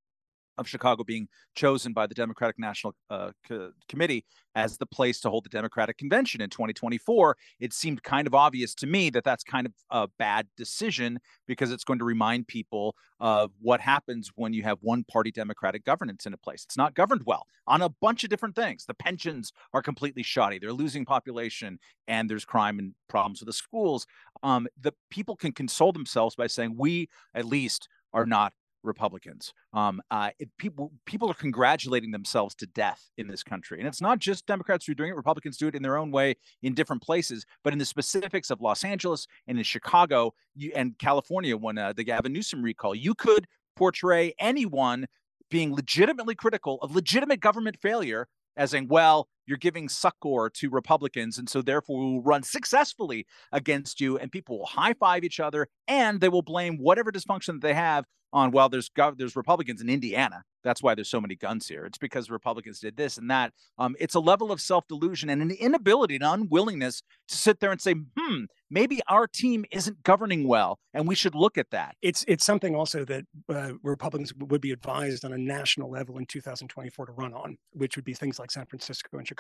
of 0.59 0.67
Chicago 0.67 1.03
being 1.03 1.27
chosen 1.55 1.93
by 1.93 2.05
the 2.05 2.13
Democratic 2.13 2.59
National 2.59 2.93
uh, 3.09 3.31
Co- 3.47 3.71
Committee 3.87 4.25
as 4.55 4.77
the 4.77 4.85
place 4.85 5.19
to 5.21 5.29
hold 5.29 5.45
the 5.45 5.49
Democratic 5.49 5.97
Convention 5.97 6.41
in 6.41 6.49
2024, 6.49 7.37
it 7.59 7.73
seemed 7.73 8.03
kind 8.03 8.27
of 8.27 8.35
obvious 8.35 8.75
to 8.75 8.87
me 8.87 9.09
that 9.11 9.23
that's 9.23 9.43
kind 9.43 9.65
of 9.65 9.73
a 9.89 10.07
bad 10.19 10.47
decision 10.57 11.19
because 11.47 11.71
it's 11.71 11.83
going 11.83 11.99
to 11.99 12.05
remind 12.05 12.47
people 12.47 12.95
of 13.19 13.51
what 13.61 13.79
happens 13.79 14.31
when 14.35 14.53
you 14.53 14.63
have 14.63 14.77
one 14.81 15.03
party 15.05 15.31
Democratic 15.31 15.85
governance 15.85 16.25
in 16.25 16.33
a 16.33 16.37
place. 16.37 16.63
It's 16.65 16.77
not 16.77 16.93
governed 16.93 17.23
well 17.25 17.45
on 17.67 17.81
a 17.81 17.89
bunch 17.89 18.23
of 18.23 18.29
different 18.29 18.55
things. 18.55 18.85
The 18.85 18.93
pensions 18.93 19.51
are 19.73 19.81
completely 19.81 20.23
shoddy, 20.23 20.59
they're 20.59 20.73
losing 20.73 21.05
population, 21.05 21.79
and 22.07 22.29
there's 22.29 22.45
crime 22.45 22.79
and 22.79 22.93
problems 23.07 23.39
with 23.39 23.47
the 23.47 23.53
schools. 23.53 24.05
Um, 24.43 24.67
the 24.79 24.93
people 25.09 25.35
can 25.35 25.51
console 25.51 25.91
themselves 25.91 26.35
by 26.35 26.47
saying, 26.47 26.75
we 26.77 27.09
at 27.33 27.45
least 27.45 27.87
are 28.13 28.25
not 28.25 28.53
Republicans. 28.83 29.53
Um, 29.73 30.01
uh, 30.11 30.31
it, 30.39 30.49
people 30.57 30.91
people 31.05 31.29
are 31.29 31.35
congratulating 31.35 32.11
themselves 32.11 32.55
to 32.55 32.67
death 32.67 33.09
in 33.17 33.27
this 33.27 33.43
country, 33.43 33.79
and 33.79 33.87
it's 33.87 34.01
not 34.01 34.19
just 34.19 34.45
Democrats 34.45 34.85
who 34.85 34.91
are 34.91 34.95
doing 34.95 35.09
it. 35.09 35.15
Republicans 35.15 35.57
do 35.57 35.67
it 35.67 35.75
in 35.75 35.83
their 35.83 35.97
own 35.97 36.11
way 36.11 36.35
in 36.63 36.73
different 36.73 37.01
places, 37.01 37.45
but 37.63 37.73
in 37.73 37.79
the 37.79 37.85
specifics 37.85 38.49
of 38.49 38.61
Los 38.61 38.83
Angeles 38.83 39.27
and 39.47 39.57
in 39.57 39.63
Chicago 39.63 40.33
you, 40.55 40.71
and 40.75 40.97
California, 40.97 41.55
when 41.57 41.77
uh, 41.77 41.93
the 41.93 42.03
Gavin 42.03 42.33
Newsom 42.33 42.61
recall, 42.61 42.95
you 42.95 43.13
could 43.13 43.45
portray 43.75 44.33
anyone 44.39 45.05
being 45.49 45.73
legitimately 45.73 46.35
critical 46.35 46.77
of 46.81 46.95
legitimate 46.95 47.39
government 47.39 47.77
failure 47.81 48.27
as 48.57 48.71
saying, 48.71 48.87
well, 48.89 49.27
you're 49.49 49.57
giving 49.57 49.89
succor 49.89 50.49
to 50.53 50.69
Republicans, 50.69 51.37
and 51.37 51.49
so 51.49 51.61
therefore 51.61 51.99
we 51.99 52.05
will 52.05 52.21
run 52.21 52.43
successfully 52.43 53.25
against 53.51 53.99
you, 53.99 54.17
and 54.17 54.31
people 54.31 54.59
will 54.59 54.65
high 54.67 54.93
five 54.93 55.23
each 55.23 55.39
other, 55.39 55.67
and 55.87 56.21
they 56.21 56.29
will 56.29 56.43
blame 56.43 56.77
whatever 56.77 57.11
dysfunction 57.11 57.53
that 57.53 57.61
they 57.61 57.73
have 57.73 58.05
on. 58.31 58.51
Well, 58.51 58.69
there's 58.69 58.89
there's 59.17 59.35
Republicans 59.35 59.81
in 59.81 59.89
Indiana. 59.89 60.43
That's 60.63 60.83
why 60.83 60.95
there's 60.95 61.09
so 61.09 61.21
many 61.21 61.35
guns 61.35 61.67
here. 61.67 61.85
It's 61.85 61.97
because 61.97 62.29
Republicans 62.29 62.79
did 62.79 62.97
this 62.97 63.17
and 63.17 63.29
that. 63.31 63.53
Um, 63.77 63.95
it's 63.99 64.15
a 64.15 64.19
level 64.19 64.51
of 64.51 64.59
self 64.61 64.87
delusion 64.87 65.29
and 65.29 65.41
an 65.41 65.51
inability, 65.51 66.15
an 66.15 66.23
unwillingness 66.23 67.01
to 67.29 67.35
sit 67.35 67.59
there 67.59 67.71
and 67.71 67.81
say, 67.81 67.95
hmm, 68.17 68.43
maybe 68.69 68.99
our 69.07 69.27
team 69.27 69.65
isn't 69.71 70.03
governing 70.03 70.47
well, 70.47 70.79
and 70.93 71.07
we 71.07 71.15
should 71.15 71.35
look 71.35 71.57
at 71.57 71.71
that. 71.71 71.95
It's 72.01 72.25
it's 72.27 72.45
something 72.45 72.75
also 72.75 73.05
that 73.05 73.25
uh, 73.47 73.73
Republicans 73.83 74.33
would 74.35 74.61
be 74.61 74.71
advised 74.71 75.25
on 75.25 75.33
a 75.33 75.37
national 75.37 75.89
level 75.89 76.17
in 76.17 76.25
2024 76.25 77.05
to 77.05 77.11
run 77.13 77.33
on, 77.33 77.57
which 77.71 77.95
would 77.95 78.05
be 78.05 78.13
things 78.13 78.39
like 78.39 78.51
San 78.51 78.65
Francisco 78.65 79.17
and 79.17 79.27
Chicago. 79.27 79.38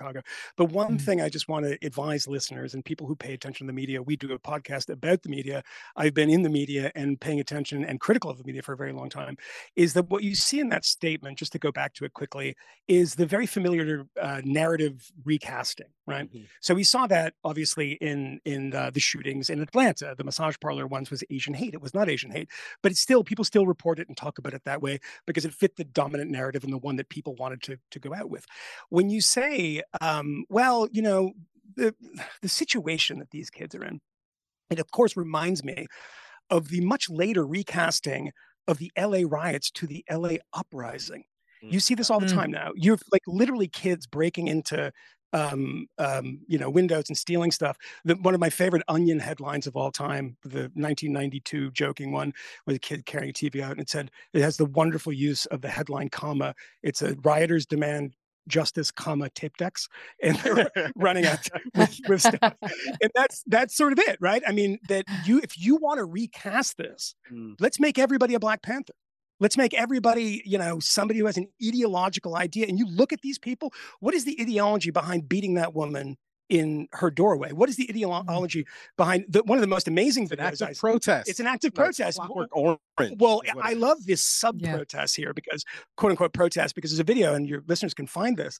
But 0.57 0.65
one 0.65 0.97
Mm-hmm. 0.97 0.97
thing 0.97 1.21
I 1.21 1.29
just 1.29 1.47
want 1.47 1.65
to 1.65 1.77
advise 1.85 2.27
listeners 2.27 2.73
and 2.73 2.83
people 2.83 3.07
who 3.07 3.15
pay 3.15 3.33
attention 3.33 3.65
to 3.67 3.69
the 3.69 3.75
media, 3.75 4.01
we 4.01 4.15
do 4.15 4.31
a 4.33 4.39
podcast 4.39 4.89
about 4.89 5.23
the 5.23 5.29
media. 5.29 5.63
I've 5.95 6.13
been 6.13 6.29
in 6.29 6.41
the 6.43 6.49
media 6.49 6.91
and 6.95 7.19
paying 7.19 7.39
attention 7.39 7.83
and 7.85 7.99
critical 7.99 8.29
of 8.29 8.37
the 8.37 8.43
media 8.43 8.61
for 8.61 8.73
a 8.73 8.77
very 8.77 8.91
long 8.93 9.09
time. 9.09 9.37
Is 9.75 9.93
that 9.93 10.09
what 10.09 10.23
you 10.23 10.35
see 10.35 10.59
in 10.59 10.69
that 10.69 10.85
statement? 10.85 11.37
Just 11.37 11.51
to 11.53 11.59
go 11.59 11.71
back 11.71 11.93
to 11.95 12.05
it 12.05 12.13
quickly, 12.13 12.55
is 12.87 13.15
the 13.15 13.25
very 13.25 13.45
familiar 13.45 14.05
uh, 14.21 14.41
narrative 14.43 15.11
recasting, 15.25 15.87
right? 16.09 16.27
Mhm. 16.31 16.49
So 16.61 16.73
we 16.75 16.83
saw 16.83 17.07
that 17.07 17.35
obviously 17.43 17.93
in 17.93 18.41
in 18.45 18.73
uh, 18.75 18.91
the 18.91 18.99
shootings 18.99 19.49
in 19.49 19.61
Atlanta. 19.61 20.15
The 20.17 20.23
massage 20.25 20.55
parlor 20.61 20.87
ones 20.87 21.11
was 21.11 21.23
Asian 21.29 21.53
hate. 21.53 21.73
It 21.75 21.81
was 21.81 21.93
not 21.93 22.09
Asian 22.09 22.31
hate, 22.31 22.49
but 22.83 22.91
it's 22.91 23.01
still 23.01 23.23
people 23.23 23.45
still 23.45 23.67
report 23.67 23.99
it 23.99 24.07
and 24.09 24.17
talk 24.17 24.37
about 24.39 24.53
it 24.53 24.63
that 24.65 24.81
way 24.81 24.99
because 25.27 25.45
it 25.45 25.53
fit 25.53 25.75
the 25.77 25.85
dominant 25.85 26.31
narrative 26.31 26.63
and 26.63 26.73
the 26.73 26.77
one 26.77 26.97
that 26.97 27.09
people 27.09 27.35
wanted 27.35 27.61
to 27.63 27.77
to 27.91 27.99
go 27.99 28.13
out 28.13 28.29
with. 28.29 28.45
When 28.89 29.09
you 29.09 29.21
say, 29.21 29.83
um, 30.01 30.45
well, 30.49 30.87
you 30.91 31.01
know, 31.01 31.33
the 31.75 31.95
the 32.41 32.49
situation 32.49 33.19
that 33.19 33.31
these 33.31 33.49
kids 33.49 33.75
are 33.75 33.83
in, 33.85 34.01
it 34.69 34.79
of 34.79 34.91
course 34.91 35.17
reminds 35.17 35.63
me 35.63 35.87
of 36.49 36.69
the 36.69 36.81
much 36.81 37.09
later 37.09 37.45
recasting 37.45 38.31
of 38.67 38.77
the 38.79 38.91
LA 38.95 39.23
riots 39.25 39.71
to 39.71 39.87
the 39.87 40.03
LA 40.09 40.39
uprising. 40.53 41.25
Mm. 41.61 41.71
You 41.71 41.79
see 41.79 41.95
this 41.95 42.09
all 42.09 42.19
the 42.19 42.25
Mm. 42.25 42.27
time 42.27 42.51
now. 42.51 42.71
You 42.75 42.91
have 42.91 43.03
like 43.11 43.23
literally 43.27 43.67
kids 43.67 44.07
breaking 44.07 44.47
into 44.47 44.91
um, 45.33 45.87
um, 45.97 46.39
you 46.47 46.57
know, 46.57 46.69
windows 46.69 47.05
and 47.09 47.17
stealing 47.17 47.51
stuff. 47.51 47.77
The, 48.05 48.15
one 48.15 48.33
of 48.33 48.39
my 48.39 48.49
favorite 48.49 48.83
Onion 48.87 49.19
headlines 49.19 49.67
of 49.67 49.75
all 49.75 49.91
time, 49.91 50.37
the 50.43 50.71
1992 50.75 51.71
joking 51.71 52.11
one, 52.11 52.33
with 52.65 52.75
a 52.75 52.79
kid 52.79 53.05
carrying 53.05 53.29
a 53.31 53.33
TV 53.33 53.61
out, 53.61 53.71
and 53.71 53.81
it 53.81 53.89
said 53.89 54.11
it 54.33 54.41
has 54.41 54.57
the 54.57 54.65
wonderful 54.65 55.13
use 55.13 55.45
of 55.47 55.61
the 55.61 55.69
headline 55.69 56.09
comma. 56.09 56.53
It's 56.83 57.01
a 57.01 57.15
rioters 57.23 57.65
demand 57.65 58.13
justice, 58.47 58.89
comma 58.89 59.29
tape 59.29 59.57
decks, 59.57 59.87
and 60.23 60.35
they're 60.37 60.69
running 60.95 61.25
out 61.25 61.47
with, 61.75 61.99
with 62.07 62.21
stuff. 62.21 62.55
And 63.01 63.11
that's 63.15 63.43
that's 63.47 63.75
sort 63.75 63.93
of 63.93 63.99
it, 63.99 64.17
right? 64.19 64.41
I 64.47 64.51
mean, 64.51 64.79
that 64.87 65.05
you 65.25 65.39
if 65.43 65.59
you 65.59 65.75
want 65.75 65.99
to 65.99 66.05
recast 66.05 66.77
this, 66.77 67.15
Mm. 67.31 67.55
let's 67.59 67.79
make 67.79 67.99
everybody 67.99 68.33
a 68.33 68.39
Black 68.39 68.63
Panther. 68.63 68.93
Let's 69.39 69.57
make 69.57 69.73
everybody, 69.73 70.41
you 70.45 70.57
know, 70.57 70.79
somebody 70.79 71.19
who 71.19 71.25
has 71.25 71.37
an 71.37 71.47
ideological 71.65 72.35
idea. 72.35 72.67
And 72.67 72.77
you 72.77 72.87
look 72.87 73.13
at 73.13 73.21
these 73.21 73.39
people, 73.39 73.73
what 73.99 74.13
is 74.13 74.25
the 74.25 74.37
ideology 74.39 74.91
behind 74.91 75.29
beating 75.29 75.53
that 75.55 75.73
woman 75.73 76.17
in 76.49 76.87
her 76.93 77.09
doorway? 77.11 77.51
What 77.51 77.69
is 77.69 77.77
the 77.77 77.87
ideology 77.89 78.65
behind 78.97 79.25
the, 79.29 79.43
one 79.43 79.57
of 79.57 79.61
the 79.61 79.67
most 79.67 79.87
amazing 79.87 80.23
It's 80.23 80.33
an 80.33 80.39
videos 80.39 80.61
act 80.61 80.71
of 80.73 80.79
protest. 80.79 81.29
It's 81.29 81.39
an 81.39 81.47
active 81.47 81.71
Like 81.77 81.85
protest. 81.85 82.19
Orange. 82.51 82.79
Well, 83.17 83.41
I 83.61 83.73
love 83.73 84.05
this 84.05 84.23
sub 84.23 84.61
Yeah. 84.61 84.75
protest 84.75 85.15
here 85.15 85.33
because 85.33 85.63
quote 85.95 86.11
unquote 86.11 86.33
protest 86.33 86.75
because 86.75 86.91
there's 86.91 86.99
a 86.99 87.03
video 87.03 87.33
and 87.33 87.47
your 87.47 87.63
listeners 87.67 87.93
can 87.93 88.07
find 88.07 88.35
this 88.35 88.59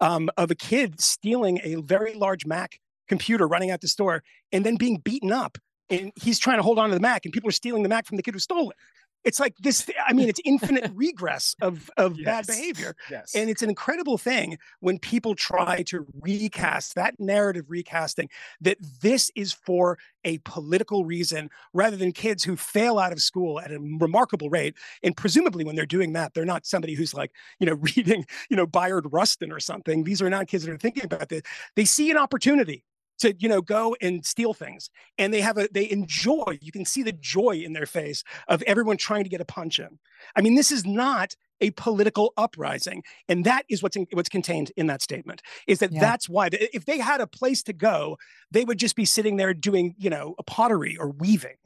um, 0.00 0.30
of 0.36 0.50
a 0.50 0.54
kid 0.54 1.00
stealing 1.00 1.60
a 1.62 1.76
very 1.76 2.14
large 2.14 2.44
Mac 2.44 2.78
computer 3.08 3.46
running 3.46 3.70
out 3.70 3.80
the 3.80 3.88
store 3.88 4.22
and 4.52 4.66
then 4.66 4.76
being 4.76 4.98
beaten 4.98 5.32
up. 5.32 5.58
And 5.90 6.12
he's 6.16 6.38
trying 6.38 6.56
to 6.56 6.62
hold 6.62 6.78
on 6.78 6.88
to 6.88 6.94
the 6.94 7.00
Mac 7.00 7.24
and 7.24 7.32
people 7.32 7.48
are 7.48 7.52
stealing 7.52 7.82
the 7.82 7.88
Mac 7.88 8.06
from 8.06 8.16
the 8.16 8.22
kid 8.22 8.34
who 8.34 8.40
stole 8.40 8.70
it. 8.70 8.76
It's 9.24 9.38
like 9.38 9.56
this. 9.58 9.88
I 10.06 10.12
mean, 10.12 10.28
it's 10.28 10.40
infinite 10.44 10.90
regress 10.94 11.54
of 11.62 11.90
of 11.96 12.16
bad 12.24 12.46
behavior. 12.46 12.96
Yes. 13.10 13.34
And 13.34 13.48
it's 13.48 13.62
an 13.62 13.68
incredible 13.68 14.18
thing 14.18 14.58
when 14.80 14.98
people 14.98 15.34
try 15.34 15.82
to 15.84 16.06
recast 16.20 16.94
that 16.94 17.18
narrative 17.18 17.66
recasting 17.68 18.28
that 18.60 18.78
this 19.00 19.30
is 19.34 19.52
for 19.52 19.98
a 20.24 20.38
political 20.38 21.04
reason 21.04 21.50
rather 21.72 21.96
than 21.96 22.12
kids 22.12 22.44
who 22.44 22.56
fail 22.56 22.98
out 22.98 23.12
of 23.12 23.20
school 23.20 23.60
at 23.60 23.72
a 23.72 23.78
remarkable 23.80 24.50
rate. 24.50 24.74
And 25.02 25.16
presumably, 25.16 25.64
when 25.64 25.76
they're 25.76 25.86
doing 25.86 26.12
that, 26.14 26.34
they're 26.34 26.44
not 26.44 26.66
somebody 26.66 26.94
who's 26.94 27.14
like, 27.14 27.32
you 27.58 27.66
know, 27.66 27.74
reading, 27.96 28.24
you 28.48 28.56
know, 28.56 28.66
Bayard 28.66 29.06
Rustin 29.12 29.52
or 29.52 29.60
something. 29.60 30.04
These 30.04 30.22
are 30.22 30.30
not 30.30 30.48
kids 30.48 30.64
that 30.64 30.72
are 30.72 30.78
thinking 30.78 31.04
about 31.04 31.28
this. 31.28 31.42
They 31.76 31.84
see 31.84 32.10
an 32.10 32.16
opportunity 32.16 32.84
to 33.22 33.34
you 33.38 33.48
know 33.48 33.60
go 33.62 33.96
and 34.00 34.24
steal 34.24 34.54
things. 34.54 34.90
And 35.18 35.32
they 35.34 35.40
have 35.40 35.58
a 35.58 35.68
they 35.72 35.90
enjoy 35.90 36.58
you 36.60 36.72
can 36.72 36.84
see 36.84 37.02
the 37.02 37.12
joy 37.12 37.56
in 37.66 37.72
their 37.72 37.86
face 37.86 38.22
of 38.48 38.62
everyone 38.62 38.96
trying 38.98 39.24
to 39.24 39.30
get 39.30 39.40
a 39.40 39.44
punch 39.46 39.78
in. 39.78 39.98
I 40.36 40.42
mean 40.42 40.54
this 40.54 40.70
is 40.70 40.84
not 40.84 41.34
a 41.60 41.70
political 41.72 42.32
uprising. 42.36 43.04
And 43.28 43.44
that 43.44 43.64
is 43.68 43.82
what's 43.82 43.96
in, 43.96 44.06
what's 44.12 44.28
contained 44.28 44.72
in 44.76 44.88
that 44.88 45.00
statement 45.02 45.42
is 45.66 45.78
that 45.78 45.92
Yeah. 45.92 46.00
that's 46.00 46.28
why 46.28 46.48
if 46.52 46.84
they 46.86 46.98
had 46.98 47.20
a 47.20 47.26
place 47.26 47.62
to 47.64 47.72
go 47.72 48.18
they 48.50 48.64
would 48.64 48.78
just 48.78 48.96
be 48.96 49.04
sitting 49.04 49.36
there 49.36 49.54
doing 49.54 49.94
you 49.98 50.10
know 50.10 50.34
a 50.38 50.42
pottery 50.42 50.96
or 50.96 51.10
weaving 51.10 51.56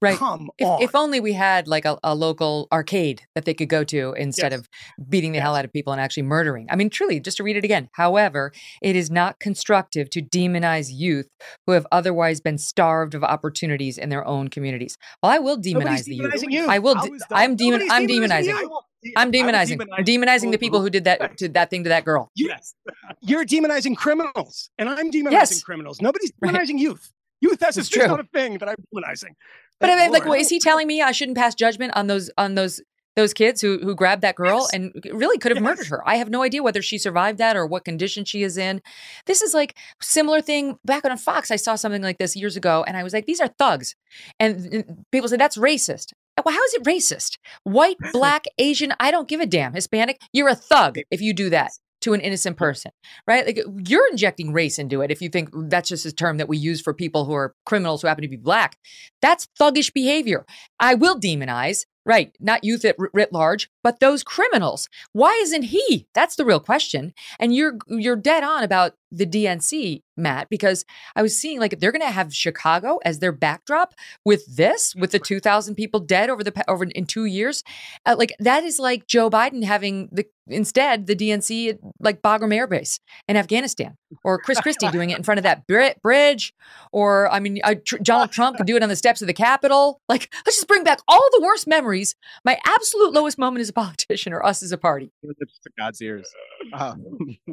Right. 0.00 0.16
come 0.16 0.48
If, 0.58 0.66
on 0.68 0.82
if 0.82 0.94
only 0.94 1.18
we 1.20 1.32
had 1.32 1.66
like 1.66 1.84
a, 1.84 1.98
a 2.04 2.14
local 2.14 2.68
arcade 2.72 3.22
that 3.34 3.44
they 3.44 3.54
could 3.54 3.68
go 3.68 3.82
to 3.84 4.12
instead 4.16 4.52
Yes. 4.52 4.60
of 4.60 4.68
beating 5.08 5.32
the 5.32 5.40
hell 5.40 5.56
out 5.56 5.64
of 5.64 5.72
people 5.72 5.92
and 5.92 6.00
actually 6.00 6.22
murdering. 6.22 6.66
I 6.70 6.76
mean, 6.76 6.88
truly, 6.90 7.18
just 7.20 7.36
to 7.38 7.42
read 7.42 7.56
it 7.56 7.64
again. 7.64 7.88
However, 7.94 8.52
it 8.80 8.94
is 8.94 9.10
not 9.10 9.40
constructive 9.40 10.08
to 10.10 10.22
demonize 10.22 10.88
youth 10.92 11.28
who 11.66 11.72
have 11.72 11.86
otherwise 11.90 12.40
been 12.40 12.58
starved 12.58 13.14
of 13.14 13.24
opportunities 13.24 13.98
in 13.98 14.08
their 14.08 14.24
own 14.26 14.48
communities. 14.48 14.96
Well, 15.22 15.32
I 15.32 15.38
will 15.38 15.56
demonize 15.58 16.04
the 16.04 16.14
youth. 16.16 16.32
demonizing 16.32 16.50
you 16.52 16.66
I 16.68 16.78
will. 16.78 16.94
De- 16.94 17.10
I'm 17.32 17.56
demon. 17.56 17.82
I'm 17.90 18.06
demonizing 18.06 18.28
demonizing. 18.28 18.44
you. 18.46 18.56
I 18.58 18.62
will- 18.64 18.84
I'm 19.16 19.30
demonizing. 19.32 19.80
I'm 19.96 20.04
demonizing 20.04 20.50
the 20.50 20.58
people 20.58 20.80
who 20.80 20.90
did 20.90 21.04
that 21.04 21.38
to 21.38 21.48
that 21.50 21.70
thing 21.70 21.84
to 21.84 21.88
that 21.90 22.04
girl. 22.04 22.30
Yes. 22.34 22.74
you're 23.20 23.44
demonizing 23.44 23.96
criminals 23.96 24.70
and 24.78 24.88
i'm 24.88 25.10
demonizing 25.10 25.32
Yes. 25.32 25.62
criminals 25.62 26.00
nobody's 26.00 26.32
Right. 26.40 26.52
demonizing 26.54 26.78
youth 26.78 27.12
youth 27.40 27.58
that's 27.58 27.76
It's 27.76 27.88
just 27.88 28.08
not 28.08 28.20
a 28.20 28.24
thing 28.24 28.58
that 28.58 28.68
i'm 28.68 28.76
demonizing 28.94 29.34
But 29.80 29.90
I 29.90 29.96
mean, 29.96 30.10
like, 30.12 30.26
what, 30.26 30.40
is 30.40 30.48
he 30.48 30.58
telling 30.58 30.86
me 30.88 31.00
I 31.02 31.12
shouldn't 31.12 31.36
pass 31.38 31.54
judgment 31.54 31.92
on 31.94 32.06
those 32.08 32.30
on 32.36 32.54
those 32.56 32.80
those 33.16 33.32
kids 33.34 33.60
who 33.60 33.78
who 33.78 33.94
grabbed 33.94 34.22
that 34.22 34.34
girl 34.36 34.60
Yes. 34.60 34.70
and 34.74 34.92
really 35.12 35.38
could 35.38 35.52
have 35.54 35.62
murdered 35.62 35.86
her? 35.88 36.00
I 36.08 36.16
have 36.16 36.30
no 36.30 36.42
idea 36.42 36.62
whether 36.62 36.82
she 36.82 36.98
survived 36.98 37.38
that 37.38 37.56
or 37.56 37.64
what 37.66 37.84
condition 37.84 38.24
she 38.24 38.42
is 38.42 38.56
in. 38.56 38.80
This 39.26 39.40
is 39.42 39.54
like 39.54 39.76
similar 40.00 40.40
thing 40.40 40.78
back 40.84 41.04
on 41.04 41.16
Fox. 41.16 41.50
I 41.50 41.56
saw 41.56 41.74
something 41.76 42.02
like 42.02 42.18
this 42.18 42.34
years 42.36 42.56
ago, 42.56 42.84
and 42.86 42.96
I 42.96 43.02
was 43.04 43.12
like, 43.12 43.26
these 43.26 43.40
are 43.40 43.48
thugs, 43.48 43.94
and, 44.40 44.66
and 44.72 45.04
people 45.12 45.28
said 45.28 45.40
that's 45.40 45.56
racist. 45.58 46.12
Uh, 46.36 46.42
well, 46.44 46.54
how 46.54 46.62
is 46.64 46.74
it 46.74 46.84
racist? 46.84 47.38
White, 47.64 47.96
black, 48.12 48.44
Asian, 48.58 48.92
I 49.00 49.10
don't 49.10 49.28
give 49.28 49.40
a 49.40 49.46
damn. 49.46 49.74
Hispanic, 49.74 50.20
you're 50.32 50.48
a 50.48 50.54
thug 50.54 50.98
if 51.10 51.20
you 51.20 51.32
do 51.34 51.50
that 51.50 51.70
to 52.00 52.12
an 52.12 52.20
innocent 52.20 52.56
person, 52.56 52.92
right? 53.26 53.46
Like 53.46 53.60
you're 53.86 54.08
injecting 54.10 54.52
race 54.52 54.78
into 54.78 55.00
it 55.00 55.10
if 55.10 55.20
you 55.20 55.28
think 55.28 55.50
that's 55.52 55.88
just 55.88 56.06
a 56.06 56.12
term 56.12 56.38
that 56.38 56.48
we 56.48 56.56
use 56.56 56.80
for 56.80 56.94
people 56.94 57.24
who 57.24 57.32
are 57.34 57.54
criminals 57.66 58.02
who 58.02 58.08
happen 58.08 58.22
to 58.22 58.28
be 58.28 58.36
black. 58.36 58.76
That's 59.20 59.48
thuggish 59.60 59.92
behavior. 59.92 60.44
I 60.78 60.94
will 60.94 61.18
demonize, 61.18 61.86
right? 62.06 62.32
Not 62.40 62.64
youth 62.64 62.84
at 62.84 62.96
writ 62.98 63.32
large, 63.32 63.68
but 63.88 64.00
those 64.00 64.22
criminals. 64.22 64.86
Why 65.14 65.32
isn't 65.40 65.62
he? 65.62 66.06
That's 66.12 66.36
the 66.36 66.44
real 66.44 66.60
question. 66.60 67.14
And 67.40 67.54
you're 67.54 67.78
you're 67.88 68.16
dead 68.16 68.44
on 68.44 68.62
about 68.62 68.92
the 69.10 69.26
DNC, 69.26 70.02
Matt, 70.16 70.48
because 70.50 70.84
I 71.16 71.22
was 71.22 71.38
seeing 71.38 71.60
like 71.60 71.80
they're 71.80 71.92
going 71.92 72.02
to 72.02 72.10
have 72.10 72.34
Chicago 72.34 72.98
as 73.04 73.20
their 73.20 73.32
backdrop 73.32 73.94
with 74.24 74.56
this, 74.56 74.94
with 74.94 75.12
the 75.12 75.18
2,000 75.18 75.74
people 75.74 76.00
dead 76.00 76.28
over 76.28 76.44
the 76.44 76.64
over 76.68 76.84
in 76.84 77.06
two 77.06 77.24
years. 77.24 77.64
Uh, 78.04 78.16
like 78.18 78.34
that 78.38 78.64
is 78.64 78.78
like 78.78 79.06
Joe 79.06 79.30
Biden 79.30 79.64
having 79.64 80.08
the 80.12 80.26
instead 80.50 81.06
the 81.06 81.16
DNC 81.16 81.70
at 81.70 81.78
like 82.00 82.22
Bagram 82.22 82.54
Air 82.54 82.66
Base 82.66 83.00
in 83.28 83.36
Afghanistan, 83.36 83.96
or 84.24 84.38
Chris 84.38 84.60
Christie 84.60 84.88
doing 84.88 85.10
it 85.10 85.18
in 85.18 85.22
front 85.22 85.38
of 85.38 85.44
that 85.44 85.66
bridge, 85.66 86.54
or 86.92 87.30
I 87.32 87.40
mean, 87.40 87.60
uh, 87.64 87.74
tr- 87.84 87.98
Donald 87.98 88.32
Trump 88.32 88.56
could 88.56 88.66
do 88.66 88.76
it 88.76 88.82
on 88.82 88.88
the 88.88 88.96
steps 88.96 89.22
of 89.22 89.26
the 89.26 89.34
Capitol. 89.34 90.00
Like, 90.08 90.32
let's 90.46 90.56
just 90.56 90.68
bring 90.68 90.84
back 90.84 91.00
all 91.06 91.28
the 91.32 91.42
worst 91.42 91.66
memories. 91.66 92.14
My 92.44 92.58
absolute 92.64 93.12
lowest 93.12 93.38
moment 93.38 93.60
as 93.60 93.68
a 93.68 93.74
politician, 93.82 94.32
or 94.32 94.44
us 94.44 94.62
as 94.62 94.72
a 94.72 94.78
party. 94.78 95.10
to 95.24 95.70
God's 95.78 96.00
ears. 96.02 96.28
Uh, 96.72 96.94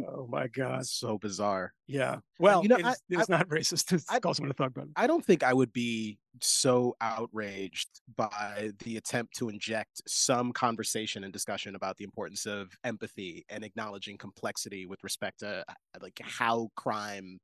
oh 0.09 0.27
my 0.29 0.47
God, 0.47 0.85
so 0.85 1.17
bizarre. 1.17 1.73
Yeah. 1.87 2.17
Well, 2.39 2.61
you 2.63 2.69
know, 2.69 2.75
it's, 2.77 2.87
I- 2.87 2.95
it's 3.09 3.29
I- 3.29 3.37
not 3.37 3.47
racist. 3.49 3.91
It's 3.93 4.05
I- 4.09 4.19
calls 4.19 4.37
someone 4.37 4.51
a 4.51 4.53
thug, 4.53 4.73
but 4.73 4.85
I 4.95 5.07
don't 5.07 5.23
think 5.25 5.43
I 5.43 5.53
would 5.53 5.71
be 5.73 6.17
so 6.41 6.95
outraged 7.01 7.89
by 8.15 8.71
the 8.83 8.97
attempt 8.97 9.35
to 9.37 9.49
inject 9.49 10.01
some 10.07 10.51
conversation 10.51 11.23
and 11.23 11.31
discussion 11.33 11.75
about 11.75 11.97
the 11.97 12.03
importance 12.03 12.45
of 12.45 12.71
empathy 12.83 13.45
and 13.49 13.63
acknowledging 13.63 14.17
complexity 14.17 14.85
with 14.85 15.03
respect 15.03 15.39
to 15.39 15.63
uh, 15.67 15.73
like 16.01 16.19
how 16.23 16.69
crime 16.75 17.39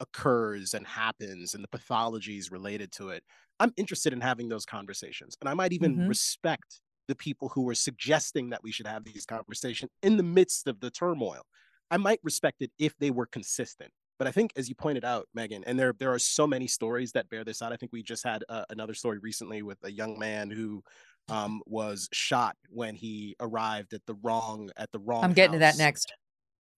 occurs 0.00 0.74
and 0.74 0.86
happens 0.86 1.54
and 1.54 1.62
the 1.62 1.68
pathologies 1.78 2.50
related 2.50 2.90
to 2.92 3.10
it. 3.10 3.22
I'm 3.60 3.72
interested 3.76 4.12
in 4.12 4.20
having 4.20 4.48
those 4.48 4.64
conversations 4.66 5.36
and 5.40 5.48
I 5.48 5.54
might 5.54 5.72
even 5.72 5.96
Mhm. 5.96 6.08
respect 6.08 6.80
the 7.08 7.14
people 7.14 7.48
who 7.48 7.62
were 7.62 7.74
suggesting 7.74 8.50
that 8.50 8.62
we 8.62 8.72
should 8.72 8.86
have 8.86 9.04
these 9.04 9.26
conversations 9.26 9.90
in 10.02 10.16
the 10.16 10.22
midst 10.22 10.66
of 10.66 10.80
the 10.80 10.90
turmoil. 10.90 11.42
I 11.90 11.96
might 11.96 12.20
respect 12.22 12.62
it 12.62 12.70
if 12.78 12.96
they 12.98 13.10
were 13.10 13.26
consistent. 13.26 13.90
But 14.18 14.28
I 14.28 14.30
think, 14.30 14.52
as 14.56 14.68
you 14.68 14.74
pointed 14.74 15.04
out, 15.04 15.26
Megyn, 15.36 15.64
and 15.66 15.78
there 15.78 15.92
there 15.98 16.12
are 16.12 16.18
so 16.18 16.46
many 16.46 16.68
stories 16.68 17.12
that 17.12 17.28
bear 17.28 17.44
this 17.44 17.60
out. 17.60 17.72
I 17.72 17.76
think 17.76 17.92
we 17.92 18.02
just 18.02 18.24
had 18.24 18.44
uh, 18.48 18.64
another 18.70 18.94
story 18.94 19.18
recently 19.18 19.62
with 19.62 19.78
a 19.82 19.90
young 19.90 20.18
man 20.18 20.48
who 20.48 20.82
um, 21.28 21.60
was 21.66 22.08
shot 22.12 22.56
when 22.68 22.94
he 22.94 23.34
arrived 23.40 23.94
at 23.94 24.02
the 24.06 24.14
wrong 24.22 24.70
at 24.76 24.92
the 24.92 25.00
wrong. 25.00 25.24
I'm 25.24 25.32
getting 25.32 25.54
to 25.54 25.58
that 25.60 25.76
next. 25.76 26.12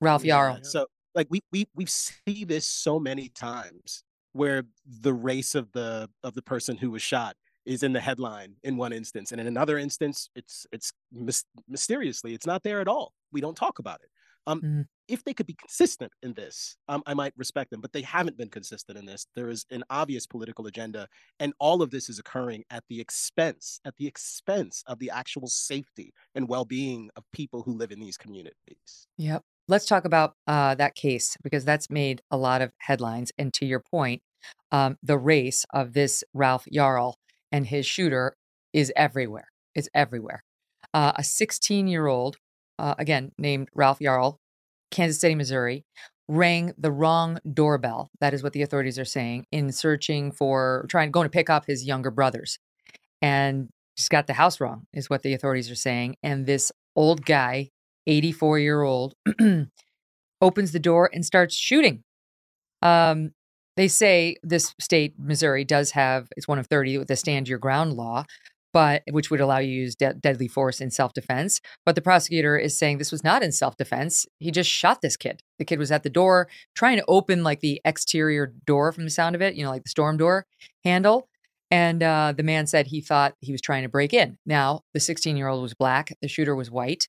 Ralph 0.00 0.24
Yeah, 0.24 0.38
Yarl. 0.38 0.64
So 0.64 0.86
like 1.14 1.26
we 1.30 1.42
we 1.52 1.66
we 1.74 1.86
see 1.86 2.44
this 2.44 2.66
so 2.66 2.98
many 2.98 3.28
times 3.28 4.04
where 4.32 4.64
the 4.86 5.12
race 5.12 5.54
of 5.54 5.70
the 5.72 6.08
of 6.22 6.34
the 6.34 6.42
person 6.42 6.76
who 6.76 6.90
was 6.90 7.02
shot 7.02 7.36
is 7.66 7.82
in 7.82 7.92
the 7.92 8.00
headline 8.00 8.54
in 8.62 8.76
one 8.76 8.92
instance 8.92 9.32
and 9.32 9.40
in 9.40 9.46
another 9.46 9.78
instance 9.78 10.28
it's 10.34 10.66
it's 10.72 10.92
mys- 11.12 11.44
mysteriously 11.68 12.34
it's 12.34 12.46
not 12.46 12.62
there 12.62 12.80
at 12.80 12.88
all 12.88 13.12
we 13.32 13.40
don't 13.40 13.56
talk 13.56 13.78
about 13.78 14.00
it 14.02 14.10
um 14.46 14.60
Mhm. 14.60 14.86
if 15.08 15.24
they 15.24 15.32
could 15.34 15.46
be 15.46 15.54
consistent 15.54 16.12
in 16.22 16.34
this 16.34 16.76
um, 16.88 17.02
i 17.06 17.14
might 17.14 17.32
respect 17.36 17.70
them 17.70 17.80
but 17.80 17.92
they 17.92 18.02
haven't 18.02 18.36
been 18.36 18.48
consistent 18.50 18.98
in 18.98 19.06
this 19.06 19.26
there 19.34 19.48
is 19.48 19.64
an 19.70 19.82
obvious 19.90 20.26
political 20.26 20.66
agenda 20.66 21.08
and 21.40 21.52
all 21.58 21.80
of 21.82 21.90
this 21.90 22.08
is 22.08 22.18
occurring 22.18 22.64
at 22.70 22.84
the 22.88 23.00
expense 23.00 23.80
at 23.84 23.96
the 23.96 24.06
expense 24.06 24.82
of 24.86 24.98
the 24.98 25.10
actual 25.10 25.46
safety 25.46 26.12
and 26.34 26.48
well-being 26.48 27.10
of 27.16 27.24
people 27.32 27.62
who 27.62 27.72
live 27.72 27.92
in 27.92 28.00
these 28.00 28.16
communities 28.18 29.06
Yep. 29.18 29.42
Let's 29.66 29.86
talk 29.86 30.04
about 30.04 30.34
uh, 30.46 30.74
that 30.74 30.94
case 30.94 31.38
because 31.42 31.64
that's 31.64 31.88
made 31.88 32.20
a 32.30 32.36
lot 32.36 32.60
of 32.60 32.70
headlines. 32.80 33.32
And 33.38 33.50
to 33.54 33.64
your 33.64 33.80
point, 33.80 34.20
um, 34.72 34.98
the 35.02 35.16
race 35.16 35.64
of 35.72 35.94
this 35.94 36.22
Ralph 36.34 36.66
Yarl 36.70 37.14
and 37.54 37.68
his 37.68 37.86
shooter 37.86 38.36
is 38.72 38.92
everywhere. 38.96 39.46
It's 39.76 39.88
everywhere. 39.94 40.42
Uh, 40.92 41.12
a 41.14 41.22
16 41.22 41.86
year 41.86 42.08
old, 42.08 42.36
uh, 42.80 42.96
again, 42.98 43.30
named 43.38 43.68
Ralph 43.72 44.00
Yarl, 44.00 44.38
Kansas 44.90 45.20
City, 45.20 45.36
Missouri, 45.36 45.84
rang 46.26 46.72
the 46.76 46.90
wrong 46.90 47.38
doorbell. 47.50 48.10
That 48.20 48.34
is 48.34 48.42
what 48.42 48.54
the 48.54 48.62
authorities 48.62 48.98
are 48.98 49.04
saying 49.04 49.46
in 49.52 49.70
searching 49.70 50.32
for 50.32 50.84
trying 50.88 51.12
going 51.12 51.26
to 51.26 51.30
pick 51.30 51.48
up 51.48 51.64
his 51.66 51.84
younger 51.84 52.10
brothers. 52.10 52.58
And 53.22 53.68
just 53.96 54.10
got 54.10 54.26
the 54.26 54.32
house 54.32 54.60
wrong, 54.60 54.86
is 54.92 55.08
what 55.08 55.22
the 55.22 55.32
authorities 55.32 55.70
are 55.70 55.76
saying. 55.76 56.16
And 56.24 56.46
this 56.46 56.72
old 56.96 57.24
guy 57.24 57.70
84 58.08 58.58
year 58.58 58.82
old, 58.82 59.14
opens 60.40 60.72
the 60.72 60.80
door 60.80 61.08
and 61.14 61.24
starts 61.24 61.54
shooting. 61.54 62.02
Um, 62.82 63.30
they 63.76 63.88
say 63.88 64.36
this 64.42 64.74
state, 64.80 65.14
Missouri, 65.18 65.64
does 65.64 65.92
have, 65.92 66.28
it's 66.36 66.48
one 66.48 66.58
of 66.58 66.66
30 66.66 66.98
with 66.98 67.08
the 67.08 67.16
stand 67.16 67.48
your 67.48 67.58
ground 67.58 67.94
law, 67.94 68.24
but 68.72 69.02
which 69.10 69.30
would 69.30 69.40
allow 69.40 69.58
you 69.58 69.68
to 69.68 69.72
use 69.72 69.94
de- 69.94 70.14
deadly 70.14 70.48
force 70.48 70.80
in 70.80 70.90
self 70.90 71.12
defense. 71.12 71.60
But 71.86 71.94
the 71.94 72.02
prosecutor 72.02 72.56
is 72.56 72.76
saying 72.76 72.98
this 72.98 73.12
was 73.12 73.24
not 73.24 73.42
in 73.42 73.52
self 73.52 73.76
defense. 73.76 74.26
He 74.40 74.50
just 74.50 74.70
shot 74.70 75.00
this 75.00 75.16
kid. 75.16 75.40
The 75.58 75.64
kid 75.64 75.78
was 75.78 75.92
at 75.92 76.02
the 76.02 76.10
door 76.10 76.48
trying 76.74 76.98
to 76.98 77.04
open 77.06 77.44
like 77.44 77.60
the 77.60 77.80
exterior 77.84 78.52
door 78.66 78.92
from 78.92 79.04
the 79.04 79.10
sound 79.10 79.34
of 79.36 79.42
it, 79.42 79.54
you 79.54 79.64
know, 79.64 79.70
like 79.70 79.84
the 79.84 79.90
storm 79.90 80.16
door 80.16 80.46
handle. 80.84 81.28
And 81.70 82.02
uh, 82.02 82.34
the 82.36 82.42
man 82.42 82.66
said 82.66 82.88
he 82.88 83.00
thought 83.00 83.34
he 83.40 83.52
was 83.52 83.60
trying 83.60 83.84
to 83.84 83.88
break 83.88 84.12
in. 84.12 84.38
Now, 84.44 84.82
the 84.92 85.00
16 85.00 85.36
year 85.36 85.48
old 85.48 85.62
was 85.62 85.74
black, 85.74 86.12
the 86.20 86.28
shooter 86.28 86.54
was 86.54 86.70
white. 86.70 87.08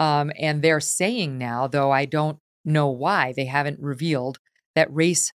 Um, 0.00 0.32
and 0.38 0.62
they're 0.62 0.80
saying 0.80 1.38
now, 1.38 1.66
though 1.66 1.90
I 1.90 2.06
don't 2.06 2.38
know 2.64 2.88
why, 2.88 3.32
they 3.36 3.44
haven't 3.44 3.80
revealed 3.80 4.38
that 4.74 4.92
race 4.92 5.32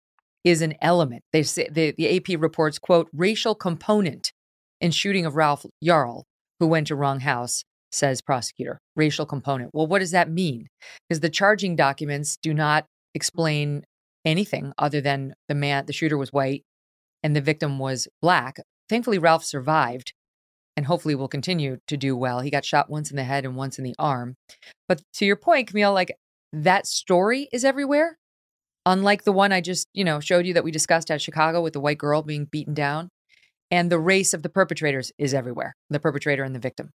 is 0.44 0.62
an 0.62 0.74
element. 0.80 1.22
They 1.32 1.42
say 1.42 1.68
the, 1.70 1.94
the 1.96 2.16
AP 2.16 2.40
reports, 2.40 2.78
quote, 2.78 3.08
racial 3.12 3.54
component 3.54 4.32
in 4.80 4.90
shooting 4.90 5.26
of 5.26 5.36
Ralph 5.36 5.64
Yarl, 5.82 6.24
who 6.60 6.66
went 6.66 6.88
to 6.88 6.96
wrong 6.96 7.20
house, 7.20 7.64
says 7.90 8.20
prosecutor. 8.20 8.80
Racial 8.94 9.24
component. 9.24 9.70
Well, 9.72 9.86
what 9.86 10.00
does 10.00 10.10
that 10.10 10.30
mean? 10.30 10.68
Because 11.08 11.20
the 11.20 11.30
charging 11.30 11.76
documents 11.76 12.36
do 12.42 12.52
not 12.52 12.86
explain 13.14 13.84
anything 14.24 14.72
other 14.78 15.00
than 15.00 15.34
the 15.48 15.54
man, 15.54 15.86
the 15.86 15.92
shooter 15.92 16.18
was 16.18 16.32
white 16.32 16.64
and 17.22 17.34
the 17.34 17.40
victim 17.40 17.78
was 17.78 18.08
black. 18.20 18.56
Thankfully, 18.88 19.18
Ralph 19.18 19.44
survived 19.44 20.12
and 20.76 20.86
hopefully 20.86 21.14
will 21.14 21.28
continue 21.28 21.78
to 21.86 21.96
do 21.96 22.16
well. 22.16 22.40
He 22.40 22.50
got 22.50 22.64
shot 22.64 22.90
once 22.90 23.10
in 23.10 23.16
the 23.16 23.24
head 23.24 23.44
and 23.44 23.56
once 23.56 23.78
in 23.78 23.84
the 23.84 23.94
arm. 23.98 24.34
But 24.88 25.02
to 25.14 25.24
your 25.24 25.36
point, 25.36 25.72
Kmele, 25.72 25.94
like 25.94 26.16
that 26.52 26.86
story 26.86 27.48
is 27.52 27.64
everywhere. 27.64 28.18
Unlike 28.86 29.24
the 29.24 29.32
one 29.32 29.52
I 29.52 29.60
just, 29.60 29.88
you 29.94 30.04
know, 30.04 30.20
showed 30.20 30.46
you 30.46 30.54
that 30.54 30.64
we 30.64 30.70
discussed 30.70 31.10
at 31.10 31.22
Chicago 31.22 31.62
with 31.62 31.72
the 31.72 31.80
white 31.80 31.98
girl 31.98 32.22
being 32.22 32.44
beaten 32.44 32.74
down. 32.74 33.08
And 33.70 33.90
the 33.90 33.98
race 33.98 34.34
of 34.34 34.42
the 34.42 34.50
perpetrators 34.50 35.10
is 35.18 35.32
everywhere. 35.32 35.74
The 35.90 35.98
perpetrator 35.98 36.44
and 36.44 36.54
the 36.54 36.58
victim. 36.60 36.90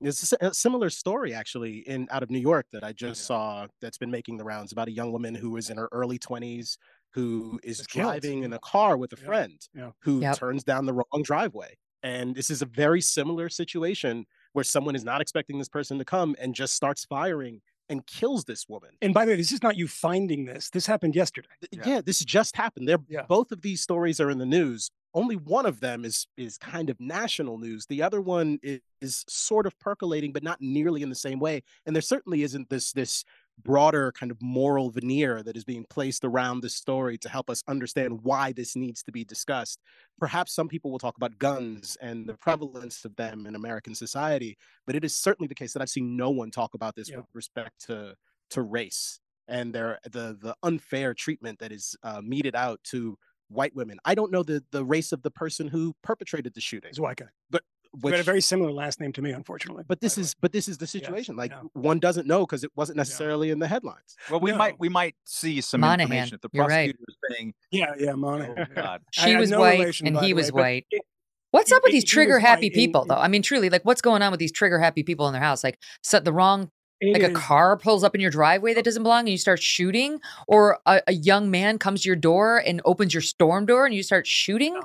It's 0.00 0.32
a 0.40 0.54
similar 0.54 0.90
story 0.90 1.34
actually 1.34 1.78
in 1.78 2.06
out 2.12 2.22
of 2.22 2.30
New 2.30 2.38
York 2.38 2.66
that 2.72 2.84
I 2.84 2.92
just 2.92 3.22
mm-hmm. 3.22 3.26
saw 3.26 3.66
that's 3.80 3.98
been 3.98 4.12
making 4.12 4.36
the 4.36 4.44
rounds 4.44 4.70
about 4.70 4.86
a 4.86 4.92
young 4.92 5.10
woman 5.10 5.34
who 5.34 5.56
is 5.56 5.70
in 5.70 5.76
her 5.76 5.88
early 5.90 6.18
20s 6.18 6.76
who 7.14 7.58
is 7.64 7.78
Was 7.78 7.86
killed. 7.88 8.04
driving 8.04 8.44
in 8.44 8.52
a 8.52 8.58
car 8.60 8.96
with 8.96 9.12
a 9.12 9.16
Yeah. 9.20 9.26
friend 9.26 9.68
Yeah. 9.74 9.90
who 10.02 10.20
Yep. 10.20 10.36
turns 10.36 10.62
down 10.62 10.86
the 10.86 10.92
wrong 10.94 11.22
driveway. 11.24 11.76
And 12.04 12.36
this 12.36 12.48
is 12.48 12.62
a 12.62 12.66
very 12.66 13.00
similar 13.00 13.48
situation 13.48 14.24
where 14.52 14.62
someone 14.64 14.94
is 14.94 15.02
not 15.04 15.20
expecting 15.20 15.58
this 15.58 15.68
person 15.68 15.98
to 15.98 16.04
come 16.04 16.36
and 16.38 16.54
just 16.54 16.74
starts 16.74 17.04
firing 17.04 17.60
and 17.88 18.06
kills 18.06 18.44
this 18.44 18.68
woman. 18.68 18.90
And 19.02 19.14
by 19.14 19.24
the 19.24 19.32
way, 19.32 19.36
this 19.36 19.52
is 19.52 19.62
not 19.62 19.76
you 19.76 19.88
finding 19.88 20.44
this. 20.44 20.70
This 20.70 20.86
happened 20.86 21.14
yesterday. 21.14 21.48
Yeah. 21.70 21.82
Yeah, 21.86 22.00
this 22.00 22.20
just 22.24 22.56
happened. 22.56 22.88
They're 22.88 22.98
Yeah. 23.08 23.22
both 23.28 23.52
of 23.52 23.62
these 23.62 23.80
stories 23.80 24.20
are 24.20 24.30
in 24.30 24.38
the 24.38 24.46
news. 24.46 24.90
Only 25.14 25.36
one 25.36 25.64
of 25.66 25.80
them 25.80 26.04
is 26.04 26.26
is 26.36 26.58
kind 26.58 26.90
of 26.90 27.00
national 27.00 27.58
news. 27.58 27.86
The 27.86 28.02
other 28.02 28.20
one 28.20 28.58
is, 28.62 28.80
is 29.00 29.24
sort 29.28 29.66
of 29.66 29.78
percolating, 29.78 30.32
but 30.32 30.42
not 30.42 30.60
nearly 30.60 31.02
in 31.02 31.08
the 31.08 31.14
same 31.14 31.38
way. 31.40 31.62
And 31.86 31.96
there 31.96 32.02
certainly 32.02 32.42
isn't 32.42 32.68
this 32.68 32.92
this 32.92 33.24
broader 33.64 34.12
kind 34.12 34.30
of 34.30 34.40
moral 34.40 34.90
veneer 34.90 35.42
that 35.42 35.56
is 35.56 35.64
being 35.64 35.84
placed 35.90 36.24
around 36.24 36.60
the 36.60 36.68
story 36.70 37.18
to 37.18 37.28
help 37.28 37.50
us 37.50 37.62
understand 37.68 38.22
why 38.22 38.52
this 38.52 38.76
needs 38.76 39.02
to 39.02 39.12
be 39.12 39.24
discussed. 39.24 39.80
Perhaps 40.18 40.52
some 40.54 40.68
people 40.68 40.90
will 40.90 40.98
talk 40.98 41.16
about 41.16 41.38
guns 41.38 41.96
and 42.00 42.26
the 42.28 42.34
prevalence 42.34 43.04
of 43.04 43.14
them 43.16 43.46
in 43.46 43.54
American 43.54 43.94
society, 43.94 44.56
but 44.86 44.94
it 44.96 45.04
is 45.04 45.14
certainly 45.14 45.48
the 45.48 45.54
case 45.54 45.72
that 45.72 45.82
I've 45.82 45.90
seen 45.90 46.16
no 46.16 46.30
one 46.30 46.50
talk 46.50 46.74
about 46.74 46.94
this 46.94 47.10
Yeah. 47.10 47.18
with 47.18 47.26
respect 47.34 47.84
to 47.86 48.14
to 48.50 48.62
race 48.62 49.20
and 49.46 49.74
their 49.74 49.98
the 50.04 50.36
the 50.40 50.54
unfair 50.62 51.12
treatment 51.14 51.58
that 51.58 51.70
is 51.72 51.96
uh, 52.02 52.20
meted 52.24 52.54
out 52.54 52.82
to 52.84 53.18
white 53.48 53.74
women. 53.74 53.98
I 54.04 54.14
don't 54.14 54.30
know 54.32 54.42
the 54.42 54.64
the 54.70 54.84
race 54.84 55.12
of 55.12 55.22
the 55.22 55.30
person 55.30 55.68
who 55.68 55.94
perpetrated 56.02 56.54
the 56.54 56.60
shooting. 56.60 56.88
It's 56.90 56.98
a 56.98 57.02
white 57.02 57.16
guy. 57.18 57.26
He 57.50 57.58
Which, 58.00 58.12
had 58.12 58.20
a 58.20 58.24
very 58.24 58.40
similar 58.40 58.70
last 58.70 59.00
name 59.00 59.12
to 59.14 59.22
me, 59.22 59.32
unfortunately. 59.32 59.84
but 59.88 60.00
this 60.00 60.14
the 60.14 60.20
way. 60.20 60.24
is 60.24 60.34
but 60.34 60.52
this 60.52 60.68
is 60.68 60.78
the 60.78 60.86
situation. 60.86 61.36
like 61.36 61.50
yeah. 61.50 61.62
one 61.72 61.98
doesn't 61.98 62.26
know 62.26 62.40
because 62.40 62.64
it 62.64 62.70
wasn't 62.76 62.96
necessarily 62.96 63.50
in 63.50 63.58
the 63.58 63.66
headlines. 63.66 64.16
Well, 64.30 64.40
we 64.40 64.50
No. 64.52 64.58
might 64.58 64.78
we 64.78 64.88
might 64.88 65.14
see 65.24 65.60
some 65.60 65.80
Monahan, 65.80 66.00
information 66.00 66.34
if 66.36 66.40
the 66.42 66.48
you're 66.52 66.66
right. 66.66 66.94
prosecutor 66.94 67.12
saying, 67.30 67.54
yeah, 67.70 67.94
yeah, 67.98 68.12
oh, 68.12 68.16
Monahan. 68.16 68.54
"Oh. 68.58 68.64
God, 68.74 69.02
She 69.12 69.36
was 69.36 69.50
no 69.50 69.60
white 69.60 69.78
relation, 69.78 70.06
and 70.06 70.18
he 70.18 70.34
was 70.34 70.52
way, 70.52 70.62
white. 70.62 70.86
it- 70.90 71.02
What's 71.50 71.70
he- 71.70 71.76
up 71.76 71.82
with 71.82 71.92
he- 71.92 71.96
these 72.00 72.04
trigger 72.04 72.38
happy 72.38 72.68
people, 72.68 73.06
though? 73.06 73.14
I 73.14 73.28
mean, 73.28 73.40
truly, 73.42 73.70
like, 73.70 73.82
what's 73.84 74.02
going 74.02 74.20
on 74.20 74.30
with 74.30 74.38
these 74.40 74.52
trigger 74.52 74.78
happy 74.78 75.02
people 75.02 75.26
in 75.28 75.32
their 75.32 75.40
house? 75.42 75.64
Like, 75.64 75.78
set 76.02 76.24
the 76.26 76.32
wrong 76.32 76.70
it 77.00 77.12
like 77.12 77.22
a 77.22 77.32
car 77.32 77.76
pulls 77.76 78.02
up 78.02 78.14
in 78.14 78.20
your 78.20 78.30
driveway 78.30 78.74
that 78.74 78.80
oh. 78.80 78.82
doesn't 78.82 79.02
belong 79.02 79.20
and 79.20 79.28
you 79.28 79.38
start 79.38 79.62
shooting 79.62 80.20
or 80.48 80.78
a, 80.84 81.00
a 81.06 81.12
young 81.12 81.50
man 81.50 81.78
comes 81.78 82.02
to 82.02 82.08
your 82.08 82.16
door 82.16 82.58
and 82.58 82.80
opens 82.84 83.14
your 83.14 83.20
storm 83.20 83.66
door 83.66 83.86
and 83.86 83.94
you 83.94 84.02
start 84.02 84.26
shooting 84.26 84.78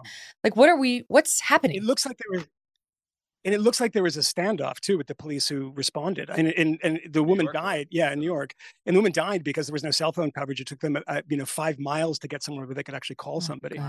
like 0.44 0.56
what 0.56 0.70
are 0.70 0.78
we 0.78 1.06
what's 1.08 1.40
happening 1.42 1.76
It 1.76 1.84
looks 1.84 2.06
like 2.06 2.18
they 2.18 2.38
were. 2.38 2.46
And 3.46 3.54
it 3.54 3.60
looks 3.62 3.82
like 3.82 3.94
there 3.94 4.04
was 4.04 4.18
a 4.18 4.22
standoff 4.22 4.80
too 4.80 4.98
with 4.98 5.08
the 5.08 5.16
police 5.16 5.48
who 5.48 5.72
responded 5.76 6.30
and 6.30 6.48
and, 6.48 6.80
and 6.84 7.00
the 7.10 7.24
woman 7.24 7.46
York, 7.46 7.54
died 7.56 7.88
yeah 7.92 8.12
in 8.12 8.20
new 8.20 8.26
york 8.26 8.54
and 8.86 8.96
the 8.96 9.00
woman 9.00 9.12
died 9.12 9.44
because 9.44 9.68
there 9.68 9.74
was 9.74 9.84
no 9.84 9.92
cell 9.92 10.12
phone 10.12 10.32
coverage. 10.32 10.62
It 10.62 10.68
took 10.68 10.80
them 10.80 10.98
uh, 11.08 11.22
you 11.30 11.38
know 11.38 11.46
five 11.46 11.80
miles 11.80 12.20
to 12.20 12.28
get 12.28 12.44
somewhere 12.44 12.66
where 12.66 12.76
they 12.76 12.84
could 12.84 12.96
actually 12.96 13.18
call 13.18 13.38
Oh, 13.38 13.40
somebody. 13.40 13.80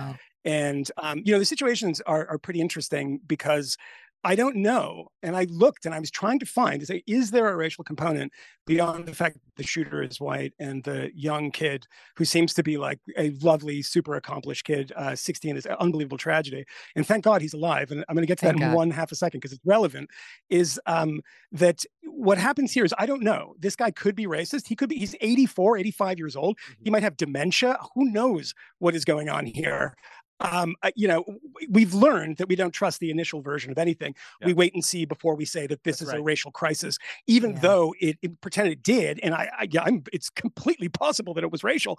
and 0.44 0.90
um, 1.02 1.22
you 1.24 1.32
know 1.32 1.39
the 1.39 1.44
situations 1.44 2.01
are, 2.02 2.26
are 2.28 2.39
pretty 2.39 2.60
interesting 2.60 3.20
because 3.26 3.76
i 4.24 4.34
don't 4.34 4.56
know 4.56 5.09
and 5.22 5.36
i 5.36 5.44
looked 5.51 5.86
and 5.86 5.94
i 5.94 6.01
was 6.01 6.10
trying 6.10 6.38
to 6.38 6.46
find 6.46 6.80
to 6.80 6.86
say 6.86 7.02
is 7.06 7.30
there 7.30 7.48
a 7.48 7.56
racial 7.56 7.84
component 7.84 8.32
beyond 8.66 9.06
the 9.06 9.14
fact 9.14 9.34
that 9.34 9.56
the 9.56 9.62
shooter 9.62 10.02
is 10.02 10.20
white 10.20 10.52
and 10.59 10.82
the 10.84 11.10
young 11.14 11.51
kid 11.51 11.86
who 12.16 12.24
seems 12.24 12.55
to 12.55 12.62
be 12.62 12.76
like 12.76 12.98
a 13.16 13.30
lovely 13.42 13.82
super 13.82 14.14
accomplished 14.16 14.64
kid 14.64 14.92
uh, 14.96 15.14
16 15.14 15.56
is 15.56 15.66
an 15.66 15.76
unbelievable 15.80 16.18
tragedy 16.18 16.64
and 16.96 17.06
thank 17.06 17.24
god 17.24 17.40
he's 17.40 17.55
alive 17.55 17.90
and 17.90 18.05
i'm 18.09 18.14
going 18.14 18.22
to 18.22 18.26
get 18.26 18.38
to 18.38 18.46
Thank 18.46 18.59
that 18.59 18.64
in 18.64 18.70
God. 18.70 18.76
one 18.76 18.90
half 18.90 19.12
a 19.12 19.16
second 19.16 19.40
because 19.40 19.52
it's 19.52 19.64
relevant 19.64 20.09
is 20.51 20.80
um, 20.86 21.20
that 21.52 21.84
what 22.05 22.38
happens 22.38 22.72
here 22.72 22.84
is 22.84 22.94
i 22.98 23.06
don't 23.06 23.22
know 23.22 23.55
this 23.59 23.76
guy 23.76 23.90
could 23.90 24.14
be 24.14 24.26
racist 24.26 24.66
he 24.68 24.76
could 24.76 24.88
be 24.88 24.96
he's 24.96 25.14
84 25.20 25.78
85 25.78 26.18
years 26.18 26.36
old 26.36 26.59
he 26.82 26.90
might 26.90 27.02
have 27.02 27.16
dementia 27.16 27.78
who 27.94 28.10
knows 28.10 28.55
what 28.78 28.94
is 28.94 29.05
going 29.05 29.28
on 29.28 29.46
here 29.46 29.94
um, 30.40 30.74
uh, 30.82 30.90
you 30.97 31.09
know, 31.09 31.24
we've 31.70 31.94
learned 31.94 32.36
that 32.39 32.48
we 32.48 32.56
don't 32.56 32.73
trust 32.73 33.01
the 33.01 33.11
initial 33.11 33.40
version 33.40 33.70
of 33.70 33.78
anything. 33.78 34.15
We 34.43 34.52
wait 34.52 34.74
and 34.74 34.85
see 34.85 35.05
before 35.05 35.35
we 35.36 35.44
say 35.44 35.66
that 35.66 35.85
this 35.85 35.98
That's 35.98 36.09
is 36.09 36.12
a 36.12 36.20
racial 36.23 36.51
crisis, 36.51 36.98
even 37.27 37.55
Yeah. 37.55 37.61
though 37.61 37.94
it, 38.01 38.19
it 38.23 38.40
pretended 38.40 38.73
it 38.73 38.82
did. 38.82 39.20
And 39.23 39.35
I, 39.35 39.51
I, 39.59 39.69
yeah, 39.70 39.82
I'm, 39.85 40.02
it's 40.12 40.31
completely 40.31 40.89
possible 40.89 41.35
that 41.35 41.44
it 41.44 41.51
was 41.52 41.65
racial. 41.65 41.98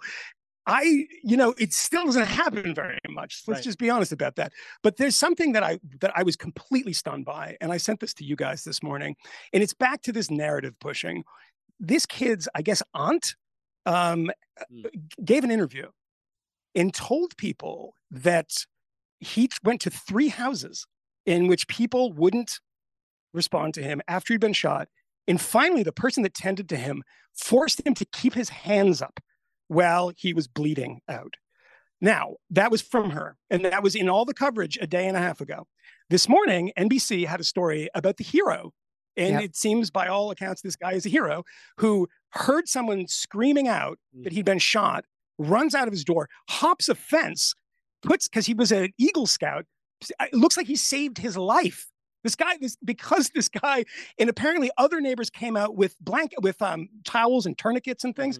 I, 0.66 1.06
you 1.22 1.36
know, 1.36 1.54
it 1.58 1.72
still 1.72 2.04
doesn't 2.06 2.26
happen 2.26 2.74
very 2.74 2.98
much. 3.08 3.44
Let's 3.46 3.58
Right. 3.58 3.64
just 3.64 3.78
be 3.78 3.88
honest 3.88 4.12
about 4.12 4.36
that. 4.36 4.52
But 4.82 4.96
there's 4.96 5.14
something 5.16 5.52
that 5.52 5.62
I 5.62 5.78
that 6.00 6.12
I 6.16 6.24
was 6.24 6.36
completely 6.36 6.92
stunned 6.92 7.24
by, 7.24 7.56
and 7.60 7.72
I 7.72 7.76
sent 7.76 8.00
this 8.00 8.12
to 8.14 8.24
you 8.24 8.34
guys 8.36 8.64
this 8.64 8.82
morning, 8.82 9.16
and 9.52 9.62
it's 9.62 9.74
back 9.74 10.02
to 10.02 10.12
this 10.12 10.28
narrative 10.30 10.74
pushing. 10.80 11.24
This 11.80 12.06
kid's, 12.06 12.48
I 12.54 12.62
guess, 12.62 12.82
aunt 12.94 13.36
um, 13.86 14.30
Mm. 14.72 14.86
gave 15.24 15.44
an 15.44 15.50
interview 15.50 15.90
and 16.76 16.94
told 16.94 17.36
people 17.36 17.94
that 18.10 18.52
he 19.18 19.50
went 19.64 19.80
to 19.80 19.90
three 19.90 20.28
houses 20.28 20.86
in 21.24 21.48
which 21.48 21.66
people 21.66 22.12
wouldn't 22.12 22.60
respond 23.32 23.74
to 23.74 23.82
him 23.82 24.00
after 24.06 24.34
he'd 24.34 24.40
been 24.40 24.52
shot. 24.52 24.88
And 25.26 25.40
finally, 25.40 25.82
the 25.82 25.90
person 25.90 26.22
that 26.22 26.34
tended 26.34 26.68
to 26.68 26.76
him 26.76 27.02
forced 27.34 27.84
him 27.84 27.94
to 27.94 28.04
keep 28.04 28.34
his 28.34 28.50
hands 28.50 29.02
up 29.02 29.18
while 29.68 30.12
he 30.16 30.32
was 30.32 30.46
bleeding 30.46 31.00
out. 31.08 31.34
Now, 32.00 32.36
that 32.50 32.70
was 32.70 32.82
from 32.82 33.10
her, 33.10 33.36
and 33.50 33.64
that 33.64 33.82
was 33.82 33.94
in 33.94 34.08
all 34.08 34.24
the 34.24 34.34
coverage 34.34 34.78
a 34.80 34.86
day 34.86 35.08
and 35.08 35.16
a 35.16 35.20
half 35.20 35.40
ago. 35.40 35.66
This 36.10 36.28
morning, 36.28 36.70
NBC 36.78 37.26
had 37.26 37.40
a 37.40 37.44
story 37.44 37.88
about 37.94 38.18
the 38.18 38.24
hero. 38.24 38.72
And 39.16 39.36
Yep. 39.36 39.42
it 39.42 39.56
seems, 39.56 39.90
by 39.90 40.08
all 40.08 40.30
accounts, 40.30 40.60
this 40.60 40.76
guy 40.76 40.92
is 40.92 41.06
a 41.06 41.08
hero 41.08 41.42
who 41.78 42.06
heard 42.30 42.68
someone 42.68 43.06
screaming 43.08 43.66
out 43.66 43.98
hmm. 44.14 44.24
that 44.24 44.34
he'd 44.34 44.44
been 44.44 44.58
shot, 44.58 45.06
runs 45.38 45.74
out 45.74 45.88
of 45.88 45.92
his 45.92 46.04
door, 46.04 46.28
hops 46.48 46.88
a 46.88 46.94
fence, 46.94 47.54
puts 48.02 48.28
because 48.28 48.46
he 48.46 48.54
was 48.54 48.72
an 48.72 48.90
Eagle 48.98 49.26
Scout. 49.26 49.64
It 50.20 50.34
looks 50.34 50.56
like 50.56 50.66
he 50.66 50.76
saved 50.76 51.18
his 51.18 51.36
life. 51.36 51.86
This 52.22 52.34
guy, 52.34 52.56
this 52.60 52.76
because 52.84 53.30
this 53.34 53.48
guy, 53.48 53.84
and 54.18 54.28
apparently 54.28 54.70
other 54.78 55.00
neighbors 55.00 55.30
came 55.30 55.56
out 55.56 55.76
with 55.76 55.96
blanket 56.00 56.42
with 56.42 56.60
um, 56.62 56.88
towels 57.04 57.46
and 57.46 57.56
tourniquets 57.56 58.04
and 58.04 58.14
things. 58.14 58.38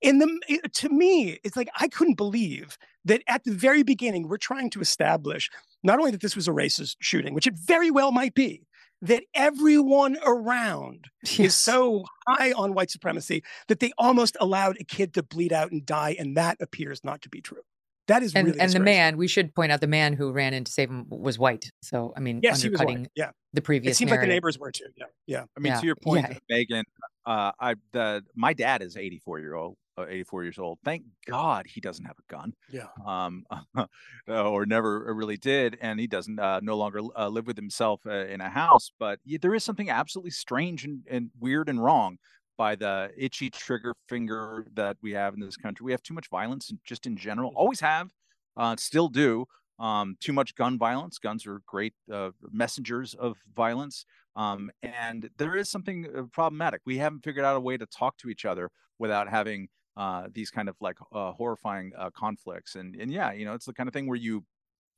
In 0.00 0.18
the 0.18 0.40
it- 0.48 0.72
to 0.74 0.88
me, 0.88 1.38
it's 1.44 1.56
like 1.56 1.68
I 1.78 1.88
couldn't 1.88 2.14
believe 2.14 2.78
that 3.04 3.22
at 3.28 3.44
the 3.44 3.52
very 3.52 3.82
beginning 3.82 4.28
we're 4.28 4.36
trying 4.36 4.70
to 4.70 4.80
establish 4.80 5.50
not 5.82 5.98
only 5.98 6.10
that 6.12 6.20
this 6.20 6.36
was 6.36 6.48
a 6.48 6.52
racist 6.52 6.96
shooting, 7.00 7.34
which 7.34 7.46
it 7.46 7.54
very 7.54 7.90
well 7.90 8.12
might 8.12 8.34
be, 8.34 8.66
that 9.02 9.22
everyone 9.34 10.18
around 10.24 11.06
Yes. 11.22 11.38
is 11.40 11.54
so 11.54 12.04
high 12.26 12.52
on 12.52 12.74
white 12.74 12.90
supremacy 12.90 13.42
that 13.68 13.80
they 13.80 13.92
almost 13.98 14.36
allowed 14.40 14.76
a 14.80 14.84
kid 14.84 15.14
to 15.14 15.22
bleed 15.22 15.52
out 15.52 15.70
and 15.72 15.84
die, 15.86 16.16
and 16.18 16.36
that 16.36 16.56
appears 16.60 17.02
not 17.04 17.22
to 17.22 17.28
be 17.28 17.40
true. 17.40 17.62
That 18.08 18.22
is 18.22 18.34
and 18.34 18.46
really 18.48 18.58
and 18.60 18.72
the 18.72 18.80
man, 18.80 19.18
we 19.18 19.28
should 19.28 19.54
point 19.54 19.70
out 19.70 19.80
the 19.82 19.86
man 19.86 20.14
who 20.14 20.32
ran 20.32 20.54
in 20.54 20.64
to 20.64 20.72
save 20.72 20.88
him 20.88 21.06
was 21.10 21.38
white. 21.38 21.70
So 21.82 22.14
I 22.16 22.20
mean, 22.20 22.40
Yes, 22.42 22.62
he 22.62 22.70
was 22.70 22.80
undercutting 22.80 23.02
white. 23.02 23.10
Yeah, 23.14 23.30
the 23.52 23.60
previous. 23.60 23.60
it 23.60 23.64
previous. 23.64 23.98
seems 23.98 24.10
like 24.10 24.20
the 24.20 24.26
neighbors 24.26 24.58
were 24.58 24.72
too. 24.72 24.86
Yeah, 24.96 25.04
yeah. 25.26 25.44
I 25.56 25.60
mean, 25.60 25.72
Yeah. 25.74 25.80
to 25.80 25.86
your 25.86 25.96
point, 25.96 26.26
Yeah. 26.48 26.56
Megyn, 26.64 26.84
uh, 27.26 27.52
I 27.60 27.74
the 27.92 28.24
my 28.34 28.54
dad 28.54 28.80
is 28.80 28.96
84 28.96 29.40
year 29.40 29.54
old, 29.54 29.76
84 30.06 30.44
years 30.44 30.58
old. 30.58 30.78
Thank 30.84 31.04
God 31.26 31.66
he 31.66 31.80
doesn't 31.80 32.04
have 32.04 32.16
a 32.18 32.32
gun, 32.32 32.52
Yeah. 32.70 32.86
um, 33.06 33.44
or 34.28 34.66
never 34.66 35.12
really 35.14 35.36
did, 35.36 35.78
and 35.80 35.98
he 35.98 36.06
doesn't 36.06 36.38
uh, 36.38 36.60
no 36.62 36.76
longer 36.76 37.00
uh, 37.16 37.28
live 37.28 37.46
with 37.46 37.56
himself 37.56 38.00
uh, 38.06 38.26
in 38.26 38.40
a 38.40 38.48
house. 38.48 38.90
But 38.98 39.20
yeah, 39.24 39.38
there 39.40 39.54
is 39.54 39.64
something 39.64 39.90
absolutely 39.90 40.30
strange 40.30 40.84
and, 40.84 41.06
and 41.10 41.30
weird 41.38 41.68
and 41.68 41.82
wrong 41.82 42.18
by 42.56 42.74
the 42.74 43.10
itchy 43.16 43.50
trigger 43.50 43.94
finger 44.08 44.66
that 44.74 44.96
we 45.00 45.12
have 45.12 45.34
in 45.34 45.40
this 45.40 45.56
country. 45.56 45.84
We 45.84 45.92
have 45.92 46.02
too 46.02 46.14
much 46.14 46.28
violence, 46.28 46.72
just 46.84 47.06
in 47.06 47.16
general, 47.16 47.52
always 47.54 47.80
have, 47.80 48.10
uh, 48.56 48.76
still 48.76 49.08
do. 49.08 49.46
Um, 49.78 50.16
too 50.18 50.32
much 50.32 50.56
gun 50.56 50.76
violence. 50.76 51.18
Guns 51.18 51.46
are 51.46 51.62
great 51.64 51.94
uh, 52.12 52.30
messengers 52.50 53.14
of 53.14 53.36
violence. 53.54 54.04
Um, 54.34 54.72
and 54.82 55.30
there 55.36 55.54
is 55.56 55.68
something 55.68 56.04
uh, 56.16 56.22
problematic. 56.32 56.80
We 56.84 56.98
haven't 56.98 57.22
figured 57.22 57.44
out 57.44 57.56
a 57.56 57.60
way 57.60 57.76
to 57.76 57.86
talk 57.86 58.16
to 58.18 58.28
each 58.28 58.44
other 58.44 58.70
without 58.98 59.28
having 59.28 59.68
uh, 59.98 60.28
these 60.32 60.50
kind 60.50 60.68
of 60.70 60.76
like 60.80 60.96
uh, 61.12 61.32
horrifying 61.32 61.92
uh, 61.98 62.08
conflicts. 62.16 62.74
And 62.76 62.94
and 62.96 63.10
yeah, 63.12 63.32
you 63.32 63.44
know, 63.44 63.52
it's 63.52 63.66
the 63.66 63.74
kind 63.74 63.88
of 63.88 63.92
thing 63.92 64.06
where 64.06 64.16
you 64.16 64.44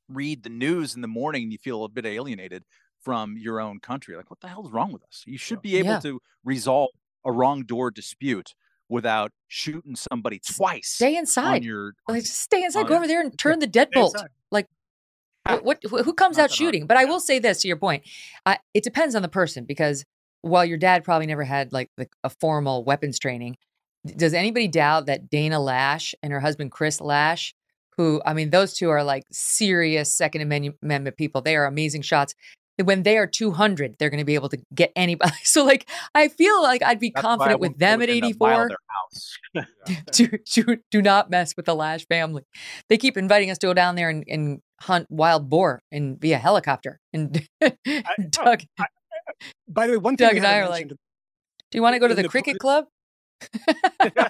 read 0.07 0.43
the 0.43 0.49
news 0.49 0.95
in 0.95 1.01
the 1.01 1.07
morning 1.09 1.43
and 1.43 1.51
you 1.51 1.57
feel 1.57 1.83
a 1.83 1.89
bit 1.89 2.05
alienated 2.05 2.63
from 3.01 3.35
your 3.37 3.59
own 3.59 3.79
country. 3.79 4.15
Like, 4.15 4.29
what 4.29 4.39
the 4.41 4.47
hell 4.47 4.65
is 4.65 4.71
wrong 4.71 4.91
with 4.93 5.03
us? 5.03 5.23
You 5.25 5.37
should 5.37 5.61
be 5.61 5.77
able 5.77 5.89
Yeah. 5.89 5.99
to 6.01 6.21
resolve 6.45 6.89
a 7.25 7.31
wrong 7.31 7.63
door 7.63 7.89
dispute 7.91 8.53
without 8.89 9.31
shooting 9.47 9.95
somebody 9.95 10.39
twice 10.39 10.89
Stay 10.89 11.15
inside. 11.17 11.63
your. 11.63 11.93
Like, 12.07 12.23
just 12.23 12.39
stay 12.41 12.63
inside. 12.63 12.87
Go 12.87 12.95
over 12.97 13.07
there 13.07 13.21
and 13.21 13.35
turn 13.39 13.59
the 13.59 13.67
deadbolt. 13.67 14.13
Like, 14.51 14.67
what, 15.61 15.79
what? 15.89 16.05
Who 16.05 16.13
comes 16.13 16.37
Not 16.37 16.43
out 16.43 16.49
that 16.49 16.51
hard. 16.51 16.57
shooting? 16.57 16.85
But 16.87 16.97
I 16.97 17.05
will 17.05 17.19
say 17.19 17.39
this 17.39 17.61
to 17.61 17.67
your 17.67 17.77
point. 17.77 18.03
Uh, 18.45 18.57
it 18.73 18.83
depends 18.83 19.15
on 19.15 19.21
the 19.21 19.29
person 19.29 19.65
because 19.65 20.05
while 20.41 20.65
your 20.65 20.77
dad 20.77 21.03
probably 21.03 21.25
never 21.27 21.43
had 21.43 21.71
like 21.73 21.89
the, 21.97 22.07
a 22.23 22.29
formal 22.29 22.83
weapons 22.83 23.17
training, 23.17 23.53
d- 23.53 23.57
does 24.05 24.33
anybody 24.33 24.67
doubt 24.67 25.05
that 25.05 25.29
Dana 25.29 25.57
Loesch 25.59 26.13
and 26.23 26.33
her 26.33 26.39
husband 26.39 26.71
Chris 26.71 26.99
Loesch, 26.99 27.53
who 27.97 28.21
I 28.25 28.33
mean, 28.33 28.49
those 28.49 28.73
two 28.73 28.89
are 28.89 29.03
like 29.03 29.23
serious 29.31 30.15
Second 30.15 30.41
Amendment 30.41 31.17
people. 31.17 31.41
They 31.41 31.55
are 31.55 31.65
amazing 31.65 32.01
shots. 32.01 32.35
When 32.81 33.03
they 33.03 33.17
are 33.17 33.27
200, 33.27 33.97
they're 33.99 34.09
going 34.09 34.19
to 34.19 34.25
be 34.25 34.33
able 34.33 34.49
to 34.49 34.57
get 34.73 34.91
anybody. 34.95 35.33
So, 35.43 35.63
like, 35.63 35.87
I 36.15 36.29
feel 36.29 36.63
like 36.63 36.81
I'd 36.81 36.99
be 36.99 37.11
That's 37.13 37.21
confident 37.21 37.59
with 37.59 37.77
them 37.77 38.01
at 38.01 38.07
within 38.07 38.23
a 38.23 38.33
mile 38.39 38.63
of 38.63 38.71
84 39.53 39.65
do, 40.11 40.29
do, 40.51 40.77
do 40.89 41.01
not 41.01 41.29
mess 41.29 41.55
with 41.55 41.65
the 41.65 41.75
Loesch 41.75 42.07
family. 42.07 42.43
They 42.89 42.97
keep 42.97 43.17
inviting 43.17 43.51
us 43.51 43.59
to 43.59 43.67
go 43.67 43.73
down 43.73 43.95
there 43.95 44.09
and, 44.09 44.23
and 44.27 44.61
hunt 44.79 45.07
wild 45.11 45.49
boar 45.49 45.83
and 45.91 46.19
via 46.19 46.39
helicopter. 46.39 46.99
And 47.13 47.47
Doug, 48.31 48.63
By 49.67 49.87
the 49.87 49.93
way, 49.93 49.97
one 49.97 50.17
thing 50.17 50.27
Doug 50.27 50.37
and 50.37 50.47
I 50.47 50.59
are 50.59 50.69
like, 50.69 50.87
do 50.87 51.77
you 51.77 51.81
want 51.81 51.93
to 51.93 51.99
go 51.99 52.07
to 52.07 52.15
the 52.15 52.23
the 52.23 52.29
cricket 52.29 52.57
club? 52.57 52.85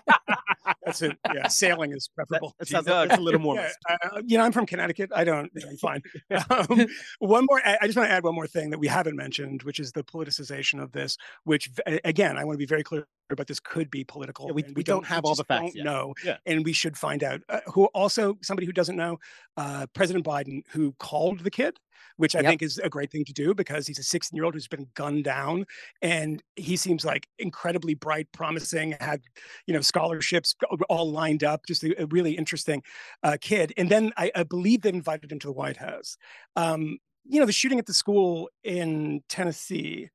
that's 0.86 1.02
it. 1.02 1.18
Yeah, 1.34 1.48
sailing 1.48 1.92
is 1.92 2.10
preferable. 2.14 2.56
that 2.60 2.68
sounds 2.68 2.86
that's 2.86 3.18
a 3.18 3.20
little 3.22 3.40
more. 3.40 3.56
Yeah, 3.56 3.70
uh, 3.90 4.22
you 4.26 4.38
know, 4.38 4.44
I'm 4.44 4.52
from 4.52 4.66
Connecticut. 4.66 5.12
I 5.14 5.24
don't. 5.24 5.52
I'm 5.68 5.78
fine. 5.78 6.02
Um, 6.50 6.88
one 7.20 7.46
more. 7.50 7.62
I 7.66 7.86
just 7.86 7.98
want 7.98 8.10
to 8.10 8.14
add 8.14 8.24
one 8.24 8.36
more 8.36 8.48
thing 8.48 8.70
that 8.72 8.80
we 8.80 8.88
haven't 8.88 9.16
mentioned, 9.16 9.64
which 9.64 9.80
is 9.80 9.92
the 9.92 10.04
politicization 10.04 10.82
of 10.82 10.92
this. 10.92 11.18
Which, 11.44 11.70
again, 12.04 12.38
I 12.38 12.44
want 12.46 12.56
to 12.56 12.58
be 12.60 12.66
very 12.66 12.84
clear 12.84 13.06
about. 13.32 13.48
This 13.48 13.60
could 13.60 13.90
be 13.92 14.04
political. 14.04 14.48
Yeah, 14.48 14.54
we- 14.54 14.64
and 14.64 14.76
we 14.76 14.84
don't 14.84 15.06
have 15.06 15.24
all 15.26 15.36
the 15.36 15.44
facts 15.44 15.62
don't 15.74 15.76
yet. 15.76 15.86
know, 15.86 16.14
Yeah. 16.24 16.38
and 16.46 16.64
we 16.66 16.74
should 16.74 16.98
find 16.98 17.24
out. 17.24 17.42
Uh, 17.50 17.60
who 17.68 17.86
also 17.88 18.38
somebody 18.42 18.66
who 18.66 18.72
doesn't 18.74 18.96
know, 18.96 19.20
uh, 19.58 19.88
President 19.94 20.26
Biden, 20.26 20.62
who 20.72 20.94
called 21.00 21.40
the 21.40 21.52
kid, 21.52 21.78
which 22.18 22.36
I 22.36 22.40
Yep. 22.40 22.50
think 22.50 22.62
is 22.62 22.78
a 22.80 22.90
great 22.90 23.12
thing 23.12 23.26
to 23.26 23.34
do 23.34 23.54
because 23.54 23.88
he's 23.88 24.00
a 24.00 24.04
16 24.04 24.36
year 24.36 24.46
old 24.46 24.54
who's 24.54 24.68
been 24.68 24.88
gunned 24.94 25.24
down, 25.24 25.66
and 26.02 26.42
he 26.56 26.76
seems 26.76 27.04
like 27.06 27.28
incredibly 27.40 27.94
bright, 27.94 28.28
promising, 28.32 28.96
had 29.00 29.22
you 29.68 29.74
know 29.74 29.82
scholarships 29.82 30.56
all 30.90 31.12
lined 31.12 31.44
up, 31.44 31.62
just 31.68 31.84
a, 31.84 32.02
a 32.02 32.06
really 32.08 32.32
interesting 32.34 32.84
uh, 33.24 33.38
kid. 33.42 33.74
And 33.78 33.90
then 33.90 34.12
I, 34.18 34.32
I 34.36 34.44
believe 34.44 34.82
they 34.82 34.90
invited 34.90 35.32
him 35.32 35.40
to 35.40 35.48
the 35.48 35.54
White 35.54 35.78
House. 35.78 36.18
Um, 36.56 36.98
you 37.24 37.40
know, 37.40 37.46
the 37.46 37.52
shooting 37.52 37.78
at 37.80 37.86
the 37.86 37.94
school 37.94 38.50
in 38.64 39.22
Tennessee. 39.30 40.10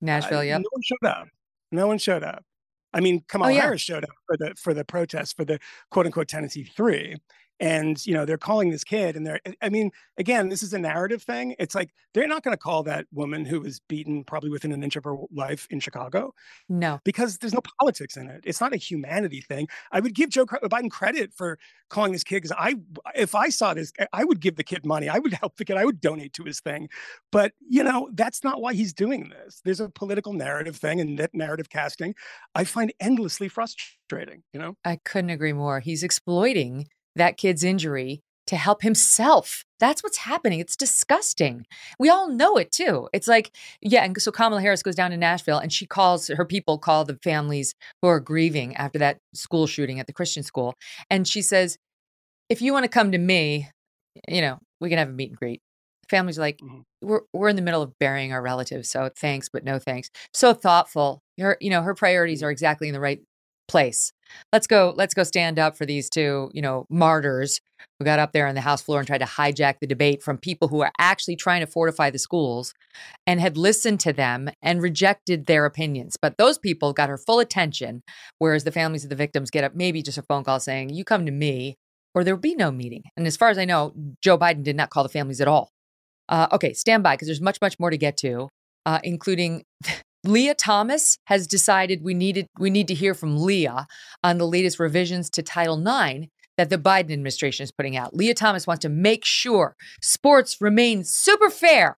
Nashville, 0.00 0.38
uh, 0.38 0.42
yep. 0.42 0.60
No 0.60 0.68
one 0.72 0.82
showed 0.82 1.08
up. 1.08 1.28
No 1.72 1.86
one 1.86 1.98
showed 1.98 2.24
up. 2.24 2.42
I 2.92 2.98
mean, 3.00 3.22
Kamala 3.28 3.52
Oh, 3.52 3.54
yeah. 3.54 3.60
Harris 3.62 3.80
showed 3.82 4.02
up 4.02 4.10
for 4.26 4.36
the 4.36 4.54
for 4.56 4.74
the 4.74 4.84
protest 4.84 5.36
for 5.36 5.44
the 5.44 5.60
quote 5.92 6.06
unquote 6.06 6.26
Tennessee 6.26 6.64
Three, 6.64 7.16
and 7.60 8.04
you 8.06 8.14
know 8.14 8.24
they're 8.24 8.38
calling 8.38 8.70
this 8.70 8.84
kid 8.84 9.16
and 9.16 9.26
they're 9.26 9.40
eh, 9.44 9.52
i 9.62 9.68
mean 9.68 9.90
again 10.16 10.48
this 10.48 10.62
is 10.62 10.72
a 10.72 10.78
narrative 10.78 11.22
thing. 11.22 11.54
It's 11.58 11.74
like 11.74 11.90
they're 12.14 12.26
not 12.26 12.42
going 12.42 12.56
to 12.56 12.58
call 12.58 12.82
that 12.84 13.06
woman 13.12 13.44
who 13.44 13.60
was 13.60 13.80
beaten 13.80 14.24
probably 14.24 14.50
within 14.50 14.72
an 14.72 14.82
inch 14.82 14.96
of 14.96 15.04
her 15.04 15.16
life 15.32 15.66
in 15.70 15.80
chicago 15.80 16.34
no. 16.68 17.00
because 17.04 17.38
there's 17.38 17.54
no 17.54 17.60
politics 17.80 18.16
in 18.16 18.28
it. 18.28 18.42
It's 18.44 18.60
not 18.60 18.72
a 18.72 18.76
humanity 18.76 19.40
thing. 19.40 19.68
I 19.92 20.00
would 20.00 20.14
give 20.14 20.30
joe 20.30 20.46
biden 20.46 20.90
credit 20.90 21.32
for 21.34 21.58
calling 21.88 22.12
this 22.12 22.24
kid 22.24 22.42
because 22.42 22.56
i 22.58 22.74
if 23.14 23.34
i 23.34 23.48
saw 23.48 23.74
this 23.74 23.92
eh, 23.98 24.06
i 24.12 24.24
would 24.24 24.40
give 24.40 24.56
the 24.56 24.64
kid 24.64 24.84
money. 24.86 25.08
I 25.08 25.18
would 25.18 25.32
help 25.40 25.56
the 25.56 25.64
kid. 25.64 25.76
I 25.76 25.84
would 25.84 26.00
donate 26.00 26.32
to 26.34 26.44
his 26.44 26.60
thing. 26.60 26.88
But 27.30 27.52
you 27.68 27.84
know 27.84 28.08
that's 28.14 28.42
not 28.42 28.60
why 28.60 28.74
he's 28.74 28.92
doing 28.92 29.28
this. 29.30 29.60
There's 29.64 29.80
a 29.80 29.88
political 29.88 30.32
narrative 30.32 30.76
thing 30.76 31.00
and 31.00 31.18
that 31.18 31.34
narrative 31.34 31.68
casting. 31.68 32.14
I 32.54 32.64
find 32.64 32.92
endlessly 33.00 33.48
frustrating 33.48 34.00
you 34.52 34.60
know? 34.60 34.76
I 34.84 34.96
couldn't 34.96 35.30
agree 35.30 35.52
more. 35.52 35.80
He's 35.80 36.02
exploiting 36.02 36.88
that 37.20 37.36
kid's 37.36 37.64
injury 37.64 38.20
to 38.46 38.56
help 38.56 38.82
himself. 38.82 39.64
That's 39.78 40.02
what's 40.02 40.18
happening. 40.18 40.58
It's 40.58 40.76
disgusting. 40.76 41.66
We 42.00 42.08
all 42.08 42.28
know 42.28 42.56
it 42.56 42.72
too. 42.72 43.08
It's 43.12 43.28
like, 43.28 43.56
yeah. 43.80 44.02
And 44.02 44.20
so 44.20 44.32
Kamala 44.32 44.60
Harris 44.60 44.82
goes 44.82 44.96
down 44.96 45.12
to 45.12 45.16
Nashville 45.16 45.58
and 45.58 45.72
she 45.72 45.86
calls 45.86 46.26
her 46.26 46.44
people, 46.44 46.76
call 46.76 47.04
the 47.04 47.18
families 47.22 47.74
who 48.02 48.08
are 48.08 48.18
grieving 48.18 48.74
after 48.74 48.98
that 48.98 49.18
school 49.34 49.68
shooting 49.68 50.00
at 50.00 50.08
the 50.08 50.12
Christian 50.12 50.42
school. 50.42 50.74
And 51.08 51.28
she 51.28 51.42
says, 51.42 51.78
if 52.48 52.60
you 52.60 52.72
want 52.72 52.84
to 52.84 52.88
come 52.88 53.12
to 53.12 53.18
me, 53.18 53.68
you 54.26 54.40
know, 54.40 54.58
we 54.80 54.88
can 54.88 54.98
have 54.98 55.10
a 55.10 55.12
meet 55.12 55.30
and 55.30 55.38
greet. 55.38 55.60
Families 56.08 56.36
are 56.36 56.42
like, 56.42 56.58
mm-hmm. 56.58 56.80
we're, 57.02 57.20
we're 57.32 57.48
in 57.48 57.56
the 57.56 57.62
middle 57.62 57.82
of 57.82 57.96
burying 58.00 58.32
our 58.32 58.42
relatives. 58.42 58.90
So 58.90 59.10
thanks, 59.16 59.48
but 59.48 59.62
no 59.62 59.78
thanks. 59.78 60.10
So 60.34 60.54
thoughtful. 60.54 61.22
Her, 61.38 61.56
you 61.60 61.70
know, 61.70 61.82
her 61.82 61.94
priorities 61.94 62.42
are 62.42 62.50
exactly 62.50 62.88
in 62.88 62.94
the 62.94 63.00
right 63.00 63.20
place. 63.68 64.12
Let's 64.52 64.66
go, 64.66 64.94
let's 64.96 65.14
go 65.14 65.22
stand 65.22 65.58
up 65.58 65.76
for 65.76 65.86
these 65.86 66.08
two, 66.10 66.50
you 66.52 66.62
know, 66.62 66.86
martyrs 66.90 67.60
who 67.98 68.04
got 68.04 68.18
up 68.18 68.32
there 68.32 68.46
on 68.46 68.54
the 68.54 68.60
House 68.60 68.82
floor 68.82 68.98
and 68.98 69.06
tried 69.06 69.18
to 69.18 69.24
hijack 69.24 69.76
the 69.80 69.86
debate 69.86 70.22
from 70.22 70.38
people 70.38 70.68
who 70.68 70.80
are 70.80 70.92
actually 70.98 71.36
trying 71.36 71.60
to 71.60 71.66
fortify 71.66 72.10
the 72.10 72.18
schools 72.18 72.72
and 73.26 73.40
had 73.40 73.56
listened 73.56 74.00
to 74.00 74.12
them 74.12 74.50
and 74.62 74.82
rejected 74.82 75.46
their 75.46 75.66
opinions. 75.66 76.16
But 76.20 76.36
those 76.38 76.58
people 76.58 76.92
got 76.92 77.08
her 77.08 77.18
full 77.18 77.40
attention, 77.40 78.02
whereas 78.38 78.64
the 78.64 78.72
families 78.72 79.04
of 79.04 79.10
the 79.10 79.16
victims 79.16 79.50
get 79.50 79.64
up 79.64 79.74
maybe 79.74 80.02
just 80.02 80.18
a 80.18 80.22
phone 80.22 80.44
call 80.44 80.60
saying, 80.60 80.90
You 80.90 81.04
come 81.04 81.26
to 81.26 81.32
me, 81.32 81.76
or 82.14 82.24
there'll 82.24 82.40
be 82.40 82.54
no 82.54 82.70
meeting. 82.70 83.04
And 83.16 83.26
as 83.26 83.36
far 83.36 83.50
as 83.50 83.58
I 83.58 83.64
know, 83.64 83.92
Joe 84.22 84.38
Biden 84.38 84.62
did 84.62 84.76
not 84.76 84.90
call 84.90 85.02
the 85.02 85.08
families 85.08 85.40
at 85.40 85.48
all. 85.48 85.70
Uh, 86.28 86.48
okay, 86.52 86.72
stand 86.72 87.02
by 87.02 87.14
because 87.14 87.28
there's 87.28 87.40
much, 87.40 87.58
much 87.60 87.78
more 87.78 87.90
to 87.90 87.98
get 87.98 88.16
to, 88.18 88.48
uh, 88.86 89.00
including 89.02 89.64
Lia 90.24 90.54
Thomas 90.54 91.18
has 91.24 91.46
decided 91.46 92.02
we 92.02 92.12
needed 92.12 92.46
we 92.58 92.68
need 92.68 92.88
to 92.88 92.94
hear 92.94 93.14
from 93.14 93.38
Lia 93.38 93.86
on 94.22 94.36
the 94.38 94.46
latest 94.46 94.78
revisions 94.78 95.30
to 95.30 95.42
Title 95.42 95.78
IX 95.78 96.26
that 96.58 96.68
the 96.68 96.76
Biden 96.76 97.12
administration 97.12 97.64
is 97.64 97.72
putting 97.72 97.96
out. 97.96 98.14
Lia 98.14 98.34
Thomas 98.34 98.66
wants 98.66 98.82
to 98.82 98.90
make 98.90 99.24
sure 99.24 99.76
sports 100.02 100.58
remain 100.60 101.04
super 101.04 101.48
fair. 101.48 101.96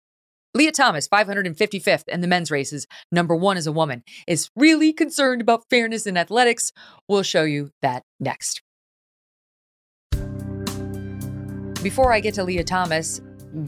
Lia 0.54 0.70
Thomas, 0.70 1.08
555th 1.08 2.06
in 2.08 2.20
the 2.20 2.28
men's 2.28 2.50
races, 2.50 2.86
number 3.10 3.34
one 3.34 3.56
as 3.56 3.66
a 3.66 3.72
woman, 3.72 4.04
is 4.28 4.50
really 4.54 4.92
concerned 4.92 5.40
about 5.40 5.64
fairness 5.70 6.06
in 6.06 6.16
athletics. 6.16 6.72
We'll 7.08 7.22
show 7.22 7.42
you 7.42 7.70
that 7.80 8.04
next. 8.20 8.62
Before 11.82 12.12
I 12.12 12.20
get 12.20 12.34
to 12.34 12.44
Lia 12.44 12.62
Thomas, 12.62 13.20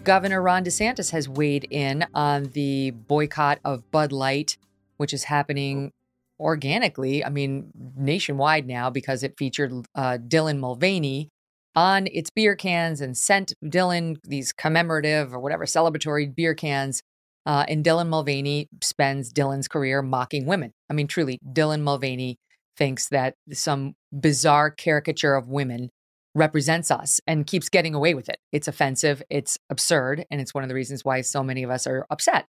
Governor 0.02 0.40
Ron 0.40 0.64
DeSantis 0.64 1.10
has 1.10 1.28
weighed 1.28 1.66
in 1.70 2.06
on 2.14 2.44
the 2.44 2.90
boycott 2.90 3.58
of 3.64 3.90
Bud 3.90 4.12
Light, 4.12 4.56
which 4.96 5.12
is 5.12 5.24
happening 5.24 5.92
organically, 6.40 7.24
I 7.24 7.28
mean, 7.28 7.70
nationwide 7.96 8.66
now 8.66 8.90
because 8.90 9.22
it 9.22 9.34
featured 9.38 9.72
uh, 9.94 10.18
Dylan 10.26 10.58
Mulvaney 10.58 11.28
on 11.76 12.06
its 12.06 12.30
beer 12.30 12.56
cans 12.56 13.00
and 13.00 13.16
sent 13.16 13.52
Dylan 13.64 14.16
these 14.24 14.52
commemorative 14.52 15.34
or 15.34 15.40
whatever 15.40 15.64
celebratory 15.64 16.34
beer 16.34 16.54
cans. 16.54 17.02
Uh, 17.46 17.64
and 17.68 17.84
Dylan 17.84 18.08
Mulvaney 18.08 18.68
spends 18.82 19.32
Dylan's 19.32 19.68
career 19.68 20.00
mocking 20.00 20.46
women. 20.46 20.72
I 20.88 20.94
mean, 20.94 21.06
truly, 21.06 21.38
Dylan 21.46 21.82
Mulvaney 21.82 22.38
thinks 22.76 23.08
that 23.08 23.34
some 23.52 23.94
bizarre 24.18 24.70
caricature 24.70 25.34
of 25.34 25.48
women 25.48 25.90
represents 26.34 26.90
us 26.90 27.20
and 27.26 27.46
keeps 27.46 27.68
getting 27.68 27.94
away 27.94 28.14
with 28.14 28.28
it. 28.28 28.38
It's 28.52 28.68
offensive, 28.68 29.22
it's 29.30 29.58
absurd, 29.70 30.24
and 30.30 30.40
it's 30.40 30.54
one 30.54 30.64
of 30.64 30.68
the 30.68 30.74
reasons 30.74 31.04
why 31.04 31.20
so 31.20 31.42
many 31.42 31.62
of 31.62 31.70
us 31.70 31.86
are 31.86 32.06
upset, 32.10 32.46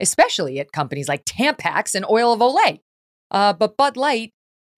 especially 0.00 0.60
at 0.60 0.72
companies 0.72 1.08
like 1.08 1.24
Tampax 1.24 1.94
and 1.94 2.06
Oil 2.08 2.32
of 2.32 2.40
Olay. 2.40 2.80
Uh, 3.30 3.52
but 3.52 3.76
Bud 3.76 3.96
Light 3.96 4.32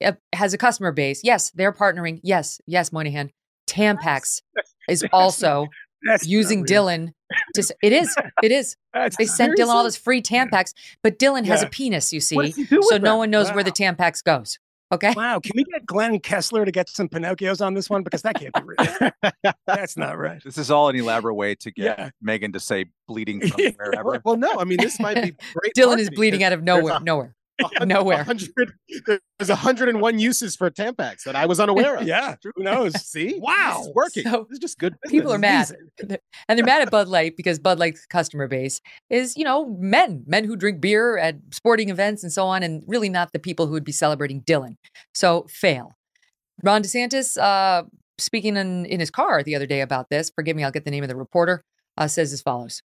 uh, 0.04 0.12
has 0.32 0.54
a 0.54 0.58
customer 0.58 0.92
base. 0.92 1.20
Yes, 1.22 1.50
they're 1.54 1.72
partnering. 1.72 2.20
Yes, 2.22 2.60
yes, 2.66 2.92
Moynihan. 2.92 3.30
Tampax 3.68 4.40
is 4.88 5.04
also 5.12 5.66
using 6.22 6.64
Dylan. 6.64 7.12
To, 7.54 7.74
it 7.82 7.92
is. 7.92 8.14
It 8.42 8.52
is. 8.52 8.76
they 9.18 9.24
sent 9.24 9.58
Dylan 9.58 9.68
all 9.68 9.82
this 9.82 9.96
free 9.96 10.20
Tampax, 10.20 10.72
but 11.02 11.18
Dylan 11.18 11.46
yeah. 11.46 11.52
has 11.52 11.62
a 11.62 11.68
penis, 11.68 12.12
you 12.12 12.20
see. 12.20 12.52
So 12.82 12.98
no 12.98 13.16
one 13.16 13.30
knows 13.30 13.48
wow. 13.48 13.56
where 13.56 13.64
the 13.64 13.72
Tampax 13.72 14.22
goes. 14.22 14.58
Okay. 14.92 15.12
Wow. 15.16 15.40
Can 15.40 15.52
we 15.56 15.64
get 15.64 15.86
Glenn 15.86 16.20
Kessler 16.20 16.64
to 16.64 16.70
get 16.70 16.88
some 16.88 17.08
Pinocchios 17.08 17.64
on 17.64 17.74
this 17.74 17.88
one? 17.88 18.02
Because 18.02 18.22
that 18.22 18.34
can't 18.34 18.54
be 18.54 18.60
real. 18.64 19.10
That's 19.66 19.96
not 19.96 20.18
right. 20.18 20.42
This 20.44 20.58
is 20.58 20.70
all 20.70 20.88
an 20.88 20.96
elaborate 20.96 21.34
way 21.34 21.54
to 21.56 21.70
get 21.70 21.98
yeah. 21.98 22.10
Megyn 22.24 22.52
to 22.52 22.60
say 22.60 22.86
bleeding 23.08 23.40
from 23.48 23.60
wherever. 23.76 24.20
well, 24.24 24.36
no, 24.36 24.58
I 24.58 24.64
mean, 24.64 24.78
this 24.80 25.00
might 25.00 25.14
be 25.14 25.34
great. 25.54 25.72
Dylan 25.76 25.98
is 25.98 26.10
bleeding 26.10 26.42
out 26.44 26.52
of 26.52 26.62
nowhere. 26.62 27.00
nowhere. 27.00 27.35
Nowhere. 27.82 28.18
100, 28.18 28.72
there's 29.38 29.48
101 29.48 30.18
uses 30.18 30.56
for 30.56 30.70
Tampax 30.70 31.24
that 31.24 31.36
I 31.36 31.46
was 31.46 31.60
unaware 31.60 31.96
of. 31.96 32.02
yeah. 32.06 32.36
Who 32.42 32.62
knows? 32.62 32.94
See? 33.06 33.38
Wow. 33.38 33.82
It's 33.84 33.94
working. 33.94 34.24
So 34.24 34.46
it's 34.50 34.58
just 34.58 34.78
good. 34.78 34.94
Business. 35.02 35.18
People 35.18 35.32
are 35.32 35.38
mad. 35.38 35.74
And 36.48 36.58
they're 36.58 36.64
mad 36.64 36.82
at 36.82 36.90
Bud 36.90 37.08
Light 37.08 37.36
because 37.36 37.58
Bud 37.58 37.78
Light's 37.78 38.06
customer 38.06 38.48
base 38.48 38.80
is, 39.10 39.36
you 39.36 39.44
know, 39.44 39.66
men, 39.78 40.24
men 40.26 40.44
who 40.44 40.56
drink 40.56 40.80
beer 40.80 41.18
at 41.18 41.36
sporting 41.52 41.88
events 41.88 42.22
and 42.22 42.32
so 42.32 42.46
on, 42.46 42.62
and 42.62 42.82
really 42.86 43.08
not 43.08 43.32
the 43.32 43.38
people 43.38 43.66
who 43.66 43.72
would 43.72 43.84
be 43.84 43.92
celebrating 43.92 44.42
Dylan. 44.42 44.76
So 45.14 45.46
fail. 45.48 45.96
Ron 46.62 46.82
DeSantis, 46.82 47.36
uh, 47.38 47.84
speaking 48.18 48.56
in, 48.56 48.86
in 48.86 49.00
his 49.00 49.10
car 49.10 49.42
the 49.42 49.54
other 49.54 49.66
day 49.66 49.80
about 49.80 50.08
this, 50.10 50.30
forgive 50.34 50.56
me, 50.56 50.64
I'll 50.64 50.70
get 50.70 50.84
the 50.84 50.90
name 50.90 51.04
of 51.04 51.08
the 51.08 51.16
reporter, 51.16 51.64
uh, 51.96 52.08
says 52.08 52.32
as 52.32 52.42
follows. 52.42 52.82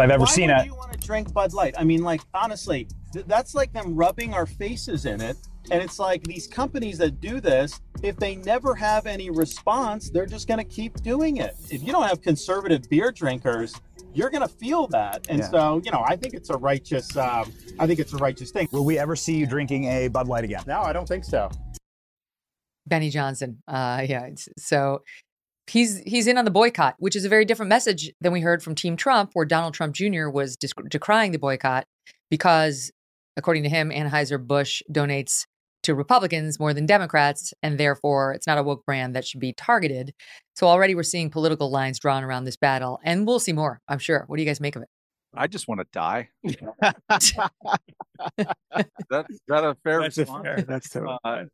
I've 0.00 0.08
ever 0.10 0.24
Why 0.24 0.30
seen 0.30 0.48
would 0.48 0.60
it. 0.60 0.66
you 0.66 0.74
want 0.74 0.92
to 0.92 0.98
drink 0.98 1.34
Bud 1.34 1.52
Light? 1.52 1.74
I 1.76 1.84
mean, 1.84 2.02
like 2.02 2.22
honestly, 2.32 2.88
th- 3.12 3.26
that's 3.26 3.54
like 3.54 3.74
them 3.74 3.94
rubbing 3.94 4.32
our 4.32 4.46
faces 4.46 5.04
in 5.04 5.20
it. 5.20 5.36
And 5.70 5.82
it's 5.82 5.98
like 5.98 6.22
these 6.24 6.46
companies 6.46 6.96
that 6.98 7.20
do 7.20 7.40
this, 7.40 7.78
if 8.02 8.16
they 8.16 8.36
never 8.36 8.74
have 8.74 9.06
any 9.06 9.28
response, 9.30 10.08
they're 10.10 10.26
just 10.26 10.48
going 10.48 10.58
to 10.58 10.64
keep 10.64 11.02
doing 11.02 11.36
it. 11.36 11.54
If 11.70 11.82
you 11.84 11.92
don't 11.92 12.04
have 12.08 12.22
conservative 12.22 12.88
beer 12.88 13.12
drinkers, 13.12 13.74
you're 14.14 14.30
going 14.30 14.40
to 14.42 14.48
feel 14.52 14.86
that. 14.88 15.26
And 15.28 15.40
Yeah. 15.40 15.50
so, 15.50 15.82
you 15.84 15.90
know, 15.92 16.02
I 16.06 16.16
think 16.16 16.32
it's 16.34 16.48
a 16.50 16.56
righteous, 16.56 17.14
um, 17.16 17.52
I 17.78 17.86
think 17.86 18.00
it's 18.00 18.14
a 18.14 18.16
righteous 18.16 18.50
thing. 18.50 18.68
Will 18.72 18.84
we 18.86 18.98
ever 18.98 19.14
see 19.14 19.36
you 19.36 19.46
drinking 19.46 19.84
a 19.84 20.08
Bud 20.08 20.26
Light 20.26 20.44
again? 20.44 20.62
No, 20.66 20.80
I 20.80 20.92
don't 20.94 21.06
think 21.06 21.24
so. 21.24 21.50
Benny 22.86 23.10
Johnson. 23.10 23.62
Uh, 23.68 24.04
yeah. 24.08 24.26
So 24.58 25.02
he's 25.66 26.00
he's 26.00 26.26
in 26.26 26.38
on 26.38 26.44
the 26.44 26.50
boycott, 26.50 26.96
which 26.98 27.16
is 27.16 27.24
a 27.24 27.28
very 27.28 27.44
different 27.44 27.68
message 27.68 28.12
than 28.20 28.32
we 28.32 28.40
heard 28.40 28.62
from 28.62 28.74
Team 28.74 28.96
Trump, 28.96 29.30
where 29.34 29.46
Donald 29.46 29.74
Trump 29.74 29.94
Jr. 29.94 30.28
was 30.28 30.56
dec- 30.56 30.88
decrying 30.88 31.32
the 31.32 31.38
boycott 31.38 31.86
because, 32.30 32.90
according 33.36 33.62
to 33.62 33.68
him, 33.68 33.90
Anheuser 33.90 34.44
Busch 34.44 34.82
donates 34.90 35.46
to 35.82 35.94
Republicans 35.94 36.60
more 36.60 36.72
than 36.72 36.86
Democrats, 36.86 37.52
and 37.62 37.78
therefore 37.78 38.32
it's 38.32 38.46
not 38.46 38.58
a 38.58 38.62
woke 38.62 38.84
brand 38.86 39.16
that 39.16 39.26
should 39.26 39.40
be 39.40 39.52
targeted. 39.52 40.14
So 40.54 40.66
already 40.66 40.94
we're 40.94 41.02
seeing 41.02 41.30
political 41.30 41.70
lines 41.70 41.98
drawn 41.98 42.24
around 42.24 42.44
this 42.44 42.56
battle, 42.56 43.00
and 43.04 43.26
we'll 43.26 43.40
see 43.40 43.52
more. 43.52 43.80
I'm 43.88 43.98
sure. 43.98 44.24
What 44.26 44.36
do 44.36 44.42
you 44.42 44.48
guys 44.48 44.60
make 44.60 44.76
of 44.76 44.82
it? 44.82 44.88
I 45.34 45.46
just 45.46 45.68
want 45.68 45.80
to 45.80 45.86
die. 45.92 46.28
is, 46.42 46.56
that, 48.36 49.26
is 49.30 49.40
that 49.48 49.64
a 49.64 49.76
fair 49.82 50.02
That's 50.02 50.18
a 50.18 50.20
response? 50.22 50.44
fair. 50.44 50.62
That's 50.62 50.90
totally 50.90 51.18
Uh, 51.24 51.44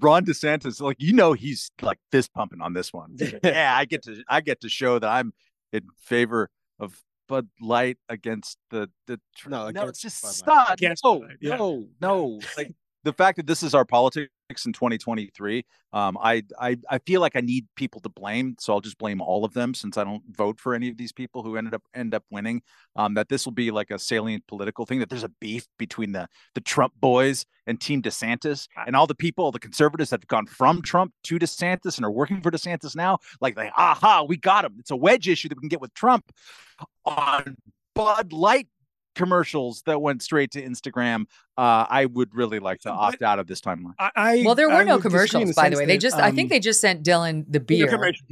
Ron 0.00 0.24
DeSantis, 0.24 0.80
like 0.80 0.96
you 0.98 1.12
know, 1.12 1.32
he's 1.32 1.70
like 1.82 1.98
fist 2.10 2.32
pumping 2.32 2.60
on 2.60 2.72
this 2.72 2.92
one. 2.92 3.16
yeah, 3.44 3.74
I 3.76 3.84
get 3.84 4.02
to 4.04 4.22
I 4.28 4.40
get 4.40 4.60
to 4.62 4.68
show 4.68 4.98
that 4.98 5.08
I'm 5.08 5.32
in 5.72 5.82
favor 5.98 6.50
of 6.80 6.98
Bud 7.28 7.48
Light 7.60 7.98
against 8.08 8.58
the 8.70 8.88
the 9.06 9.20
No, 9.46 9.62
no 9.62 9.66
against 9.66 10.02
just 10.02 10.22
Bud 10.22 10.32
stop. 10.32 10.80
No, 10.80 11.26
yeah. 11.40 11.56
no, 11.56 11.86
no. 12.00 12.40
Like 12.56 12.72
the 13.06 13.12
fact 13.12 13.36
that 13.36 13.46
this 13.46 13.62
is 13.62 13.72
our 13.72 13.84
politics 13.84 14.30
in 14.66 14.72
2023, 14.72 15.64
um, 15.92 16.18
I, 16.20 16.42
I 16.60 16.76
I 16.90 16.98
feel 16.98 17.20
like 17.20 17.36
I 17.36 17.40
need 17.40 17.66
people 17.76 18.00
to 18.00 18.08
blame, 18.08 18.56
so 18.58 18.72
I'll 18.72 18.80
just 18.80 18.98
blame 18.98 19.20
all 19.20 19.44
of 19.44 19.54
them 19.54 19.74
since 19.74 19.96
I 19.96 20.02
don't 20.02 20.24
vote 20.30 20.60
for 20.60 20.74
any 20.74 20.88
of 20.88 20.96
these 20.96 21.12
people 21.12 21.44
who 21.44 21.56
ended 21.56 21.72
up 21.72 21.82
end 21.94 22.14
up 22.14 22.24
winning. 22.30 22.62
Um, 22.96 23.14
that 23.14 23.28
this 23.28 23.46
will 23.46 23.52
be 23.52 23.70
like 23.70 23.92
a 23.92 23.98
salient 23.98 24.44
political 24.48 24.86
thing. 24.86 24.98
That 24.98 25.08
there's 25.08 25.22
a 25.22 25.32
beef 25.40 25.68
between 25.78 26.10
the 26.10 26.28
the 26.56 26.60
Trump 26.60 26.94
boys 27.00 27.46
and 27.68 27.80
Team 27.80 28.02
DeSantis, 28.02 28.66
and 28.86 28.96
all 28.96 29.06
the 29.06 29.14
people, 29.14 29.52
the 29.52 29.60
conservatives 29.60 30.10
that 30.10 30.22
have 30.22 30.28
gone 30.28 30.46
from 30.46 30.82
Trump 30.82 31.12
to 31.24 31.38
DeSantis 31.38 31.96
and 31.96 32.04
are 32.04 32.10
working 32.10 32.40
for 32.40 32.50
DeSantis 32.50 32.96
now. 32.96 33.18
Like, 33.40 33.54
they, 33.54 33.70
aha, 33.76 34.24
we 34.28 34.36
got 34.36 34.64
him. 34.64 34.76
It's 34.78 34.90
a 34.90 34.96
wedge 34.96 35.28
issue 35.28 35.48
that 35.48 35.56
we 35.56 35.60
can 35.60 35.68
get 35.68 35.80
with 35.80 35.94
Trump 35.94 36.30
on 37.04 37.56
Bud 37.94 38.32
Light 38.32 38.68
commercials 39.16 39.82
that 39.86 40.00
went 40.00 40.22
straight 40.22 40.52
to 40.52 40.62
Instagram. 40.62 41.24
Uh, 41.58 41.86
I 41.88 42.06
would 42.06 42.34
really 42.34 42.58
like 42.60 42.80
to 42.82 42.90
opt 42.90 43.22
out 43.22 43.38
of 43.40 43.46
this 43.48 43.60
timeline. 43.60 43.94
I, 43.98 44.10
I 44.14 44.42
Well, 44.44 44.54
there 44.54 44.68
were 44.68 44.74
I 44.74 44.84
no 44.84 44.96
would 44.96 45.02
disagree 45.02 45.20
in 45.20 45.28
commercials, 45.28 45.48
the 45.48 45.54
by 45.60 45.68
the 45.70 45.76
sense 45.76 45.80
way. 45.80 45.86
They 45.86 45.96
that, 45.96 46.00
just, 46.02 46.16
I 46.16 46.30
think 46.30 46.46
um, 46.46 46.48
they 46.50 46.60
just 46.60 46.80
sent 46.80 47.02
Dylan 47.04 47.44
the 47.46 47.58
the 47.58 47.60
beer. 47.60 47.88
commercial- 47.88 48.24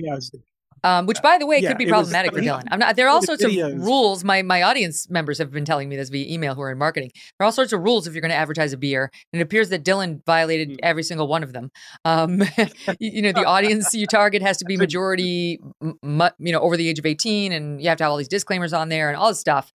Um, 0.84 1.06
which, 1.06 1.22
by 1.22 1.38
the 1.38 1.46
way, 1.46 1.60
Yeah, 1.60 1.68
could 1.70 1.78
be 1.78 1.84
it 1.84 1.86
was- 1.86 1.92
problematic 2.10 2.34
for 2.34 2.40
Dylan. 2.42 2.64
I'm 2.70 2.78
not. 2.78 2.94
There 2.94 3.06
are 3.06 3.08
all 3.08 3.20
the 3.22 3.26
sorts 3.26 3.42
of 3.42 3.50
rules. 3.80 4.22
My 4.22 4.42
my 4.42 4.60
audience 4.60 5.08
members 5.08 5.38
have 5.38 5.50
been 5.50 5.64
telling 5.64 5.88
me 5.88 5.96
this 5.96 6.10
via 6.10 6.30
email 6.30 6.54
who 6.54 6.60
are 6.60 6.70
in 6.70 6.76
marketing. 6.76 7.10
There 7.14 7.44
are 7.44 7.46
all 7.46 7.52
sorts 7.52 7.72
of 7.72 7.80
rules 7.80 8.06
if 8.06 8.12
you're 8.12 8.20
going 8.20 8.32
to 8.32 8.36
advertise 8.36 8.74
a 8.74 8.76
beer, 8.76 9.10
and 9.32 9.40
it 9.40 9.42
appears 9.42 9.70
that 9.70 9.82
Dylan 9.82 10.20
violated 10.26 10.68
Mm. 10.68 10.76
every 10.82 11.02
single 11.02 11.26
one 11.26 11.42
of 11.42 11.54
them. 11.54 11.70
Um, 12.04 12.42
you, 13.00 13.12
you 13.16 13.22
know, 13.22 13.32
the 13.32 13.46
audience 13.46 13.94
you 13.94 14.06
target 14.06 14.42
has 14.42 14.58
to 14.58 14.66
be 14.66 14.76
majority, 14.86 15.58
m- 15.82 15.98
mu- 16.02 16.28
you 16.38 16.52
know, 16.52 16.60
over 16.60 16.76
the 16.76 16.86
age 16.90 16.98
of 16.98 17.06
18, 17.06 17.52
and 17.52 17.80
you 17.80 17.88
have 17.88 17.96
to 17.96 18.04
have 18.04 18.10
all 18.10 18.18
these 18.18 18.28
disclaimers 18.28 18.74
on 18.74 18.90
there 18.90 19.08
and 19.08 19.16
all 19.16 19.28
this 19.30 19.40
stuff. 19.40 19.72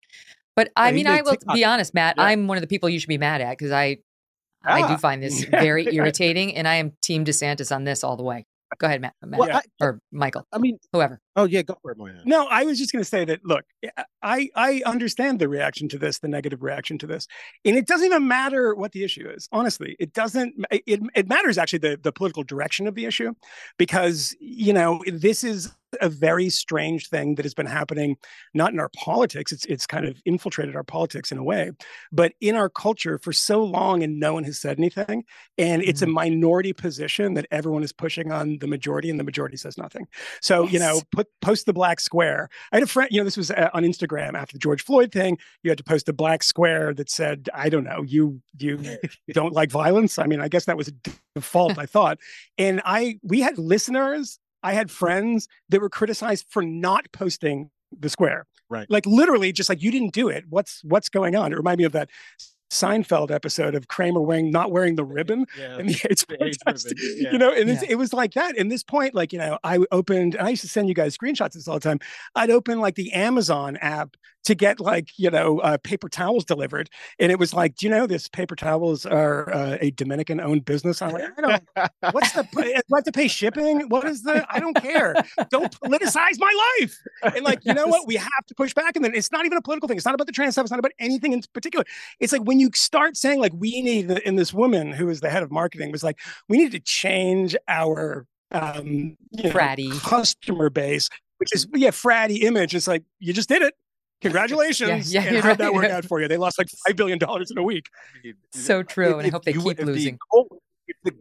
But 0.60 0.72
I 0.76 0.88
Yeah, 0.88 0.91
he 0.91 0.95
mean, 0.98 1.07
I 1.07 1.22
will 1.22 1.31
TikTok. 1.31 1.56
be 1.56 1.64
honest, 1.64 1.94
Matt. 1.94 2.15
Yeah. 2.18 2.23
I'm 2.23 2.48
one 2.48 2.57
of 2.57 2.61
the 2.61 2.68
people 2.68 2.90
you 2.90 2.99
should 2.99 3.07
be 3.07 3.18
mad 3.18 3.40
at 3.40 3.52
because 3.57 3.72
I 3.72 3.99
I 4.65 4.81
do 4.90 4.94
Ah. 4.95 4.98
find 4.98 5.23
this 5.23 5.45
very 5.49 5.88
irritating, 5.95 6.53
and 6.57 6.68
I 6.68 6.76
am 6.76 6.91
Team 7.02 7.23
DeSantis 7.23 7.73
on 7.73 7.86
this 7.86 8.03
all 8.03 8.18
the 8.18 8.23
way. 8.23 8.45
Go 8.77 8.86
ahead, 8.88 8.99
Matt, 9.02 9.14
Matt 9.26 9.40
Well, 9.40 9.49
I, 9.57 9.61
or 9.81 9.99
Michael, 10.11 10.45
I 10.53 10.57
mean, 10.60 10.77
whoever. 10.94 11.19
oh 11.38 11.45
yeah, 11.45 11.61
go 11.64 11.76
for 11.81 11.91
it, 11.91 11.98
Moynihan. 11.98 12.23
No, 12.26 12.45
I 12.52 12.65
was 12.65 12.77
just 12.77 12.91
going 12.91 13.02
to 13.02 13.10
say 13.10 13.23
that. 13.26 13.40
Look, 13.45 13.64
I 14.22 14.49
I 14.53 14.81
understand 14.86 15.40
the 15.40 15.48
reaction 15.48 15.88
to 15.90 15.98
this, 15.98 16.19
the 16.19 16.27
negative 16.27 16.61
reaction 16.61 16.98
to 16.99 17.07
this, 17.07 17.26
and 17.65 17.77
it 17.77 17.88
doesn't 17.88 18.06
even 18.06 18.27
matter 18.27 18.76
what 18.76 18.91
the 18.91 19.03
issue 19.06 19.27
is. 19.30 19.48
Honestly, 19.53 19.95
it 19.98 20.11
doesn't. 20.14 20.53
It 20.72 20.99
it 21.15 21.27
matters 21.30 21.57
actually 21.57 21.80
the 21.80 21.98
the 22.03 22.11
political 22.11 22.44
direction 22.44 22.86
of 22.86 22.95
the 22.95 23.06
issue, 23.06 23.34
because 23.80 24.36
you 24.41 24.73
know 24.73 25.02
this 25.07 25.44
is 25.44 25.73
a 26.02 26.10
very 26.10 26.49
strange 26.49 27.10
thing 27.10 27.36
that 27.36 27.45
has 27.45 27.53
been 27.53 27.66
happening 27.66 28.18
not 28.53 28.74
in 28.74 28.80
our 28.80 28.90
politics 28.90 29.52
it's 29.52 29.66
it's 29.66 29.88
kind 29.88 30.06
of 30.06 30.22
infiltrated 30.26 30.76
our 30.76 30.84
politics 30.84 31.32
in 31.32 31.38
a 31.38 31.44
way 31.44 31.72
but 32.11 32.34
in 32.41 32.56
our 32.56 32.70
culture 32.70 33.18
for 33.18 33.34
so 33.34 33.64
long 33.64 34.03
and 34.03 34.20
no 34.20 34.34
one 34.34 34.44
has 34.44 34.60
said 34.60 34.78
anything 34.78 35.24
and 35.57 35.82
it's 35.84 36.02
a 36.02 36.07
minority 36.07 36.74
position 36.74 37.34
that 37.34 37.45
everyone 37.52 37.84
is 37.84 37.91
pushing 37.91 38.32
on 38.32 38.57
the 38.60 38.68
majority 38.68 39.10
and 39.10 39.20
the 39.20 39.24
majority 39.24 39.57
says 39.57 39.78
nothing. 39.78 40.07
So 40.41 40.68
you 40.68 40.80
know 40.80 41.02
put 41.11 41.28
post 41.41 41.66
the 41.66 41.74
black 41.74 41.99
square. 41.99 42.49
I 42.72 42.78
had 42.78 42.84
a 42.84 42.88
friend 42.88 43.10
you 43.11 43.20
know 43.20 43.26
this 43.26 43.38
was 43.38 43.52
uh, 43.52 43.70
on 43.74 43.84
instagram 43.84 44.36
after 44.36 44.53
the 44.53 44.60
george 44.60 44.84
floyd 44.84 45.11
thing 45.11 45.38
you 45.64 45.70
had 45.72 45.78
to 45.78 45.84
post 45.84 46.07
a 46.10 46.14
black 46.14 46.44
square 46.44 46.94
that 46.94 47.10
said 47.10 47.49
i 47.53 47.70
don't 47.70 47.84
know 47.84 48.03
you 48.03 48.41
you 48.57 48.80
don't 49.32 49.53
like 49.53 49.72
violence? 49.72 50.18
I 50.18 50.26
mean 50.26 50.41
i 50.41 50.48
guess 50.48 50.66
that 50.66 50.78
was 50.78 50.88
a 50.88 50.94
default 51.36 51.78
i 51.78 51.86
thought. 51.86 52.20
And 52.57 52.82
i 52.86 53.20
we 53.24 53.41
had 53.41 53.57
listeners 53.57 54.40
I 54.64 54.73
had 54.73 54.91
friends 54.91 55.48
that 55.69 55.81
were 55.81 55.90
criticized 55.90 56.45
for 56.49 56.61
not 56.64 57.11
posting 57.11 57.69
the 57.98 58.10
square. 58.10 58.45
Right. 58.69 58.90
Like 58.90 59.06
literally 59.06 59.52
just 59.52 59.69
like 59.69 59.81
you 59.81 59.91
didn't 59.91 60.14
do 60.14 60.30
it. 60.30 60.45
What's 60.49 60.81
what's 60.84 61.10
going 61.10 61.36
on? 61.36 61.52
It 61.52 61.56
reminded 61.56 61.80
me 61.80 61.86
of 61.86 61.91
that 61.94 62.10
Seinfeld 62.72 63.31
episode 63.31 63.73
of 63.73 63.88
Kramer 63.88 64.22
wearing 64.22 64.52
not 64.52 64.72
wearing 64.72 64.95
the 64.95 65.03
ribbon 65.03 65.48
Yeah. 65.57 65.80
and 65.80 65.90
the 65.90 66.07
AIDS 66.11 66.23
protest. 66.23 66.86
ribbon, 66.86 67.15
yeah. 67.18 67.31
You 67.31 67.38
know, 67.40 67.52
and 67.52 67.68
Yeah. 67.68 67.81
it 67.90 67.95
was 67.95 68.14
like 68.14 68.34
that. 68.36 68.56
In 68.56 68.68
this 68.68 68.84
point, 68.84 69.15
like, 69.15 69.34
you 69.34 69.40
know, 69.40 69.57
I 69.64 69.80
opened 69.91 70.36
and 70.36 70.45
I 70.45 70.52
used 70.52 70.61
to 70.61 70.68
send 70.68 70.88
you 70.88 70.94
guys 70.94 71.18
screenshots 71.18 71.48
of 71.48 71.53
this 71.53 71.68
all 71.68 71.73
the 71.76 71.80
time. 71.80 71.99
I'd 72.36 72.52
open 72.52 72.80
like 72.80 72.94
the 72.94 73.11
Amazon 73.14 73.76
app 73.77 74.15
to 74.45 74.56
get 74.56 74.80
like, 74.80 75.10
you 75.18 75.30
know, 75.30 75.60
uh, 75.60 75.78
paper 75.78 76.10
towels 76.10 76.45
delivered. 76.45 76.90
And 77.20 77.32
it 77.32 77.40
was 77.40 77.53
like, 77.53 77.76
do 77.76 77.86
you 77.86 77.90
know 77.90 78.07
this 78.07 78.28
paper 78.28 78.56
towels 78.56 79.06
are 79.06 79.53
uh, 79.53 79.78
a 79.82 79.91
Dominican 79.91 80.40
owned 80.40 80.66
business? 80.66 81.02
I'm 81.02 81.11
like, 81.11 81.24
I 81.38 81.41
don't 81.41 81.64
What's 82.14 82.32
the? 82.34 82.44
Do 82.53 82.61
I 82.61 82.82
have 82.95 83.03
to 83.03 83.11
pay 83.11 83.28
shipping? 83.28 83.90
What 83.90 84.06
is 84.06 84.24
the? 84.24 84.45
I 84.49 84.60
don't 84.60 84.76
care. 84.76 85.16
Don't 85.49 85.72
politicize 85.80 86.40
my 86.40 86.76
life. 86.80 86.98
And 87.36 87.44
like, 87.44 87.60
you 87.64 87.74
know 87.74 87.88
what? 87.88 88.07
We 88.07 88.16
have 88.16 88.45
to 88.48 88.56
push 88.56 88.74
back. 88.74 88.95
And 88.95 89.03
then 89.03 89.14
it's 89.14 89.32
not 89.32 89.45
even 89.45 89.57
a 89.57 89.61
political 89.61 89.88
thing. 89.88 89.98
It's 89.98 90.06
not 90.06 90.16
about 90.16 90.28
the 90.28 90.34
trans 90.34 90.56
stuff. 90.56 90.64
It's 90.64 90.72
not 90.72 90.80
about 90.80 90.94
anything 90.99 91.34
in 91.34 91.41
particular. 91.53 91.86
It's 92.20 92.34
like 92.34 92.44
when 92.44 92.60
you 92.60 92.70
start 92.74 93.18
saying 93.18 93.40
like 93.40 93.53
we 93.56 93.82
need, 93.82 94.10
and 94.10 94.38
this 94.40 94.53
woman 94.53 94.91
who 94.91 95.10
is 95.10 95.22
the 95.22 95.30
head 95.30 95.44
of 95.44 95.52
marketing 95.52 95.91
was 95.91 96.03
like, 96.03 96.20
we 96.48 96.57
need 96.57 96.72
to 96.72 96.80
change 96.80 97.56
our 97.68 98.26
um 98.52 99.16
you 99.32 99.44
know, 99.44 99.52
Fratty. 99.52 99.91
customer 100.02 100.70
base, 100.70 101.10
which 101.38 101.53
is 101.53 101.68
yeah, 101.76 101.91
fratty 101.91 102.41
image. 102.44 102.74
It's 102.74 102.88
like 102.88 103.03
you 103.20 103.34
just 103.34 103.49
did 103.49 103.61
it. 103.61 103.76
Congratulations. 104.22 105.14
yeah, 105.14 105.22
and 105.24 105.38
how'd 105.38 105.58
that 105.60 105.66
right. 105.66 105.74
work 105.74 105.86
out 105.86 106.06
for 106.06 106.22
you? 106.22 106.28
They 106.28 106.38
lost 106.38 106.58
like 106.58 106.68
five 106.86 106.96
billion 106.96 107.20
dollars 107.20 107.52
in 107.52 107.58
a 107.58 107.64
week. 107.64 107.88
So 108.52 108.84
true, 108.84 109.18
and 109.20 109.28
I 109.28 109.30
hope 109.30 109.46
they 109.46 109.54
you- 109.54 109.62
keep 109.62 109.72
if 109.72 109.78
the 109.78 109.86
losing. 109.86 110.18
goal- 110.32 110.62
if, 110.88 110.98
the, 111.04 111.12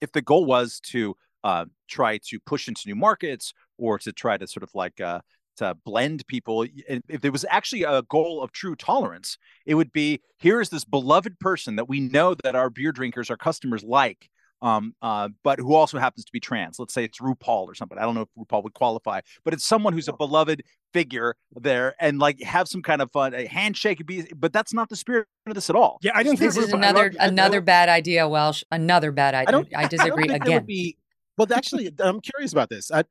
if 0.00 0.12
the 0.12 0.22
goal 0.22 0.44
was 0.44 0.80
to 0.86 1.14
uh, 1.44 1.66
try 1.88 2.18
to 2.28 2.40
push 2.40 2.68
into 2.68 2.82
new 2.86 2.94
markets 2.96 3.52
or 3.78 3.98
to 4.00 4.12
try 4.12 4.36
to 4.36 4.46
sort 4.46 4.62
of 4.62 4.70
like 4.74 5.00
uh, 5.00 5.20
to 5.58 5.76
blend 5.84 6.26
people, 6.26 6.66
if 6.88 7.20
there 7.20 7.30
was 7.30 7.44
actually 7.48 7.82
a 7.84 8.02
goal 8.08 8.42
of 8.42 8.50
true 8.52 8.74
tolerance, 8.74 9.38
it 9.66 9.74
would 9.74 9.92
be 9.92 10.20
here 10.38 10.60
is 10.60 10.70
this 10.70 10.84
beloved 10.84 11.38
person 11.38 11.76
that 11.76 11.88
we 11.88 12.00
know 12.00 12.34
that 12.42 12.56
our 12.56 12.70
beer 12.70 12.92
drinkers, 12.92 13.30
our 13.30 13.36
customers 13.36 13.84
like. 13.84 14.28
Um, 14.62 14.94
uh, 15.02 15.28
but 15.42 15.58
who 15.58 15.74
also 15.74 15.98
happens 15.98 16.24
to 16.24 16.32
be 16.32 16.40
trans. 16.40 16.78
Let's 16.78 16.94
say 16.94 17.04
it's 17.04 17.18
RuPaul 17.18 17.66
or 17.66 17.74
something. 17.74 17.98
I 17.98 18.02
don't 18.02 18.14
know 18.14 18.22
if 18.22 18.28
RuPaul 18.38 18.62
would 18.64 18.72
qualify, 18.72 19.20
but 19.44 19.52
it's 19.52 19.64
someone 19.64 19.92
who's 19.92 20.08
a 20.08 20.12
beloved 20.14 20.62
figure 20.94 21.34
there, 21.54 21.94
and 22.00 22.18
like 22.18 22.40
have 22.42 22.66
some 22.68 22.80
kind 22.80 23.02
of 23.02 23.10
fun, 23.12 23.34
a 23.34 23.46
handshake. 23.46 24.06
Be, 24.06 24.24
but 24.34 24.52
that's 24.54 24.72
not 24.72 24.88
the 24.88 24.96
spirit 24.96 25.26
of 25.46 25.54
this 25.54 25.68
at 25.68 25.76
all. 25.76 25.98
Yeah, 26.02 26.12
I 26.14 26.22
didn't 26.22 26.38
think 26.38 26.54
This 26.54 26.64
is 26.64 26.70
RuPaul- 26.70 26.76
another 26.78 27.02
love- 27.04 27.16
another 27.32 27.56
love- 27.58 27.64
bad 27.66 27.88
idea, 27.90 28.26
Welch. 28.28 28.64
Another 28.70 29.12
bad 29.12 29.34
idea. 29.34 29.48
I, 29.76 29.82
don't- 29.82 29.90
disagree 29.90 30.24
I 30.24 30.26
don't 30.26 30.28
think 30.30 30.44
again. 30.44 30.54
would 30.54 30.66
be. 30.66 30.96
Well, 31.36 31.48
actually, 31.52 31.92
I'm 32.00 32.20
curious 32.20 32.52
about 32.52 32.70
this. 32.70 32.90
I, 32.90 33.00
I, 33.00 33.04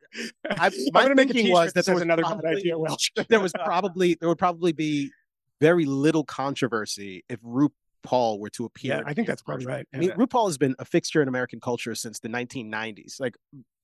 I'm 0.58 0.72
my 0.94 1.02
gonna 1.04 1.14
make 1.16 1.30
a 1.30 1.34
thinking 1.34 1.52
was 1.52 1.74
that 1.74 1.82
that 1.82 1.86
there 1.86 1.94
was 1.96 2.02
another 2.02 2.24
bad 2.24 2.46
idea, 2.46 2.78
Welch. 2.80 3.12
there 3.30 3.40
was 3.42 3.52
probably 3.64 4.16
there 4.20 4.30
would 4.30 4.40
probably 4.40 4.72
be 4.72 5.12
very 5.62 5.86
little 5.86 6.24
controversy 6.24 7.24
if 7.30 7.40
RuPaul 8.06 8.40
were 8.40 8.50
to 8.52 8.66
appear. 8.66 8.96
Yeah, 8.98 9.02
I 9.06 9.14
think 9.14 9.28
a 9.28 9.32
that's 9.32 9.42
probably 9.42 9.66
commercial. 9.66 9.78
right. 9.80 9.88
I 9.94 9.98
mean, 9.98 10.10
Yeah. 10.10 10.16
RuPaul 10.16 10.48
has 10.48 10.58
been 10.58 10.76
a 10.80 10.86
fixture 10.86 11.22
in 11.22 11.28
American 11.28 11.60
culture 11.60 11.96
since 11.96 12.20
the 12.20 12.30
1990s. 12.30 13.20
Like 13.20 13.36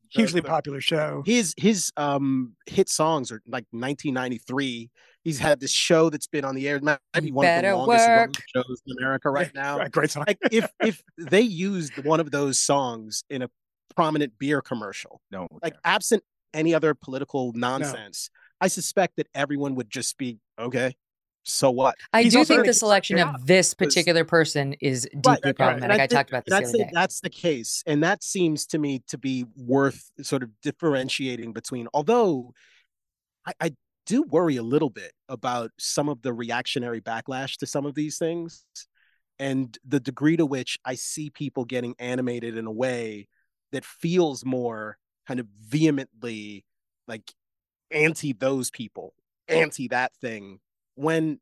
hugely 0.09 0.41
the- 0.41 0.47
popular 0.47 0.81
show. 0.81 1.23
his 1.25 1.53
his 1.57 1.91
um 1.97 2.55
hit 2.65 2.89
songs 2.89 3.31
are 3.31 3.41
like 3.47 3.65
1993. 3.71 4.89
He's 5.23 5.39
had 5.39 5.59
this 5.59 5.71
show 5.71 6.09
that's 6.09 6.27
been 6.27 6.45
on 6.45 6.55
the 6.55 6.67
air, 6.67 6.79
maybe 7.13 7.31
one 7.31 7.43
Better 7.45 7.69
of 7.69 7.73
the 7.73 7.85
longest 7.85 8.07
work. 8.07 8.33
shows 8.55 8.81
in 8.87 8.95
America 8.99 9.29
right 9.29 9.53
now. 9.53 9.77
Right, 9.77 9.91
great 9.91 10.09
song. 10.11 10.23
Like 10.27 10.39
if 10.51 10.69
if 10.83 11.03
they 11.17 11.41
used 11.41 12.03
one 12.05 12.19
of 12.19 12.31
those 12.31 12.59
songs 12.59 13.23
in 13.29 13.41
a 13.41 13.49
prominent 13.95 14.37
beer 14.39 14.61
commercial, 14.61 15.21
No, 15.31 15.47
like 15.61 15.75
absent 15.83 16.23
any 16.53 16.73
other 16.73 16.93
political 16.95 17.51
nonsense, 17.53 18.29
I 18.61 18.67
suspect 18.69 19.17
that 19.17 19.27
everyone 19.35 19.75
would 19.75 19.89
just 19.89 20.17
be 20.17 20.39
okay. 20.57 20.95
So 21.43 21.71
what? 21.71 21.95
I 22.13 22.23
He's 22.23 22.33
do 22.33 22.45
think 22.45 22.65
the 22.65 22.73
selection 22.73 23.17
of 23.19 23.45
this 23.45 23.73
particular 23.73 24.23
person 24.23 24.75
is 24.81 25.07
deeply 25.11 25.31
right, 25.31 25.39
right. 25.45 25.55
problematic. 25.55 25.83
And 25.83 25.93
I, 25.93 25.97
think- 25.97 26.11
talked 26.11 26.29
about 26.29 26.45
this 26.45 26.73
and 26.73 26.81
the. 26.81 26.89
That's 26.93 27.21
the 27.21 27.29
case, 27.29 27.83
and 27.87 28.03
that 28.03 28.23
seems 28.23 28.65
to 28.67 28.77
me 28.77 29.01
to 29.07 29.17
be 29.17 29.45
worth 29.55 30.11
sort 30.21 30.43
of 30.43 30.49
differentiating 30.61 31.53
between. 31.53 31.87
Although, 31.93 32.53
I, 33.45 33.53
I 33.59 33.71
do 34.05 34.23
worry 34.23 34.57
a 34.57 34.63
little 34.63 34.89
bit 34.89 35.11
about 35.27 35.71
some 35.79 36.09
of 36.09 36.21
the 36.21 36.33
reactionary 36.33 37.01
backlash 37.01 37.57
to 37.57 37.65
some 37.65 37.85
of 37.85 37.95
these 37.95 38.17
things, 38.17 38.65
and 39.39 39.77
the 39.87 39.99
degree 39.99 40.37
to 40.37 40.45
which 40.45 40.77
I 40.85 40.95
see 40.95 41.29
people 41.29 41.65
getting 41.65 41.95
animated 41.99 42.57
in 42.57 42.65
a 42.67 42.71
way 42.71 43.27
that 43.71 43.85
feels 43.85 44.43
more 44.43 44.97
kind 45.27 45.39
of 45.39 45.47
vehemently 45.61 46.65
like 47.07 47.31
anti 47.91 48.33
those 48.33 48.69
people, 48.69 49.13
anti 49.47 49.87
that 49.89 50.11
thing. 50.21 50.59
When 50.99 51.39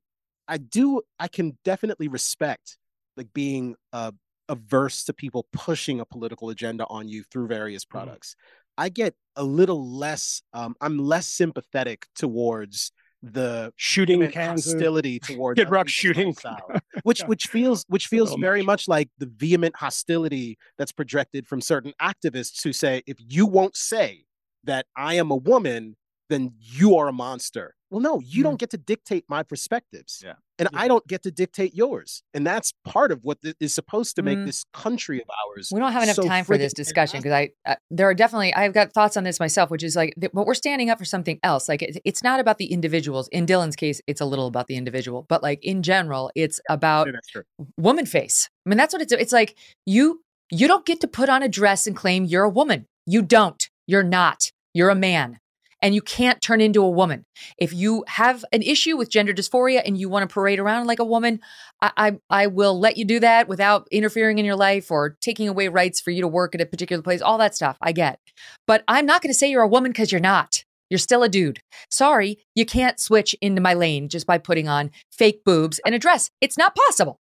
I 0.48 0.58
do, 0.58 1.02
I 1.20 1.28
can 1.28 1.58
definitely 1.66 2.08
respect 2.08 2.78
like 3.16 3.34
being 3.34 3.76
uh, 3.92 4.12
averse 4.48 5.04
to 5.06 5.14
people 5.14 5.48
pushing 5.52 6.00
a 6.00 6.06
political 6.06 6.50
agenda 6.52 6.86
on 6.90 7.08
you 7.10 7.24
through 7.32 7.48
various 7.48 7.84
Mm-hmm. 7.84 7.98
products. 7.98 8.36
I 8.78 8.90
get 8.90 9.16
a 9.36 9.44
little 9.44 9.98
less. 9.98 10.44
Um, 10.54 10.76
I'm 10.80 11.00
less 11.00 11.26
sympathetic 11.28 12.06
towards 12.16 12.92
the 13.24 13.74
Shooting 13.78 14.32
hostility 14.32 15.20
towards 15.20 15.60
Kid 15.60 15.72
Rock 15.72 15.88
shooting. 15.88 16.28
lifestyle, 16.28 16.70
which 17.04 17.22
Yeah. 17.22 17.26
which 17.26 17.48
feels 17.48 17.84
which 17.88 18.06
feels 18.06 18.36
very 18.36 18.62
much. 18.62 18.84
much 18.84 18.88
like 18.88 19.10
the 19.18 19.26
vehement 19.26 19.76
hostility 19.76 20.60
that's 20.78 20.92
projected 20.92 21.48
from 21.48 21.62
certain 21.62 21.94
activists 22.00 22.64
who 22.64 22.72
say 22.72 23.02
if 23.08 23.18
you 23.20 23.48
won't 23.48 23.76
say 23.76 24.26
that 24.66 24.86
I 24.96 25.16
am 25.16 25.32
a 25.32 25.36
woman, 25.36 25.96
then 26.30 26.54
you 26.60 26.96
are 26.98 27.08
a 27.08 27.14
monster. 27.14 27.74
Well, 27.90 28.02
no, 28.02 28.20
you 28.20 28.42
Hmm. 28.42 28.50
don't 28.50 28.60
get 28.60 28.70
to 28.72 28.78
dictate 28.78 29.26
my 29.30 29.44
perspectives. 29.44 30.22
Yeah. 30.24 30.34
And 30.60 30.68
I 30.74 30.88
don't 30.88 31.06
get 31.08 31.22
to 31.24 31.32
dictate 31.32 31.76
yours. 31.76 32.24
And 32.34 32.46
that's 32.46 32.74
part 32.84 33.12
of 33.12 33.24
what 33.24 33.42
th- 33.42 33.56
is 33.60 33.74
supposed 33.74 34.16
to 34.16 34.24
make 34.24 34.40
Mm. 34.40 34.46
this 34.48 34.66
country 34.74 35.22
of 35.22 35.30
ours. 35.30 35.70
We 35.72 35.80
don't 35.80 35.92
have 35.94 36.04
enough 36.04 36.16
so 36.16 36.24
time 36.24 36.44
for 36.44 36.58
this 36.58 36.74
discussion 36.74 37.20
because 37.20 37.32
I 37.32 37.52
uh, 37.66 37.76
there 37.92 38.10
are 38.10 38.14
definitely 38.16 38.54
I've 38.56 38.74
got 38.74 38.92
thoughts 38.92 39.16
on 39.18 39.24
this 39.24 39.40
myself, 39.40 39.70
which 39.70 39.84
is 39.84 39.96
like, 39.96 40.16
but 40.18 40.34
we're 40.48 40.54
standing 40.56 40.90
up 40.90 40.98
for 40.98 41.06
something 41.06 41.40
else. 41.44 41.70
Like 41.70 41.82
it, 41.84 41.98
it's 42.04 42.24
not 42.24 42.40
about 42.40 42.58
the 42.58 42.66
individuals. 42.74 43.28
In 43.30 43.46
Dylan's 43.46 43.76
case, 43.76 44.02
it's 44.08 44.20
a 44.20 44.26
little 44.26 44.48
about 44.48 44.68
the 44.68 44.76
individual, 44.76 45.26
but 45.30 45.44
like 45.44 45.64
in 45.64 45.84
general, 45.84 46.32
it's 46.36 46.60
about 46.70 47.08
Yeah, 47.08 47.44
woman 47.78 48.06
face. 48.08 48.50
I 48.66 48.70
mean, 48.70 48.78
that's 48.78 48.94
what 48.94 49.02
it's. 49.02 49.14
It's 49.14 49.32
like 49.34 49.56
you 49.86 50.24
you 50.50 50.68
don't 50.68 50.86
get 50.86 51.00
to 51.02 51.08
put 51.08 51.30
on 51.30 51.44
a 51.44 51.48
dress 51.50 51.86
and 51.88 51.96
claim 51.96 52.26
you're 52.26 52.44
a 52.44 52.50
woman. 52.50 52.88
You 53.06 53.22
don't. 53.22 53.70
You're 53.86 54.04
not. 54.04 54.52
You're 54.74 54.90
a 54.90 54.96
man. 54.96 55.40
And 55.82 55.94
you 55.94 56.02
can't 56.02 56.42
turn 56.42 56.60
into 56.60 56.84
a 56.84 56.90
woman. 56.90 57.26
If 57.58 57.72
you 57.74 58.04
have 58.08 58.44
an 58.52 58.62
issue 58.62 58.98
with 58.98 59.10
gender 59.10 59.34
dysphoria 59.34 59.82
and 59.86 59.98
you 59.98 60.10
want 60.10 60.28
to 60.28 60.34
parade 60.34 60.60
around 60.60 60.88
like 60.88 61.00
a 61.00 61.06
woman, 61.06 61.40
I, 61.82 61.92
I, 61.98 62.18
I 62.30 62.48
will 62.48 62.80
let 62.80 62.98
you 62.98 63.06
do 63.06 63.20
that 63.20 63.48
without 63.48 63.88
interfering 63.92 64.40
in 64.40 64.46
your 64.46 64.56
life 64.56 64.90
or 64.90 65.18
taking 65.22 65.48
away 65.48 65.68
rights 65.68 66.02
for 66.02 66.12
you 66.12 66.22
to 66.22 66.28
work 66.28 66.56
at 66.56 66.62
a 66.62 66.66
particular 66.66 67.04
place. 67.04 67.22
All 67.22 67.38
that 67.38 67.56
stuff 67.56 67.78
I 67.82 67.92
get, 67.92 68.20
but 68.66 68.84
I'm 68.88 69.06
not 69.06 69.22
going 69.22 69.32
to 69.32 69.38
say 69.38 69.50
you're 69.50 69.62
a 69.62 69.68
woman 69.68 69.92
because 69.92 70.12
you're 70.12 70.22
not. 70.22 70.64
You're 70.90 70.98
still 70.98 71.24
a 71.24 71.30
dude. 71.30 71.60
Sorry, 71.92 72.40
you 72.56 72.66
can't 72.66 73.00
switch 73.00 73.36
into 73.42 73.62
my 73.62 73.74
lane 73.74 74.10
just 74.10 74.26
by 74.26 74.38
putting 74.38 74.68
on 74.68 74.92
fake 75.12 75.44
boobs 75.44 75.80
and 75.86 75.94
a 75.94 76.00
dress. 76.00 76.30
It's 76.40 76.58
not 76.58 76.76
possible. 76.76 77.20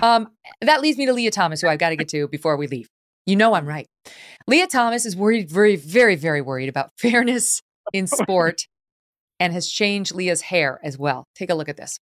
Um, 0.00 0.28
that 0.60 0.80
leads 0.80 0.96
me 0.96 1.06
to 1.06 1.12
Lia 1.12 1.30
Thomas, 1.30 1.60
who 1.60 1.68
I've 1.68 1.78
got 1.78 1.90
to 1.90 1.96
get 1.96 2.08
to 2.08 2.26
before 2.28 2.56
we 2.56 2.66
leave. 2.66 2.88
You 3.26 3.36
know 3.36 3.54
I'm 3.54 3.66
right. 3.66 3.86
Lia 4.46 4.66
Thomas 4.66 5.06
is 5.06 5.14
worried, 5.14 5.50
very, 5.50 5.76
very, 5.76 6.16
very 6.16 6.40
worried 6.40 6.68
about 6.68 6.90
fairness 6.98 7.62
in 7.92 8.06
sport 8.06 8.66
and 9.38 9.52
has 9.52 9.68
changed 9.68 10.14
Lia's 10.14 10.42
hair 10.42 10.80
as 10.82 10.98
well. 10.98 11.26
Take 11.34 11.50
a 11.50 11.54
look 11.54 11.68
at 11.68 11.76
this. 11.76 11.98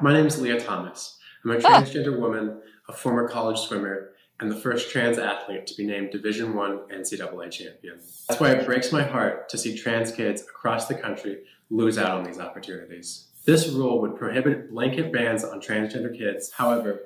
My 0.00 0.12
name 0.12 0.26
is 0.26 0.40
Lia 0.40 0.60
Thomas. 0.60 1.18
I'm 1.44 1.52
a 1.52 1.56
transgender 1.58 2.18
woman, 2.18 2.60
a 2.88 2.92
former 2.92 3.28
college 3.28 3.58
swimmer, 3.58 4.10
and 4.40 4.50
the 4.50 4.56
first 4.56 4.90
trans 4.90 5.18
athlete 5.18 5.66
to 5.68 5.74
be 5.76 5.86
named 5.86 6.10
Division 6.10 6.54
One 6.54 6.80
NCAA 6.92 7.50
champion. 7.50 8.00
That's 8.28 8.40
why 8.40 8.50
it 8.52 8.66
breaks 8.66 8.92
my 8.92 9.02
heart 9.02 9.48
to 9.50 9.58
see 9.58 9.76
trans 9.76 10.10
kids 10.10 10.42
across 10.42 10.88
the 10.88 10.94
country 10.94 11.42
lose 11.70 11.98
out 11.98 12.10
on 12.10 12.24
these 12.24 12.40
opportunities. 12.40 13.28
This 13.44 13.68
rule 13.68 14.00
would 14.00 14.16
prohibit 14.16 14.70
blanket 14.70 15.12
bans 15.12 15.44
on 15.44 15.60
transgender 15.60 16.16
kids. 16.16 16.50
However, 16.52 17.02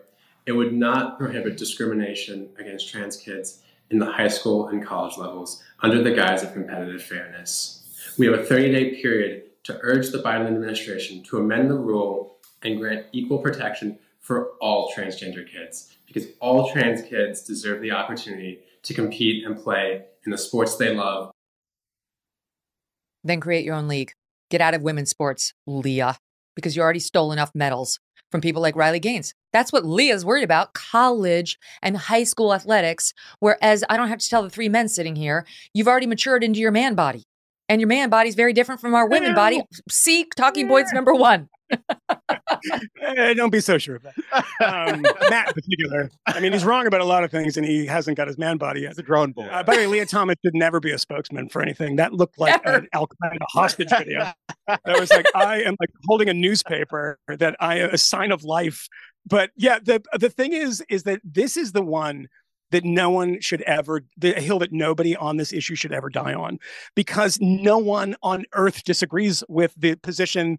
it 0.46 0.52
would 0.52 0.72
not 0.72 1.18
prohibit 1.18 1.58
discrimination 1.58 2.48
against 2.58 2.90
trans 2.90 3.16
kids 3.16 3.60
in 3.90 3.98
the 3.98 4.06
high 4.06 4.28
school 4.28 4.68
and 4.68 4.84
college 4.84 5.16
levels 5.16 5.62
under 5.80 6.02
the 6.02 6.12
guise 6.12 6.42
of 6.42 6.52
competitive 6.52 7.02
fairness. 7.02 8.14
We 8.18 8.26
have 8.26 8.38
a 8.38 8.44
30 8.44 8.72
day 8.72 9.00
period 9.00 9.44
to 9.64 9.78
urge 9.82 10.10
the 10.10 10.18
Biden 10.18 10.46
administration 10.46 11.22
to 11.24 11.38
amend 11.38 11.70
the 11.70 11.76
rule 11.76 12.38
and 12.62 12.78
grant 12.78 13.06
equal 13.12 13.38
protection 13.38 13.98
for 14.20 14.50
all 14.60 14.92
transgender 14.96 15.50
kids 15.50 15.94
because 16.06 16.26
all 16.40 16.70
trans 16.72 17.02
kids 17.02 17.42
deserve 17.42 17.80
the 17.80 17.92
opportunity 17.92 18.60
to 18.82 18.94
compete 18.94 19.44
and 19.44 19.56
play 19.56 20.04
in 20.24 20.32
the 20.32 20.38
sports 20.38 20.76
they 20.76 20.94
love 20.94 21.30
Then 23.24 23.40
create 23.40 23.64
your 23.64 23.74
own 23.74 23.88
league. 23.88 24.12
Get 24.50 24.60
out 24.60 24.74
of 24.74 24.82
women's 24.82 25.10
sports, 25.10 25.52
Lia, 25.66 26.16
because 26.54 26.76
you 26.76 26.82
already 26.82 27.00
stole 27.00 27.32
enough 27.32 27.50
medals 27.54 27.98
from 28.30 28.40
people 28.40 28.62
like 28.62 28.76
Riley 28.76 29.00
Gaines. 29.00 29.34
That's 29.52 29.72
what 29.72 29.84
Lia's 29.84 30.24
worried 30.24 30.44
about 30.44 30.74
college 30.74 31.58
and 31.82 31.96
high 31.96 32.24
school 32.24 32.52
athletics. 32.54 33.12
Whereas 33.40 33.84
I 33.88 33.96
don't 33.96 34.08
have 34.08 34.18
to 34.18 34.28
tell 34.28 34.42
the 34.42 34.50
three 34.50 34.68
men 34.68 34.88
sitting 34.88 35.16
here, 35.16 35.46
you've 35.74 35.88
already 35.88 36.06
matured 36.06 36.44
into 36.44 36.60
your 36.60 36.72
man 36.72 36.94
body. 36.94 37.24
And 37.70 37.80
your 37.80 37.88
man 37.88 38.08
body 38.08 38.30
is 38.30 38.34
very 38.34 38.54
different 38.54 38.80
from 38.80 38.94
our 38.94 39.06
women 39.06 39.34
body. 39.34 39.62
See 39.90 40.26
Talking 40.36 40.68
Points 40.68 40.92
number 40.92 41.14
one. 41.14 41.48
Eh, 43.02 43.34
don't 43.34 43.50
be 43.50 43.60
so 43.60 43.78
sure 43.78 43.96
of 43.96 44.02
that. 44.02 44.14
Um, 44.60 45.02
Matt, 45.30 45.48
in 45.48 45.54
particular. 45.54 46.10
I 46.26 46.40
mean, 46.40 46.52
he's 46.52 46.64
wrong 46.64 46.86
about 46.86 47.00
a 47.00 47.04
lot 47.04 47.24
of 47.24 47.30
things, 47.30 47.56
and 47.56 47.66
he 47.66 47.86
hasn't 47.86 48.16
got 48.16 48.26
his 48.26 48.38
man 48.38 48.56
body 48.56 48.82
yet. 48.82 48.90
It's 48.90 48.98
a 48.98 49.02
drone 49.02 49.32
boy. 49.32 49.44
Uh, 49.44 49.62
by 49.62 49.74
the 49.76 49.82
way, 49.82 49.86
Lia 49.86 50.06
Thomas 50.06 50.36
should 50.44 50.54
never 50.54 50.80
be 50.80 50.90
a 50.90 50.98
spokesman 50.98 51.48
for 51.48 51.62
anything. 51.62 51.96
That 51.96 52.12
looked 52.12 52.38
like 52.38 52.64
Never. 52.64 52.78
an 52.78 52.88
Al 52.92 53.06
Qaeda 53.06 53.36
hostage 53.50 53.90
video. 53.90 54.32
That 54.66 54.80
was 55.00 55.10
like 55.10 55.26
I 55.34 55.62
am 55.62 55.76
like 55.80 55.90
holding 56.06 56.28
a 56.28 56.34
newspaper 56.34 57.18
that 57.28 57.56
I 57.60 57.76
a 57.76 57.98
sign 57.98 58.32
of 58.32 58.44
life. 58.44 58.88
But 59.28 59.50
yeah, 59.56 59.78
the 59.82 60.02
the 60.18 60.30
thing 60.30 60.52
is, 60.52 60.82
is 60.88 61.02
that 61.04 61.20
this 61.24 61.56
is 61.56 61.72
the 61.72 61.82
one 61.82 62.28
that 62.70 62.84
no 62.84 63.10
one 63.10 63.40
should 63.40 63.62
ever 63.62 64.02
the 64.16 64.32
hill 64.34 64.58
that 64.58 64.72
nobody 64.72 65.16
on 65.16 65.36
this 65.36 65.52
issue 65.52 65.74
should 65.74 65.92
ever 65.92 66.10
die 66.10 66.34
on 66.34 66.58
because 66.94 67.38
no 67.40 67.78
one 67.78 68.14
on 68.22 68.44
earth 68.52 68.84
disagrees 68.84 69.42
with 69.48 69.74
the 69.76 69.94
position 69.96 70.58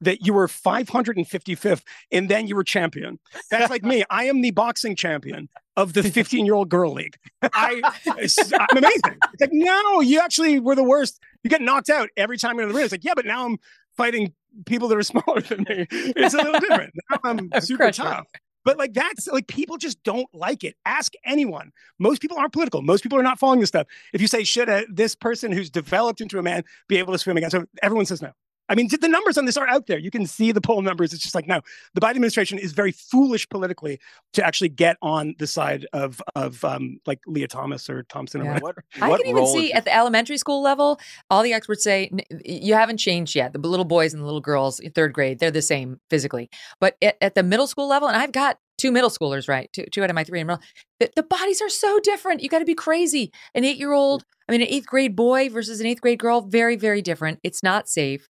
that 0.00 0.24
you 0.24 0.32
were 0.32 0.46
555th 0.46 1.82
and 2.10 2.28
then 2.28 2.46
you 2.46 2.56
were 2.56 2.64
champion. 2.64 3.18
That's 3.50 3.70
like 3.70 3.84
me. 3.84 4.02
I 4.08 4.24
am 4.24 4.40
the 4.40 4.50
boxing 4.50 4.96
champion 4.96 5.48
of 5.76 5.92
the 5.92 6.02
15 6.02 6.46
year 6.46 6.54
old 6.54 6.68
girl 6.68 6.92
league. 6.92 7.16
I, 7.42 7.82
I'm 8.06 8.78
amazing. 8.78 9.18
It's 9.32 9.40
like, 9.40 9.52
no, 9.52 10.00
you 10.00 10.20
actually 10.20 10.58
were 10.58 10.74
the 10.74 10.84
worst. 10.84 11.20
You 11.42 11.50
get 11.50 11.60
knocked 11.60 11.90
out 11.90 12.08
every 12.16 12.38
time 12.38 12.54
you're 12.54 12.62
in 12.62 12.68
the 12.68 12.74
ring. 12.74 12.84
It's 12.84 12.92
like, 12.92 13.04
yeah, 13.04 13.14
but 13.14 13.26
now 13.26 13.46
I'm 13.46 13.58
fighting 13.96 14.32
people 14.66 14.88
that 14.88 14.96
are 14.98 15.02
smaller 15.14 15.40
than 15.40 15.64
me. 15.68 15.86
It's 15.92 16.34
a 16.34 16.38
little 16.38 16.60
different. 16.60 16.92
I'm 17.24 17.50
super 17.60 17.84
Crusher. 17.84 18.02
tough. 18.02 18.26
But 18.64 18.76
like 18.76 18.92
that's 18.92 19.26
like 19.28 19.46
people 19.46 19.78
just 19.78 20.02
don't 20.02 20.28
like 20.34 20.64
it. 20.64 20.76
Ask 20.84 21.14
anyone. 21.24 21.70
Most 21.98 22.20
people 22.20 22.36
aren't 22.38 22.52
political. 22.52 22.82
Most 22.82 23.02
people 23.02 23.18
are 23.18 23.22
not 23.22 23.38
following 23.38 23.60
this 23.60 23.70
stuff. 23.70 23.86
If 24.12 24.20
you 24.20 24.26
say, 24.26 24.44
should 24.44 24.68
a, 24.68 24.84
this 24.92 25.14
person 25.14 25.50
who's 25.50 25.70
developed 25.70 26.20
into 26.20 26.38
a 26.38 26.42
man 26.42 26.64
be 26.88 26.98
able 26.98 27.12
to 27.14 27.18
swim 27.18 27.38
against 27.38 27.56
so 27.56 27.64
Everyone 27.82 28.04
says 28.04 28.20
no. 28.20 28.32
I 28.70 28.76
mean, 28.76 28.88
the 28.88 29.08
numbers 29.08 29.36
on 29.36 29.46
this 29.46 29.56
are 29.56 29.68
out 29.68 29.88
there. 29.88 29.98
You 29.98 30.12
can 30.12 30.26
see 30.26 30.52
the 30.52 30.60
poll 30.60 30.80
numbers. 30.80 31.12
It's 31.12 31.22
just 31.22 31.34
like, 31.34 31.48
no, 31.48 31.60
the 31.94 32.00
Biden 32.00 32.10
administration 32.10 32.56
is 32.56 32.72
very 32.72 32.92
foolish 32.92 33.48
politically 33.48 33.98
to 34.34 34.46
actually 34.46 34.68
get 34.68 34.96
on 35.02 35.34
the 35.38 35.46
side 35.46 35.86
of 35.92 36.22
of 36.36 36.64
um, 36.64 37.00
like 37.04 37.18
Lia 37.26 37.48
Thomas 37.48 37.90
or 37.90 38.04
Thompson 38.04 38.42
or 38.42 38.44
whatever. 38.44 38.62
What, 38.62 38.76
I 39.02 39.08
what 39.08 39.20
can 39.20 39.28
even 39.28 39.46
see 39.48 39.72
at 39.72 39.84
the 39.84 39.94
elementary 39.94 40.38
school 40.38 40.62
level, 40.62 41.00
all 41.30 41.42
the 41.42 41.52
experts 41.52 41.82
say 41.82 42.10
"N- 42.12 42.40
you 42.44 42.74
haven't 42.74 42.98
changed 42.98 43.34
yet. 43.34 43.52
The 43.52 43.58
little 43.58 43.84
boys 43.84 44.14
and 44.14 44.22
the 44.22 44.26
little 44.26 44.40
girls 44.40 44.78
in 44.78 44.92
third 44.92 45.12
grade, 45.12 45.40
they're 45.40 45.50
the 45.50 45.62
same 45.62 46.00
physically. 46.08 46.48
But 46.80 46.96
at, 47.02 47.16
at 47.20 47.34
the 47.34 47.42
middle 47.42 47.66
school 47.66 47.88
level, 47.88 48.06
and 48.06 48.16
I've 48.16 48.32
got 48.32 48.58
two 48.78 48.92
middle 48.92 49.10
schoolers, 49.10 49.48
right? 49.48 49.68
Two, 49.72 49.84
two 49.92 50.02
out 50.02 50.10
of 50.10 50.14
my 50.14 50.24
three 50.24 50.40
in 50.40 50.48
a. 50.48 50.58
The, 51.00 51.10
the 51.16 51.22
bodies 51.22 51.60
are 51.60 51.68
so 51.68 51.98
different. 52.00 52.42
You 52.42 52.48
got 52.48 52.60
to 52.60 52.64
be 52.64 52.74
crazy. 52.74 53.32
An 53.54 53.64
eight 53.64 53.78
year 53.78 53.92
old, 53.92 54.24
I 54.48 54.52
mean, 54.52 54.62
an 54.62 54.68
eighth 54.68 54.86
grade 54.86 55.16
boy 55.16 55.48
versus 55.48 55.80
an 55.80 55.86
eighth 55.86 56.00
grade 56.00 56.18
girl, 56.18 56.40
very, 56.40 56.76
very 56.76 57.02
different. 57.02 57.40
It's 57.42 57.62
not 57.62 57.88
safe. 57.88 58.28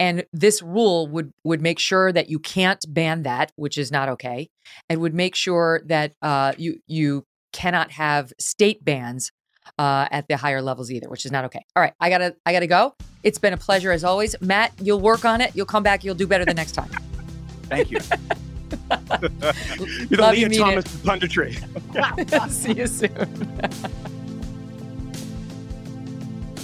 And 0.00 0.24
this 0.32 0.60
rule 0.60 1.06
would 1.08 1.32
would 1.44 1.62
make 1.62 1.78
sure 1.78 2.12
that 2.12 2.28
you 2.28 2.38
can't 2.38 2.84
ban 2.88 3.22
that, 3.22 3.52
which 3.56 3.78
is 3.78 3.92
not 3.92 4.08
okay, 4.08 4.48
and 4.88 5.00
would 5.00 5.14
make 5.14 5.34
sure 5.36 5.82
that 5.86 6.14
uh, 6.20 6.52
you 6.58 6.80
you 6.86 7.24
cannot 7.52 7.92
have 7.92 8.32
state 8.38 8.84
bans 8.84 9.30
uh, 9.78 10.06
at 10.10 10.28
the 10.28 10.36
higher 10.36 10.60
levels 10.60 10.90
either, 10.90 11.08
which 11.08 11.24
is 11.24 11.32
not 11.32 11.44
okay. 11.44 11.64
All 11.76 11.82
right, 11.82 11.94
I 12.00 12.10
gotta 12.10 12.36
I 12.44 12.52
gotta 12.52 12.66
go. 12.66 12.94
It's 13.22 13.38
been 13.38 13.52
a 13.52 13.56
pleasure 13.56 13.92
as 13.92 14.04
always, 14.04 14.34
Matt. 14.40 14.72
You'll 14.80 15.00
work 15.00 15.24
on 15.24 15.40
it. 15.40 15.54
You'll 15.54 15.66
come 15.66 15.82
back. 15.82 16.04
You'll 16.04 16.14
do 16.14 16.26
better 16.26 16.44
the 16.44 16.54
next 16.54 16.72
time. 16.72 16.90
Thank 17.64 17.90
you. 17.90 17.98
You're 18.90 20.08
the 20.08 20.16
Love 20.18 20.34
Lia 20.34 20.48
mean 20.48 20.60
Thomas 20.60 20.84
of 20.84 21.00
punditry. 21.02 22.50
See 22.50 22.72
you 22.72 22.86
soon. 22.86 24.10